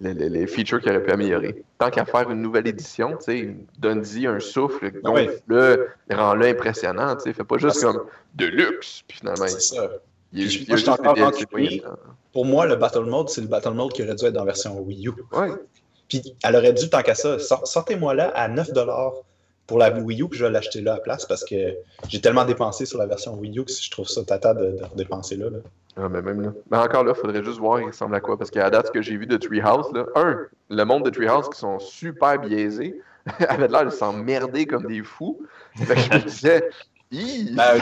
les, 0.03 0.13
les- 0.13 0.29
les 0.29 0.47
features 0.47 0.79
qu'ils 0.81 0.91
auraient 0.91 1.03
pu 1.03 1.11
améliorer. 1.11 1.63
Tant 1.79 1.89
qu'à 1.89 2.05
faire 2.05 2.29
une 2.29 2.41
nouvelle 2.41 2.67
édition, 2.67 3.17
tu 3.17 3.23
sais, 3.23 3.55
donne-y 3.79 4.27
un 4.27 4.39
souffle, 4.39 4.85
Ouais. 5.03 5.25
gonfle-le, 5.27 5.87
rends-le 6.11 6.45
impressionnant, 6.47 7.15
tu 7.15 7.23
sais, 7.23 7.33
fais 7.33 7.43
pas 7.43 7.57
juste 7.57 7.81
comme 7.81 8.03
de 8.35 8.45
luxe, 8.45 9.03
puis 9.07 9.17
finalement, 9.19 9.47
c'est 9.47 9.61
ça. 9.61 9.89
il 10.31 10.51
il 10.51 10.67
moi, 10.67 10.77
je 10.77 10.89
encore. 10.89 11.31
Pour 12.31 12.45
moi, 12.45 12.65
le 12.65 12.75
Battle 12.75 13.05
Mode, 13.05 13.29
c'est 13.29 13.41
le 13.41 13.47
Battle 13.47 13.71
Mode 13.73 13.93
qui 13.93 14.03
aurait 14.03 14.15
dû 14.15 14.25
être 14.25 14.33
dans 14.33 14.41
la 14.41 14.45
version 14.47 14.79
Wii 14.79 15.07
U. 15.07 15.11
Ouais, 15.31 15.49
Puis 16.07 16.35
elle 16.43 16.55
aurait 16.55 16.73
dû, 16.73 16.89
tant 16.89 17.01
qu'à 17.01 17.15
ça, 17.15 17.37
sor- 17.39 17.67
sortez-moi 17.67 18.13
là 18.15 18.29
à 18.35 18.49
9$ 18.49 19.23
pour 19.67 19.77
la 19.77 19.91
Wii 19.91 20.21
U, 20.23 20.27
que 20.29 20.35
je 20.35 20.43
vais 20.43 20.51
l'acheter 20.51 20.81
là 20.81 20.95
à 20.95 20.99
place 20.99 21.25
parce 21.25 21.43
que 21.45 21.55
j'ai 22.09 22.19
tellement 22.21 22.43
dépensé 22.45 22.85
sur 22.85 22.97
la 22.99 23.05
version 23.05 23.35
Wii 23.35 23.59
U 23.59 23.63
que 23.65 23.71
je 23.71 23.89
trouve 23.91 24.07
ça 24.07 24.23
tata 24.23 24.53
de, 24.53 24.77
là. 25.37 25.49
là. 25.49 25.57
Ah, 25.95 26.09
mais 26.09 26.21
même 26.21 26.41
là. 26.41 26.53
Mais 26.71 26.77
encore 26.77 27.03
là, 27.03 27.13
il 27.15 27.19
faudrait 27.21 27.43
juste 27.43 27.59
voir 27.59 27.79
il 27.79 27.85
ressemble 27.87 28.15
à 28.15 28.19
quoi. 28.19 28.37
Parce 28.37 28.49
qu'à 28.49 28.69
date, 28.69 28.87
ce 28.87 28.91
que 28.91 29.01
j'ai 29.01 29.15
vu 29.15 29.27
de 29.27 29.37
Treehouse, 29.37 29.91
là, 29.93 30.05
un, 30.15 30.39
le 30.69 30.83
monde 30.85 31.05
de 31.05 31.09
Treehouse 31.11 31.49
qui 31.49 31.59
sont 31.59 31.77
super 31.79 32.39
biaisés, 32.39 32.99
avait 33.47 33.67
l'air 33.67 33.85
de 33.85 33.89
s'emmerder 33.91 34.65
comme 34.65 34.85
des 34.87 35.03
fous. 35.03 35.39
Fait 35.75 35.95
que 35.95 36.01
je 36.01 36.09
me 36.13 36.23
disais, 36.23 36.69
Hi, 37.11 37.53
Ben, 37.53 37.79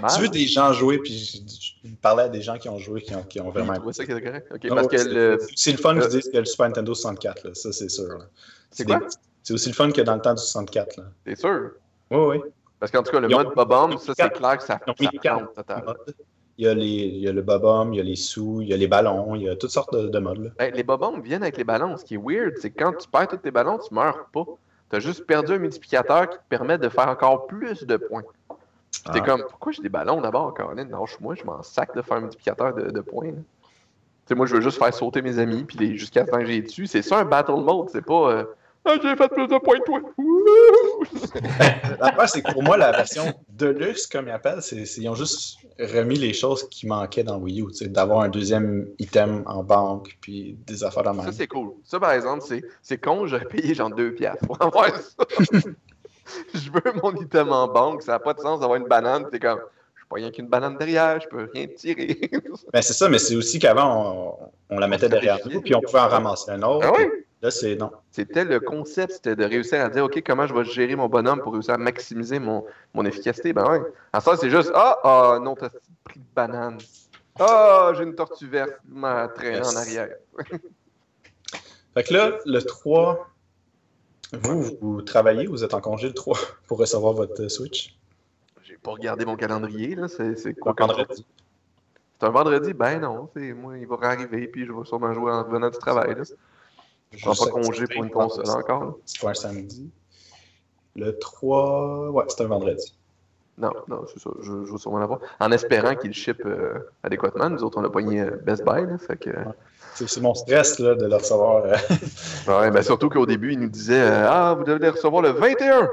mal. 0.00 0.10
Tu 0.12 0.22
veux 0.22 0.28
des 0.28 0.46
gens 0.46 0.72
jouer, 0.72 0.98
puis 0.98 1.16
je, 1.16 1.88
je 1.88 1.94
parlais 2.02 2.24
à 2.24 2.28
des 2.28 2.42
gens 2.42 2.58
qui 2.58 2.68
ont 2.68 2.78
joué, 2.78 3.00
qui 3.00 3.14
ont, 3.14 3.22
qui 3.22 3.40
ont 3.40 3.50
vraiment. 3.50 3.74
trouvait 3.74 3.92
ça 3.92 4.04
qui 4.04 4.10
était 4.10 4.22
correct? 4.22 4.48
Parce 4.68 4.88
que 4.88 4.98
c'est- 4.98 5.08
le. 5.08 5.38
C'est 5.54 5.70
le 5.70 5.78
fun 5.78 5.96
euh, 5.96 6.00
qu'ils 6.00 6.10
disent 6.20 6.30
que 6.32 6.38
le 6.38 6.44
Super 6.44 6.66
Nintendo 6.66 6.92
64, 6.92 7.44
là, 7.44 7.50
ça 7.54 7.70
c'est 7.72 7.88
sûr. 7.88 8.26
C'est 8.72 8.84
quoi? 8.84 9.00
C'est 9.44 9.54
aussi 9.54 9.68
le 9.68 9.74
fun 9.74 9.90
que 9.92 10.00
dans 10.00 10.16
le 10.16 10.20
temps 10.20 10.34
du 10.34 10.40
64. 10.42 10.96
Là. 10.96 11.04
C'est 11.26 11.36
sûr. 11.38 11.70
Oui, 12.10 12.18
oui. 12.18 12.40
Parce 12.80 12.90
qu'en 12.90 13.04
tout 13.04 13.12
cas, 13.12 13.20
le 13.20 13.30
Ils 13.30 13.34
ont- 13.36 13.44
mode 13.44 13.54
Bob-omb, 13.54 13.96
ça, 13.98 14.12
c'est 14.16 14.30
clair 14.30 14.56
que 14.58 14.64
ça, 14.64 14.80
ça 14.84 14.94
plante 15.20 15.54
total. 15.54 15.84
Il 16.58 16.66
y 16.66 16.68
a, 16.68 16.74
les, 16.74 16.84
il 16.86 17.18
y 17.18 17.28
a 17.28 17.32
le 17.32 17.40
bob 17.42 17.88
il 17.92 17.96
y 17.96 18.00
a 18.00 18.02
les 18.02 18.14
sous, 18.16 18.60
il 18.60 18.68
y 18.68 18.74
a 18.74 18.76
les 18.76 18.86
ballons, 18.86 19.34
il 19.34 19.42
y 19.42 19.48
a 19.48 19.56
toutes 19.56 19.70
sortes 19.70 19.94
de, 19.94 20.08
de 20.08 20.18
modes. 20.18 20.44
là. 20.44 20.50
Ben, 20.58 20.74
les 20.74 20.82
bob 20.82 21.02
viennent 21.24 21.42
avec 21.42 21.56
les 21.56 21.64
ballons. 21.64 21.96
Ce 21.96 22.04
qui 22.04 22.14
est 22.14 22.20
weird, 22.22 22.54
c'est 22.60 22.70
que 22.70 22.82
quand 22.84 22.92
tu 22.92 23.08
perds 23.08 23.28
tous 23.28 23.36
tes 23.38 23.50
ballons, 23.50 23.78
tu 23.78 23.92
meurs 23.94 24.26
pas. 24.32 24.44
Tu 24.90 24.96
as 24.96 25.00
juste 25.00 25.26
perdu 25.26 25.52
un 25.54 25.58
multiplicateur 25.58 26.28
qui 26.28 26.36
te 26.36 26.42
permet 26.50 26.76
de 26.76 26.88
faire 26.90 27.08
encore 27.08 27.46
plus 27.46 27.84
de 27.84 27.96
points. 27.96 28.22
Puis 28.50 29.02
t'es 29.12 29.20
Ah. 29.22 29.26
comme, 29.26 29.42
pourquoi 29.48 29.72
j'ai 29.72 29.82
des 29.82 29.88
ballons 29.88 30.20
d'abord, 30.20 30.52
Caroline? 30.52 30.88
Non, 30.90 31.04
moi, 31.20 31.34
je 31.34 31.44
m'en 31.44 31.62
sac 31.62 31.96
de 31.96 32.02
faire 32.02 32.18
un 32.18 32.22
multiplicateur 32.22 32.74
de, 32.74 32.90
de 32.90 33.00
points. 33.00 33.28
là. 33.28 33.32
Tu 33.32 33.38
sais, 34.26 34.34
moi, 34.34 34.44
je 34.46 34.54
veux 34.54 34.60
juste 34.60 34.78
faire 34.78 34.92
sauter 34.92 35.22
mes 35.22 35.38
amis, 35.38 35.64
puis 35.64 35.96
jusqu'à 35.96 36.26
ce 36.26 36.30
que 36.30 36.44
j'ai 36.44 36.60
dessus. 36.60 36.86
C'est 36.86 37.02
ça 37.02 37.18
un 37.20 37.24
battle 37.24 37.52
mode, 37.56 37.88
c'est 37.88 38.04
pas. 38.04 38.30
euh, 38.30 38.44
ah, 38.84 38.96
j'ai 39.00 39.14
fait 39.14 39.28
plus 39.28 39.46
de 39.46 39.58
points 39.58 39.78
que 39.78 39.84
toi. 39.84 40.00
L'affaire, 42.00 42.28
c'est 42.28 42.42
que 42.42 42.52
pour 42.52 42.64
moi, 42.64 42.76
la 42.76 42.90
version 42.90 43.32
Deluxe, 43.50 44.08
comme 44.08 44.26
ils 44.26 44.32
appellent, 44.32 44.60
c'est, 44.60 44.82
ils 44.82 45.08
ont 45.08 45.14
juste 45.14 45.58
remis 45.78 46.16
les 46.16 46.32
choses 46.32 46.68
qui 46.68 46.88
manquaient 46.88 47.22
dans 47.22 47.38
Wii 47.38 47.62
U. 47.62 47.66
tu 47.68 47.74
sais, 47.74 47.88
D'avoir 47.88 48.22
un 48.22 48.28
deuxième 48.28 48.88
item 48.98 49.44
en 49.46 49.62
banque, 49.62 50.16
puis 50.20 50.56
des 50.66 50.82
affaires 50.82 51.04
de 51.04 51.10
même. 51.10 51.26
Ça, 51.26 51.32
c'est 51.32 51.46
cool. 51.46 51.74
Ça, 51.84 52.00
par 52.00 52.10
exemple, 52.12 52.44
c'est, 52.46 52.62
c'est 52.82 52.98
con, 52.98 53.26
j'aurais 53.26 53.44
payé 53.44 53.72
genre 53.74 53.90
2 53.90 54.14
piastres 54.14 54.46
pour 54.46 54.60
avoir 54.60 54.88
ça. 54.88 55.24
je 56.54 56.70
veux 56.70 57.00
mon 57.02 57.14
item 57.14 57.52
en 57.52 57.68
banque, 57.68 58.02
ça 58.02 58.12
n'a 58.12 58.18
pas 58.18 58.34
de 58.34 58.40
sens 58.40 58.58
d'avoir 58.60 58.78
une 58.78 58.88
banane, 58.88 59.28
t'es 59.30 59.38
comme, 59.38 59.60
je 59.94 60.02
pas 60.08 60.16
rien 60.16 60.32
qu'une 60.32 60.48
banane 60.48 60.76
derrière, 60.76 61.20
je 61.20 61.28
peux 61.28 61.48
rien 61.54 61.68
tirer. 61.68 62.18
Ben, 62.72 62.82
c'est 62.82 62.94
ça, 62.94 63.08
mais 63.08 63.20
c'est 63.20 63.36
aussi 63.36 63.60
qu'avant, 63.60 64.38
on, 64.70 64.76
on 64.76 64.78
la 64.80 64.88
mettait 64.88 65.08
derrière 65.08 65.38
nous, 65.48 65.60
puis 65.60 65.74
on 65.76 65.80
pouvait 65.80 66.00
en 66.00 66.08
ramasser 66.08 66.50
un 66.50 66.62
autre. 66.62 66.86
ah 66.88 66.92
oui? 66.98 67.04
Là, 67.42 67.50
c'est 67.50 67.74
non. 67.74 67.90
C'était 68.12 68.44
le 68.44 68.60
concept, 68.60 69.14
c'était 69.14 69.34
de 69.34 69.44
réussir 69.44 69.84
à 69.84 69.88
dire, 69.88 70.04
OK, 70.04 70.22
comment 70.24 70.46
je 70.46 70.54
vais 70.54 70.64
gérer 70.64 70.94
mon 70.94 71.08
bonhomme 71.08 71.40
pour 71.40 71.52
réussir 71.52 71.74
à 71.74 71.78
maximiser 71.78 72.38
mon, 72.38 72.64
mon 72.94 73.04
efficacité? 73.04 73.52
Ben 73.52 73.68
ouais. 73.68 73.80
En 74.12 74.20
ça, 74.20 74.36
c'est 74.36 74.48
juste, 74.48 74.70
ah, 74.74 74.98
ah, 75.02 75.38
non, 75.42 75.56
t'as 75.56 75.70
pris 76.04 76.20
de 76.20 76.24
banane. 76.36 76.78
Ah, 77.40 77.92
j'ai 77.96 78.04
une 78.04 78.14
tortue 78.14 78.46
verte, 78.46 78.78
m'a 78.88 79.26
traîné 79.26 79.58
en 79.58 79.76
arrière. 79.76 80.10
Fait 81.94 82.04
que 82.04 82.14
là, 82.14 82.38
le 82.46 82.60
3, 82.60 83.28
vous, 84.34 84.62
vous 84.80 85.02
travaillez, 85.02 85.46
vous 85.46 85.64
êtes 85.64 85.74
en 85.74 85.80
congé 85.80 86.08
le 86.08 86.14
3 86.14 86.38
pour 86.68 86.78
recevoir 86.78 87.12
votre 87.12 87.42
euh, 87.42 87.48
Switch? 87.48 87.98
J'ai 88.62 88.76
pas 88.76 88.92
regardé 88.92 89.24
mon 89.24 89.36
calendrier, 89.36 89.96
là, 89.96 90.06
c'est, 90.06 90.36
c'est 90.36 90.54
Quoi, 90.54 90.74
vendredi? 90.78 91.26
C'est 92.20 92.26
un 92.26 92.30
vendredi? 92.30 92.72
Ben 92.72 93.00
non, 93.00 93.28
c'est 93.34 93.52
moi, 93.52 93.76
il 93.78 93.86
va 93.88 93.98
arriver, 94.02 94.46
puis 94.46 94.64
je 94.64 94.72
vais 94.72 94.84
sûrement 94.84 95.12
jouer 95.12 95.32
en 95.32 95.42
revenant 95.42 95.70
du 95.70 95.78
travail. 95.78 96.14
Là. 96.14 96.22
Je 97.14 97.20
prends 97.24 97.34
pas 97.34 97.50
congé 97.50 97.86
pour 97.86 98.04
une 98.04 98.10
console 98.10 98.48
encore. 98.50 98.98
C'est 99.06 99.20
pas 99.20 99.30
un 99.30 99.34
samedi. 99.34 99.90
Le 100.96 101.18
3, 101.18 102.10
ouais, 102.10 102.24
c'est 102.28 102.42
un 102.42 102.46
vendredi. 102.48 102.94
Non, 103.58 103.70
non, 103.86 104.04
c'est 104.12 104.18
ça, 104.20 104.30
je, 104.40 104.64
je 104.64 104.72
vais 104.72 104.78
sûrement 104.78 104.98
l'avoir. 104.98 105.20
En 105.38 105.52
espérant 105.52 105.94
qu'il 105.94 106.12
ship 106.14 106.42
euh, 106.46 106.78
adéquatement. 107.02 107.50
Nous 107.50 107.62
autres, 107.62 107.78
on 107.78 107.84
a 107.84 107.90
pogné 107.90 108.20
euh, 108.20 108.30
Best 108.42 108.64
Buy, 108.64 108.86
là, 108.86 108.96
fait 108.98 109.16
que... 109.18 109.30
C'est, 109.94 110.08
c'est 110.08 110.20
mon 110.22 110.34
stress 110.34 110.78
là, 110.78 110.94
de 110.94 111.04
le 111.06 111.14
recevoir. 111.16 111.64
euh, 111.66 111.76
Ouais, 112.48 112.70
ben 112.70 112.82
surtout 112.82 113.10
qu'au 113.10 113.26
début, 113.26 113.52
il 113.52 113.60
nous 113.60 113.68
disait 113.68 114.00
euh, 114.00 114.26
Ah, 114.28 114.54
vous 114.56 114.64
devez 114.64 114.78
les 114.78 114.88
recevoir 114.88 115.20
le 115.22 115.30
21! 115.30 115.88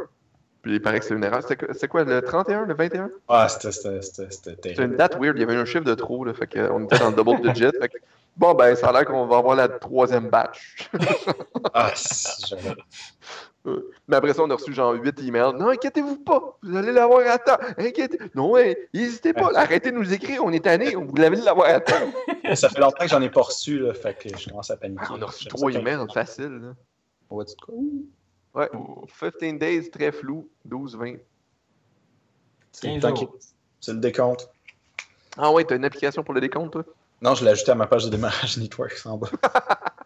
Puis 0.61 0.73
il 0.73 0.81
paraît 0.81 0.99
que 0.99 1.05
c'est 1.05 1.13
une 1.15 1.23
erreur. 1.23 1.41
C'était 1.41 1.55
quoi- 1.65 1.73
C'est 1.73 1.87
quoi, 1.87 2.03
le 2.03 2.21
31, 2.21 2.65
le 2.65 2.73
21? 2.73 3.09
Ah, 3.29 3.47
c'était, 3.47 3.71
c'était, 3.71 4.01
c'était, 4.01 4.69
une 4.71 4.75
terrible. 4.75 4.97
date 4.97 5.15
weird, 5.19 5.37
il 5.37 5.39
y 5.39 5.43
avait 5.43 5.55
un 5.55 5.65
chiffre 5.65 5.85
de 5.85 5.93
trop, 5.95 6.25
là, 6.25 6.33
fait 6.33 6.47
qu'on 6.47 6.83
était 6.83 6.99
dans 6.99 7.09
le 7.11 7.15
double 7.15 7.41
digit. 7.53 7.71
Fait 7.79 7.87
que, 7.89 7.97
bon, 8.35 8.53
ben, 8.55 8.75
ça 8.75 8.89
a 8.89 8.91
l'air 8.93 9.05
qu'on 9.05 9.25
va 9.25 9.37
avoir 9.37 9.55
la 9.55 9.69
troisième 9.69 10.29
batch. 10.29 10.89
Ah, 11.73 11.91
Mais 14.07 14.15
après 14.15 14.33
ça, 14.33 14.41
on 14.43 14.49
a 14.49 14.55
reçu 14.55 14.73
genre 14.73 14.93
8 14.93 15.19
emails. 15.21 15.53
Non, 15.57 15.67
inquiétez-vous 15.69 16.17
pas, 16.17 16.57
vous 16.63 16.75
allez 16.77 16.91
l'avoir 16.91 17.27
à 17.29 17.37
temps. 17.37 17.57
Inquiétez... 17.77 18.17
Non, 18.33 18.51
ouais, 18.51 18.89
n'hésitez 18.93 19.33
pas, 19.33 19.51
arrêtez 19.55 19.91
de 19.91 19.97
nous 19.97 20.13
écrire, 20.13 20.43
on 20.43 20.51
est 20.51 20.63
tannés, 20.63 20.95
on 20.95 21.05
vous 21.05 21.21
allez 21.21 21.35
l'avoir 21.41 21.67
à 21.69 21.79
temps. 21.79 21.93
Ça 22.55 22.69
fait 22.69 22.79
longtemps 22.79 23.03
que 23.03 23.09
j'en 23.09 23.21
ai 23.21 23.29
pas 23.29 23.41
reçu, 23.41 23.77
là, 23.79 23.93
fait 23.93 24.17
que 24.17 24.35
je 24.37 24.49
commence 24.49 24.71
à 24.71 24.77
paniquer. 24.77 25.03
Ah, 25.07 25.13
on 25.17 25.21
a 25.21 25.25
reçu 25.25 25.43
Je 25.43 25.49
3 25.49 25.71
sais 25.71 25.81
pas. 25.81 25.91
emails, 25.91 26.07
facile. 26.13 26.45
Là. 26.61 27.43
Dire 27.43 27.55
quoi? 27.63 27.75
Ouais, 28.55 28.69
15 29.39 29.59
days, 29.59 29.89
très 29.91 30.11
flou, 30.11 30.49
12, 30.65 30.95
20. 30.97 31.15
C'est 32.71 32.87
15 32.87 32.95
le 32.95 33.01
temps 33.01 33.15
jours. 33.15 33.37
qui- 33.39 33.47
C'est 33.79 33.93
le 33.93 33.99
décompte. 33.99 34.49
Ah 35.37 35.51
ouais, 35.51 35.63
t'as 35.63 35.75
une 35.75 35.85
application 35.85 36.23
pour 36.23 36.33
le 36.33 36.41
décompte, 36.41 36.73
toi? 36.73 36.83
Non, 37.21 37.35
je 37.35 37.43
l'ai 37.45 37.51
ajouté 37.51 37.71
à 37.71 37.75
ma 37.75 37.87
page 37.87 38.05
de 38.05 38.09
démarrage 38.09 38.57
Networks 38.57 39.05
en 39.05 39.17
bas. 39.17 39.29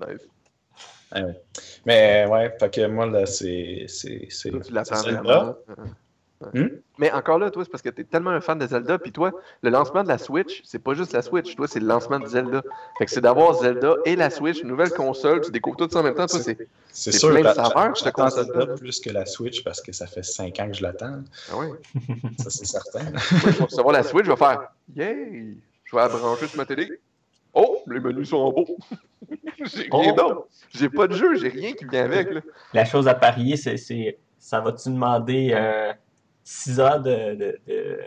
Nice. 0.00 0.20
Ah 1.12 1.22
ouais. 1.22 1.40
Mais 1.84 2.24
ouais, 2.26 2.56
fait 2.58 2.70
que 2.72 2.86
moi, 2.86 3.06
là, 3.06 3.26
c'est. 3.26 3.84
c'est, 3.88 4.28
c'est 4.30 4.50
Tu. 6.40 6.46
Euh, 6.58 6.62
ouais. 6.62 6.68
Hmm? 6.70 6.76
Mais 6.98 7.10
encore 7.12 7.38
là, 7.38 7.50
toi, 7.50 7.64
c'est 7.64 7.70
parce 7.70 7.82
que 7.82 7.88
t'es 7.88 8.04
tellement 8.04 8.30
un 8.30 8.40
fan 8.40 8.58
de 8.58 8.66
Zelda, 8.66 8.98
puis 8.98 9.12
toi, 9.12 9.32
le 9.62 9.70
lancement 9.70 10.02
de 10.02 10.08
la 10.08 10.18
Switch, 10.18 10.60
c'est 10.64 10.78
pas 10.78 10.94
juste 10.94 11.12
la 11.12 11.22
Switch, 11.22 11.54
toi, 11.56 11.66
c'est 11.68 11.80
le 11.80 11.86
lancement 11.86 12.18
de 12.18 12.26
Zelda. 12.26 12.62
Fait 12.98 13.04
que 13.06 13.10
c'est 13.10 13.20
d'avoir 13.20 13.54
Zelda 13.54 13.94
et 14.04 14.16
la 14.16 14.30
Switch, 14.30 14.60
une 14.60 14.68
nouvelle 14.68 14.90
console, 14.90 15.40
tu 15.42 15.50
découvres 15.50 15.76
tout 15.76 15.88
ça 15.90 16.00
en 16.00 16.02
même 16.02 16.14
temps, 16.14 16.26
toi, 16.26 16.40
c'est. 16.40 16.56
C'est 16.92 17.12
C'est 17.12 17.18
sûr, 17.18 17.30
plein 17.30 17.42
de 17.42 17.54
saveurs, 17.54 17.94
j'attends 17.94 18.24
concept-là. 18.24 18.60
Zelda 18.60 18.74
plus 18.76 19.00
que 19.00 19.10
la 19.10 19.24
Switch 19.26 19.62
parce 19.62 19.80
que 19.80 19.92
ça 19.92 20.06
fait 20.06 20.22
5 20.24 20.58
ans 20.60 20.68
que 20.68 20.76
je 20.76 20.82
l'attends. 20.82 21.20
Ah 21.52 21.56
ouais. 21.58 21.68
Ça, 22.38 22.50
c'est 22.50 22.66
certain. 22.66 23.04
Moi, 23.10 23.20
je 23.20 23.58
vais 23.58 23.64
recevoir 23.64 23.92
la 23.92 24.02
Switch, 24.02 24.24
je 24.24 24.30
vais 24.30 24.36
faire 24.36 24.62
Yay! 24.96 25.56
Je 25.84 25.96
vais 25.96 26.02
la 26.02 26.08
brancher 26.08 26.46
sur 26.48 26.56
ma 26.58 26.66
télé. 26.66 26.90
Oh, 27.54 27.82
les 27.88 27.98
menus 28.00 28.28
sont 28.30 28.36
en 28.36 28.52
beau. 28.52 28.66
j'ai 29.64 29.88
rien 29.90 30.12
Oh. 30.12 30.16
d'autre. 30.16 30.46
J'ai 30.70 30.88
pas 30.88 31.06
de 31.08 31.14
jeu, 31.14 31.34
j'ai 31.36 31.48
rien 31.48 31.72
qui 31.72 31.84
vient 31.84 32.04
avec. 32.04 32.30
Là. 32.32 32.40
La 32.74 32.84
chose 32.84 33.08
à 33.08 33.14
parier, 33.14 33.56
c'est, 33.56 33.76
c'est 33.76 34.18
ça 34.38 34.60
va-tu 34.60 34.88
demander 34.90 35.52
6 36.50 36.80
heures 36.80 37.00
de, 37.00 37.34
de, 37.36 37.60
de 37.68 38.00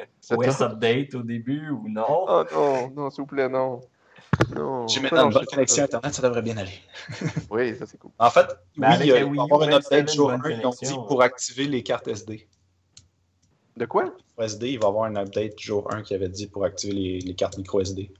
heures. 0.62 0.72
update 0.74 1.16
au 1.16 1.24
début 1.24 1.70
ou 1.70 1.88
non? 1.88 2.04
Oh 2.10 2.44
non, 2.52 2.90
non, 2.92 3.10
s'il 3.10 3.22
vous 3.22 3.28
plaît, 3.28 3.48
non. 3.48 3.80
Non. 4.54 4.86
J'ai 4.88 5.00
maintenant 5.00 5.28
une 5.28 5.34
bonne 5.34 5.46
connexion 5.46 5.84
Internet, 5.86 6.14
ça 6.14 6.22
devrait 6.22 6.42
bien 6.42 6.58
aller. 6.58 6.78
Oui, 7.50 7.76
ça 7.78 7.86
c'est 7.86 7.98
cool. 7.98 8.12
En 8.20 8.30
fait, 8.30 8.48
Ben, 8.76 8.90
oui, 9.00 9.12
avec 9.12 9.24
il 9.24 9.32
Wii 9.32 9.40
y 9.40 9.40
avoir 9.40 9.64
si 9.64 9.74
update 9.74 10.12
jour 10.14 10.32
une 10.32 10.42
1 10.42 10.42
bonne 10.42 10.60
ils 10.60 10.66
ont 10.68 10.72
dit 10.72 10.94
pour 11.08 11.22
activer 11.22 11.68
les 11.68 11.84
cartes 11.84 12.08
SD. 12.10 12.50
De 13.78 13.86
quoi? 13.86 14.14
Pour 14.36 14.44
SD, 14.44 14.72
il 14.72 14.80
va 14.80 14.88
y 14.88 14.90
avoir 14.90 15.06
une 15.10 15.18
update 15.18 15.58
jour 15.60 15.90
1 15.94 16.02
qui 16.04 16.14
avait 16.14 16.30
dit 16.30 16.48
pour 16.48 16.66
activer 16.66 16.94
les, 16.94 17.20
les 17.20 17.36
cartes 17.36 17.58
micro 17.58 17.80
SD. 17.80 18.12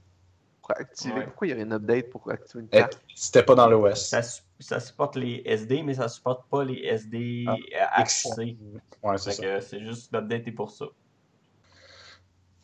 Pour 0.66 0.80
activer. 0.80 1.14
Ouais. 1.14 1.24
Pourquoi 1.24 1.46
il 1.46 1.50
y 1.50 1.52
aurait 1.52 1.62
une 1.64 1.72
update 1.74 2.08
pour 2.10 2.30
activer 2.30 2.62
une 2.62 2.68
Eh, 2.72 2.78
carte? 2.78 2.98
C'était 3.14 3.42
pas 3.42 3.54
dans 3.54 3.68
l'OS. 3.68 4.08
Ça, 4.08 4.22
su- 4.22 4.40
ça 4.60 4.80
supporte 4.80 5.16
les 5.16 5.42
SD, 5.44 5.82
mais 5.82 5.92
ça 5.94 6.08
supporte 6.08 6.48
pas 6.48 6.64
les 6.64 6.80
SD 6.86 7.44
Ah, 7.46 8.02
HC. 8.02 8.56
Ouais, 9.02 9.18
c'est 9.18 9.60
c'est 9.60 9.80
juste 9.80 10.10
l'update 10.12 10.48
est 10.48 10.52
pour 10.52 10.70
ça. 10.70 10.86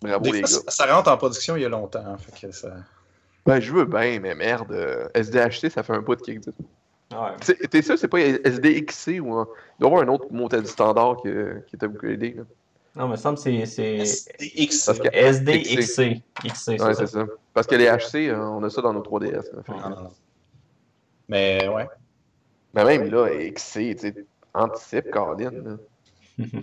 Bravo 0.00 0.24
Des 0.24 0.32
les 0.32 0.38
fois, 0.40 0.48
gars. 0.48 0.70
ça, 0.70 0.86
ça 0.86 0.94
rentre 0.94 1.10
en 1.10 1.16
production 1.18 1.56
il 1.56 1.62
y 1.62 1.64
a 1.66 1.68
longtemps. 1.68 2.04
hein, 2.06 2.16
fait 2.16 2.46
que 2.48 2.52
ça... 2.54 2.74
Ben, 3.44 3.60
je 3.60 3.72
veux 3.72 3.84
bien, 3.84 4.18
mais 4.20 4.34
merde. 4.34 4.72
euh, 4.72 5.08
SDHC, 5.14 5.68
ça 5.70 5.82
fait 5.82 5.92
un 5.94 6.00
bout 6.00 6.16
qui 6.16 6.30
existe. 6.32 6.56
Ouais. 7.12 7.18
C'est- 7.42 7.68
T'es 7.68 7.82
sûr, 7.82 7.98
c'est 7.98 8.08
pas 8.08 8.20
SDXC 8.20 9.20
ou 9.20 9.34
un... 9.34 9.46
Il 9.78 9.80
doit 9.80 9.90
y 9.90 9.92
avoir 9.92 10.02
un 10.02 10.08
autre 10.08 10.26
mot 10.32 10.48
du 10.48 10.64
standard 10.66 11.16
qui, 11.18 11.28
qui 11.66 11.76
est 11.76 11.82
upgradé. 11.84 12.32
Là? 12.32 12.42
Non, 12.96 13.08
mais 13.08 13.16
ça 13.16 13.30
me 13.30 13.36
semble 13.36 13.58
que 13.60 13.64
c'est 13.66 14.04
c'est 14.04 14.36
SDX. 14.40 14.86
Parce 14.86 14.98
que- 14.98 15.08
SD 15.14 15.52
XC. 15.60 15.76
XC. 15.76 16.22
XC, 16.44 16.68
Ouais, 16.82 16.94
c'est 16.94 17.06
ça. 17.06 17.26
Parce 17.54 17.66
que 17.66 17.74
les 17.76 17.86
HC, 17.88 18.28
euh, 18.30 18.38
on 18.40 18.62
a 18.64 18.70
ça 18.70 18.82
dans 18.82 18.92
nos 18.92 19.00
3DS. 19.02 19.32
là. 19.32 19.62
Fait 19.62 19.72
que- 19.72 19.78
Non, 19.78 19.90
non, 19.90 20.02
non. 20.02 20.10
Mais 21.28 21.68
ouais. 21.68 21.86
Mais 22.74 22.84
même 22.84 23.10
là, 23.10 23.28
XC, 23.30 23.94
tu 23.94 23.98
sais, 23.98 24.14
anticipe, 24.54 25.10
Caroline. 25.10 25.78
là. 26.38 26.46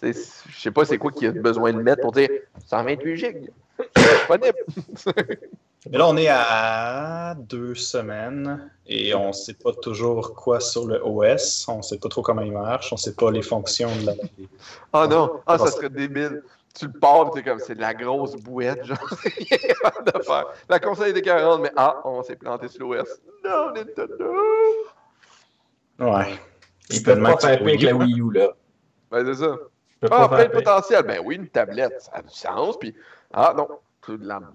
Tu 0.00 0.12
sais, 0.12 0.30
Je 0.48 0.60
sais 0.60 0.70
pas 0.72 0.84
c'est 0.84 0.98
quoi 0.98 1.12
qu'il 1.12 1.22
y 1.22 1.26
a 1.28 1.30
besoin 1.32 1.72
de 1.72 1.80
mettre 1.80 2.02
pour 2.02 2.10
dire 2.10 2.28
128 2.66 3.16
gigs. 3.16 3.50
Disponible. 3.96 4.58
Mais 5.90 5.98
là, 5.98 6.06
on 6.06 6.16
est 6.16 6.28
à 6.28 7.34
deux 7.36 7.74
semaines 7.74 8.70
et 8.86 9.14
on 9.14 9.32
sait 9.32 9.54
pas 9.54 9.72
toujours 9.72 10.34
quoi 10.34 10.60
sur 10.60 10.86
le 10.86 11.04
OS. 11.04 11.66
On 11.68 11.82
sait 11.82 11.98
pas 11.98 12.08
trop 12.08 12.22
comment 12.22 12.42
il 12.42 12.52
marche. 12.52 12.92
On 12.92 12.96
sait 12.96 13.14
pas 13.14 13.32
les 13.32 13.42
fonctions 13.42 13.90
de 13.96 14.06
la. 14.06 14.12
Ah 14.92 15.06
non, 15.08 15.40
ah, 15.46 15.58
ça 15.58 15.66
serait 15.68 15.90
débile. 15.90 16.42
Tu 16.78 16.86
le 16.86 16.92
pars, 16.92 17.30
t'es 17.32 17.42
comme, 17.42 17.58
c'est 17.58 17.74
de 17.74 17.80
la 17.80 17.92
grosse 17.92 18.34
bouette, 18.36 18.84
genre, 18.84 18.98
de 20.06 20.22
faire. 20.22 20.46
La 20.70 20.78
console 20.78 21.08
était 21.08 21.20
40, 21.20 21.60
mais 21.60 21.72
ah, 21.76 22.00
on 22.04 22.22
s'est 22.22 22.36
planté 22.36 22.68
sur 22.68 22.88
l'OS. 22.88 23.08
Non, 23.44 23.72
Nintendo! 23.74 24.34
Ouais. 25.98 26.38
Ils 26.88 27.02
peuvent 27.02 27.22
pas 27.22 27.36
faire 27.36 27.58
tu 27.58 27.64
pire 27.64 27.66
avec 27.66 27.82
la 27.82 27.94
Wii 27.94 28.20
U, 28.20 28.32
là. 28.32 28.54
Ben, 29.10 29.26
c'est 29.26 29.44
ça. 29.44 29.56
Ah, 30.02 30.08
pas 30.08 30.28
plein 30.28 30.38
faire 30.38 30.48
de 30.48 30.52
potentiel. 30.54 31.02
Ben 31.02 31.20
oui, 31.24 31.36
une 31.36 31.48
tablette, 31.48 32.00
ça 32.00 32.12
a 32.14 32.22
du 32.22 32.34
sens, 32.34 32.78
puis 32.78 32.94
ah 33.32 33.52
non, 33.56 33.68
c'est 34.06 34.18
de 34.18 34.26
la 34.26 34.40
merde. 34.40 34.54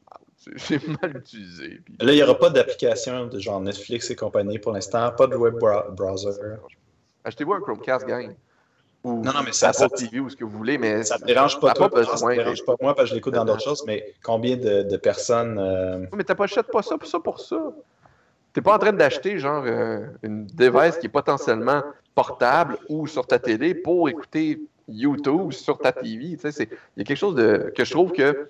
C'est 0.56 0.82
mal 1.02 1.18
utilisé. 1.18 1.82
puis- 1.84 1.96
Là, 2.00 2.12
il 2.14 2.16
n'y 2.16 2.24
aura 2.24 2.38
pas 2.38 2.50
d'application 2.50 3.28
de 3.28 3.40
genre 3.40 3.60
Netflix 3.62 4.10
et 4.10 4.16
compagnie 4.16 4.60
pour 4.60 4.72
l'instant. 4.72 5.12
Pas 5.12 5.28
de 5.28 5.36
web 5.36 5.56
browser. 5.92 6.32
Achetez-vous 7.24 7.54
un 7.54 7.62
Chromecast, 7.62 8.06
gang. 8.08 8.34
Ou 9.04 9.22
Non, 9.24 9.32
non, 9.34 9.42
mais 9.46 9.52
ça- 9.54 9.70
Apple 9.70 9.78
ça- 9.78 9.90
TV 9.90 10.20
ou 10.20 10.30
ce 10.30 10.36
que 10.36 10.44
vous 10.44 10.58
voulez, 10.58 10.78
mais 10.78 11.04
Ça 11.04 11.18
ne 11.20 11.26
dérange 11.26 11.60
pas 11.60 11.74
toi. 11.74 11.90
pas 11.90 12.04
Ça 12.04 12.26
me 12.26 12.36
dérange 12.36 12.66
pas 12.66 12.76
moi 12.82 12.96
parce 12.96 13.06
que 13.08 13.10
je 13.12 13.16
l'écoute 13.16 13.34
dans 13.34 13.46
d'autres 13.46 13.62
choses, 13.64 13.84
mais 13.86 14.14
combien 14.24 14.58
de, 14.58 14.84
de 14.84 14.98
personnes. 14.98 15.58
euh, 15.60 16.06
mais 16.14 16.24
t'as 16.24 16.36
pas 16.36 16.46
achètes 16.46 16.68
pas 16.72 16.82
ça 16.82 16.98
pour 16.98 17.08
ça 17.08 17.20
pour 17.20 17.40
ça. 17.40 17.72
T'es 18.54 18.62
pas 18.62 18.76
en 18.76 18.80
train 18.80 18.94
d'acheter 18.94 19.38
genre 19.38 19.64
euh, 19.68 20.00
une 20.24 20.48
device 20.48 20.98
qui 20.98 21.06
est 21.06 21.10
potentiellement 21.10 21.84
portable 22.16 22.78
ou 22.90 23.06
sur 23.06 23.28
ta 23.28 23.38
télé 23.38 23.76
pour 23.76 24.10
écouter 24.10 24.60
YouTube 24.88 25.52
sur 25.52 25.78
ta 25.78 25.92
TV. 25.92 26.36
Tu 26.38 26.48
Il 26.48 26.68
y 26.98 27.02
a 27.02 27.04
quelque 27.04 27.16
chose 27.18 27.36
de 27.36 27.72
que 27.76 27.86
je 27.86 27.92
trouve 27.92 28.12
que 28.14 28.50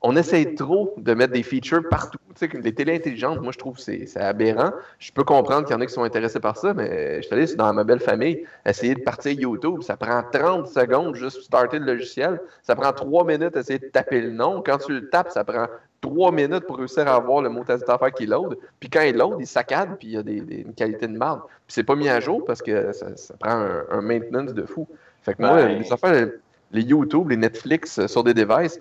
on 0.00 0.14
essaye 0.14 0.54
trop 0.54 0.94
de 0.96 1.12
mettre 1.14 1.32
des 1.32 1.42
features 1.42 1.82
partout. 1.88 2.18
Tu 2.28 2.34
sais, 2.36 2.48
que 2.48 2.56
les 2.56 2.72
télés 2.72 2.94
intelligentes, 2.94 3.40
moi 3.42 3.50
je 3.52 3.58
trouve 3.58 3.76
que 3.76 3.82
c'est 3.82 4.16
aberrant. 4.16 4.70
Je 5.00 5.10
peux 5.10 5.24
comprendre 5.24 5.66
qu'il 5.66 5.74
y 5.74 5.76
en 5.76 5.80
a 5.80 5.86
qui 5.86 5.92
sont 5.92 6.04
intéressés 6.04 6.38
par 6.38 6.56
ça, 6.56 6.72
mais 6.72 7.16
je 7.16 7.22
suis 7.26 7.34
allé 7.34 7.46
dans 7.56 7.72
ma 7.74 7.82
belle 7.82 7.98
famille 7.98 8.44
essayer 8.64 8.94
de 8.94 9.00
partir 9.00 9.32
YouTube. 9.32 9.82
Ça 9.82 9.96
prend 9.96 10.22
30 10.32 10.68
secondes 10.68 11.16
juste 11.16 11.42
starter 11.42 11.80
le 11.80 11.86
logiciel. 11.86 12.40
Ça 12.62 12.76
prend 12.76 12.92
3 12.92 13.24
minutes 13.24 13.56
essayer 13.56 13.80
de 13.80 13.86
taper 13.86 14.20
le 14.20 14.30
nom. 14.30 14.62
Quand 14.64 14.78
tu 14.78 14.92
le 14.92 15.08
tapes, 15.08 15.30
ça 15.32 15.42
prend 15.42 15.66
3 16.00 16.30
minutes 16.30 16.64
pour 16.64 16.76
réussir 16.78 17.08
à 17.08 17.16
avoir 17.16 17.42
le 17.42 17.48
mot 17.48 17.64
d'affaires 17.64 18.12
qui 18.12 18.26
load. 18.26 18.56
Puis 18.78 18.88
quand 18.88 19.02
il 19.02 19.16
load, 19.16 19.38
il 19.40 19.46
saccade, 19.48 19.96
puis 19.98 20.06
il 20.08 20.14
y 20.14 20.16
a 20.16 20.22
des, 20.22 20.40
des- 20.40 20.60
une 20.60 20.74
qualité 20.74 21.08
de 21.08 21.16
marde. 21.18 21.40
Puis 21.66 21.74
c'est 21.74 21.82
pas 21.82 21.96
mis 21.96 22.08
à 22.08 22.20
jour 22.20 22.44
parce 22.44 22.62
que 22.62 22.92
ça, 22.92 23.16
ça 23.16 23.34
prend 23.40 23.50
un, 23.50 23.82
un 23.90 24.00
maintenance 24.00 24.54
de 24.54 24.62
fou. 24.64 24.86
Fait 25.22 25.34
que 25.34 25.42
moi, 25.42 25.54
Ouais. 25.54 25.74
les 25.74 25.92
affaires, 25.92 26.28
les 26.70 26.82
YouTube, 26.82 27.30
les 27.30 27.36
Netflix 27.36 28.06
sur 28.06 28.22
des 28.22 28.32
devices, 28.32 28.78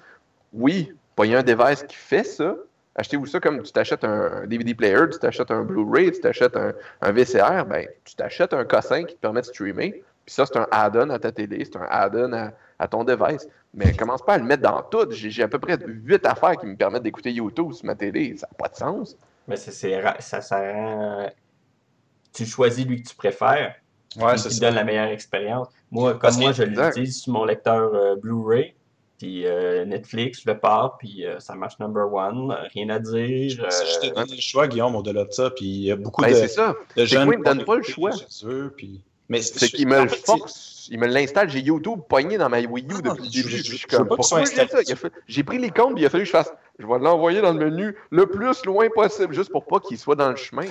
oui, 0.53 0.93
pas 1.17 1.25
un 1.25 1.43
device 1.43 1.83
qui 1.83 1.95
fait 1.97 2.23
ça. 2.23 2.55
Achetez-vous 2.95 3.25
ça 3.25 3.39
comme 3.39 3.61
tu 3.61 3.71
t'achètes 3.71 4.03
un, 4.03 4.45
DVD 4.47 4.73
player, 4.73 5.09
tu 5.11 5.19
t'achètes 5.19 5.51
un 5.51 5.63
Blu-ray, 5.63 6.11
tu 6.11 6.21
t'achètes 6.21 6.55
un, 6.55 6.73
un 7.01 7.11
VCR, 7.11 7.65
ben, 7.65 7.87
tu 8.05 8.15
t'achètes 8.15 8.53
un 8.53 8.63
K5 8.63 9.05
qui 9.07 9.15
te 9.15 9.19
permet 9.19 9.41
de 9.41 9.45
streamer. 9.45 10.03
Puis 10.25 10.33
ça, 10.35 10.45
c'est 10.45 10.57
un 10.57 10.67
add-on 10.71 11.09
à 11.09 11.19
ta 11.19 11.31
télé, 11.31 11.63
c'est 11.65 11.77
un 11.77 11.87
add-on 11.89 12.33
à, 12.33 12.51
à 12.79 12.87
ton 12.87 13.03
device. 13.03 13.47
Mais 13.73 13.93
commence 13.93 14.23
pas 14.23 14.33
à 14.33 14.37
le 14.37 14.43
mettre 14.43 14.63
dans 14.63 14.81
tout. 14.83 15.07
J'ai 15.11 15.43
à 15.43 15.47
peu 15.47 15.59
près 15.59 15.77
8 15.85 16.25
affaires 16.25 16.57
qui 16.57 16.65
me 16.65 16.75
permettent 16.75 17.03
d'écouter 17.03 17.31
YouTube 17.31 17.73
sur 17.73 17.85
ma 17.85 17.95
télé. 17.95 18.35
Ça 18.37 18.47
n'a 18.47 18.57
pas 18.57 18.69
de 18.69 18.75
sens. 18.75 19.17
Mais 19.47 19.55
ça, 19.57 20.41
ça 20.41 20.59
rend. 20.59 21.29
Tu 22.33 22.45
choisis 22.45 22.85
lui 22.85 23.01
que 23.01 23.09
tu 23.09 23.15
préfères, 23.15 23.75
Ouais, 24.17 24.35
qui 24.35 24.43
te 24.43 24.49
ça. 24.49 24.59
donne 24.59 24.75
la 24.75 24.83
meilleure 24.83 25.09
expérience. 25.09 25.67
Moi, 25.91 26.13
comme 26.13 26.21
Parce 26.21 26.37
moi, 26.39 26.51
je 26.51 26.63
l'utilise 26.63 27.21
sur 27.21 27.33
mon 27.33 27.45
lecteur 27.45 27.93
euh, 27.93 28.15
Blu-ray, 28.15 28.73
puis 29.17 29.45
euh, 29.45 29.85
Netflix, 29.85 30.41
je 30.45 30.51
le 30.51 30.59
pars, 30.59 30.97
puis 30.97 31.25
euh, 31.25 31.39
ça 31.39 31.55
marche 31.55 31.79
number 31.79 32.11
one, 32.13 32.55
rien 32.73 32.89
à 32.89 32.99
dire. 32.99 33.49
Je 33.49 33.55
je 33.55 33.99
t'ai 33.99 34.11
euh, 34.11 34.13
donné 34.13 34.35
le 34.35 34.41
choix, 34.41 34.67
Guillaume, 34.67 34.95
au-delà 34.95 35.25
de 35.25 35.31
ça. 35.31 35.49
Puis 35.49 35.65
il 35.65 35.83
y 35.83 35.91
a 35.91 35.95
beaucoup 35.95 36.21
Ben, 36.21 36.29
de, 36.31 36.35
c'est 36.35 36.47
ça. 36.47 36.69
de 36.69 36.75
c'est 36.97 37.05
jeunes. 37.07 37.23
il 37.23 37.29
me 37.29 37.35
qui 37.37 37.43
donne 37.43 37.65
pas 37.65 37.75
le 37.77 37.83
choix. 37.83 38.11
chez 38.11 38.25
eux, 38.45 38.73
puis... 38.75 39.01
Mais 39.29 39.41
C'est 39.41 39.67
qu'il 39.67 39.87
me 39.87 39.99
en 39.99 40.03
le 40.03 40.09
force. 40.09 40.87
Il 40.89 40.99
me 40.99 41.07
l'installe. 41.07 41.49
J'ai 41.49 41.59
YouTube 41.59 41.99
pogné 42.07 42.37
dans 42.37 42.47
ma 42.47 42.61
Wii 42.61 42.85
U 42.85 42.87
Ah, 42.93 43.01
depuis 43.01 43.23
le 43.23 43.29
début. 43.29 43.49
je- 43.49 43.55
puis 43.55 43.57
je- 43.57 43.71
Je 43.73 43.77
suis 43.77 43.87
comme, 43.87 44.07
pourquoi 44.07 44.39
j'ai 44.45 44.45
ça? 44.55 44.81
Il 44.85 44.91
a 44.93 44.95
fait- 44.95 45.11
J'ai 45.27 45.43
pris 45.43 45.57
les 45.57 45.69
comptes, 45.69 45.95
puis 45.95 46.03
il 46.03 46.05
a 46.05 46.09
fallu 46.09 46.23
que 46.23 46.27
je 46.27 46.31
fasse. 46.31 46.53
Je 46.79 46.85
vais 46.87 46.99
l'envoyer 46.99 47.41
dans 47.41 47.51
le 47.51 47.69
menu 47.69 47.93
le 48.09 48.25
plus 48.27 48.63
loin 48.65 48.87
possible, 48.89 49.33
juste 49.33 49.51
pour 49.51 49.65
pas 49.65 49.81
qu'il 49.81 49.97
soit 49.97 50.15
dans 50.15 50.29
le 50.29 50.37
chemin. 50.37 50.63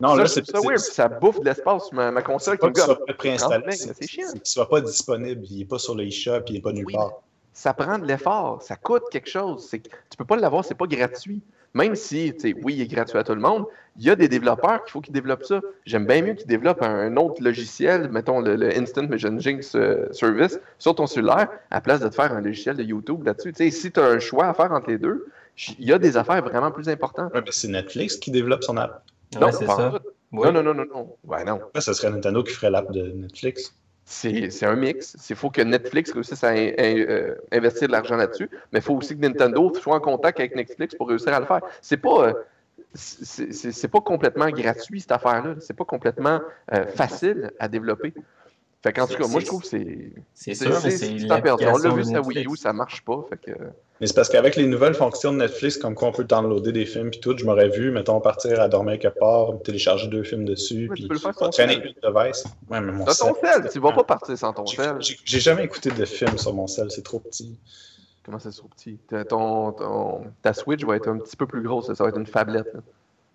Non, 0.00 0.10
ça, 0.10 0.16
là, 0.22 0.26
c'est 0.28 0.46
ça 0.46 0.60
weird, 0.60 0.80
puis 0.80 0.92
ça 0.92 1.08
bouffe 1.08 1.40
de 1.40 1.44
l'espace 1.46 1.90
ma, 1.90 2.12
ma 2.12 2.22
console 2.22 2.54
C'est 2.54 2.58
qui 2.58 2.60
pas 2.60 2.68
me 2.68 2.72
qu'il 2.74 2.82
soit 2.84 3.06
pas 3.06 3.14
préinstallé, 3.14 3.62
30 3.64 3.72
c'est 3.72 3.94
c'est 3.96 4.06
chiant. 4.08 4.26
c'est 4.28 4.38
qu'il 4.42 4.46
soit 4.52 4.68
pas 4.68 4.80
disponible. 4.80 5.44
Il 5.50 5.62
est 5.62 5.64
pas 5.64 5.78
sur 5.80 5.96
l'eShop, 5.96 6.40
il 6.50 6.56
est 6.56 6.60
pas 6.60 6.72
nulle 6.72 6.86
part. 6.92 7.14
Ça 7.54 7.72
prend 7.72 7.98
de 7.98 8.04
l'effort, 8.04 8.60
ça 8.62 8.76
coûte 8.76 9.04
quelque 9.10 9.30
chose. 9.30 9.70
Tu 9.70 9.80
peux 10.18 10.24
pas 10.24 10.36
l'avoir, 10.36 10.64
c'est 10.64 10.74
pas 10.74 10.86
gratuit. 10.86 11.40
Même 11.72 11.94
si, 11.96 12.32
tu 12.34 12.40
sais, 12.40 12.54
oui, 12.62 12.74
il 12.74 12.82
est 12.82 12.86
gratuit 12.86 13.18
à 13.18 13.24
tout 13.24 13.34
le 13.34 13.40
monde, 13.40 13.64
il 13.96 14.04
y 14.04 14.10
a 14.10 14.14
des 14.16 14.28
développeurs 14.28 14.84
qu'il 14.84 14.92
faut 14.92 15.00
qu'ils 15.00 15.12
développent 15.14 15.44
ça. 15.44 15.60
J'aime 15.86 16.06
bien 16.06 16.22
mieux 16.22 16.34
qu'ils 16.34 16.46
développent 16.46 16.82
un, 16.82 16.94
un 16.94 17.16
autre 17.16 17.42
logiciel, 17.42 18.10
mettons 18.10 18.40
le, 18.40 18.54
le 18.54 18.76
Instant 18.76 19.08
Messaging 19.08 19.60
euh, 19.74 20.06
Service, 20.12 20.60
sur 20.78 20.94
ton 20.94 21.06
cellulaire, 21.06 21.48
à 21.72 21.80
place 21.80 22.00
de 22.00 22.08
te 22.08 22.14
faire 22.14 22.32
un 22.32 22.40
logiciel 22.40 22.76
de 22.76 22.84
YouTube 22.84 23.24
là-dessus. 23.24 23.52
Tu 23.52 23.64
sais, 23.64 23.70
si 23.76 23.90
tu 23.90 23.98
as 23.98 24.04
un 24.06 24.18
choix 24.20 24.46
à 24.46 24.54
faire 24.54 24.70
entre 24.70 24.90
les 24.90 24.98
deux, 24.98 25.26
il 25.78 25.84
y 25.84 25.92
a 25.92 25.98
des 25.98 26.16
affaires 26.16 26.42
vraiment 26.44 26.70
plus 26.70 26.88
importantes. 26.88 27.32
Ouais, 27.34 27.40
mais 27.40 27.50
c'est 27.52 27.68
Netflix 27.68 28.16
qui 28.16 28.30
développe 28.30 28.62
son 28.62 28.76
app. 28.76 29.02
ouais, 29.34 29.40
Non, 29.40 29.50
c'est 29.52 29.66
ça. 29.66 30.00
Oui. 30.32 30.46
Non, 30.46 30.52
non, 30.52 30.62
non, 30.62 30.74
non, 30.74 30.84
non. 30.92 31.16
Ouais, 31.24 31.44
non. 31.44 31.60
Là, 31.74 31.80
ce 31.80 31.92
serait 31.92 32.10
Nintendo 32.10 32.42
qui 32.42 32.52
ferait 32.52 32.70
l'app 32.70 32.90
de 32.92 33.02
Netflix. 33.12 33.72
C'est 34.06 34.64
un 34.64 34.76
mix. 34.76 35.16
Il 35.30 35.36
faut 35.36 35.50
que 35.50 35.62
Netflix 35.62 36.12
réussisse 36.12 36.44
à 36.44 36.52
euh, 36.52 37.34
investir 37.50 37.88
de 37.88 37.92
l'argent 37.92 38.16
là-dessus, 38.16 38.50
mais 38.72 38.80
il 38.80 38.82
faut 38.82 38.94
aussi 38.94 39.16
que 39.16 39.20
Nintendo 39.20 39.72
soit 39.74 39.96
en 39.96 40.00
contact 40.00 40.38
avec 40.40 40.54
Netflix 40.54 40.94
pour 40.94 41.08
réussir 41.08 41.32
à 41.32 41.40
le 41.40 41.46
faire. 41.46 41.60
C'est 41.80 41.96
pas, 41.96 42.28
euh, 42.28 42.32
c'est 42.94 43.88
pas 43.88 44.00
complètement 44.02 44.50
gratuit 44.50 45.00
cette 45.00 45.12
affaire-là. 45.12 45.54
C'est 45.60 45.76
pas 45.76 45.86
complètement 45.86 46.40
euh, 46.74 46.86
facile 46.86 47.50
à 47.58 47.68
développer. 47.68 48.12
Fait 48.84 48.92
qu'en 48.92 49.06
tout 49.06 49.16
cas, 49.16 49.26
moi 49.26 49.40
je 49.40 49.46
trouve 49.46 49.62
que 49.62 49.66
c'est 49.68 50.12
C'est 50.34 50.54
sûr, 50.54 50.78
mais 50.84 50.90
c'est- 50.90 51.26
perdu. 51.42 51.64
On 51.66 51.78
l'a 51.78 51.88
vu 51.94 52.04
sur 52.04 52.26
Wii. 52.26 52.46
U, 52.46 52.54
ça 52.54 52.74
marche 52.74 53.02
pas. 53.02 53.24
Fait 53.30 53.38
que, 53.38 53.58
Mais 53.98 54.06
c'est 54.06 54.12
parce 54.12 54.28
qu'avec 54.28 54.56
les 54.56 54.66
nouvelles 54.66 54.92
fonctions 54.92 55.32
de 55.32 55.38
Netflix, 55.38 55.78
comme 55.78 55.94
quoi 55.94 56.08
on 56.08 56.12
peut 56.12 56.24
downloader 56.24 56.70
des 56.70 56.84
films 56.84 57.10
puis 57.10 57.18
tout, 57.18 57.34
je 57.34 57.46
m'aurais 57.46 57.70
vu, 57.70 57.90
mettons, 57.90 58.20
partir 58.20 58.60
à 58.60 58.68
dormir 58.68 58.98
quelque 58.98 59.18
part, 59.18 59.54
télécharger 59.64 60.08
deux 60.08 60.22
films 60.22 60.44
dessus, 60.44 60.90
puis 60.92 61.08
peux 61.08 61.14
le 61.14 61.18
faire 61.18 61.32
sur 61.32 61.44
ton 61.46 61.48
traîner 61.50 61.76
cell. 61.76 61.94
une 62.02 62.12
device. 62.12 62.44
Ouais, 62.68 62.80
mais 62.82 62.92
mon 62.92 63.06
ton 63.06 63.12
sel, 63.14 63.70
tu 63.72 63.78
vas 63.80 63.92
pas 63.92 64.04
partir 64.04 64.36
sans 64.36 64.52
ton 64.52 64.66
J'ai- 64.66 64.76
sel. 64.76 64.96
j'ai- 65.00 65.40
jamais 65.40 65.64
écouté 65.64 65.90
de 65.90 66.04
film 66.04 66.36
sur 66.36 66.52
mon 66.52 66.66
sel, 66.66 66.90
c'est 66.90 67.00
trop 67.04 67.20
petit. 67.20 67.58
Comment 68.22 68.38
c'est 68.38 68.50
trop 68.50 68.68
petit? 68.68 68.98
T'as- 69.08 69.24
Ton, 69.24 69.72
ton- 69.72 70.24
ta 70.42 70.52
Switch 70.52 70.84
va 70.84 70.96
être 70.96 71.08
un 71.08 71.16
petit 71.20 71.36
peu 71.38 71.46
plus 71.46 71.62
grosse, 71.62 71.90
ça 71.90 72.04
va 72.04 72.10
être 72.10 72.18
une 72.18 72.26
tablette. 72.26 72.68
là. 72.74 72.80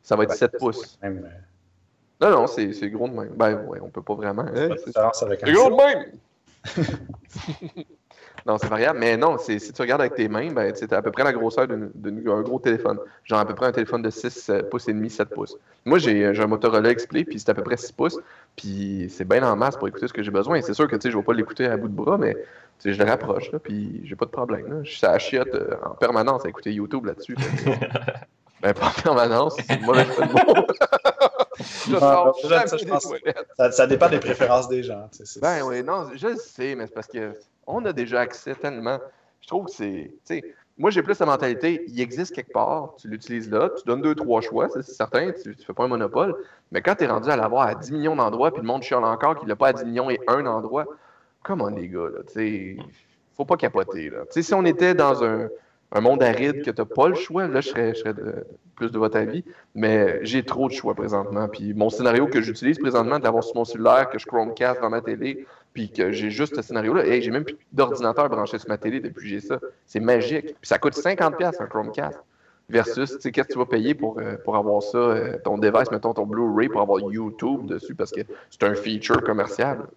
Ça 0.04 0.16
va 0.16 0.26
être 0.26 0.34
7 0.36 0.52
pouces. 0.60 1.00
Même, 1.02 1.24
euh, 1.26 1.30
Non, 2.22 2.30
non, 2.32 2.48
c'est 2.48 2.74
c'est 2.74 2.90
gros 2.90 3.08
de 3.08 3.14
même. 3.14 3.30
Ben 3.36 3.64
ouais, 3.68 3.80
on 3.82 3.90
peut 3.90 4.02
pas 4.02 4.16
vraiment. 4.16 4.44
de 4.44 4.76
c'est 5.14 5.52
gros 5.54 5.70
de 5.70 5.76
même! 5.76 6.06
non, 8.46 8.58
c'est 8.58 8.68
variable, 8.68 9.00
mais 9.00 9.16
non, 9.18 9.38
c'est- 9.38 9.60
si 9.60 9.72
tu 9.72 9.82
regardes 9.82 10.02
avec 10.02 10.16
tes 10.16 10.28
mains, 10.28 10.52
ben, 10.52 10.74
c'est 10.76 10.92
à 10.94 11.02
peu 11.02 11.12
près 11.12 11.24
la 11.24 11.32
grosseur 11.34 11.68
d'une- 11.68 11.92
d'un 11.96 12.42
gros 12.42 12.60
téléphone. 12.60 12.98
Genre 13.24 13.40
à 13.40 13.46
peu 13.46 13.56
près 13.56 13.68
un 13.68 13.72
téléphone 13.72 14.02
de 14.02 14.10
6 14.10 14.50
euh, 14.50 14.62
pouces 14.64 14.88
et 14.90 14.94
demi, 14.94 15.10
7 15.10 15.30
pouces. 15.30 15.56
Moi, 15.86 16.00
j'ai 16.00 16.34
j'ai 16.34 16.44
un 16.44 16.48
Motorola 16.48 16.92
X-Play, 16.92 17.24
puis 17.24 17.40
c'est 17.40 17.50
à 17.50 17.54
peu 17.54 17.64
près 17.64 17.78
6 17.78 17.92
pouces, 17.94 18.20
puis 18.56 19.08
c'est 19.10 19.26
bien 19.28 19.44
en 19.50 19.56
masse 19.56 19.78
pour 19.78 19.88
écouter 19.88 20.08
ce 20.08 20.14
que 20.14 20.24
j'ai 20.24 20.32
besoin. 20.32 20.62
C'est 20.62 20.74
sûr 20.74 20.88
que, 20.88 20.96
tu 20.96 21.04
sais, 21.04 21.12
je 21.12 21.18
vais 21.18 21.24
pas 21.24 21.34
l'écouter 21.34 21.68
à 21.68 21.78
bout 21.78 21.88
de 21.88 21.94
bras, 21.96 22.18
mais, 22.18 22.34
tu 22.34 22.40
sais, 22.80 22.94
je 22.94 23.02
le 23.02 23.10
rapproche, 23.10 23.52
là, 23.52 23.60
puis 23.60 24.02
j'ai 24.04 24.16
pas 24.16 24.26
de 24.26 24.32
problème, 24.32 24.68
là. 24.68 24.76
Je 24.84 24.92
suis 24.92 25.06
à 25.06 25.12
la 25.14 25.20
chiotte 25.20 25.54
euh, 25.56 25.76
en 25.86 25.92
permanence 25.92 26.46
à 26.46 26.50
écouter 26.50 26.74
YouTube 26.74 27.06
là-dessus. 27.06 27.36
ben, 28.62 28.74
pas 28.74 28.88
en 28.88 29.02
permanence, 29.02 29.56
c'est 29.66 29.76
une 29.76 29.86
mauvaise 29.86 30.08
jeu 30.08 30.24
de. 30.24 31.09
Je 31.88 31.96
Ah, 31.96 32.00
sors 32.00 32.40
ça, 32.42 32.48
jamais 32.48 32.66
je 32.80 32.86
des 32.86 32.92
pense- 32.92 33.04
toilettes. 33.04 33.48
Ça, 33.58 33.72
ça 33.72 33.88
dépend 33.88 34.10
des 34.10 34.20
préférences 34.20 34.68
des 34.70 34.84
gens. 34.84 35.08
tu 35.12 35.20
sais, 35.20 35.26
c'est- 35.26 35.40
Ben 35.42 35.62
oui, 35.64 35.84
non, 35.84 36.08
je 36.16 36.28
le 36.28 36.36
sais, 36.38 36.76
mais 36.76 36.88
c'est 36.88 36.94
parce 36.94 37.08
que 37.08 37.34
on 37.68 37.84
a 37.86 37.94
déjà 37.94 38.22
accès 38.22 38.56
tellement. 38.56 39.00
Je 39.42 39.48
trouve 39.48 39.66
que 39.66 39.72
c'est. 39.72 40.12
Tu 40.26 40.40
sais, 40.42 40.44
moi, 40.78 40.90
j'ai 40.92 41.04
plus 41.04 41.20
la 41.20 41.26
mentalité, 41.26 41.84
il 41.88 42.00
existe 42.00 42.34
quelque 42.34 42.54
part, 42.54 42.94
tu 42.98 43.10
l'utilises 43.10 43.50
là, 43.50 43.70
tu 43.78 43.84
donnes 43.86 44.02
deux, 44.02 44.16
trois 44.16 44.40
choix, 44.42 44.70
ça, 44.70 44.82
c'est 44.82 44.94
certain, 44.94 45.32
tu, 45.32 45.54
tu 45.56 45.66
fais 45.66 45.74
pas 45.74 45.84
un 45.84 45.88
monopole. 45.90 46.36
Mais 46.72 46.82
quand 46.82 46.96
tu 46.96 47.04
es 47.04 47.08
rendu 47.08 47.30
à 47.30 47.36
l'avoir 47.36 47.68
à 47.68 47.76
10 47.76 47.92
millions 47.92 48.16
d'endroits, 48.16 48.52
puis 48.52 48.62
le 48.62 48.68
monde 48.68 48.82
chiale 48.84 49.04
encore 49.04 49.38
qu'il 49.38 49.50
l'a 49.50 49.58
pas 49.58 49.68
à 49.70 49.74
10 49.74 49.84
millions 49.86 50.10
et 50.10 50.20
un 50.28 50.46
endroit, 50.46 50.86
come 51.44 51.62
on, 51.62 51.68
les 51.68 51.90
gars, 51.90 52.08
là, 52.14 52.20
tu 52.28 52.34
sais, 52.34 52.78
faut 53.36 53.44
pas 53.46 53.58
capoter, 53.58 54.10
là. 54.10 54.20
Tu 54.28 54.32
sais, 54.34 54.42
si 54.42 54.54
on 54.54 54.64
était 54.66 54.94
dans 54.94 55.22
un, 55.24 55.50
un 55.92 56.02
monde 56.02 56.22
aride 56.24 56.64
que 56.64 56.72
t'as 56.72 56.86
pas 56.86 57.08
le 57.08 57.16
choix, 57.16 57.48
là, 57.48 57.62
je 57.62 57.70
serais, 57.70 57.94
je 57.94 58.00
serais 58.00 58.14
de- 58.14 58.46
plus 58.76 58.92
de 58.92 58.98
votre 58.98 59.18
avis. 59.18 59.44
Mais 59.76 60.20
j'ai 60.24 60.44
trop 60.44 60.68
de 60.70 60.74
choix 60.74 60.94
présentement. 60.94 61.48
Puis 61.48 61.74
mon 61.74 61.90
scénario 61.90 62.28
que 62.28 62.42
j'utilise 62.42 62.80
présentement, 62.80 63.20
de 63.20 63.24
l'avoir 63.24 63.44
sur 63.44 63.56
mon 63.56 63.66
cellulaire, 63.66 64.10
que 64.10 64.20
je 64.20 64.26
Chromecast 64.26 64.82
dans 64.82 64.90
ma 64.90 65.02
télé, 65.02 65.46
puis 65.74 65.92
que 65.92 66.12
j'ai 66.12 66.30
juste 66.30 66.56
ce 66.56 66.62
scénario-là. 66.62 67.06
Hey, 67.06 67.22
j'ai 67.22 67.32
même 67.32 67.44
plus 67.44 67.58
d'ordinateur 67.72 68.30
branché 68.30 68.58
sur 68.58 68.70
ma 68.70 68.78
télé 68.78 69.00
depuis 69.00 69.24
que 69.24 69.28
j'ai 69.30 69.40
ça. 69.42 69.60
C'est 69.86 70.00
magique. 70.00 70.46
Puis 70.46 70.56
ça 70.64 70.78
coûte 70.78 70.94
50$ 70.96 71.60
un 71.60 71.66
Chromecast. 71.66 72.20
Versus, 72.70 73.16
tu 73.16 73.22
sais, 73.22 73.32
qu'est-ce 73.32 73.48
que 73.48 73.54
tu 73.54 73.58
vas 73.60 73.66
payer 73.66 73.96
pour, 73.96 74.20
euh, 74.20 74.36
pour 74.46 74.56
avoir 74.56 74.84
ça, 74.84 74.98
euh, 74.98 75.38
ton 75.44 75.58
device, 75.58 75.90
mettons 75.92 76.14
ton 76.14 76.28
Blu-ray, 76.28 76.70
pour 76.70 76.82
avoir 76.82 77.00
YouTube 77.00 77.66
dessus, 77.66 77.96
parce 77.96 78.12
que 78.12 78.22
c'est 78.52 78.64
un 78.64 78.76
feature 78.76 79.24
commercial. 79.24 79.88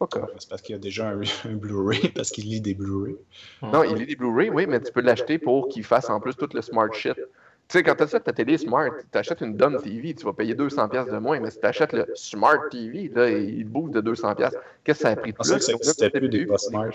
Pas 0.00 0.06
comme. 0.06 0.26
C'est 0.38 0.48
parce 0.48 0.62
qu'il 0.62 0.72
y 0.72 0.76
a 0.76 0.80
déjà 0.80 1.10
un, 1.10 1.20
un 1.44 1.54
Blu-ray, 1.54 2.08
parce 2.08 2.30
qu'il 2.30 2.48
lit 2.48 2.60
des 2.60 2.74
Blu-ray. 2.74 3.16
Non, 3.62 3.84
il 3.84 4.02
est 4.02 4.06
des 4.06 4.16
Blu-ray, 4.16 4.48
oui, 4.50 4.66
mais 4.66 4.80
tu 4.80 4.90
peux 4.90 5.02
l'acheter 5.02 5.38
pour 5.38 5.68
qu'il 5.68 5.84
fasse 5.84 6.10
en 6.10 6.18
plus 6.18 6.34
tout 6.34 6.48
le 6.52 6.62
smart 6.62 6.92
shit. 6.92 7.14
Tu 7.14 7.78
sais, 7.78 7.82
quand 7.84 7.94
tu 7.94 8.02
achètes 8.02 8.24
ta 8.24 8.32
télé 8.32 8.58
smart, 8.58 8.90
tu 9.12 9.18
achètes 9.18 9.42
une 9.42 9.56
Dumb 9.56 9.80
TV, 9.80 10.14
tu 10.14 10.24
vas 10.24 10.32
payer 10.32 10.54
200$ 10.54 11.12
de 11.12 11.18
moins, 11.18 11.38
mais 11.38 11.52
si 11.52 11.60
tu 11.60 11.66
achètes 11.66 11.92
le 11.92 12.04
Smart 12.16 12.68
TV, 12.68 13.08
là, 13.14 13.30
il 13.30 13.64
booste 13.64 13.94
de 13.94 14.00
200$. 14.00 14.50
Qu'est-ce 14.82 14.98
que 14.98 15.02
ça 15.04 15.10
a 15.10 15.16
pris 15.16 15.30
de 15.30 15.36
pensais 15.36 15.54
que 15.54 15.60
ça 15.60 15.72
existait 15.74 16.10
fait 16.10 16.18
plus 16.18 16.28
des 16.30 16.46
pas 16.46 16.58
smart. 16.58 16.90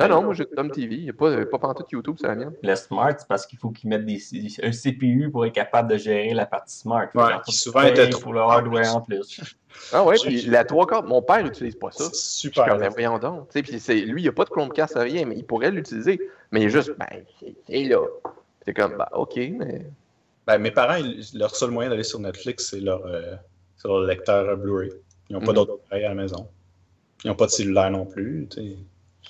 Non, 0.00 0.08
non, 0.08 0.22
moi 0.22 0.34
j'ai 0.34 0.46
Dumb 0.56 0.70
TV, 0.72 0.94
il 0.96 1.02
n'y 1.04 1.10
a 1.10 1.12
pas, 1.12 1.44
pas 1.46 1.58
pantoute 1.58 1.90
YouTube, 1.92 2.16
c'est 2.20 2.26
la 2.28 2.34
mienne. 2.34 2.52
Le 2.62 2.74
smart, 2.74 3.12
c'est 3.18 3.26
parce 3.28 3.46
qu'il 3.46 3.58
faut 3.58 3.70
qu'ils 3.70 3.88
mettent 3.90 4.04
des, 4.06 4.18
un 4.62 4.70
CPU 4.70 5.28
pour 5.30 5.44
être 5.46 5.52
capable 5.52 5.90
de 5.92 5.96
gérer 5.96 6.34
la 6.34 6.46
partie 6.46 6.76
smart. 6.76 7.06
Ouais, 7.14 7.22
qui 7.44 7.52
faut 7.52 7.52
souvent 7.52 7.82
était 7.82 8.08
trop- 8.10 8.20
pour 8.22 8.32
le 8.32 8.40
hardware 8.40 8.96
en 8.96 9.00
plus. 9.00 9.40
Ah 9.92 10.04
ouais, 10.04 10.16
puis 10.20 10.42
la 10.42 10.64
trois 10.64 10.86
quarts, 10.86 11.04
mon 11.04 11.22
père 11.22 11.42
n'utilise 11.44 11.76
pas 11.76 11.90
ça. 11.92 12.04
C'est 12.04 12.10
Je 12.10 12.14
suis 12.14 12.48
super. 12.48 12.66
comme, 12.66 12.78
ben, 12.80 12.90
voyons 12.92 13.18
donc. 13.18 13.48
Tu 13.48 13.52
sais, 13.54 13.62
puis 13.62 13.78
c'est- 13.80 14.00
lui, 14.00 14.22
il 14.22 14.26
n'a 14.26 14.32
pas 14.32 14.44
de 14.44 14.50
Chromecast, 14.50 14.94
rien, 14.96 15.24
mais 15.26 15.36
il 15.36 15.44
pourrait 15.44 15.70
l'utiliser. 15.70 16.20
Mais 16.50 16.60
il 16.62 16.66
est 16.66 16.70
juste, 16.70 16.92
ben, 16.98 17.06
il 17.68 17.86
est 17.86 17.88
là. 17.88 18.00
C'est 18.64 18.74
comme, 18.74 18.96
bah, 18.96 19.08
ok, 19.12 19.36
mais. 19.36 19.86
Ben, 20.46 20.58
mes 20.58 20.70
parents, 20.70 20.98
leur 21.34 21.54
seul 21.54 21.70
moyen 21.70 21.90
d'aller 21.90 22.02
sur 22.04 22.18
Netflix, 22.18 22.70
c'est 22.70 22.80
leur, 22.80 23.04
euh, 23.06 23.34
c'est 23.76 23.86
leur 23.86 24.00
lecteur 24.00 24.56
Blu-ray. 24.56 24.90
Ils 25.28 25.34
n'ont 25.34 25.40
pas 25.40 25.48
Mhm. 25.48 25.54
d'autre 25.54 25.78
appareil 25.86 26.04
à 26.04 26.08
la 26.08 26.14
maison. 26.14 26.48
Ils 27.24 27.28
n'ont 27.28 27.36
pas 27.36 27.46
de 27.46 27.50
cellulaire 27.50 27.90
non 27.90 28.06
plus. 28.06 28.46
tu 28.50 28.56
sais. 28.60 28.76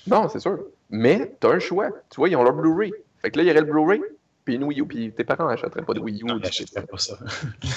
Non, 0.07 0.29
c'est 0.29 0.39
sûr. 0.39 0.59
Mais 0.89 1.35
tu 1.39 1.47
as 1.47 1.51
un 1.51 1.59
choix. 1.59 1.89
Tu 2.09 2.17
vois, 2.17 2.29
ils 2.29 2.35
ont 2.35 2.43
leur 2.43 2.53
Blu-ray. 2.53 2.93
Fait 3.21 3.31
que 3.31 3.37
là, 3.37 3.43
il 3.43 3.47
y 3.47 3.51
aurait 3.51 3.61
le 3.61 3.71
Blu-ray, 3.71 4.01
puis 4.45 4.55
une 4.55 4.63
Wii 4.63 4.81
U. 4.81 4.85
Puis 4.85 5.11
tes 5.11 5.23
parents 5.23 5.47
n'achèteraient 5.47 5.83
pas 5.83 5.93
de 5.93 5.99
Wii 5.99 6.21
U. 6.21 6.25
Non, 6.25 6.37
n'achèteraient 6.39 6.85
pas 6.85 6.97
ça. 6.97 7.17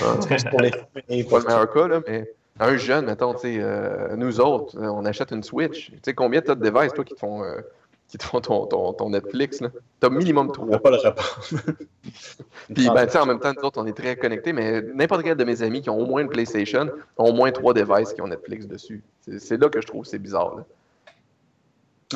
Ah, 0.03 0.17
C'est 0.39 0.49
pour 0.49 0.61
les 0.61 0.71
pas 0.71 1.39
le 1.39 1.45
meilleur 1.45 1.73
cas, 1.73 1.89
là, 1.89 2.01
mais 2.07 2.33
un 2.61 2.77
jeune, 2.77 3.07
mettons, 3.07 3.35
tu 3.35 3.41
sais, 3.41 3.57
euh, 3.59 4.15
nous 4.17 4.41
autres, 4.41 4.77
euh, 4.79 4.87
on 4.89 5.05
achète 5.05 5.31
une 5.33 5.43
Switch. 5.43 5.91
Tu 5.91 5.99
sais, 6.05 6.15
combien 6.15 6.41
t'as 6.41 6.55
de 6.55 6.69
devices, 6.69 6.93
toi, 6.93 7.05
qui 7.05 7.15
te 7.15 7.19
font, 7.19 7.43
euh, 7.43 7.61
qui 8.09 8.19
te 8.19 8.25
font 8.25 8.41
ton, 8.41 8.67
ton, 8.67 8.93
ton 8.93 9.11
Netflix, 9.11 9.61
là? 9.61 9.71
T'as 10.01 10.11
minimum 10.11 10.49
On 10.49 10.53
trois. 10.53 10.79
pas 10.79 10.91
le 10.91 10.97
répondre. 10.97 11.43
Puis, 12.75 12.89
ben, 12.91 13.07
tu 13.07 13.13
sais, 13.13 13.19
en 13.19 13.27
même 13.27 13.41
temps, 13.41 13.53
nous 13.57 13.65
autres, 13.65 13.81
on 13.81 13.87
est 13.87 13.97
très 13.97 14.17
connectés, 14.17 14.53
mais 14.53 14.83
n'importe 14.83 15.23
quel 15.23 15.37
de 15.37 15.45
mes 15.45 15.63
amis 15.63 15.81
qui 15.81 15.91
ont 15.91 15.99
au 15.99 16.07
moins 16.07 16.21
une 16.21 16.29
PlayStation 16.29 16.91
ont 17.17 17.31
au 17.31 17.33
moins 17.33 17.51
trois 17.53 17.73
devices 17.73 18.13
qui 18.13 18.21
ont 18.21 18.29
Netflix 18.29 18.67
dessus. 18.67 19.03
C'est 19.23 19.39
c'est 19.41 19.57
là 19.57 19.69
que 19.71 19.81
je 19.81 19.87
trouve 19.87 20.03
que 20.03 20.09
c'est 20.09 20.19
bizarre, 20.19 20.57
là. 20.57 20.65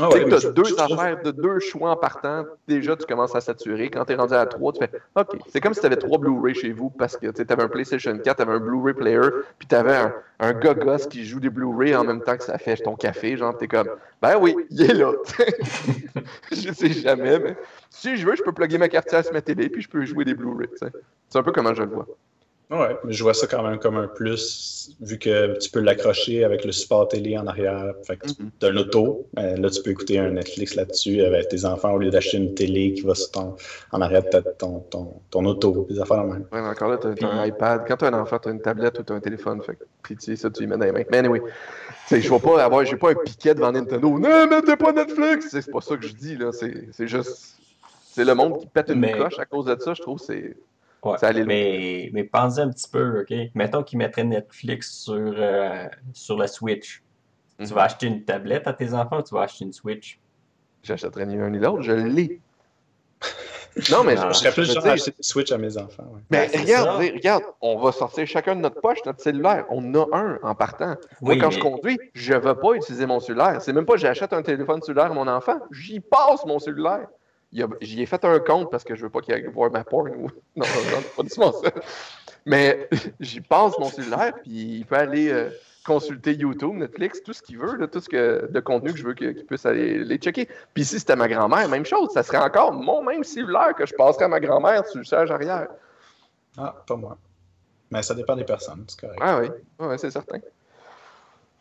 Ah 0.00 0.08
Tu 0.10 0.18
ouais, 0.18 0.30
je- 0.30 0.36
t'as 0.46 0.50
deux 0.52 0.64
je 0.64 0.74
affaires, 0.74 1.22
de 1.22 1.30
deux 1.30 1.58
choix 1.60 1.90
en 1.90 1.96
partant, 1.96 2.44
déjà 2.68 2.96
tu 2.96 3.06
commences 3.06 3.34
à 3.34 3.40
saturer. 3.40 3.90
Quand 3.90 4.04
t'es 4.04 4.14
rendu 4.14 4.34
à 4.34 4.44
trois, 4.46 4.72
tu 4.72 4.80
fais 4.80 4.90
OK. 5.14 5.38
C'est 5.48 5.60
comme 5.60 5.74
si 5.74 5.80
t'avais 5.80 5.96
trois 5.96 6.18
Blu-ray 6.18 6.54
chez 6.54 6.72
vous 6.72 6.90
parce 6.90 7.16
que 7.16 7.28
tu 7.28 7.42
avais 7.48 7.62
un 7.62 7.68
PlayStation 7.68 8.16
4, 8.18 8.36
t'avais 8.36 8.52
un 8.52 8.60
Blu-ray 8.60 8.94
player, 8.94 9.20
puis 9.58 9.66
t'avais 9.68 9.96
un, 9.96 10.14
un 10.40 10.52
gars 10.52 10.74
gosse 10.74 11.06
qui 11.06 11.24
joue 11.24 11.40
des 11.40 11.50
Blu-ray 11.50 11.94
en 11.96 12.04
même 12.04 12.22
temps 12.22 12.36
que 12.36 12.44
ça 12.44 12.58
fait 12.58 12.76
ton 12.76 12.96
café. 12.96 13.36
Genre, 13.36 13.56
t'es 13.56 13.68
comme 13.68 13.88
Ben 14.20 14.38
oui, 14.40 14.54
il 14.70 14.82
est 14.82 14.94
là. 14.94 15.12
je 16.52 16.72
sais 16.72 16.90
jamais, 16.92 17.38
mais 17.38 17.56
si 17.90 18.16
je 18.16 18.26
veux, 18.26 18.36
je 18.36 18.42
peux 18.42 18.52
plugger 18.52 18.78
ma 18.78 18.88
carte 18.88 19.08
sur 19.10 19.32
ma 19.32 19.40
télé, 19.42 19.68
puis 19.68 19.82
je 19.82 19.88
peux 19.88 20.04
jouer 20.04 20.24
des 20.24 20.34
Blu-ray. 20.34 20.68
tu. 20.68 20.86
C'est 21.28 21.38
un 21.38 21.42
peu 21.42 21.52
comment 21.52 21.74
je 21.74 21.82
le 21.82 21.90
vois. 21.90 22.06
Ouais, 22.68 22.96
mais 23.04 23.12
je 23.12 23.22
vois 23.22 23.32
ça 23.32 23.46
quand 23.46 23.62
même 23.62 23.78
comme 23.78 23.96
un 23.96 24.08
plus, 24.08 24.90
vu 25.00 25.18
que 25.20 25.56
tu 25.58 25.70
peux 25.70 25.78
l'accrocher 25.78 26.42
avec 26.42 26.64
le 26.64 26.72
support 26.72 27.06
télé 27.06 27.38
en 27.38 27.46
arrière. 27.46 27.94
Fait 28.04 28.16
que 28.16 28.26
tu 28.26 28.66
as 28.66 28.68
un 28.70 28.76
auto, 28.76 29.28
euh, 29.38 29.56
là 29.56 29.70
tu 29.70 29.80
peux 29.82 29.90
écouter 29.90 30.18
un 30.18 30.30
Netflix 30.30 30.74
là-dessus 30.74 31.20
avec 31.22 31.48
tes 31.48 31.64
enfants 31.64 31.92
au 31.92 31.98
lieu 31.98 32.10
d'acheter 32.10 32.38
une 32.38 32.54
télé 32.54 32.92
qui 32.94 33.02
va 33.02 33.14
sur 33.14 33.30
ton, 33.30 33.54
en 33.92 34.00
arrière 34.00 34.24
de 34.24 34.42
ton, 34.58 34.80
ton, 34.90 35.14
ton 35.30 35.44
auto, 35.44 35.86
des 35.88 36.00
affaires 36.00 36.24
même. 36.24 36.44
Ouais, 36.50 36.60
mais 36.60 36.68
encore 36.68 36.88
là, 36.88 36.96
t'as 36.98 37.14
t'as 37.14 37.28
un 37.28 37.46
iPad. 37.46 37.84
Quand 37.86 37.98
t'as 37.98 38.08
un 38.10 38.20
enfant, 38.20 38.38
t'as 38.40 38.50
une 38.50 38.60
tablette 38.60 38.98
ou 38.98 39.04
t'as 39.04 39.14
un 39.14 39.20
téléphone. 39.20 39.62
Fait 39.62 39.76
que, 39.76 39.84
puis 40.02 40.16
tu 40.16 40.24
sais, 40.24 40.36
ça, 40.36 40.50
tu 40.50 40.62
lui 40.62 40.66
mets 40.66 40.76
dans 40.76 40.86
les 40.86 40.92
mains. 40.92 41.04
Mais 41.08 41.18
anyway, 41.18 41.40
tu 41.40 41.46
sais, 42.08 42.20
je 42.20 42.28
vais 42.28 42.40
pas 42.40 42.64
avoir, 42.64 42.84
j'ai 42.84 42.96
pas 42.96 43.10
un 43.10 43.14
piquet 43.14 43.54
devant 43.54 43.70
Nintendo. 43.70 44.18
Non, 44.18 44.46
mettez 44.48 44.74
pas 44.74 44.90
Netflix! 44.92 45.50
Tu 45.50 45.62
C'est 45.62 45.70
pas 45.70 45.80
ça 45.80 45.96
que 45.96 46.04
je 46.04 46.14
dis, 46.14 46.36
là. 46.36 46.50
C'est 46.50 46.88
c'est 46.92 47.06
juste. 47.06 47.54
C'est 48.10 48.24
le 48.24 48.34
monde 48.34 48.58
qui 48.58 48.66
pète 48.66 48.88
une 48.88 48.98
Mais- 48.98 49.12
coche 49.16 49.38
à 49.38 49.44
cause 49.44 49.66
de 49.66 49.76
ça, 49.78 49.94
je 49.94 50.02
trouve. 50.02 50.18
C'est. 50.18 50.56
Ouais, 51.12 51.18
Ça 51.18 51.28
allait 51.28 51.40
loin. 51.40 51.48
mais, 51.48 52.10
mais 52.12 52.24
pensez 52.24 52.60
un 52.60 52.70
petit 52.70 52.88
peu, 52.88 53.20
OK? 53.20 53.34
Mettons 53.54 53.82
qu'ils 53.82 53.98
mettraient 53.98 54.24
Netflix 54.24 54.92
sur, 55.04 55.14
euh, 55.14 55.86
sur 56.12 56.36
la 56.36 56.46
Switch. 56.48 57.02
Mhm. 57.58 57.66
Tu 57.66 57.74
vas 57.74 57.82
acheter 57.84 58.06
une 58.06 58.24
tablette 58.24 58.66
à 58.66 58.72
tes 58.72 58.92
enfants 58.94 59.18
ou 59.18 59.22
tu 59.22 59.34
vas 59.34 59.42
acheter 59.42 59.64
une 59.64 59.72
Switch? 59.72 60.18
J'achèterais 60.82 61.26
ni 61.26 61.36
un 61.38 61.50
ni 61.50 61.58
l'autre, 61.58 61.82
je 61.82 61.92
l'ai. 61.92 62.40
Non, 63.90 64.04
mais 64.04 64.14
Non, 64.14 64.28
Je 64.30 64.38
serais 64.38 64.52
plus 64.52 64.64
genre 64.72 64.82
dire- 64.82 64.92
à 64.92 64.94
acheter 64.94 65.10
une 65.18 65.22
Switch 65.22 65.52
à 65.52 65.58
mes 65.58 65.76
enfants. 65.76 66.04
ouais. 66.10 66.20
Mais 66.30 66.48
c'est 66.48 66.60
regarde, 66.60 66.98
regarde, 66.98 67.42
on 67.60 67.76
va 67.78 67.92
sortir 67.92 68.26
chacun 68.26 68.56
de 68.56 68.62
notre 68.62 68.80
poche 68.80 69.04
notre 69.04 69.20
cellulaire. 69.20 69.66
On 69.68 69.94
a 69.94 70.06
un 70.16 70.38
en 70.42 70.54
partant. 70.54 70.94
Moi, 71.20 71.34
Oui, 71.34 71.38
quand 71.38 71.48
mais- 71.48 71.54
je 71.56 71.60
conduis, 71.60 71.98
je 72.14 72.32
ne 72.32 72.38
veux 72.38 72.54
pas 72.54 72.72
utiliser 72.72 73.04
mon 73.04 73.20
cellulaire. 73.20 73.60
C'est 73.60 73.74
même 73.74 73.84
pas 73.84 73.96
j'achète 73.96 74.32
un 74.32 74.40
téléphone 74.40 74.80
cellulaire 74.80 75.10
à 75.10 75.14
mon 75.14 75.28
enfant. 75.28 75.58
J'y 75.72 76.00
passe 76.00 76.46
mon 76.46 76.58
cellulaire. 76.58 77.06
J'y 77.80 78.02
ai 78.02 78.06
fait 78.06 78.24
un 78.24 78.38
compte 78.38 78.70
parce 78.70 78.84
que 78.84 78.94
je 78.94 79.02
veux 79.02 79.10
pas 79.10 79.20
qu'il 79.20 79.34
aille 79.34 79.46
voir 79.46 79.70
ma 79.70 79.84
porn. 79.84 80.10
Ou... 80.10 80.30
Non, 80.56 80.66
non, 80.92 81.02
pas 81.16 81.22
du 81.22 81.28
tout 81.28 81.34
ça. 81.34 81.70
Mais 82.44 82.88
j'y 83.20 83.40
passe 83.40 83.78
mon 83.78 83.90
cellulaire, 83.90 84.32
puis 84.42 84.78
il 84.78 84.86
peut 84.86 84.96
aller 84.96 85.30
euh, 85.30 85.50
consulter 85.84 86.34
YouTube, 86.34 86.74
Netflix, 86.74 87.22
tout 87.22 87.32
ce 87.32 87.42
qu'il 87.42 87.58
veut, 87.58 87.76
là, 87.76 87.86
tout 87.86 88.00
ce 88.00 88.08
que, 88.08 88.50
de 88.50 88.60
contenu 88.60 88.92
que 88.92 88.98
je 88.98 89.04
veux 89.04 89.14
qu'il 89.14 89.44
puisse 89.46 89.66
aller 89.66 90.04
les 90.04 90.16
checker. 90.16 90.48
Puis 90.74 90.84
si 90.84 90.98
c'était 90.98 91.16
ma 91.16 91.28
grand-mère, 91.28 91.68
même 91.68 91.86
chose. 91.86 92.10
Ça 92.12 92.22
serait 92.22 92.38
encore 92.38 92.72
mon 92.72 93.02
même 93.02 93.24
cellulaire 93.24 93.74
que 93.76 93.86
je 93.86 93.94
passerais 93.94 94.24
à 94.24 94.28
ma 94.28 94.40
grand-mère 94.40 94.86
sur 94.86 94.98
le 94.98 95.04
siège 95.04 95.30
arrière. 95.30 95.68
Ah, 96.58 96.74
pas 96.86 96.96
moi. 96.96 97.18
Mais 97.90 98.02
ça 98.02 98.14
dépend 98.14 98.34
des 98.34 98.44
personnes, 98.44 98.84
c'est 98.88 99.00
correct. 99.00 99.20
Ah 99.20 99.40
oui, 99.40 99.48
ouais, 99.86 99.98
c'est 99.98 100.10
certain. 100.10 100.38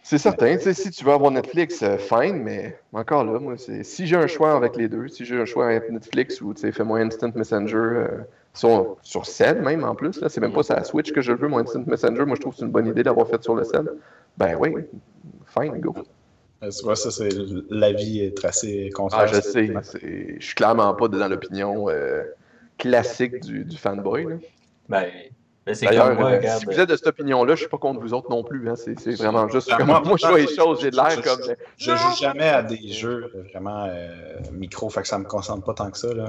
C'est 0.07 0.19
certain. 0.19 0.56
Si 0.60 0.91
tu 0.91 1.03
veux 1.03 1.11
avoir 1.14 1.32
Netflix, 1.32 1.82
euh, 1.82 1.98
fine, 1.98 2.44
mais 2.44 2.77
encore 2.94 3.23
là, 3.26 3.40
moi, 3.40 3.56
c'est 3.57 3.84
si 3.84 4.06
j'ai 4.06 4.15
un 4.15 4.27
choix 4.27 4.56
avec 4.56 4.76
les 4.76 4.88
deux, 4.88 5.07
si 5.07 5.26
j'ai 5.26 5.36
un 5.36 5.45
choix 5.45 5.65
avec 5.65 5.90
Netflix 5.90 6.41
ou 6.41 6.53
tu 6.53 6.61
sais, 6.61 6.72
fais-moi 6.72 6.99
Instant 6.99 7.32
Messenger 7.34 7.76
euh, 7.76 8.07
sur, 8.53 8.98
sur 9.02 9.26
cell 9.26 9.64
même 9.64 9.84
en 9.84 9.95
plus, 9.95 10.22
là, 10.22 10.30
c'est 10.30 10.40
même 10.41 10.53
pas 10.53 10.61
sur 10.61 10.76
la 10.76 10.84
Switch 10.84 11.11
que 11.11 11.22
je 11.22 11.32
veux, 11.32 11.48
mon 11.48 11.57
Instant 11.57 11.84
Messenger. 11.88 12.23
Moi, 12.23 12.36
je 12.36 12.41
trouve 12.41 12.53
que 12.53 12.60
c'est 12.60 12.65
une 12.65 12.72
bonne 12.72 12.86
idée 12.86 13.02
d'avoir 13.02 13.27
fait 13.27 13.41
sur 13.41 13.56
le 13.56 13.64
cell. 13.64 13.90
Ben 14.38 14.56
oui, 14.60 14.76
fine, 15.48 15.80
go. 15.80 15.95
Euh, 16.61 16.69
Tu 16.69 16.84
vois, 16.86 16.95
ça, 16.95 17.10
c'est 17.10 17.30
l'avis 17.72 18.26
est 18.26 18.38
tracé 18.38 18.90
Ah, 18.91 18.95
contraire. 18.95 19.27
je 19.27 19.41
sais. 19.41 19.73
c'est- 19.82 20.36
Je 20.40 20.45
suis 20.45 20.53
clairement 20.56 20.94
pas 20.94 21.07
dans 21.07 21.27
l'opinion 21.27 21.90
euh, 21.90 22.22
classique 22.77 23.40
du, 23.40 23.65
du 23.65 23.76
fanboy. 23.76 24.26
là. 24.26 24.36
Ben, 24.88 25.06
c'est 25.74 25.86
D'ailleurs, 25.88 26.14
moi, 26.14 26.30
euh, 26.32 26.38
regarde. 26.38 26.60
si 26.60 26.66
vous 26.66 26.80
êtes 26.80 26.90
de 26.90 26.96
cette 26.96 27.08
opinion-là, 27.08 27.56
je 27.56 27.62
suis 27.62 27.70
pas 27.70 27.78
contre 27.80 28.00
vous 28.00 28.14
autres 28.14 28.30
non 28.30 28.44
plus. 28.44 28.70
Hein. 28.70 28.76
C'est 28.76 29.00
c'est 29.00 29.16
vraiment 29.16 29.48
juste 29.50 29.68
Ah, 29.72 29.78
comme 29.78 29.88
moi, 29.88 30.02
moi, 30.06 30.18
je 30.22 30.28
vois 30.28 30.38
les 30.38 30.48
choses, 30.54 30.82
j'ai 30.82 30.92
de 30.92 30.96
l'air 30.96 31.10
je- 31.10 31.22
comme. 31.22 31.42
Je 31.78 31.92
joue 31.96 32.16
jamais 32.20 32.48
à 32.50 32.62
des 32.62 32.88
jeux 32.92 33.32
vraiment 33.52 33.86
euh, 33.90 34.14
micro, 34.52 34.90
fait 34.90 35.02
que 35.02 35.08
ça 35.08 35.18
me 35.18 35.26
concentre 35.26 35.66
pas 35.66 35.74
tant 35.74 35.90
que 35.90 35.98
ça. 35.98 36.14
Là. 36.14 36.28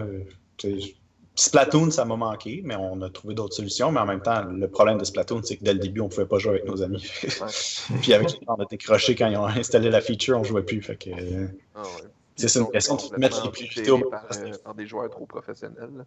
Splatoon, 1.39 1.91
ça 1.91 2.07
m'a 2.07 2.17
manqué, 2.17 2.63
mais 2.65 2.77
on 2.77 3.03
a 3.03 3.11
trouvé 3.11 3.35
d'autres 3.35 3.55
solutions. 3.55 3.93
Mais 3.93 4.01
en 4.01 4.07
même 4.07 4.23
temps, 4.23 4.43
le 4.45 4.69
problème 4.69 4.97
de 4.97 5.05
Splatoon, 5.05 5.43
c'est 5.43 5.59
que 5.59 5.65
dès 5.65 5.75
le 5.75 5.81
début, 5.81 6.01
on 6.01 6.09
pouvait 6.09 6.25
pas 6.25 6.39
jouer 6.39 6.53
avec 6.53 6.65
nos 6.67 6.83
amis. 6.83 7.07
Puis 8.01 8.15
avec 8.15 8.33
le 8.33 8.47
temps, 8.47 8.57
on 8.59 8.63
a 8.63 8.65
décroché 8.65 9.15
quand 9.15 9.27
ils 9.29 9.37
ont 9.37 9.45
installé 9.45 9.91
la 9.91 10.01
feature, 10.01 10.39
on 10.39 10.45
jouait 10.45 10.63
plus. 10.63 10.81
Fait 10.81 10.97
que, 10.97 11.11
euh, 11.11 11.47
Ah 11.75 11.83
ouais. 11.83 11.89
C'est 12.37 12.59
une 12.59 12.71
question 12.71 12.97
de 12.97 13.19
mettre 13.19 13.45
les 13.45 13.51
priorités 13.51 13.91
au- 13.91 14.09
par, 14.11 14.25
euh, 14.33 14.53
par 14.65 14.75
des 14.75 14.87
joueurs 14.87 15.11
trop 15.11 15.27
professionnels 15.27 16.07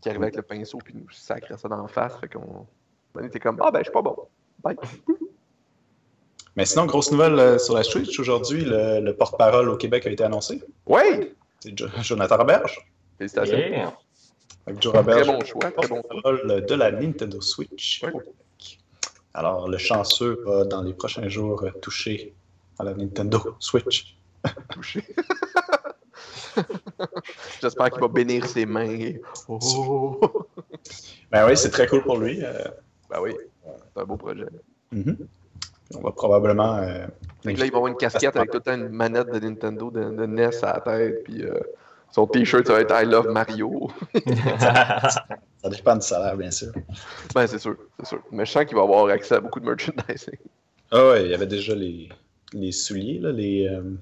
qui 0.00 0.08
arrivaient 0.08 0.24
avec 0.26 0.36
le 0.36 0.42
pinceau 0.42 0.78
puis 0.84 0.94
nous 0.94 1.08
sacraient 1.10 1.56
ça 1.58 1.68
dans 1.68 1.80
la 1.82 1.88
face. 1.88 2.16
Fait 2.20 2.28
qu'on 2.28 2.66
on 3.14 3.24
était 3.24 3.40
comme 3.40 3.58
Ah 3.62 3.70
ben 3.70 3.80
je 3.80 3.84
suis 3.84 3.92
pas 3.92 4.02
bon. 4.02 4.16
Bye. 4.62 4.76
Mais 6.56 6.66
sinon, 6.66 6.86
grosse 6.86 7.10
nouvelle 7.12 7.38
euh, 7.38 7.58
sur 7.58 7.74
la 7.74 7.82
Switch. 7.82 8.18
Aujourd'hui, 8.18 8.64
le, 8.64 9.00
le 9.00 9.14
porte-parole 9.16 9.68
au 9.68 9.76
Québec 9.76 10.06
a 10.06 10.10
été 10.10 10.24
annoncé. 10.24 10.62
Ouais! 10.86 11.34
C'est 11.60 11.76
Jo- 11.78 11.86
Jonathan 12.02 12.36
Roberge. 12.38 12.86
Félicitations. 13.18 13.56
Yeah. 13.56 13.96
Que 14.66 14.72
Joe 14.80 14.92
Très 14.92 14.98
Roberge, 15.00 15.26
bon 15.28 15.44
choix, 15.44 15.60
très 15.60 15.70
bon 15.72 15.82
choix. 15.82 16.02
porte-parole 16.02 16.64
de 16.66 16.74
la 16.74 16.90
Nintendo 16.90 17.40
Switch. 17.40 18.02
Ouais. 18.02 18.12
Alors, 19.32 19.68
le 19.68 19.78
chanceux 19.78 20.42
va, 20.44 20.64
dans 20.64 20.82
les 20.82 20.92
prochains 20.92 21.28
jours, 21.28 21.64
toucher 21.80 22.34
à 22.78 22.84
la 22.84 22.94
Nintendo 22.94 23.56
Switch. 23.60 24.16
touché. 24.72 25.04
J'espère 27.62 27.90
qu'il 27.90 28.00
va 28.00 28.08
bénir 28.08 28.46
ses 28.46 28.66
mains. 28.66 29.12
Oh! 29.48 30.20
Ben 31.30 31.46
oui, 31.46 31.56
c'est 31.56 31.70
très 31.70 31.86
cool 31.86 32.02
pour 32.02 32.18
lui. 32.18 32.40
euh, 32.42 32.64
Ben 33.08 33.20
oui, 33.22 33.32
c'est 33.94 34.00
un 34.00 34.04
beau 34.04 34.16
projet. 34.16 34.46
mhm. 34.90 35.16
On 35.94 36.00
va 36.00 36.10
probablement. 36.10 36.76
euh, 36.78 37.06
Fait 37.44 37.54
que 37.54 37.60
là, 37.60 37.66
il 37.66 37.70
va 37.70 37.76
avoir 37.78 37.90
une 37.92 37.96
casquette 37.96 38.34
avec 38.36 38.50
tout 38.50 38.58
le 38.58 38.62
temps 38.62 38.74
une 38.74 38.88
manette 38.88 39.30
de 39.30 39.38
Nintendo 39.38 39.90
de, 39.92 40.10
de 40.10 40.26
NES 40.26 40.50
à 40.62 40.74
la 40.74 40.80
tête, 40.80 41.22
puis 41.24 41.42
euh, 41.44 41.54
son 42.10 42.26
t-shirt, 42.26 42.66
ça 42.66 42.72
va 42.74 42.80
être 42.80 43.02
I 43.02 43.06
love 43.06 43.28
Mario. 43.28 43.90
Ça 44.58 45.68
dépend 45.68 45.94
du 45.96 46.02
salaire, 46.06 46.36
bien 46.36 46.50
sûr. 46.50 46.72
Ben, 47.34 47.46
c'est 47.46 47.58
sûr, 47.58 47.76
c'est 47.98 48.06
sûr. 48.06 48.22
Mais 48.32 48.44
je 48.46 48.50
sens 48.50 48.64
qu'il 48.64 48.76
va 48.76 48.82
avoir 48.82 49.06
accès 49.08 49.34
à 49.34 49.40
beaucoup 49.40 49.60
de 49.60 49.66
merchandising. 49.66 50.38
Ah 50.90 51.10
ouais, 51.10 51.24
il 51.26 51.30
y 51.30 51.34
avait 51.34 51.46
déjà 51.46 51.74
les, 51.74 52.08
les 52.52 52.72
souliers, 52.72 53.18
là, 53.18 53.30
les. 53.30 53.66
euh, 53.68 53.82
le- 53.82 53.90
le- 53.90 53.98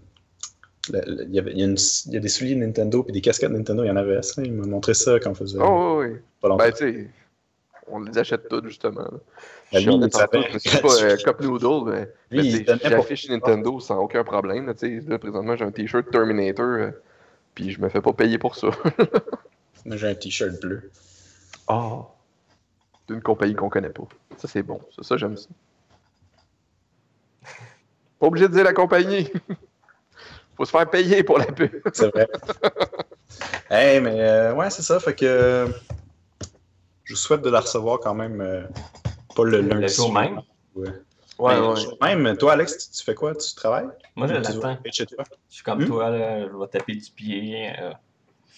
il, 0.89 1.35
y 1.35 1.39
avait, 1.39 1.53
il, 1.53 1.59
y 1.59 1.63
a 1.63 1.67
une- 1.67 1.77
il 2.07 2.13
y 2.13 2.17
a 2.17 2.21
des 2.21 2.29
souliers 2.29 2.55
Nintendo 2.55 3.03
puis 3.03 3.13
des 3.13 3.21
casquettes 3.21 3.51
Nintendo, 3.51 3.85
il 3.85 3.89
y 3.89 3.91
en 3.91 3.97
avait 3.97 4.23
ça. 4.23 4.43
Il 4.43 4.53
m'a 4.53 4.67
montré 4.67 4.95
ça 4.95 5.19
quand 5.21 5.31
on 5.31 5.35
faisait 5.35 5.59
Oh, 5.61 5.99
oui, 6.01 6.07
oui. 6.13 6.19
pas 6.41 6.49
longtemps. 6.49 6.65
Ben, 6.65 6.73
tu 6.73 7.11
on 7.91 8.01
les 8.01 8.19
achète 8.19 8.49
toutes, 8.49 8.67
justement. 8.67 9.01
là. 9.01 9.19
Ben, 9.73 9.85
lui, 9.85 9.95
il 9.95 10.11
tantôt, 10.11 10.43
je 10.53 10.59
suis 10.59 10.79
pas 10.79 11.03
euh. 11.03 11.17
Cup 11.17 11.41
Noodle, 11.41 11.91
mais, 12.31 12.43
Lui, 12.43 12.67
j'affiche 12.83 13.29
Nintendo 13.29 13.81
sans 13.81 13.99
aucun 13.99 14.25
problème. 14.25 14.67
Là, 14.67 14.75
là, 14.83 15.19
présentement, 15.19 15.57
j'ai 15.57 15.65
un 15.65 15.71
t-shirt 15.71 16.11
Terminator, 16.11 16.67
euh, 16.67 16.91
puis 17.55 17.71
je 17.71 17.81
me 17.81 17.89
fais 17.89 18.01
pas 18.01 18.13
payer 18.13 18.39
pour 18.39 18.57
ça. 18.57 18.69
Moi, 19.87 19.97
j'ai 19.97 20.09
un 20.09 20.15
t-shirt 20.15 20.61
bleu. 20.61 20.91
Oh! 21.69 22.07
D'une 23.09 23.23
compagnie 23.23 23.55
qu'on 23.55 23.71
connaît 23.71 23.89
pas. 23.89 24.05
Ça, 24.37 24.49
c'est 24.49 24.63
bon. 24.63 24.81
Ça, 24.95 25.03
ça 25.03 25.17
j'aime 25.17 25.37
ça. 25.37 25.49
Pas 28.21 28.27
obligé 28.27 28.49
de 28.49 28.53
dire 28.53 28.65
la 28.65 28.73
compagnie. 28.75 29.31
Faut 30.59 30.65
se 30.67 30.71
faire 30.73 30.91
payer 30.91 31.23
pour 31.23 31.39
la 31.39 31.47
pub. 31.47 31.71
C'est 31.95 32.09
vrai. 32.13 32.29
hey, 33.71 34.01
mais 34.01 34.21
euh, 34.21 34.55
ouais, 34.55 34.69
c'est 34.71 34.83
ça. 34.83 34.99
Fait 35.01 35.15
que 35.15 35.25
euh, 35.25 35.69
je 37.05 37.15
vous 37.15 37.19
souhaite 37.19 37.43
de 37.43 37.49
la 37.51 37.61
recevoir 37.61 38.01
quand 38.01 38.15
même. 38.15 38.41
euh, 38.41 38.65
pas 39.35 39.45
le 39.45 39.61
lundi. 39.61 39.83
Le 39.83 39.89
jour 39.89 40.13
même. 40.13 40.41
Ouais. 40.75 40.89
Ouais, 41.39 41.55
Ben, 41.55 41.75
ouais. 42.01 42.17
Même, 42.17 42.37
toi, 42.37 42.55
Alex, 42.55 42.77
tu, 42.91 42.99
tu 42.99 43.05
fais 43.05 43.15
quoi? 43.15 43.35
Tu 43.37 43.55
travailles? 43.55 43.87
Moi, 44.17 44.27
je 44.27 44.35
l'attends. 44.35 44.79
chez 44.91 45.07
toi? 45.07 45.23
Je 45.49 45.55
suis 45.55 45.63
comme 45.65 45.81
Hmm? 45.83 45.87
toi, 45.87 46.11
là, 46.11 46.41
je 46.49 46.53
vais 46.57 46.67
taper 46.67 46.95
du 46.97 47.11
pied. 47.13 47.73
euh, 47.81 47.93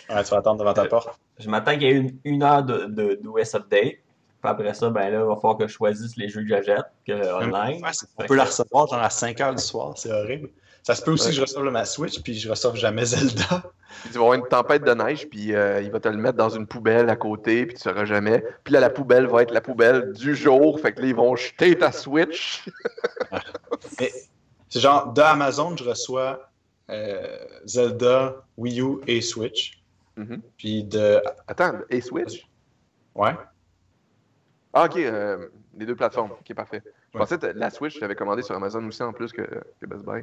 Ouais, 0.08 0.24
tu 0.24 0.30
vas 0.30 0.38
attendre 0.38 0.58
devant 0.60 0.72
ta 0.72 0.84
Euh, 0.84 0.88
porte. 0.88 1.10
Je 1.38 1.48
m'attends 1.50 1.72
qu'il 1.72 1.82
y 1.82 1.86
ait 1.86 1.92
une, 1.92 2.18
une 2.24 2.42
heure 2.42 2.64
de, 2.64 2.86
de, 2.86 3.20
d'OS 3.22 3.54
Update. 3.54 3.98
Puis 4.42 4.50
après 4.50 4.72
ça, 4.72 4.88
ben 4.88 5.10
là, 5.10 5.18
il 5.20 5.26
va 5.26 5.34
falloir 5.36 5.58
que 5.58 5.68
je 5.68 5.72
choisisse 5.74 6.16
les 6.16 6.30
jeux 6.30 6.40
que 6.40 6.48
j'achète 6.48 6.86
que 7.06 7.12
online. 7.34 7.84
Ouais, 7.84 7.90
on 8.16 8.24
peut 8.24 8.34
la 8.36 8.44
recevoir 8.44 8.86
genre 8.86 9.00
à 9.02 9.10
5 9.10 9.36
h 9.36 9.54
du 9.54 9.62
soir, 9.62 9.92
c'est 9.98 10.10
horrible. 10.10 10.48
Ça 10.82 10.94
se 10.94 11.02
peut 11.02 11.10
aussi 11.12 11.24
Ouais. 11.26 11.30
que 11.30 11.36
je 11.36 11.40
reçoive 11.42 11.64
ma 11.70 11.84
Switch 11.84 12.22
puis 12.22 12.34
je 12.34 12.48
reçoive 12.48 12.74
jamais 12.76 13.04
Zelda. 13.04 13.62
Puis 14.02 14.10
tu 14.12 14.18
vas 14.18 14.20
avoir 14.20 14.34
une 14.34 14.46
tempête 14.48 14.82
de 14.84 14.92
neige, 14.94 15.28
puis 15.28 15.54
euh, 15.54 15.82
il 15.82 15.90
va 15.90 16.00
te 16.00 16.08
le 16.08 16.16
mettre 16.16 16.38
dans 16.38 16.48
une 16.48 16.66
poubelle 16.66 17.10
à 17.10 17.16
côté, 17.16 17.66
puis 17.66 17.74
tu 17.76 17.82
sauras 17.82 18.04
jamais. 18.06 18.42
Puis 18.64 18.72
là, 18.72 18.80
la 18.80 18.88
poubelle 18.88 19.26
va 19.26 19.42
être 19.42 19.50
la 19.52 19.60
poubelle 19.60 20.12
du 20.12 20.34
jour. 20.34 20.80
Fait 20.80 20.92
que 20.92 21.00
là, 21.02 21.08
ils 21.08 21.14
vont 21.14 21.36
jeter 21.36 21.76
ta 21.76 21.92
Switch. 21.92 22.64
Mais 24.00 24.10
c'est 24.68 24.80
genre 24.80 25.12
de 25.12 25.20
Amazon, 25.20 25.76
je 25.76 25.84
reçois 25.84 26.50
euh, 26.88 27.36
Zelda, 27.66 28.36
Wii 28.56 28.80
U 28.80 28.98
et 29.06 29.20
Switch. 29.20 29.82
Mhm. 30.16 30.40
Puis 30.56 30.84
de. 30.84 31.20
Attends, 31.46 31.80
et 31.90 32.00
Switch? 32.00 32.46
Ouais. 33.14 33.34
Ah, 34.72 34.84
ok, 34.84 34.96
euh, 34.98 35.48
les 35.76 35.84
deux 35.86 35.96
plateformes. 35.96 36.30
Ok, 36.32 36.54
parfait. 36.54 36.82
Je 37.12 37.18
Ouais. 37.18 37.24
pensais 37.24 37.38
que 37.38 37.46
la 37.46 37.70
Switch, 37.70 37.96
je 37.96 38.00
l'avais 38.00 38.14
commandé 38.14 38.42
sur 38.42 38.54
Amazon 38.54 38.84
aussi 38.86 39.02
en 39.02 39.12
plus 39.12 39.32
que, 39.32 39.42
que 39.42 39.86
Best 39.86 40.04
Buy. 40.04 40.22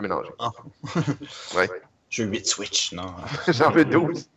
Mélangé. 0.00 0.30
Ah. 0.38 0.50
Ouais. 1.56 1.68
J'ai 2.10 2.24
8 2.24 2.46
Switch, 2.46 2.92
non. 2.92 3.14
J'en 3.48 3.70
veux 3.70 3.84
12. 3.84 4.28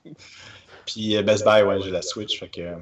Puis 0.86 1.16
euh, 1.16 1.24
Best 1.24 1.46
Buy, 1.46 1.62
ouais, 1.64 1.82
j'ai 1.82 1.92
la 1.92 2.02
Switch. 2.02 2.40
Fait 2.40 2.50
que. 2.50 2.62
euh. 2.62 2.76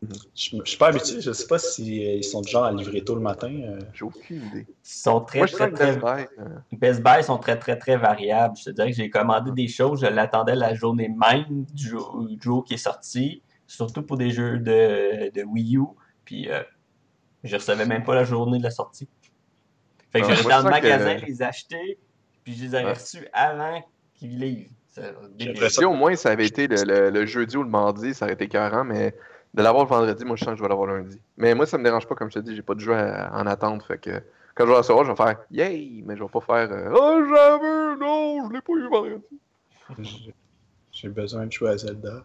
Je 0.00 0.56
je 0.64 0.68
suis 0.68 0.78
pas 0.78 0.88
habitué, 0.90 1.20
je 1.20 1.32
sais 1.32 1.46
pas 1.48 1.58
s'ils 1.58 2.22
sont 2.22 2.40
du 2.40 2.48
genre 2.48 2.62
à 2.62 2.70
livrer 2.72 3.02
tôt 3.02 3.16
le 3.16 3.20
matin. 3.20 3.52
euh. 3.52 3.80
J'ai 3.92 4.04
aucune 4.04 4.46
idée. 4.46 4.66
Ils 4.68 4.74
sont 4.84 5.20
très, 5.22 5.38
Moi, 5.40 5.46
je 5.48 5.54
très, 5.56 5.70
très, 5.72 5.86
Best 5.96 5.98
Buy. 5.98 6.26
euh, 6.38 6.44
Best 6.70 7.02
Buy 7.02 7.24
sont 7.24 7.38
très, 7.38 7.58
très, 7.58 7.76
très 7.76 7.96
variables. 7.96 8.56
Je 8.56 8.64
te 8.66 8.70
dirais 8.70 8.92
que 8.92 8.96
j'ai 8.96 9.10
commandé 9.10 9.50
des 9.50 9.66
choses, 9.66 10.00
je 10.02 10.06
l'attendais 10.06 10.54
la 10.54 10.72
journée 10.74 11.08
même 11.08 11.64
du 11.72 11.88
jour, 11.88 12.24
du 12.28 12.38
jour 12.40 12.62
qui 12.64 12.74
est 12.74 12.76
sorti, 12.76 13.42
surtout 13.66 14.02
pour 14.02 14.16
des 14.16 14.30
jeux 14.30 14.58
de, 14.58 15.32
de 15.34 15.42
Wii 15.42 15.78
U. 15.78 15.82
Puis 16.24 16.48
euh, 16.48 16.62
je 17.42 17.56
recevais 17.56 17.84
même 17.86 18.04
pas 18.04 18.14
la 18.14 18.22
journée 18.22 18.58
de 18.58 18.62
la 18.62 18.70
sortie. 18.70 19.08
Fait 20.12 20.20
que 20.20 20.26
Ah, 20.26 20.34
j'allais 20.34 20.48
dans 20.48 20.58
le 20.58 20.62
que- 20.64 20.68
magasin 20.70 21.14
les 21.14 21.42
acheter, 21.42 21.98
puis 22.48 22.56
je 22.56 22.64
les 22.64 22.74
Ouais. 22.84 22.92
reçus 22.94 23.26
avant 23.34 23.82
qu'ils 24.14 24.38
livrent. 24.38 24.70
Si 25.68 25.84
au 25.84 25.92
moins 25.92 26.16
ça 26.16 26.30
avait 26.30 26.46
été 26.46 26.66
le, 26.66 26.82
le- 26.82 27.10
le 27.10 27.26
jeudi 27.26 27.56
ou 27.58 27.62
le 27.62 27.68
mardi, 27.68 28.14
ça 28.14 28.24
aurait 28.24 28.32
été 28.34 28.44
écœurant, 28.44 28.84
mais 28.84 29.14
de 29.54 29.62
l'avoir 29.62 29.84
le 29.84 29.90
vendredi, 29.90 30.24
moi 30.24 30.34
je 30.36 30.44
sens 30.44 30.52
que 30.54 30.58
je 30.58 30.62
vais 30.62 30.68
l'avoir 30.68 30.88
lundi. 30.88 31.20
Mais 31.36 31.54
moi 31.54 31.66
ça 31.66 31.76
me 31.76 31.84
dérange 31.84 32.06
pas, 32.08 32.14
comme 32.14 32.30
je 32.30 32.36
te 32.38 32.44
dis, 32.44 32.56
j'ai 32.56 32.62
pas 32.62 32.74
de 32.74 32.80
jeu 32.80 32.94
à- 32.94 33.30
en 33.34 33.46
attente, 33.46 33.82
fait 33.84 33.98
que 33.98 34.22
quand 34.54 34.64
je 34.64 34.68
vais 34.68 34.72
la 34.72 34.78
recevoir, 34.78 35.04
je 35.04 35.10
vais 35.12 35.16
faire 35.16 35.38
Yay! 35.50 36.02
Mais 36.06 36.16
je 36.16 36.22
vais 36.22 36.28
pas 36.30 36.40
faire 36.40 36.72
euh, 36.72 36.90
Oh 36.96 37.20
j'avais, 37.28 37.96
non, 38.00 38.48
je 38.48 38.54
l'ai 38.54 38.60
pas 38.62 38.72
eu 38.72 38.88
vendredi. 38.88 40.32
J'ai- 40.92 41.08
besoin 41.10 41.46
de 41.46 41.52
jouer 41.52 41.70
à 41.70 41.76
Zelda. 41.76 42.24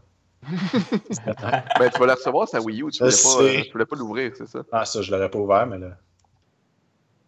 Mais 1.79 1.89
tu 1.93 1.99
vas 1.99 2.05
la 2.05 2.15
recevoir, 2.15 2.47
sa 2.47 2.61
Wii 2.61 2.81
U, 2.81 2.89
tu 2.91 3.03
voulais 3.03 3.15
pas, 3.21 3.41
euh, 3.43 3.61
tu 3.63 3.71
voulais 3.73 3.85
pas 3.85 3.95
l'ouvrir, 3.97 4.31
c'est 4.37 4.47
ça? 4.47 4.63
Ah, 4.71 4.85
ça, 4.85 5.01
je 5.01 5.11
l'aurais 5.11 5.29
pas 5.29 5.37
ouvert, 5.39 5.67
mais 5.67 5.77
là. 5.79 5.97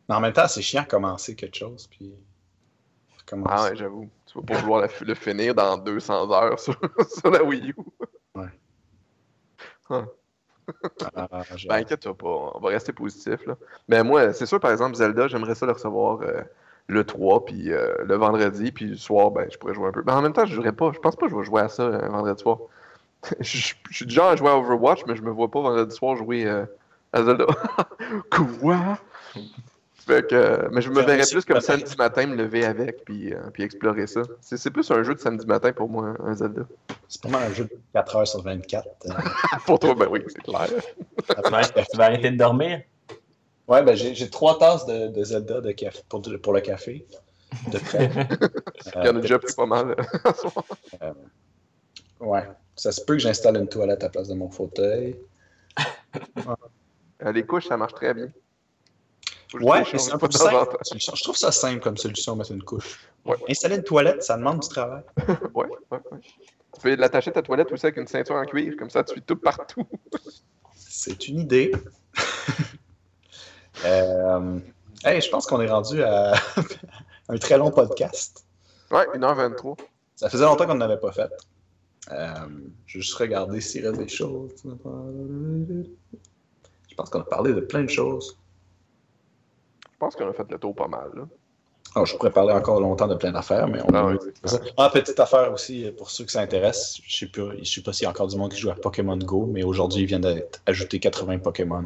Mais 0.08 0.16
en 0.16 0.20
même 0.22 0.34
temps, 0.34 0.48
c'est 0.48 0.62
chiant 0.62 0.84
de 0.84 0.88
commencer 0.88 1.36
quelque 1.36 1.56
chose, 1.58 1.88
puis. 1.88 2.14
Ah 3.48 3.64
ouais, 3.64 3.76
j'avoue. 3.76 4.10
Tu 4.26 4.38
vas 4.38 4.44
pas 4.46 4.58
vouloir 4.60 4.88
le 5.02 5.14
finir 5.16 5.56
dans 5.56 5.78
200 5.78 6.32
heures 6.32 6.60
sur, 6.60 6.76
sur 7.20 7.32
la 7.32 7.44
Wii 7.44 7.70
U. 7.72 7.76
Ah, 9.90 10.06
j'ai- 11.56 11.68
Ben, 11.70 11.76
inquiète-toi 11.78 12.18
pas, 12.18 12.52
on 12.56 12.60
va 12.60 12.70
rester 12.70 12.92
positif. 12.94 13.46
Là. 13.46 13.56
Ben, 13.88 14.04
moi, 14.04 14.34
c'est 14.34 14.46
sûr, 14.46 14.60
par 14.60 14.72
exemple, 14.72 14.96
Zelda, 14.96 15.28
j'aimerais 15.28 15.56
ça 15.56 15.66
le 15.66 15.72
recevoir 15.74 16.22
euh, 16.22 16.42
le 16.88 17.04
3, 17.04 17.46
puis 17.46 17.72
euh, 17.72 17.96
le 18.04 18.16
vendredi, 18.16 18.72
puis 18.72 18.86
le 18.86 18.98
soir, 18.98 19.32
ben, 19.32 19.48
je 19.52 19.58
pourrais 19.58 19.74
jouer 19.74 19.88
un 19.90 19.92
peu. 19.92 20.02
Ben, 20.02 20.16
en 20.18 20.22
même 20.22 20.34
temps, 20.34 20.46
je 20.46 20.54
jouerais 20.56 20.72
pas. 20.74 20.92
Je 20.94 21.00
pense 21.00 21.16
pas 21.16 21.28
que 21.28 21.32
je 21.32 21.38
vais 21.38 21.44
jouer 21.46 21.62
à 21.62 21.70
ça 21.70 21.84
euh, 21.84 22.08
vendredi 22.10 22.42
soir. 22.42 22.58
je, 23.40 23.74
je 23.90 23.96
suis 23.96 24.10
genre 24.10 24.30
à 24.30 24.36
jouer 24.36 24.50
à 24.50 24.58
Overwatch, 24.58 25.04
mais 25.08 25.16
je 25.16 25.22
me 25.22 25.32
vois 25.32 25.50
pas 25.50 25.62
vendredi 25.62 25.96
soir 25.96 26.16
jouer 26.16 26.46
euh, 26.46 26.66
à 27.14 27.24
Zelda. 27.24 27.46
Quoi? 28.32 28.98
Fait 30.06 30.28
que, 30.28 30.36
euh, 30.36 30.70
mais 30.72 30.82
je 30.82 30.90
me 30.90 31.02
verrais 31.02 31.22
aussi 31.22 31.34
plus 31.34 31.46
comme 31.46 31.62
samedi 31.62 31.96
matin, 31.98 32.28
me 32.28 32.36
lever 32.36 32.64
avec, 32.64 33.04
puis, 33.06 33.34
euh, 33.34 33.40
puis 33.52 33.64
explorer 33.64 34.06
ça. 34.06 34.22
C'est 34.40 34.58
c'est 34.58 34.70
plus 34.70 34.90
un 34.92 35.02
jeu 35.02 35.16
de 35.16 35.20
samedi 35.20 35.46
matin 35.48 35.74
pour 35.74 35.90
moi, 35.90 36.14
un 36.20 36.36
Zelda. 36.36 36.62
C'est 37.08 37.22
pas 37.22 37.30
mal 37.30 37.52
un 37.52 37.54
jeu 37.54 37.64
de 37.64 37.78
4 37.94 38.16
heures 38.16 38.28
sur 38.28 38.44
24. 38.44 38.88
euh, 39.08 39.12
pour 39.66 39.80
toi, 39.80 39.96
ben 39.96 40.08
oui, 40.10 40.22
c'est 40.28 40.44
clair. 40.44 40.68
Tu 40.68 41.52
vas, 41.52 41.64
tu 41.64 41.98
vas 41.98 42.06
arrêter 42.06 42.30
de 42.30 42.38
dormir? 42.38 42.82
Ouais, 43.68 43.82
ben 43.82 43.96
j'ai 43.96 44.14
j'ai 44.14 44.30
trois 44.30 44.60
tasses 44.60 44.86
de, 44.86 45.08
de 45.08 45.24
Zelda 45.24 45.60
de 45.60 45.72
café, 45.72 46.00
pour, 46.08 46.22
pour 46.22 46.54
le 46.54 46.62
café. 46.62 47.08
De 47.72 47.80
près. 47.80 48.12
Il 48.96 49.06
y 49.06 49.10
en 49.10 49.16
a 49.16 49.22
déjà 49.22 49.40
pris 49.40 49.54
pas 49.56 49.66
mal. 49.66 49.96
Ouais. 52.20 52.44
Ça 52.76 52.92
se 52.92 53.02
peut 53.02 53.14
que 53.14 53.20
j'installe 53.20 53.58
une 53.58 53.68
toilette 53.68 54.04
à 54.04 54.08
la 54.08 54.10
place 54.10 54.28
de 54.28 54.36
mon 54.36 54.50
fauteuil. 54.50 55.16
Euh, 57.24 57.32
les 57.32 57.46
couches, 57.46 57.68
ça 57.68 57.78
marche 57.78 57.94
très 57.94 58.14
bien. 58.14 58.28
Faut 59.60 59.66
Ouais, 59.66 59.84
c'est 59.86 60.14
un 60.14 60.18
peu 60.18 60.30
simple. 60.32 60.78
Je 60.94 61.24
trouve 61.24 61.38
ça 61.38 61.52
simple 61.52 61.80
comme 61.82 61.98
solution, 61.98 62.36
mettre 62.36 62.52
une 62.52 62.64
couche. 62.64 63.00
Ouais. 63.26 63.38
Installer 63.50 63.78
une 63.78 63.84
toilette, 63.84 64.24
ça 64.24 64.38
demande 64.38 64.60
du 64.60 64.70
travail. 64.70 65.04
Ouais, 65.54 65.66
ouais, 65.66 65.78
ouais. 65.92 66.20
Tu 66.74 66.82
peux 66.82 66.96
l'attacher 66.96 67.30
à 67.30 67.34
ta 67.34 67.42
toilette 67.42 67.72
aussi 67.72 67.86
avec 67.86 67.98
une 67.98 68.08
ceinture 68.08 68.36
en 68.36 68.46
cuir, 68.46 68.74
comme 68.78 68.90
ça 68.90 69.04
tu 69.04 69.14
suis 69.14 69.22
tout 69.22 69.38
partout. 69.38 69.88
C'est 70.76 71.28
une 71.28 71.40
idée. 71.40 71.72
euh, 73.86 74.60
hey, 75.06 75.22
je 75.22 75.30
pense 75.30 75.48
qu'on 75.48 75.62
est 75.62 75.70
rendu 75.70 76.04
à 76.04 76.34
un 77.30 77.38
très 77.38 77.58
long 77.58 77.72
podcast. 77.72 78.46
Ouais, 78.92 79.08
1h23. 79.16 79.80
Ça 80.16 80.30
faisait 80.30 80.46
longtemps 80.46 80.66
qu'on 80.66 80.76
ne 80.76 80.80
l'avait 80.80 81.00
pas 81.00 81.12
fait. 81.12 81.32
Euh, 82.12 82.34
je 82.86 82.98
vais 82.98 83.02
juste 83.02 83.16
regarder 83.16 83.62
s'il 83.62 83.88
reste 83.88 84.00
des 84.00 84.08
choses. 84.08 84.52
Je 86.90 86.96
pense 86.96 87.10
qu'on 87.10 87.22
a 87.22 87.26
parlé 87.26 87.54
de 87.54 87.62
plein 87.62 87.84
de 87.84 87.90
choses. 87.90 88.38
Je 89.96 90.00
pense 90.00 90.16
qu'on 90.16 90.30
a 90.30 90.34
fait 90.34 90.50
le 90.52 90.58
tour 90.60 90.76
pas 90.76 90.88
mal. 90.88 91.10
Là. 91.16 91.24
Alors, 91.96 92.06
je 92.06 92.18
pourrais 92.18 92.32
parler 92.32 92.52
encore 92.54 92.82
longtemps 92.82 93.08
de 93.08 93.16
plein 93.16 93.32
d'affaires, 93.32 93.68
mais 93.70 93.80
on 93.82 93.94
Ah 93.94 94.00
a 94.02 94.06
oui, 94.12 94.18
fait 94.42 94.48
ça. 94.50 94.60
Ah, 94.76 94.90
petite 94.94 95.18
affaire 95.20 95.54
aussi, 95.54 95.90
pour 95.98 96.10
ceux 96.12 96.26
que 96.26 96.32
ça 96.32 96.42
intéresse. 96.42 96.98
Je 97.06 97.26
ne 97.26 97.32
sais, 97.32 97.40
pas- 97.40 97.56
je 97.58 97.64
sais 97.64 97.82
pas 97.82 97.94
s'il 97.94 98.04
y 98.04 98.08
a 98.08 98.10
encore 98.10 98.28
du 98.28 98.38
monde 98.38 98.52
qui 98.52 98.60
joue 98.60 98.70
à 98.70 98.76
Pokémon 98.76 99.16
Go, 99.18 99.46
mais 99.50 99.64
aujourd'hui, 99.64 100.02
il 100.04 100.06
vient 100.08 100.20
d'être 100.20 100.62
ajouté 100.66 101.00
80 101.00 101.40
Pokémon. 101.40 101.86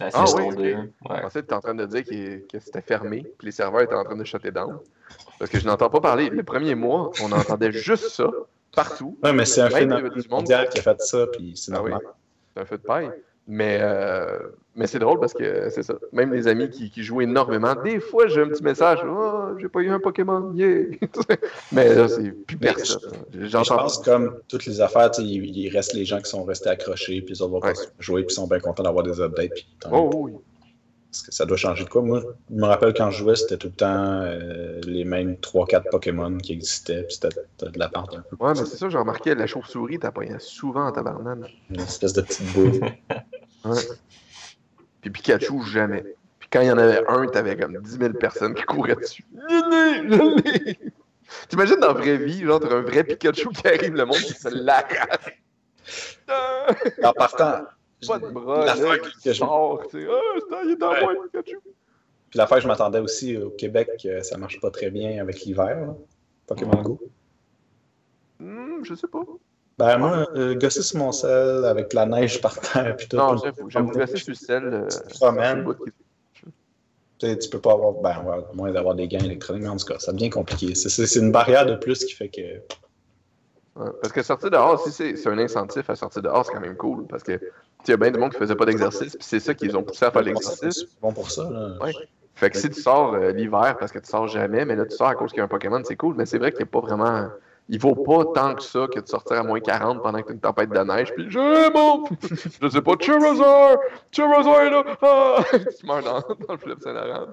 Ah 0.00 0.10
saison 0.10 0.48
oui, 0.48 0.56
2. 0.56 0.62
Je 0.72 1.20
pensais 1.20 1.22
que 1.24 1.30
tu 1.32 1.38
étais 1.38 1.54
en 1.54 1.60
train 1.60 1.74
de 1.76 1.86
dire 1.86 2.04
que 2.04 2.58
c'était 2.58 2.80
fermé, 2.82 3.24
puis 3.38 3.46
les 3.46 3.52
serveurs 3.52 3.82
étaient 3.82 3.94
en 3.94 4.02
train 4.02 4.16
de 4.16 4.24
shutter 4.24 4.50
down. 4.50 4.78
Parce 5.38 5.48
que 5.50 5.60
je 5.60 5.66
n'entends 5.66 5.88
pas 5.88 6.00
parler. 6.00 6.30
Le 6.30 6.42
premier 6.42 6.74
mois, 6.74 7.12
on 7.22 7.30
entendait 7.30 7.70
juste 7.70 8.08
ça, 8.08 8.28
partout. 8.74 9.16
Oui, 9.22 9.32
mais 9.32 9.44
c'est 9.44 9.60
un 9.60 9.70
phénomène 9.70 10.08
du 10.08 10.18
monde. 10.28 10.40
mondial 10.40 10.68
qui 10.68 10.80
a 10.80 10.82
fait 10.82 11.00
ça, 11.00 11.26
puis 11.28 11.52
c'est 11.56 11.72
Ah 11.72 11.80
oui, 11.80 11.90
normal. 11.92 12.08
c'est 12.56 12.62
un 12.62 12.64
feu 12.64 12.78
de 12.78 12.82
paille. 12.82 13.10
Mais, 13.46 13.78
euh, 13.80 14.38
mais 14.76 14.86
c'est 14.86 14.98
drôle 14.98 15.20
parce 15.20 15.32
que 15.34 15.68
c'est 15.70 15.82
ça. 15.82 15.94
Même 16.12 16.32
les 16.32 16.48
amis 16.48 16.68
qui, 16.70 16.90
qui 16.90 17.02
jouent 17.02 17.20
énormément, 17.20 17.74
des 17.74 18.00
fois 18.00 18.26
j'ai 18.26 18.42
un 18.42 18.48
petit 18.48 18.62
message 18.62 19.00
Oh, 19.08 19.50
j'ai 19.60 19.68
pas 19.68 19.80
eu 19.80 19.90
un 19.90 20.00
Pokémon, 20.00 20.52
yeah! 20.54 20.84
mais 21.72 21.94
là, 21.94 22.08
c'est 22.08 22.30
plus 22.32 22.56
personne. 22.56 23.00
Je 23.32 23.46
J'entends 23.46 23.76
pense 23.78 23.98
comme 23.98 24.36
toutes 24.48 24.66
les 24.66 24.80
affaires, 24.80 25.10
tu 25.10 25.22
sais, 25.22 25.28
il, 25.28 25.56
il 25.56 25.68
reste 25.70 25.94
les 25.94 26.04
gens 26.04 26.18
qui 26.20 26.30
sont 26.30 26.44
restés 26.44 26.70
accrochés, 26.70 27.22
puis 27.22 27.34
ils 27.34 27.40
vont 27.40 27.60
Ouais. 27.60 27.72
jouer, 28.00 28.22
puis 28.24 28.32
ils 28.32 28.34
sont 28.34 28.46
bien 28.48 28.58
contents 28.60 28.82
d'avoir 28.82 29.04
des 29.04 29.20
updates. 29.20 29.52
Puis. 29.54 29.66
Oh 29.92 30.10
oui. 30.14 30.32
Parce 31.10 31.22
que 31.22 31.32
ça 31.32 31.46
doit 31.46 31.56
changer 31.56 31.84
de 31.84 31.88
quoi? 31.88 32.02
Moi, 32.02 32.22
je 32.50 32.56
me 32.56 32.64
rappelle 32.64 32.92
quand 32.92 33.08
je 33.12 33.18
jouais, 33.18 33.36
c'était 33.36 33.56
tout 33.56 33.68
le 33.68 33.74
temps 33.74 34.22
euh, 34.22 34.80
les 34.84 35.04
mêmes 35.04 35.34
3-4 35.34 35.88
Pokémon 35.88 36.36
qui 36.38 36.52
existaient, 36.54 37.04
puis 37.04 37.14
c'était 37.14 37.28
c'était 37.56 37.70
de 37.70 37.78
la 37.78 37.88
part 37.88 38.08
un 38.12 38.22
peu. 38.28 38.34
Ouais, 38.44 38.50
mais 38.50 38.64
c'est 38.64 38.76
ça, 38.76 38.88
j'ai 38.88 38.98
remarqué, 38.98 39.32
la 39.36 39.46
chauve-souris, 39.46 40.00
t'as 40.00 40.10
pas 40.10 40.22
souvent 40.40 40.88
en 40.88 40.90
tabarnane. 40.90 41.46
Une 41.70 41.80
espèce 41.80 42.14
de 42.14 42.22
petite 42.22 42.52
boule. 42.52 42.80
Ouais. 43.64 43.80
Puis 45.04 45.10
Pikachu, 45.10 45.62
jamais. 45.64 46.02
Puis 46.38 46.48
quand 46.50 46.62
il 46.62 46.68
y 46.68 46.70
en 46.70 46.78
avait 46.78 47.02
un, 47.06 47.26
t'avais 47.26 47.56
comme 47.58 47.76
10 47.76 47.98
000 47.98 48.12
personnes 48.14 48.54
qui 48.54 48.62
couraient 48.62 48.96
dessus. 48.96 49.22
Je 49.34 49.70
l'ai, 49.70 50.08
je 50.08 50.66
l'ai. 50.66 50.78
T'imagines 51.48 51.76
dans 51.76 51.88
la 51.88 51.92
vraie 51.92 52.16
vie, 52.16 52.42
genre, 52.42 52.58
t'as 52.58 52.74
un 52.74 52.80
vrai 52.80 53.04
Pikachu 53.04 53.48
qui 53.50 53.66
arrive, 53.68 53.94
le 53.94 54.06
monde 54.06 54.16
qui 54.16 54.32
se 54.32 54.48
l'arrache. 54.48 55.42
En 57.02 57.12
partant, 57.12 57.64
Pas 58.06 58.18
de 58.18 58.28
bras, 58.30 58.64
là, 58.64 58.74
que 58.98 59.32
je- 59.32 59.32
sort, 59.32 59.86
tu 59.90 60.00
sais. 60.00 60.06
Ah, 60.10 60.20
c'est- 60.38 60.64
il 60.66 60.70
est 60.72 60.76
dans 60.76 60.90
Ouais. 60.92 61.00
moi, 61.02 61.14
Pikachu. 61.30 61.58
Puis 62.30 62.38
l'affaire, 62.38 62.60
je 62.60 62.66
m'attendais 62.68 62.98
aussi 63.00 63.36
au 63.36 63.50
Québec, 63.50 63.90
que 64.02 64.22
ça 64.22 64.38
marche 64.38 64.58
pas 64.60 64.70
très 64.70 64.90
bien 64.90 65.20
avec 65.20 65.40
l'hiver, 65.42 65.66
là, 65.86 65.94
Pokémon 66.46 66.80
Go. 66.82 66.98
Hmm, 68.40 68.82
je 68.84 68.94
sais 68.94 69.06
pas. 69.06 69.22
Ben 69.76 69.98
moi, 69.98 70.28
euh, 70.36 70.54
gosser 70.54 70.82
sur 70.82 70.98
mon 70.98 71.10
sel 71.10 71.64
avec 71.64 71.92
la 71.92 72.06
neige 72.06 72.40
par 72.40 72.58
terre, 72.60 72.96
puis 72.96 73.08
tout. 73.08 73.16
Non, 73.16 73.36
j'avoue, 73.36 73.68
j'avoue, 73.70 73.90
gosser 73.92 74.16
sur 74.18 74.30
le 74.30 74.34
sel. 74.34 74.64
euh, 74.64 74.86
Tu 75.10 75.18
promènes. 75.18 75.66
Tu 77.18 77.28
sais, 77.28 77.38
tu 77.38 77.48
peux 77.48 77.60
pas 77.60 77.72
avoir, 77.72 77.92
ben, 77.94 78.22
ouais, 78.24 78.34
à 78.50 78.52
moins 78.54 78.72
d'avoir 78.72 78.94
des 78.94 79.06
gains 79.08 79.20
électroniques, 79.24 79.62
mais 79.62 79.68
en 79.68 79.76
tout 79.76 79.86
cas, 79.86 79.98
ça 79.98 80.12
devient 80.12 80.30
compliqué. 80.30 80.74
C'est- 80.74 81.16
une 81.16 81.32
barrière 81.32 81.64
de 81.66 81.76
plus 81.76 82.04
qui 82.04 82.12
fait 82.12 82.28
que. 82.28 82.40
Ouais, 83.76 83.90
Parce 84.00 84.12
que 84.12 84.22
sortir 84.22 84.50
dehors, 84.50 84.78
si 84.86 84.92
c'est 85.16 85.28
un 85.28 85.38
incentif 85.38 85.88
à 85.90 85.96
sortir 85.96 86.22
dehors, 86.22 86.44
c'est 86.46 86.52
quand 86.52 86.60
même 86.60 86.76
cool. 86.76 87.06
Parce 87.08 87.22
que 87.24 87.32
tu 87.32 87.38
sais, 87.38 87.50
il 87.88 87.90
y 87.90 87.94
a 87.94 87.96
bien 87.96 88.10
de 88.12 88.18
monde 88.18 88.30
qui 88.32 88.38
faisait 88.38 88.54
pas 88.54 88.66
d'exercice, 88.66 89.16
puis 89.16 89.26
c'est 89.26 89.40
ça 89.40 89.54
qu'ils 89.54 89.76
ont 89.76 89.82
poussé 89.82 90.04
à 90.04 90.10
faire 90.12 90.22
l'exercice. 90.22 90.86
C'est 90.88 91.00
bon 91.00 91.12
pour 91.12 91.30
ça, 91.30 91.48
là. 91.50 91.76
Ouais. 91.84 91.92
Fait 92.36 92.50
que 92.50 92.56
si 92.58 92.68
tu 92.70 92.80
sors 92.80 93.14
euh, 93.14 93.30
l'hiver 93.30 93.76
parce 93.78 93.92
que 93.92 93.98
tu 94.00 94.08
sors 94.08 94.26
jamais, 94.26 94.64
mais 94.64 94.74
là 94.74 94.84
tu 94.86 94.96
sors 94.96 95.06
à 95.08 95.14
cause 95.14 95.30
qu'il 95.30 95.38
y 95.38 95.40
a 95.40 95.44
un 95.44 95.48
Pokémon, 95.48 95.80
c'est 95.84 95.94
cool, 95.96 96.14
mais 96.16 96.26
c'est 96.26 96.38
vrai 96.38 96.50
qu'il 96.50 96.64
n'y 96.64 96.68
a 96.68 96.70
pas 96.70 96.80
vraiment. 96.80 97.28
Il 97.68 97.80
vaut 97.80 97.94
pas 97.94 98.26
tant 98.34 98.54
que 98.54 98.62
ça 98.62 98.86
que 98.92 99.00
de 99.00 99.08
sortir 99.08 99.38
à 99.38 99.42
moins 99.42 99.58
40 99.58 100.02
pendant 100.02 100.20
que 100.20 100.26
tu 100.26 100.32
as 100.32 100.34
une 100.34 100.40
tempête 100.40 100.70
de 100.70 100.80
neige, 100.80 101.12
puis 101.14 101.30
j'ai 101.30 101.70
mon. 101.70 102.04
Je 102.60 102.68
sais 102.68 102.82
pas, 102.82 102.92
Charizard! 103.00 103.78
Charizard 104.12 104.60
est 104.62 104.70
là! 104.70 104.84
Ah! 105.00 105.44
tu 105.80 105.86
meurs 105.86 106.02
dans, 106.02 106.20
dans 106.20 106.52
le 106.52 106.58
fleuve 106.58 106.78
Saint-Laurent. 106.80 107.28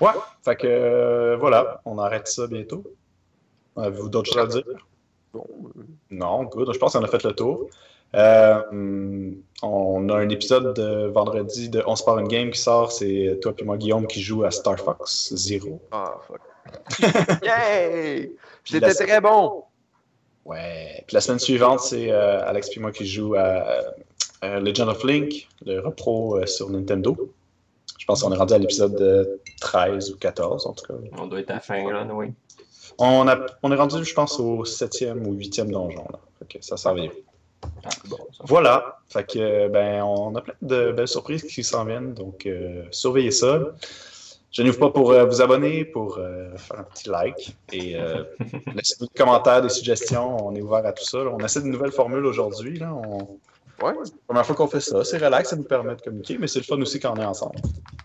Ouais, 0.00 0.10
fait 0.44 0.56
que 0.56 0.66
euh, 0.66 1.36
voilà, 1.36 1.80
on 1.84 1.98
arrête 1.98 2.26
ça 2.26 2.48
bientôt. 2.48 2.82
Avez-vous 3.76 4.08
d'autres 4.08 4.32
choses 4.32 4.42
à 4.42 4.46
dire? 4.46 4.86
Bon, 5.32 5.46
euh, 5.76 5.82
Non, 6.10 6.42
good. 6.42 6.72
Je 6.72 6.78
pense 6.78 6.94
qu'on 6.94 7.04
a 7.04 7.08
fait 7.08 7.22
le 7.22 7.32
tour. 7.32 7.68
Euh, 8.14 8.60
on 9.62 10.08
a 10.08 10.16
un 10.16 10.28
épisode 10.28 10.74
de 10.74 11.06
vendredi 11.06 11.68
de 11.70 11.82
On 11.86 11.94
se 11.94 12.02
part 12.02 12.18
une 12.18 12.28
game 12.28 12.50
qui 12.50 12.60
sort. 12.60 12.90
C'est 12.90 13.38
toi 13.40 13.52
et 13.56 13.64
moi, 13.64 13.76
Guillaume, 13.76 14.08
qui 14.08 14.20
joue 14.20 14.42
à 14.42 14.50
Star 14.50 14.78
Fox 14.78 15.32
Zero. 15.36 15.80
Ah, 15.92 16.16
fuck. 16.26 16.40
Yay! 17.42 18.32
J'étais 18.64 18.94
très 18.94 19.20
bon! 19.20 19.64
Ouais. 20.44 21.04
Puis 21.06 21.14
la 21.14 21.20
semaine 21.20 21.38
suivante, 21.38 21.80
c'est 21.80 22.10
euh, 22.10 22.46
Alex 22.46 22.68
et 22.76 22.80
moi 22.80 22.92
qui 22.92 23.06
joue 23.06 23.34
à 23.34 23.64
euh, 24.44 24.60
Legend 24.60 24.88
of 24.88 25.04
Link, 25.04 25.48
le 25.64 25.80
repro 25.80 26.38
euh, 26.38 26.46
sur 26.46 26.68
Nintendo. 26.70 27.16
Je 27.98 28.06
pense 28.06 28.22
qu'on 28.22 28.32
est 28.32 28.36
rendu 28.36 28.54
à 28.54 28.58
l'épisode 28.58 28.96
de 28.96 29.40
13 29.60 30.10
ou 30.10 30.16
14, 30.16 30.66
en 30.66 30.72
tout 30.72 30.86
cas. 30.86 30.94
On 31.18 31.26
doit 31.26 31.40
être 31.40 31.50
à 31.50 31.54
la 31.54 31.60
fin, 31.60 31.92
là, 31.92 32.04
oui. 32.12 32.32
On, 32.98 33.28
a, 33.28 33.38
on 33.62 33.70
est 33.70 33.76
rendu, 33.76 34.04
je 34.04 34.14
pense, 34.14 34.40
au 34.40 34.64
7e 34.64 35.24
ou 35.24 35.34
8e 35.34 35.70
donjon. 35.70 36.06
Là. 36.10 36.18
Fait 36.38 36.58
que 36.58 36.64
ça 36.64 36.76
s'en 36.76 36.94
vient. 36.94 37.10
Ah, 37.84 37.88
bon. 38.08 38.18
Voilà. 38.40 38.98
Fait 39.08 39.24
que, 39.24 39.38
euh, 39.38 39.68
ben, 39.68 40.02
on 40.02 40.34
a 40.34 40.40
plein 40.40 40.54
de 40.62 40.92
belles 40.92 41.08
surprises 41.08 41.44
qui 41.44 41.62
s'en 41.62 41.84
viennent. 41.84 42.14
Donc, 42.14 42.46
euh, 42.46 42.84
surveillez 42.90 43.30
ça. 43.30 43.60
Je 44.52 44.62
n'ouvre 44.62 44.78
pas 44.78 44.90
pour 44.90 45.12
euh, 45.12 45.24
vous 45.24 45.40
abonner, 45.40 45.84
pour 45.84 46.18
euh, 46.18 46.54
faire 46.58 46.80
un 46.80 46.84
petit 46.84 47.08
like. 47.08 47.56
Et 47.72 47.96
euh, 47.96 48.22
laissez-nous 48.74 49.06
des 49.06 49.18
commentaires, 49.18 49.62
des 49.62 49.70
suggestions. 49.70 50.46
On 50.46 50.54
est 50.54 50.60
ouvert 50.60 50.84
à 50.84 50.92
tout 50.92 51.04
ça. 51.04 51.24
là. 51.24 51.30
On 51.32 51.38
essaie 51.38 51.62
de 51.62 51.66
nouvelles 51.66 51.92
formules 51.92 52.26
aujourd'hui. 52.26 52.78
là. 52.78 52.92
On... 52.92 53.38
Ouais, 53.82 53.94
C'est 54.04 54.12
la 54.12 54.18
première 54.26 54.46
fois 54.46 54.54
qu'on 54.54 54.68
fait 54.68 54.80
ça. 54.80 55.02
C'est 55.04 55.18
relax, 55.18 55.48
ça 55.50 55.56
nous 55.56 55.64
permet 55.64 55.96
de 55.96 56.02
communiquer, 56.02 56.36
mais 56.38 56.46
c'est 56.46 56.60
le 56.60 56.64
fun 56.64 56.80
aussi 56.80 57.00
quand 57.00 57.14
on 57.16 57.20
est 57.20 57.24
ensemble. 57.24 57.56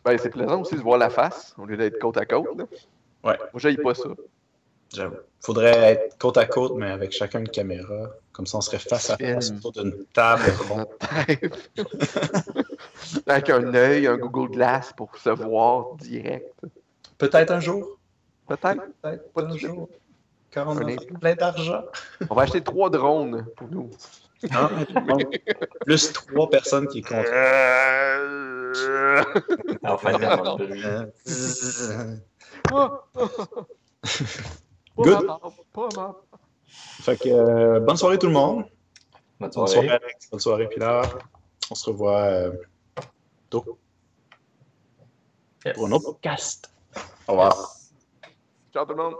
ben 0.05 0.17
c'est 0.17 0.29
plaisant 0.29 0.61
aussi 0.61 0.73
de 0.73 0.79
se 0.79 0.83
voir 0.83 0.97
la 0.97 1.09
face 1.09 1.53
au 1.57 1.65
lieu 1.65 1.77
d'être 1.77 1.99
côte 1.99 2.17
à 2.17 2.25
côte. 2.25 2.47
Là. 2.57 2.63
Ouais. 3.23 3.37
Moi, 3.37 3.49
j'aille 3.57 3.77
pas 3.77 3.93
ça. 3.93 4.09
J'avoue. 4.93 5.15
Faudrait 5.39 5.93
être 5.93 6.17
côte 6.17 6.37
à 6.37 6.45
côte, 6.45 6.73
mais 6.75 6.89
avec 6.89 7.11
chacun 7.11 7.39
une 7.39 7.49
caméra. 7.49 8.09
Comme 8.31 8.45
ça, 8.45 8.57
on 8.57 8.61
serait 8.61 8.79
face 8.79 9.09
à 9.09 9.17
face 9.17 9.51
autour 9.51 9.71
d'une 9.71 10.05
table 10.13 10.43
ronde. 10.69 10.87
Avec 13.25 13.49
un 13.49 13.73
œil, 13.73 14.07
un 14.07 14.17
Google 14.17 14.51
Glass 14.51 14.93
pour 14.95 15.15
se 15.17 15.29
voir 15.29 15.95
direct. 15.97 16.53
Peut-être 17.17 17.51
un 17.51 17.59
jour. 17.59 17.97
Peut-être. 18.47 18.81
Peut-être 19.01 19.33
Pas 19.33 19.43
un 19.43 19.53
de 19.53 19.57
jour. 19.57 19.89
Quand 20.53 20.65
on 20.67 20.77
a 20.77 20.91
implant. 20.91 21.19
plein 21.19 21.35
d'argent. 21.35 21.83
On 22.29 22.35
va 22.35 22.43
acheter 22.43 22.61
trois 22.61 22.89
drones 22.89 23.45
pour 23.55 23.67
nous. 23.69 23.89
Hein? 24.51 24.69
Donc, 25.07 25.41
plus 25.85 26.13
trois 26.13 26.49
personnes 26.49 26.87
qui 26.87 27.01
comptent. 27.01 27.25
En 29.83 29.97
Good. 34.97 35.27
Pas 35.73 35.87
mal. 35.95 36.11
Fait 36.67 37.17
que 37.17 37.29
euh, 37.29 37.79
bonne 37.79 37.97
soirée 37.97 38.17
tout 38.19 38.27
le 38.27 38.33
monde. 38.33 38.65
Bonne 39.39 39.49
Bonne 39.51 39.67
soirée. 39.67 39.89
Alex. 39.89 40.29
Bonne 40.29 40.39
soirée 40.39 40.67
Pilar. 40.67 41.17
On 41.71 41.75
se 41.75 41.89
revoit 41.89 42.21
euh, 42.21 42.51
tôt 43.49 43.77
Yes. 45.65 45.75
pour 45.75 45.87
un 45.87 45.91
autre 45.91 46.11
podcast. 46.11 46.73
Au 47.27 47.31
revoir. 47.33 47.55
Ciao 48.73 48.85
tout 48.85 48.91
le 48.93 49.03
monde. 49.03 49.15